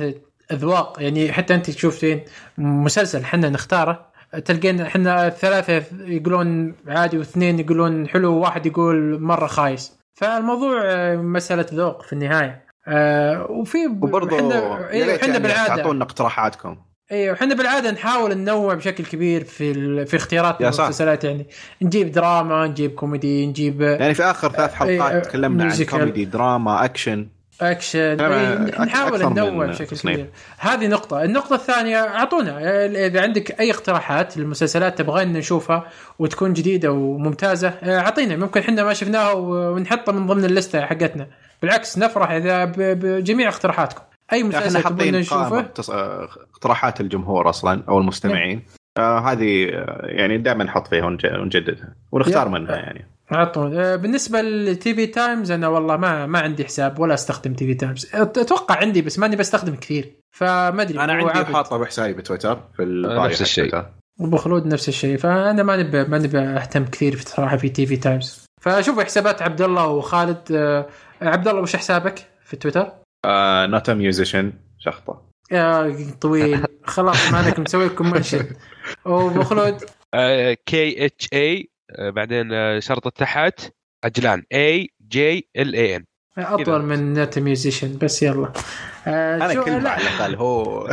أذواق؟ 0.51 1.01
يعني 1.01 1.31
حتى 1.33 1.55
أنت 1.55 1.69
تشوف 1.69 2.05
مسلسل 2.57 3.21
إحنا 3.21 3.49
نختاره 3.49 4.07
تلقين 4.45 4.81
إحنا 4.81 5.29
ثلاثة 5.29 5.83
يقولون 6.05 6.75
عادي 6.87 7.17
واثنين 7.17 7.59
يقولون 7.59 8.07
حلو 8.07 8.33
وواحد 8.33 8.65
يقول 8.65 9.21
مرة 9.21 9.47
خايس. 9.47 9.97
فالموضوع 10.13 10.81
مسألة 11.15 11.65
ذوق 11.73 12.01
في 12.03 12.13
النهاية. 12.13 12.65
آه 12.91 13.51
وفي 13.51 13.77
وبرضه 13.87 14.37
إحنا 14.37 15.15
إحنا 15.15 15.27
يعني 15.27 15.39
بالعادة. 15.39 15.75
تعطونا 15.75 16.03
اقتراحاتكم. 16.03 16.77
أيوه 17.11 17.35
إحنا 17.35 17.55
بالعادة 17.55 17.91
نحاول 17.91 18.33
ننوع 18.33 18.73
بشكل 18.73 19.05
كبير 19.05 19.43
في 19.43 19.71
ال... 19.71 20.07
في 20.07 20.15
اختيارات. 20.15 20.61
المسلسلات 20.61 21.23
يعني 21.23 21.47
نجيب 21.81 22.11
دراما 22.11 22.67
نجيب 22.67 22.91
كوميدي 22.91 23.47
نجيب 23.47 23.81
يعني 23.81 24.13
في 24.13 24.23
آخر 24.23 24.51
ثلاث 24.51 24.73
حلقات 24.73 25.11
إيه، 25.11 25.19
تكلمنا 25.19 25.63
عن. 25.63 25.83
كوميدي 25.83 26.25
دراما 26.25 26.85
أكشن. 26.85 27.27
أكشن. 27.61 27.99
إيه، 27.99 28.55
نحاول 28.57 29.25
ننوع 29.25 29.65
بشكل. 29.65 29.97
كبير. 29.97 30.29
هذه 30.57 30.87
نقطة، 30.87 31.23
النقطة 31.23 31.55
الثانية 31.55 31.97
أعطونا. 31.97 32.57
آه، 32.59 33.07
إذا 33.07 33.21
عندك 33.21 33.59
أي 33.59 33.71
اقتراحات 33.71 34.37
للمسلسلات 34.37 34.97
تبغى 34.97 35.25
نشوفها 35.25 35.87
وتكون 36.19 36.53
جديدة 36.53 36.91
وممتازة 36.91 37.67
آه، 37.83 37.99
أعطينا. 37.99 38.35
ممكن 38.35 38.59
إحنا 38.59 38.83
ما 38.83 38.93
شفناها 38.93 39.31
ونحطها 39.33 40.11
من 40.11 40.27
ضمن 40.27 40.45
اللستة 40.45 40.81
حقتنا. 40.81 41.27
بالعكس 41.61 41.97
نفرح 41.97 42.31
إذا 42.31 42.65
بجميع 42.75 43.49
اقتراحاتكم. 43.49 44.01
أي 44.33 44.43
مسلسل 44.43 44.81
قائمة 44.83 45.17
نشوفه 45.19 45.65
اقتراحات 46.53 47.01
الجمهور 47.01 47.49
أصلا 47.49 47.83
أو 47.89 47.97
المستمعين. 47.99 48.63
آه 48.97 49.19
هذه 49.19 49.69
آه، 49.69 50.01
يعني 50.03 50.37
دائما 50.37 50.63
نحط 50.63 50.87
فيها 50.87 51.05
ونج- 51.05 51.39
ونجددها 51.39 51.95
ونختار. 52.11 52.49
منها 52.49 52.75
يعني. 52.75 53.05
اعطونا 53.31 53.93
آه، 53.93 53.95
بالنسبة 53.95 54.41
لل 54.41 54.95
TV 54.95 55.05
Times 55.07 55.51
أنا 55.51 55.67
والله 55.67 55.97
ما 55.97 56.25
ما 56.25 56.39
عندي 56.39 56.65
حساب 56.65 56.99
ولا 56.99 57.13
أستخدم 57.13 57.53
TV 57.53 57.73
Times. 57.73 58.09
أتوقع 58.15 58.75
عندي 58.75 59.01
بس 59.01 59.19
ماني 59.19 59.35
بستخدم 59.35 59.75
كثير 59.75 60.11
فما 60.31 60.81
أدري. 60.81 60.99
أنا 60.99 61.13
عندي 61.13 61.29
عبد. 61.39 61.53
حاطه 61.53 61.77
بحسابي 61.77 62.13
بتويتر 62.13 62.59
في 62.77 62.85
نفس 63.05 63.41
الشيء. 63.41 63.83
وابو 64.19 64.37
خلود 64.37 64.65
نفس 64.65 64.89
الشيء 64.89 65.17
فأنا 65.17 65.63
ما 65.63 65.77
نبى 65.77 66.03
ما 66.03 66.17
نبى 66.17 66.39
اهتم 66.39 66.85
كثير 66.85 67.15
في 67.15 67.23
صراحة 67.29 67.57
في 67.57 67.69
TV 67.69 67.97
Times. 67.97 68.45
فشوفوا 68.61 69.03
حسابات 69.03 69.41
عبد 69.41 69.61
الله 69.61 69.87
وخالد 69.87 70.37
آه، 70.51 70.85
عبد 71.21 71.47
الله 71.47 71.61
وش 71.61 71.75
حسابك 71.75 72.27
في 72.45 72.57
تويتر؟ 72.57 72.91
آه 73.25 73.65
not 73.65 73.89
musician 73.89 74.53
شخطة. 74.79 75.21
يا 75.51 75.95
طويل. 76.21 76.65
خلاص 76.83 77.31
ما 77.31 77.41
لك 77.41 77.59
مسوي 77.59 77.85
لكم 77.85 78.11
mention. 78.11 78.45
وابو 79.05 79.43
خلود. 79.43 79.83
K 80.65 81.05
H 81.05 81.27
A 81.33 81.69
بعدين 81.99 82.53
آه، 82.53 82.79
شرطة 82.79 83.09
تحت. 83.09 83.61
عجلان 84.03 84.43
A 84.53 84.89
J 85.07 85.49
L 85.57 85.75
A 85.75 85.95
N 85.95 86.05
أطول 86.37 86.81
من 86.81 87.13
Net 87.13 87.39
Musician 87.39 87.97
بس 87.97 88.23
يلا. 88.23 88.51
آه، 89.07 89.35
أنا 89.35 89.63
كلمه. 89.63 89.89
على 89.89 90.01
الاقل 90.01 90.35
هو 90.35 90.87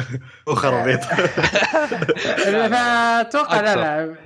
هو 0.49 0.55
خرابيط. 0.55 1.01
فاتوقع 2.73 3.61
لا 3.61 3.77
لا. 3.77 4.17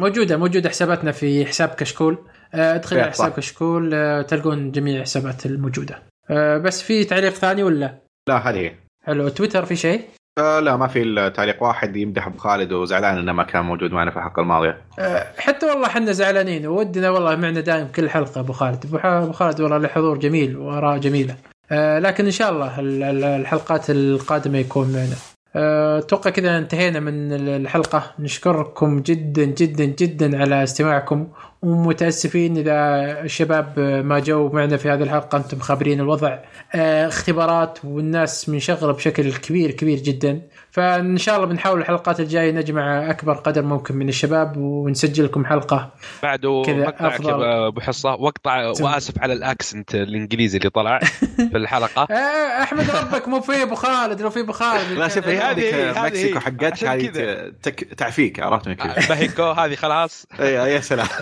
موجودة 0.00 0.36
موجودة 0.36 0.68
حساباتنا 0.68 1.12
في 1.12 1.46
حساب 1.46 1.68
كشكول. 1.68 2.14
آه، 2.14 2.24
ادخل 2.54 2.96
على 2.98 3.06
يا 3.06 3.12
صح. 3.12 3.24
حساب 3.24 3.32
كشكول 3.36 3.90
آه، 3.94 4.22
تلقون 4.22 4.72
جميع 4.72 4.96
الحسابات 4.96 5.46
الموجودة. 5.46 6.02
آه، 6.30 6.58
بس 6.58 6.82
في 6.82 7.04
تعليق 7.04 7.32
ثاني 7.32 7.62
ولا؟ 7.62 7.94
لا 8.28 8.50
هذه 8.50 8.56
هي. 8.56 8.72
حلو. 9.06 9.28
تويتر 9.28 9.64
في 9.64 9.76
شيء؟ 9.76 10.00
آه 10.38 10.60
لا 10.60 10.76
ما 10.76 10.86
في 10.86 11.30
تعليق 11.36 11.62
واحد 11.62 11.96
يمدح 11.96 12.26
ابو 12.26 12.38
خالد 12.38 12.72
وزعلان 12.72 13.18
إنه 13.18 13.32
ما 13.32 13.42
كان 13.42 13.64
موجود 13.64 13.92
معنا 13.92 14.10
في 14.10 14.16
الحلقة 14.16 14.40
الماضية. 14.42 14.80
أه، 14.98 15.26
حتى 15.38 15.66
والله 15.66 15.86
إحنا 15.86 16.12
زعلانين. 16.12 16.66
ودنا 16.66 17.10
والله 17.10 17.36
معنا 17.36 17.60
دائم 17.60 17.88
كل 17.96 18.10
حلقة 18.10 18.40
أبو 18.40 18.52
خالد. 18.52 18.84
أبو 19.04 19.32
خالد 19.32 19.60
والله 19.60 19.78
له 19.78 19.88
حضور 19.88 20.18
جميل 20.18 20.56
وآراء 20.56 20.98
جميلة. 20.98 21.36
أه، 21.70 21.98
لكن 21.98 22.24
إن 22.24 22.30
شاء 22.30 22.50
الله 22.52 22.80
ال- 22.80 23.02
ال- 23.02 23.24
الحلقات 23.24 23.90
القادمة 23.90 24.58
يكون 24.58 24.92
معنا. 24.92 25.16
أه، 25.56 25.98
أتوقع 25.98 26.30
كذا 26.30 26.58
انتهينا 26.58 27.00
من 27.00 27.32
ال- 27.32 27.48
الحلقة. 27.48 28.02
نشكركم 28.18 29.00
جدا 29.00 29.44
جدا 29.44 29.84
جدا 29.84 30.40
على 30.40 30.62
استماعكم. 30.62 31.28
ومتأسفين 31.64 32.56
إذا 32.56 32.74
الشباب 33.20 33.78
ما 33.80 34.18
جو 34.18 34.48
معنا 34.48 34.76
في 34.76 34.90
هذه 34.90 35.02
الحلقة 35.02 35.38
أنتم 35.38 35.58
خابرين 35.58 36.00
الوضع. 36.00 36.38
أه، 36.74 37.08
اختبارات 37.08 37.78
والناس 37.84 38.48
منشغلة 38.48 38.92
بشكل 38.92 39.32
كبير 39.32 39.70
كبير 39.70 39.98
جدا. 39.98 40.40
فإن 40.74 41.16
شاء 41.18 41.36
الله 41.36 41.46
بنحاول 41.46 41.80
الحلقات 41.80 42.20
الجاية 42.20 42.52
نجمع 42.52 43.10
أكبر 43.10 43.32
قدر 43.34 43.62
ممكن 43.62 43.96
من 43.96 44.08
الشباب 44.08 44.56
ونسجل 44.56 45.24
لكم 45.24 45.44
حلقة. 45.46 45.90
بعده 46.22 46.62
كذا 46.66 46.76
مقطعك. 46.76 47.20
يا 47.24 47.66
أبو 47.68 47.80
حصة. 47.80 48.14
واقطع. 48.14 48.66
وآسف 48.80 49.18
على 49.18 49.32
الأكسنت 49.32 49.94
الإنجليزي 49.94 50.58
اللي 50.58 50.70
طلع 50.70 50.98
في 51.50 51.56
الحلقة. 51.56 52.02
آه، 52.14 52.62
أحمد 52.62 52.90
ربك 52.90 53.28
مو 53.28 53.40
في 53.40 53.62
أبو 53.62 53.74
خالد 53.74 54.20
لو 54.20 54.30
في 54.30 54.40
أبو 54.40 54.52
خالد. 54.52 54.98
لا 54.98 55.08
شوف 55.08 55.28
إيه، 55.28 55.50
هذه- 55.50 56.02
مكسيكو. 56.02 56.40
حقتك 56.40 56.84
هذه 56.84 57.52
تعفيك 57.96 58.40
عرفت 58.40 58.68
من 58.68 58.74
كذا 58.74 58.94
مهيكو 59.10 59.42
هذه 59.50 59.74
خلاص. 59.74 60.26
اي 60.40 60.52
يا 60.54 60.80
سلام. 60.80 61.08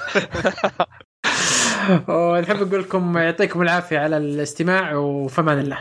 ونحب 2.09 2.57
نقول 2.69 2.81
لكم 2.81 3.19
يعطيكم 3.19 3.63
العافية 3.63 3.99
على 3.99 4.17
الاستماع 4.17 4.95
وفمان 4.95 5.59
الله. 5.59 5.79